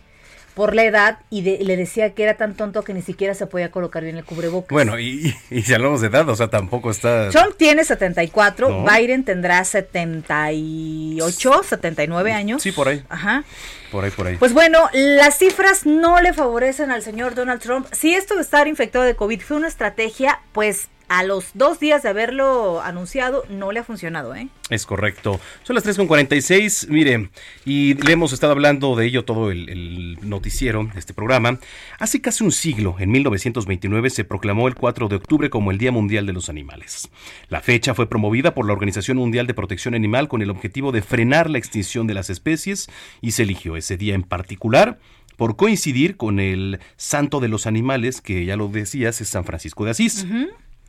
por 0.55 0.75
la 0.75 0.83
edad 0.83 1.19
y 1.29 1.43
de- 1.43 1.59
le 1.63 1.77
decía 1.77 2.13
que 2.13 2.23
era 2.23 2.35
tan 2.35 2.55
tonto 2.55 2.83
que 2.83 2.93
ni 2.93 3.01
siquiera 3.01 3.33
se 3.33 3.47
podía 3.47 3.71
colocar 3.71 4.03
bien 4.03 4.17
el 4.17 4.25
cubrebocas. 4.25 4.69
Bueno, 4.69 4.99
y, 4.99 5.33
y- 5.49 5.57
y 5.57 5.61
si 5.61 5.73
hablamos 5.73 6.01
de 6.01 6.07
edad, 6.07 6.27
o 6.27 6.35
sea, 6.35 6.49
tampoco 6.49 6.91
está... 6.91 7.29
Trump 7.29 7.55
tiene 7.57 7.85
74, 7.85 8.69
No. 8.69 8.85
Biden 8.85 9.23
tendrá 9.23 9.63
78, 9.63 11.63
79 11.63 12.31
años. 12.33 12.61
Sí, 12.61 12.71
por 12.71 12.87
ahí. 12.89 13.03
Ajá. 13.09 13.43
Por 13.91 14.03
ahí, 14.05 14.11
por 14.11 14.27
ahí. 14.27 14.37
Pues 14.37 14.53
bueno, 14.53 14.89
las 14.93 15.37
cifras 15.37 15.85
no 15.85 16.21
le 16.21 16.33
favorecen 16.33 16.91
al 16.91 17.01
señor 17.01 17.35
Donald 17.35 17.61
Trump. 17.61 17.87
Si 17.91 18.13
esto 18.13 18.35
de 18.35 18.41
estar 18.41 18.67
infectado 18.67 19.03
de 19.05 19.15
COVID 19.15 19.41
fue 19.41 19.57
una 19.57 19.67
estrategia, 19.67 20.39
pues 20.53 20.87
a 21.11 21.23
los 21.23 21.51
dos 21.55 21.77
días 21.77 22.03
de 22.03 22.07
haberlo 22.09 22.81
anunciado 22.81 23.43
no 23.49 23.73
le 23.73 23.81
ha 23.81 23.83
funcionado, 23.83 24.33
¿eh? 24.33 24.47
Es 24.69 24.85
correcto. 24.85 25.41
Son 25.63 25.73
las 25.73 25.85
3.46, 25.85 26.87
mire, 26.87 27.29
y 27.65 27.95
le 27.95 28.13
hemos 28.13 28.31
estado 28.31 28.53
hablando 28.53 28.95
de 28.95 29.07
ello 29.07 29.25
todo 29.25 29.51
el, 29.51 29.67
el 29.67 30.17
noticiero 30.21 30.89
este 30.95 31.13
programa. 31.13 31.59
Hace 31.99 32.21
casi 32.21 32.45
un 32.45 32.53
siglo, 32.53 32.95
en 32.97 33.11
1929, 33.11 34.09
se 34.09 34.23
proclamó 34.23 34.69
el 34.69 34.75
4 34.75 35.09
de 35.09 35.17
octubre 35.17 35.49
como 35.49 35.71
el 35.71 35.79
Día 35.79 35.91
Mundial 35.91 36.25
de 36.25 36.31
los 36.31 36.47
Animales. 36.47 37.09
La 37.49 37.59
fecha 37.59 37.93
fue 37.93 38.07
promovida 38.07 38.53
por 38.53 38.65
la 38.65 38.71
Organización 38.71 39.17
Mundial 39.17 39.47
de 39.47 39.53
Protección 39.53 39.95
Animal 39.95 40.29
con 40.29 40.41
el 40.41 40.49
objetivo 40.49 40.93
de 40.93 41.01
frenar 41.01 41.49
la 41.49 41.57
extinción 41.57 42.07
de 42.07 42.13
las 42.13 42.29
especies 42.29 42.89
y 43.19 43.31
se 43.31 43.43
eligió 43.43 43.75
ese 43.75 43.97
día 43.97 44.15
en 44.15 44.23
particular 44.23 44.97
por 45.35 45.57
coincidir 45.57 46.15
con 46.15 46.39
el 46.39 46.79
Santo 46.95 47.41
de 47.41 47.49
los 47.49 47.67
Animales, 47.67 48.21
que 48.21 48.45
ya 48.45 48.55
lo 48.55 48.69
decías, 48.69 49.19
es 49.19 49.27
San 49.27 49.43
Francisco 49.43 49.83
de 49.83 49.91
Asís. 49.91 50.25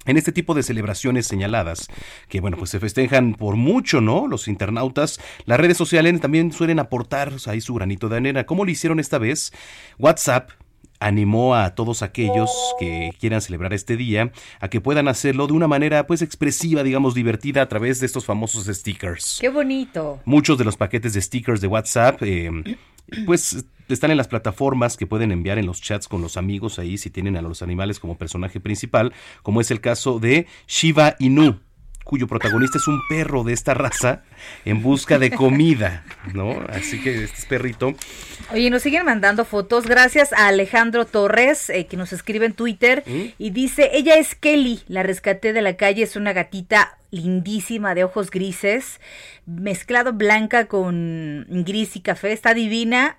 En 0.04 0.16
este 0.16 0.32
tipo 0.32 0.54
de 0.54 0.62
celebraciones 0.62 1.26
señaladas, 1.26 1.88
que 2.28 2.40
bueno, 2.40 2.56
pues 2.56 2.70
se 2.70 2.80
festejan 2.80 3.34
por 3.34 3.56
mucho, 3.56 4.00
¿no? 4.00 4.26
Los 4.26 4.48
internautas, 4.48 5.20
las 5.44 5.60
redes 5.60 5.76
sociales 5.76 6.20
también 6.20 6.52
suelen 6.52 6.78
aportar 6.78 7.32
ahí 7.46 7.60
su 7.60 7.74
granito 7.74 8.08
de 8.08 8.16
arena. 8.16 8.44
¿Cómo 8.44 8.64
lo 8.64 8.70
hicieron 8.70 8.98
esta 8.98 9.18
vez? 9.18 9.52
WhatsApp 9.98 10.50
animó 11.02 11.54
a 11.54 11.74
todos 11.74 12.02
aquellos 12.02 12.50
que 12.78 13.10
quieran 13.18 13.40
celebrar 13.40 13.72
este 13.72 13.96
día 13.96 14.32
a 14.60 14.68
que 14.68 14.80
puedan 14.80 15.08
hacerlo 15.08 15.46
de 15.46 15.52
una 15.52 15.68
manera 15.68 16.06
pues 16.06 16.22
expresiva, 16.22 16.82
digamos 16.82 17.14
divertida 17.14 17.62
a 17.62 17.68
través 17.68 18.00
de 18.00 18.06
estos 18.06 18.24
famosos 18.24 18.66
stickers. 18.66 19.38
Qué 19.40 19.48
bonito. 19.48 20.20
Muchos 20.24 20.58
de 20.58 20.64
los 20.64 20.76
paquetes 20.76 21.14
de 21.14 21.20
stickers 21.20 21.60
de 21.60 21.66
WhatsApp, 21.66 22.22
eh, 22.22 22.76
pues 23.26 23.64
están 23.88 24.10
en 24.10 24.16
las 24.16 24.28
plataformas 24.28 24.96
que 24.96 25.06
pueden 25.06 25.32
enviar 25.32 25.58
en 25.58 25.66
los 25.66 25.80
chats 25.80 26.08
con 26.08 26.22
los 26.22 26.36
amigos 26.36 26.78
ahí 26.78 26.98
si 26.98 27.10
tienen 27.10 27.36
a 27.36 27.42
los 27.42 27.62
animales 27.62 27.98
como 28.00 28.16
personaje 28.16 28.60
principal, 28.60 29.12
como 29.42 29.60
es 29.60 29.70
el 29.70 29.80
caso 29.80 30.18
de 30.18 30.46
Shiba 30.66 31.16
Inu 31.18 31.60
cuyo 32.04 32.26
protagonista 32.26 32.78
es 32.78 32.88
un 32.88 33.00
perro 33.08 33.44
de 33.44 33.52
esta 33.52 33.74
raza 33.74 34.22
en 34.64 34.82
busca 34.82 35.18
de 35.18 35.30
comida, 35.30 36.04
¿no? 36.34 36.64
Así 36.68 37.00
que 37.02 37.24
este 37.24 37.38
es 37.38 37.46
perrito. 37.46 37.94
Oye, 38.52 38.70
nos 38.70 38.82
siguen 38.82 39.04
mandando 39.04 39.44
fotos. 39.44 39.86
Gracias 39.86 40.32
a 40.32 40.48
Alejandro 40.48 41.06
Torres, 41.06 41.70
eh, 41.70 41.86
que 41.86 41.96
nos 41.96 42.12
escribe 42.12 42.46
en 42.46 42.52
Twitter 42.54 43.04
y 43.38 43.50
dice, 43.50 43.90
ella 43.92 44.16
es 44.16 44.34
Kelly, 44.34 44.82
la 44.88 45.02
rescaté 45.02 45.52
de 45.52 45.62
la 45.62 45.76
calle, 45.76 46.02
es 46.02 46.16
una 46.16 46.32
gatita 46.32 46.98
lindísima 47.10 47.94
de 47.94 48.04
ojos 48.04 48.30
grises, 48.30 49.00
mezclado 49.46 50.12
blanca 50.12 50.66
con 50.66 51.46
gris 51.48 51.96
y 51.96 52.00
café, 52.00 52.32
está 52.32 52.54
divina. 52.54 53.18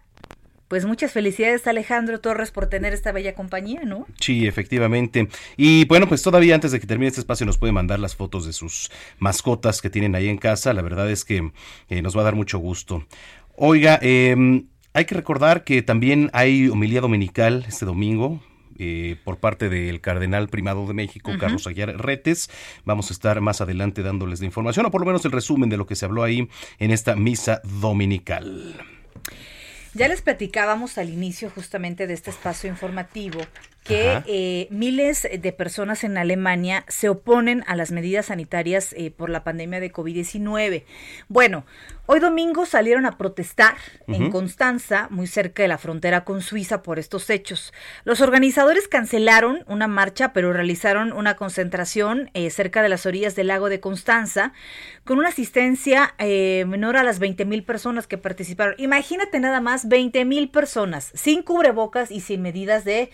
Pues 0.74 0.86
muchas 0.86 1.12
felicidades 1.12 1.68
Alejandro 1.68 2.20
Torres 2.20 2.50
por 2.50 2.66
tener 2.66 2.94
esta 2.94 3.12
bella 3.12 3.36
compañía, 3.36 3.82
¿no? 3.86 4.08
Sí, 4.20 4.48
efectivamente. 4.48 5.28
Y 5.56 5.86
bueno, 5.86 6.08
pues 6.10 6.24
todavía 6.24 6.56
antes 6.56 6.72
de 6.72 6.80
que 6.80 6.88
termine 6.88 7.10
este 7.10 7.20
espacio 7.22 7.46
nos 7.46 7.60
puede 7.60 7.72
mandar 7.72 8.00
las 8.00 8.16
fotos 8.16 8.48
de 8.48 8.54
sus 8.54 8.90
mascotas 9.20 9.84
que 9.84 9.92
tienen 9.92 10.16
ahí 10.16 10.30
en 10.30 10.40
casa. 10.40 10.74
La 10.74 10.82
verdad 10.82 11.12
es 11.12 11.26
que 11.26 11.52
eh, 11.90 12.02
nos 12.02 12.18
va 12.18 12.22
a 12.22 12.24
dar 12.24 12.34
mucho 12.34 12.58
gusto. 12.58 13.06
Oiga, 13.56 14.00
eh, 14.02 14.64
hay 14.94 15.06
que 15.06 15.14
recordar 15.14 15.64
que 15.64 15.84
también 15.84 16.32
hay 16.34 16.70
homilía 16.70 17.02
dominical 17.02 17.66
este 17.68 17.86
domingo. 17.86 18.42
eh, 18.80 19.18
por 19.24 19.38
parte 19.38 19.70
del 19.70 20.02
cardenal 20.02 20.50
primado 20.50 20.88
de 20.88 20.96
México. 20.96 21.34
Carlos 21.40 21.68
Aguiar 21.68 22.04
Retes. 22.04 22.50
Vamos 22.84 23.12
a 23.12 23.14
estar 23.14 23.40
más 23.42 23.62
adelante 23.62 24.02
dándoles 24.02 24.40
la 24.40 24.48
información, 24.48 24.88
o 24.88 24.90
por 24.90 25.02
lo 25.02 25.06
menos 25.06 25.24
el 25.24 25.32
resumen 25.34 25.70
de 25.70 25.78
lo 25.78 25.86
que 25.86 25.96
se 25.96 26.06
habló 26.06 26.24
ahí 26.24 26.50
en 26.80 26.90
esta 26.90 27.16
misa 27.16 27.62
dominical. 27.64 28.74
Ya 29.96 30.08
les 30.08 30.24
platicábamos 30.24 30.98
al 30.98 31.10
inicio 31.10 31.52
justamente 31.52 32.08
de 32.08 32.16
este 32.16 32.32
espacio 32.32 32.68
informativo 32.68 33.40
que 33.84 34.24
eh, 34.26 34.68
miles 34.72 35.28
de 35.40 35.54
personas 35.54 36.04
en 36.04 36.18
Alemania 36.18 36.86
se 36.88 37.10
oponen 37.10 37.64
a 37.68 37.76
las 37.76 37.92
medidas 37.92 38.28
sanitarias 38.28 38.94
eh, 38.94 39.12
por 39.12 39.30
la 39.30 39.44
pandemia 39.44 39.80
de 39.80 39.92
COVID-19. 39.92 40.84
Bueno, 41.28 41.66
hoy 42.06 42.20
domingo 42.20 42.66
salieron 42.66 43.06
a 43.06 43.18
protestar 43.18 43.76
en. 44.08 44.24
Constanza, 44.32 45.08
muy 45.10 45.28
cerca 45.28 45.64
de 45.64 45.68
la 45.68 45.78
frontera 45.78 46.24
con 46.24 46.42
Suiza, 46.42 46.82
por 46.82 46.98
estos 46.98 47.30
hechos. 47.30 47.74
Los 48.04 48.22
organizadores 48.22 48.88
cancelaron 48.88 49.64
una 49.68 49.88
marcha, 49.88 50.34
pero 50.34 50.54
realizaron 50.54 51.12
una 51.12 51.36
concentración 51.36 52.30
eh, 52.34 52.50
cerca 52.50 52.82
de 52.82 52.90
las 52.90 53.06
orillas 53.06 53.36
del 53.36 53.48
lago 53.48 53.70
de 53.70 53.80
Constanza, 53.80 54.54
con 55.04 55.20
una 55.20 55.30
asistencia 55.30 56.16
eh, 56.18 56.66
menor 56.68 56.98
a 56.98 57.04
las 57.04 57.20
20 57.20 57.46
mil 57.46 57.64
personas 57.64 58.08
que 58.08 58.18
participaron. 58.18 58.76
Imagínate 58.78 59.40
nada 59.40 59.62
más 59.62 59.88
20 59.88 60.26
mil 60.26 60.50
personas, 60.50 61.12
sin 61.14 61.44
cubrebocas 61.44 62.12
y 62.12 62.22
sin 62.22 62.42
medidas 62.42 62.86
de 62.86 63.12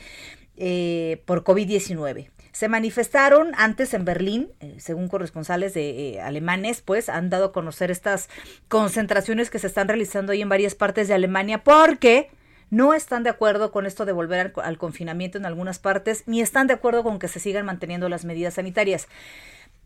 eh, 0.61 1.22
por 1.26 1.45
COVID-19. 1.45 2.30
se 2.52 2.68
manifestaron 2.68 3.52
antes 3.56 3.94
en 3.94 4.03
Berlín, 4.03 4.49
eh, 4.60 4.76
según 4.77 5.07
corresponsales 5.07 5.73
de 5.73 6.15
eh, 6.15 6.22
alemanes, 6.22 6.81
pues 6.81 7.07
han 7.07 7.30
dado 7.30 7.45
a 7.45 7.52
conocer 7.53 7.91
estas 7.91 8.27
concentraciones 8.68 9.49
que 9.49 9.60
se 9.60 9.68
están 9.68 9.88
realizando 9.88 10.34
ahí 10.34 10.41
en 10.41 10.49
varias 10.49 10.76
partes 10.76 11.07
de 11.07 11.14
Alemania 11.14 11.64
porque 11.64 12.30
no 12.72 12.94
están 12.94 13.23
de 13.23 13.30
acuerdo 13.30 13.72
con 13.72 13.86
esto 13.86 14.03
de 14.03 14.11
volver 14.11 14.53
al, 14.61 14.77
confinamiento 14.77 15.38
en 15.38 15.45
algunas 15.45 15.80
partes, 15.80 16.23
ni 16.26 16.41
están 16.41 16.68
de 16.68 16.73
acuerdo 16.73 17.03
con 17.03 17.19
que 17.19 17.30
se 17.30 17.40
sigan 17.40 17.65
manteniendo 17.65 18.10
las 18.10 18.26
medidas 18.26 18.56
sanitarias. 18.56 19.07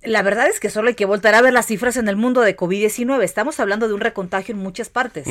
La 0.02 0.24
verdad 0.24 0.48
es 0.48 0.60
que 0.60 0.72
solo 0.72 0.88
hay 0.88 0.96
que 0.96 1.06
voltar 1.06 1.36
a 1.36 1.42
ver 1.42 1.54
las 1.54 1.68
cifras 1.68 1.98
en 1.98 2.08
el 2.08 2.16
mundo 2.16 2.42
de 2.42 2.58
COVID-19. 2.58 3.22
Estamos 3.22 3.60
hablando 3.60 3.88
de 3.88 3.94
un 3.94 4.02
recontagio 4.02 4.56
en 4.56 4.62
muchas 4.62 4.90
partes. 4.90 5.28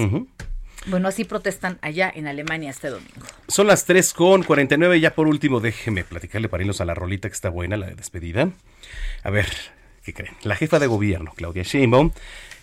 Bueno, 0.87 1.09
así 1.09 1.25
protestan 1.25 1.79
allá 1.81 2.13
en 2.15 2.27
Alemania 2.27 2.71
este 2.71 2.89
domingo. 2.89 3.27
Son 3.49 3.67
las 3.67 3.85
3 3.85 4.13
con 4.15 4.43
49. 4.43 5.01
Ya 5.01 5.15
por 5.15 5.29
último, 5.29 5.61
déjeme 5.61 6.05
platicarle 6.05 6.49
para 6.49 6.63
irnos 6.63 6.81
a 6.81 6.85
la 6.85 6.95
rolita 6.95 7.29
que 7.29 7.35
está 7.35 7.51
buena, 7.51 7.77
la 7.77 7.87
de 7.87 7.95
despedida. 7.95 8.51
A 9.23 9.31
ver, 9.31 9.47
¿qué 10.05 10.13
creen? 10.13 10.35
La 10.43 10.57
jefa 10.57 10.79
de 10.79 10.87
gobierno, 10.87 11.33
Claudia 11.37 11.63
Sheinbaum, 11.63 12.11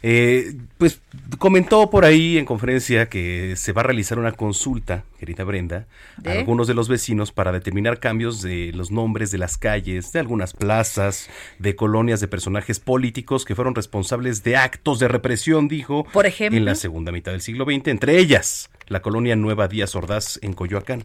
eh, 0.01 0.53
pues 0.77 1.01
comentó 1.39 1.89
por 1.89 2.05
ahí 2.05 2.37
en 2.37 2.45
conferencia 2.45 3.09
que 3.09 3.55
se 3.57 3.73
va 3.73 3.81
a 3.81 3.83
realizar 3.83 4.17
una 4.17 4.31
consulta, 4.31 5.03
querida 5.19 5.43
Brenda, 5.43 5.87
a 6.25 6.31
algunos 6.31 6.67
de 6.67 6.73
los 6.73 6.87
vecinos 6.87 7.33
para 7.33 7.51
determinar 7.51 7.99
cambios 7.99 8.41
de 8.41 8.71
los 8.73 8.91
nombres 8.91 9.31
de 9.31 9.39
las 9.39 9.57
calles, 9.57 10.13
de 10.13 10.19
algunas 10.19 10.53
plazas, 10.53 11.29
de 11.59 11.75
colonias 11.75 12.21
de 12.21 12.29
personajes 12.29 12.79
políticos 12.79 13.43
que 13.43 13.55
fueron 13.55 13.75
responsables 13.75 14.43
de 14.43 14.55
actos 14.55 14.99
de 14.99 15.09
represión, 15.09 15.67
dijo, 15.67 16.05
Por 16.05 16.25
ejemplo. 16.25 16.57
en 16.57 16.65
la 16.65 16.75
segunda 16.75 17.11
mitad 17.11 17.33
del 17.33 17.41
siglo 17.41 17.65
XX, 17.65 17.87
entre 17.87 18.19
ellas 18.19 18.69
la 18.89 19.01
colonia 19.01 19.35
Nueva 19.35 19.67
Díaz 19.67 19.95
Ordaz 19.95 20.39
en 20.41 20.53
Coyoacán. 20.53 21.03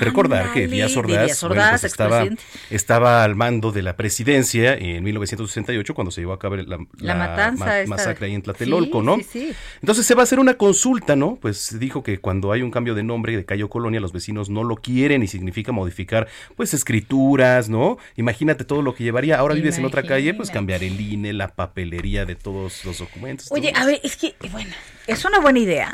Recordar 0.00 0.52
que 0.52 0.68
Díaz 0.68 0.96
Ordaz, 0.96 1.24
Díaz 1.26 1.40
bueno, 1.42 1.62
pues 1.70 1.84
estaba, 1.84 2.24
estaba 2.70 3.24
al 3.24 3.34
mando 3.34 3.72
de 3.72 3.82
la 3.82 3.96
presidencia 3.96 4.74
en 4.74 5.02
1968 5.04 5.94
cuando 5.94 6.10
se 6.10 6.20
llevó 6.20 6.32
a 6.34 6.38
cabo 6.38 6.56
la, 6.56 6.78
La 6.98 7.14
matanza 7.14 7.64
ma- 7.64 7.78
esta. 7.80 7.88
masacre 7.90 8.26
ahí 8.26 8.34
en 8.34 8.42
Tlatelolco, 8.42 9.00
Sí, 9.00 9.06
¿no? 9.06 9.16
sí, 9.16 9.24
sí. 9.32 9.52
Entonces 9.80 10.06
se 10.06 10.14
va 10.14 10.22
a 10.22 10.24
hacer 10.24 10.38
una 10.38 10.54
consulta, 10.54 11.16
¿no? 11.16 11.36
Pues 11.40 11.78
dijo 11.78 12.02
que 12.02 12.18
cuando 12.20 12.52
hay 12.52 12.62
un 12.62 12.70
cambio 12.70 12.94
de 12.94 13.02
nombre 13.02 13.36
de 13.36 13.44
calle 13.44 13.64
o 13.64 13.70
colonia, 13.70 14.00
los 14.00 14.12
vecinos 14.12 14.48
no 14.50 14.64
lo 14.64 14.76
quieren 14.76 15.22
y 15.22 15.26
significa 15.26 15.72
modificar, 15.72 16.28
pues, 16.56 16.74
escrituras, 16.74 17.68
¿no? 17.68 17.98
Imagínate 18.16 18.64
todo 18.64 18.82
lo 18.82 18.94
que 18.94 19.04
llevaría. 19.04 19.38
Ahora 19.38 19.54
vives 19.54 19.78
en 19.78 19.84
otra 19.84 20.02
calle, 20.02 20.34
pues 20.34 20.50
cambiar 20.50 20.82
el 20.84 21.00
INE, 21.00 21.32
la 21.32 21.48
papelería 21.48 22.24
de 22.24 22.34
todos 22.34 22.84
los 22.84 22.98
documentos. 22.98 23.48
Oye, 23.50 23.72
a 23.74 23.84
ver, 23.86 24.00
es 24.02 24.16
que, 24.16 24.34
bueno, 24.50 24.70
es 25.06 25.24
una 25.24 25.40
buena 25.40 25.58
idea. 25.58 25.92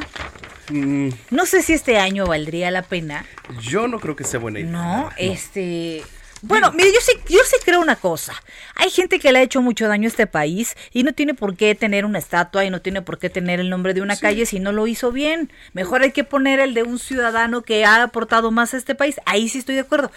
Mm, 0.70 1.08
No 1.30 1.46
sé 1.46 1.62
si 1.62 1.72
este 1.72 1.98
año 1.98 2.26
valdría 2.26 2.70
la 2.70 2.82
pena. 2.82 3.24
yo 3.60 3.88
no 3.88 3.98
creo 4.00 4.14
que 4.16 4.24
sea 4.24 4.38
buena 4.40 4.60
idea. 4.60 4.70
No, 4.70 5.10
este. 5.16 6.02
Bueno, 6.42 6.72
mire, 6.72 6.92
yo 6.92 7.00
sí, 7.00 7.12
yo 7.28 7.40
sí 7.44 7.56
creo 7.64 7.80
una 7.80 7.96
cosa. 7.96 8.32
Hay 8.76 8.90
gente 8.90 9.18
que 9.18 9.32
le 9.32 9.40
ha 9.40 9.42
hecho 9.42 9.60
mucho 9.60 9.88
daño 9.88 10.04
a 10.04 10.08
este 10.08 10.26
país 10.26 10.76
y 10.92 11.02
no 11.02 11.12
tiene 11.12 11.34
por 11.34 11.56
qué 11.56 11.74
tener 11.74 12.04
una 12.04 12.18
estatua 12.18 12.64
y 12.64 12.70
no 12.70 12.80
tiene 12.80 13.02
por 13.02 13.18
qué 13.18 13.28
tener 13.28 13.60
el 13.60 13.70
nombre 13.70 13.94
de 13.94 14.02
una 14.02 14.16
calle 14.16 14.46
si 14.46 14.60
no 14.60 14.72
lo 14.72 14.86
hizo 14.86 15.10
bien. 15.10 15.50
Mejor 15.72 16.02
hay 16.02 16.12
que 16.12 16.24
poner 16.24 16.60
el 16.60 16.74
de 16.74 16.84
un 16.84 16.98
ciudadano 16.98 17.62
que 17.62 17.84
ha 17.84 18.02
aportado 18.02 18.50
más 18.50 18.74
a 18.74 18.76
este 18.76 18.94
país. 18.94 19.20
Ahí 19.26 19.48
sí 19.48 19.58
estoy 19.58 19.74
de 19.74 19.82
acuerdo. 19.82 20.12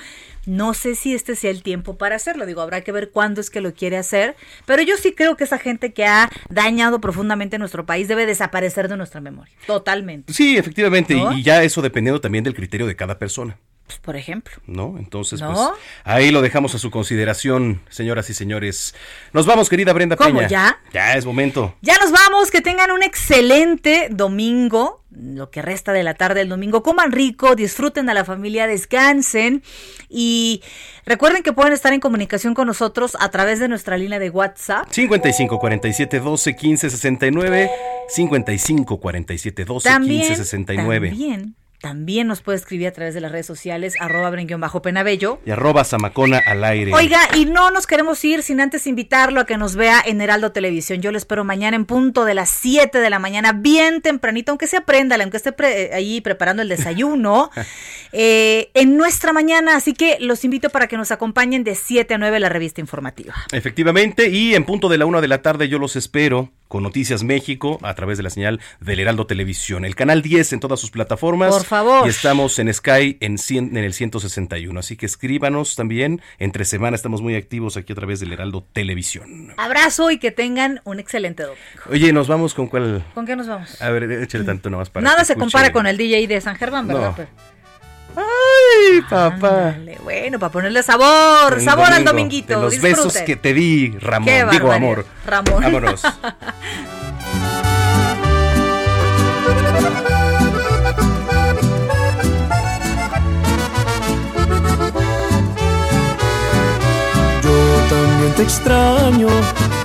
No 0.45 0.73
sé 0.73 0.95
si 0.95 1.13
este 1.13 1.35
sea 1.35 1.51
el 1.51 1.61
tiempo 1.61 1.97
para 1.97 2.15
hacerlo. 2.15 2.45
Digo, 2.45 2.61
habrá 2.61 2.81
que 2.81 2.91
ver 2.91 3.11
cuándo 3.11 3.41
es 3.41 3.49
que 3.49 3.61
lo 3.61 3.73
quiere 3.73 3.97
hacer. 3.97 4.35
Pero 4.65 4.81
yo 4.81 4.97
sí 4.97 5.13
creo 5.13 5.37
que 5.37 5.43
esa 5.43 5.59
gente 5.59 5.93
que 5.93 6.05
ha 6.05 6.29
dañado 6.49 6.99
profundamente 6.99 7.57
nuestro 7.59 7.85
país 7.85 8.07
debe 8.07 8.25
desaparecer 8.25 8.87
de 8.87 8.97
nuestra 8.97 9.21
memoria. 9.21 9.53
Totalmente. 9.67 10.33
Sí, 10.33 10.57
efectivamente, 10.57 11.15
y 11.35 11.43
ya 11.43 11.63
eso 11.63 11.81
dependiendo 11.81 12.21
también 12.21 12.43
del 12.43 12.55
criterio 12.55 12.87
de 12.87 12.95
cada 12.95 13.19
persona. 13.19 13.57
Pues, 13.85 13.99
por 13.99 14.15
ejemplo. 14.15 14.53
¿No? 14.67 14.95
Entonces, 14.97 15.41
¿No? 15.41 15.53
pues 15.53 15.69
ahí 16.05 16.31
lo 16.31 16.41
dejamos 16.41 16.73
a 16.75 16.77
su 16.79 16.91
consideración, 16.91 17.81
señoras 17.89 18.29
y 18.29 18.33
señores. 18.33 18.95
Nos 19.33 19.45
vamos, 19.45 19.69
querida 19.69 19.91
Brenda 19.91 20.15
¿Cómo, 20.15 20.37
Peña. 20.39 20.47
ya? 20.47 20.79
Ya 20.93 21.13
es 21.15 21.25
momento. 21.25 21.75
Ya 21.81 21.95
nos 21.97 22.11
vamos, 22.11 22.51
que 22.51 22.61
tengan 22.61 22.91
un 22.91 23.03
excelente 23.03 24.07
domingo, 24.09 25.03
lo 25.11 25.49
que 25.49 25.61
resta 25.61 25.91
de 25.91 26.03
la 26.03 26.13
tarde 26.13 26.39
del 26.39 26.47
domingo. 26.49 26.83
Coman 26.83 27.11
rico, 27.11 27.55
disfruten 27.55 28.09
a 28.09 28.13
la 28.13 28.23
familia, 28.23 28.65
descansen 28.65 29.61
y 30.07 30.63
recuerden 31.05 31.43
que 31.43 31.51
pueden 31.51 31.73
estar 31.73 31.91
en 31.91 31.99
comunicación 31.99 32.53
con 32.53 32.67
nosotros 32.67 33.17
a 33.19 33.29
través 33.29 33.59
de 33.59 33.67
nuestra 33.67 33.97
línea 33.97 34.19
de 34.19 34.29
WhatsApp. 34.29 34.87
55 34.89 35.59
47 35.59 36.19
12 36.21 36.55
15 36.55 36.89
69 36.89 37.69
55 38.07 38.99
47 38.99 39.65
12 39.65 39.89
También, 39.89 40.21
15 40.21 40.35
69 40.37 41.09
también, 41.09 41.55
también 41.81 42.27
nos 42.27 42.41
puede 42.41 42.57
escribir 42.59 42.87
a 42.87 42.91
través 42.91 43.13
de 43.15 43.21
las 43.21 43.31
redes 43.31 43.47
sociales, 43.47 43.95
arroba 43.99 44.29
bajo 44.57 44.81
penabello. 44.83 45.39
y 45.45 45.51
arroba 45.51 45.83
Zamacona 45.83 46.39
al 46.45 46.63
aire. 46.63 46.93
Oiga, 46.93 47.19
y 47.35 47.45
no 47.45 47.71
nos 47.71 47.87
queremos 47.87 48.23
ir 48.23 48.43
sin 48.43 48.61
antes 48.61 48.85
invitarlo 48.85 49.41
a 49.41 49.45
que 49.45 49.57
nos 49.57 49.75
vea 49.75 50.01
en 50.05 50.21
Heraldo 50.21 50.51
Televisión. 50.51 51.01
Yo 51.01 51.11
lo 51.11 51.17
espero 51.17 51.43
mañana 51.43 51.75
en 51.75 51.85
punto 51.85 52.23
de 52.23 52.35
las 52.35 52.49
7 52.49 52.99
de 52.99 53.09
la 53.09 53.17
mañana, 53.17 53.51
bien 53.53 54.01
tempranito, 54.01 54.51
aunque 54.51 54.67
se 54.67 54.77
aprenda, 54.77 55.15
aunque 55.15 55.37
esté 55.37 55.51
pre- 55.51 55.85
eh, 55.85 55.93
ahí 55.93 56.21
preparando 56.21 56.61
el 56.61 56.69
desayuno, 56.69 57.49
eh, 58.11 58.69
en 58.75 58.95
nuestra 58.97 59.33
mañana. 59.33 59.75
Así 59.75 59.93
que 59.93 60.17
los 60.19 60.45
invito 60.45 60.69
para 60.69 60.87
que 60.87 60.97
nos 60.97 61.11
acompañen 61.11 61.63
de 61.63 61.73
7 61.75 62.13
a 62.13 62.17
9 62.19 62.39
la 62.39 62.49
revista 62.49 62.79
informativa. 62.81 63.33
Efectivamente, 63.51 64.29
y 64.29 64.53
en 64.53 64.65
punto 64.65 64.87
de 64.87 64.97
la 64.99 65.05
una 65.05 65.19
de 65.21 65.27
la 65.27 65.41
tarde 65.41 65.67
yo 65.67 65.79
los 65.79 65.95
espero 65.95 66.51
con 66.71 66.83
Noticias 66.83 67.25
México 67.25 67.79
a 67.81 67.93
través 67.95 68.17
de 68.17 68.23
la 68.23 68.29
señal 68.29 68.61
del 68.79 69.01
Heraldo 69.01 69.27
Televisión, 69.27 69.83
el 69.83 69.93
canal 69.93 70.21
10 70.21 70.53
en 70.53 70.61
todas 70.61 70.79
sus 70.79 70.89
plataformas. 70.89 71.53
Por 71.53 71.65
favor. 71.65 72.07
Y 72.07 72.09
estamos 72.09 72.57
en 72.59 72.73
Sky 72.73 73.17
en, 73.19 73.37
100 73.37 73.75
en 73.75 73.83
el 73.83 73.93
161, 73.93 74.79
así 74.79 74.95
que 74.95 75.05
escríbanos 75.05 75.75
también. 75.75 76.21
Entre 76.39 76.63
semana 76.63 76.95
estamos 76.95 77.21
muy 77.21 77.35
activos 77.35 77.75
aquí 77.75 77.91
a 77.91 77.95
través 77.97 78.21
del 78.21 78.31
Heraldo 78.31 78.65
Televisión. 78.71 79.53
Abrazo 79.57 80.11
y 80.11 80.17
que 80.17 80.31
tengan 80.31 80.79
un 80.85 81.01
excelente 81.01 81.43
domingo. 81.43 81.61
Oye, 81.89 82.13
¿nos 82.13 82.29
vamos 82.29 82.53
con 82.53 82.67
cuál? 82.67 83.03
¿Con 83.13 83.25
qué 83.25 83.35
nos 83.35 83.47
vamos? 83.47 83.81
A 83.81 83.89
ver, 83.89 84.09
échale 84.09 84.45
tanto 84.45 84.69
nomás 84.69 84.89
para 84.89 85.03
Nada 85.03 85.25
se 85.25 85.33
escuche. 85.33 85.51
compara 85.51 85.73
con 85.73 85.87
el 85.87 85.97
DJ 85.97 86.25
de 86.27 86.39
San 86.39 86.55
Germán, 86.55 86.87
¿verdad? 86.87 87.15
No. 87.17 87.50
¡Ay, 88.15 89.01
papá! 89.09 89.69
Ándale, 89.69 89.97
bueno, 90.03 90.39
para 90.39 90.51
ponerle 90.51 90.83
sabor, 90.83 91.61
sabor 91.61 91.87
al 91.87 92.03
domingo 92.03 92.11
dominguito. 92.11 92.55
De 92.55 92.61
los 92.61 92.71
disfruten. 92.71 92.95
besos 93.05 93.17
que 93.23 93.35
te 93.35 93.53
di, 93.53 93.97
Ramón. 93.99 94.25
Qué 94.25 94.45
Digo, 94.51 94.67
barbaridad. 94.67 94.75
amor. 94.75 95.05
Ramón. 95.25 95.61
Vámonos. 95.63 96.01
Yo 107.43 107.87
también 107.89 108.33
te 108.35 108.43
extraño, 108.43 109.27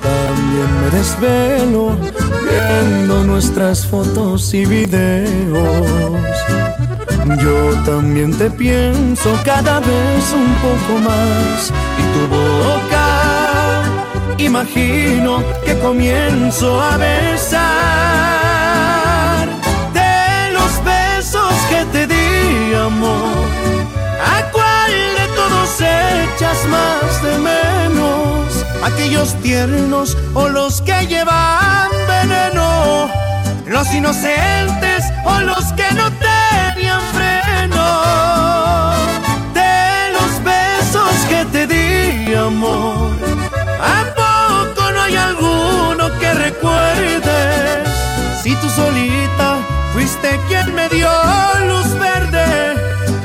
también 0.03 0.81
me 0.83 0.91
desvelo 0.99 1.97
viendo 2.49 3.25
nuestras 3.25 3.87
fotos 3.87 4.53
y 4.55 4.65
videos. 4.67 6.21
Yo 7.35 7.75
también 7.85 8.37
te 8.39 8.49
pienso 8.49 9.37
cada 9.45 9.81
vez 9.81 10.33
un 10.33 10.55
poco 10.63 11.01
más 11.01 11.73
y 11.99 12.03
tu 12.13 12.27
boca 12.29 13.07
imagino 14.39 15.43
que 15.65 15.77
comienzo 15.79 16.81
a 16.81 16.97
besar 16.97 17.59
de 19.93 20.53
los 20.53 20.85
besos 20.85 21.53
que 21.69 21.85
te 21.87 22.07
di 22.07 22.75
amor. 22.75 23.45
¿A 24.25 24.49
cuál 24.53 24.93
de 24.93 25.27
todos 25.35 25.81
echas 25.81 26.65
más 26.69 27.23
de 27.25 27.39
menos? 27.39 28.65
¿Aquellos 28.85 29.35
tiernos 29.43 30.17
o 30.35 30.49
los 30.49 30.81
que 30.83 31.07
llevan 31.09 31.91
veneno? 32.07 33.26
¿Los 33.67 33.93
inocentes 33.93 35.05
o 35.25 35.41
los 35.41 35.73
que 35.73 35.91
no 35.95 36.09
tenían 36.13 37.01
freno? 37.13 38.95
De 39.53 40.13
los 40.13 40.45
besos 40.45 41.11
que 41.29 41.45
te 41.47 41.67
di, 41.67 42.33
amor. 42.35 43.11
¿A 43.81 44.05
poco 44.15 44.93
no 44.93 45.03
hay 45.03 45.17
alguno 45.17 46.17
que 46.21 46.33
recuerdes? 46.35 47.89
Si 48.41 48.55
tú 48.55 48.69
solita 48.71 49.59
fuiste 49.93 50.39
quien 50.47 50.73
me 50.73 50.89
dio 50.89 51.11
luz 51.67 51.93
verde, 51.99 52.77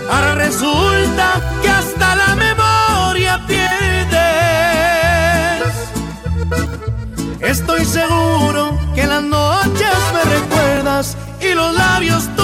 ahora 0.10 0.34
resulta 0.34 1.40
que 1.62 1.70
hasta 1.70 2.16
la 2.16 2.36
memoria 2.36 3.40
pierdes. 3.46 3.62
Estoy 7.42 7.86
seguro 7.86 8.76
que 8.96 9.02
en 9.04 9.10
las 9.10 9.22
labios 11.92 12.30
tú. 12.36 12.42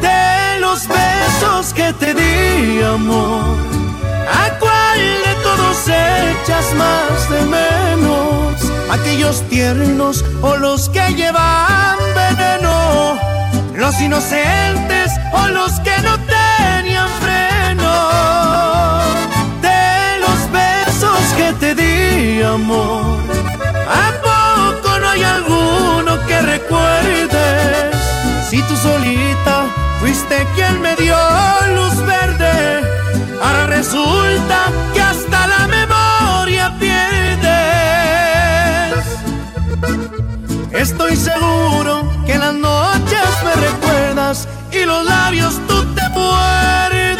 De 0.00 0.60
los 0.60 0.86
besos 0.88 1.72
que 1.74 1.92
te 1.92 2.14
di, 2.14 2.82
amor 2.82 3.55
echas 6.42 6.74
más 6.74 7.30
de 7.30 7.42
menos? 7.42 8.54
¿Aquellos 8.90 9.42
tiernos 9.48 10.24
o 10.42 10.56
los 10.56 10.88
que 10.88 11.14
llevan 11.14 11.98
veneno? 12.14 13.18
¿Los 13.74 14.00
inocentes 14.00 15.12
o 15.32 15.48
los 15.48 15.72
que 15.80 15.96
no 16.02 16.18
tenían 16.20 17.08
freno? 17.20 17.92
De 19.60 20.18
los 20.20 20.50
besos 20.50 21.20
que 21.36 21.52
te 21.60 21.74
di, 21.74 22.42
amor. 22.42 23.18
¿A 23.88 24.12
poco 24.22 24.98
no 24.98 25.08
hay 25.08 25.22
alguno 25.22 26.26
que 26.26 26.40
recuerdes? 26.42 27.96
Si 28.48 28.62
tú 28.62 28.76
solita 28.76 29.64
fuiste 30.00 30.46
quien 30.54 30.80
me 30.80 30.94
dio 30.96 31.16
luz 31.74 31.96
verde, 32.06 32.82
ahora 33.42 33.66
resulta 33.66 34.70
Estoy 40.86 41.16
seguro 41.16 42.08
que 42.24 42.38
las 42.38 42.54
noches 42.54 43.28
me 43.44 43.52
recuerdas 43.56 44.46
y 44.70 44.84
los 44.84 45.04
labios 45.04 45.60
tú 45.66 45.84
te 45.96 46.08
muerdes. 46.10 47.18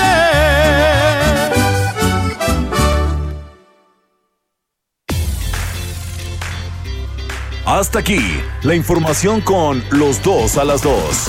Hasta 7.65 7.99
aquí, 7.99 8.41
la 8.63 8.77
información 8.77 9.41
con 9.41 9.83
los 9.91 10.23
dos 10.23 10.57
a 10.59 10.65
las 10.65 10.83
dos. 10.83 11.27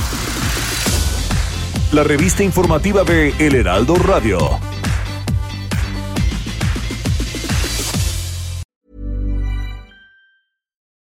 La 1.91 2.03
revista 2.03 2.43
informativa 2.43 3.03
de 3.03 3.33
El 3.39 3.55
Heraldo 3.55 3.95
Radio. 3.95 4.76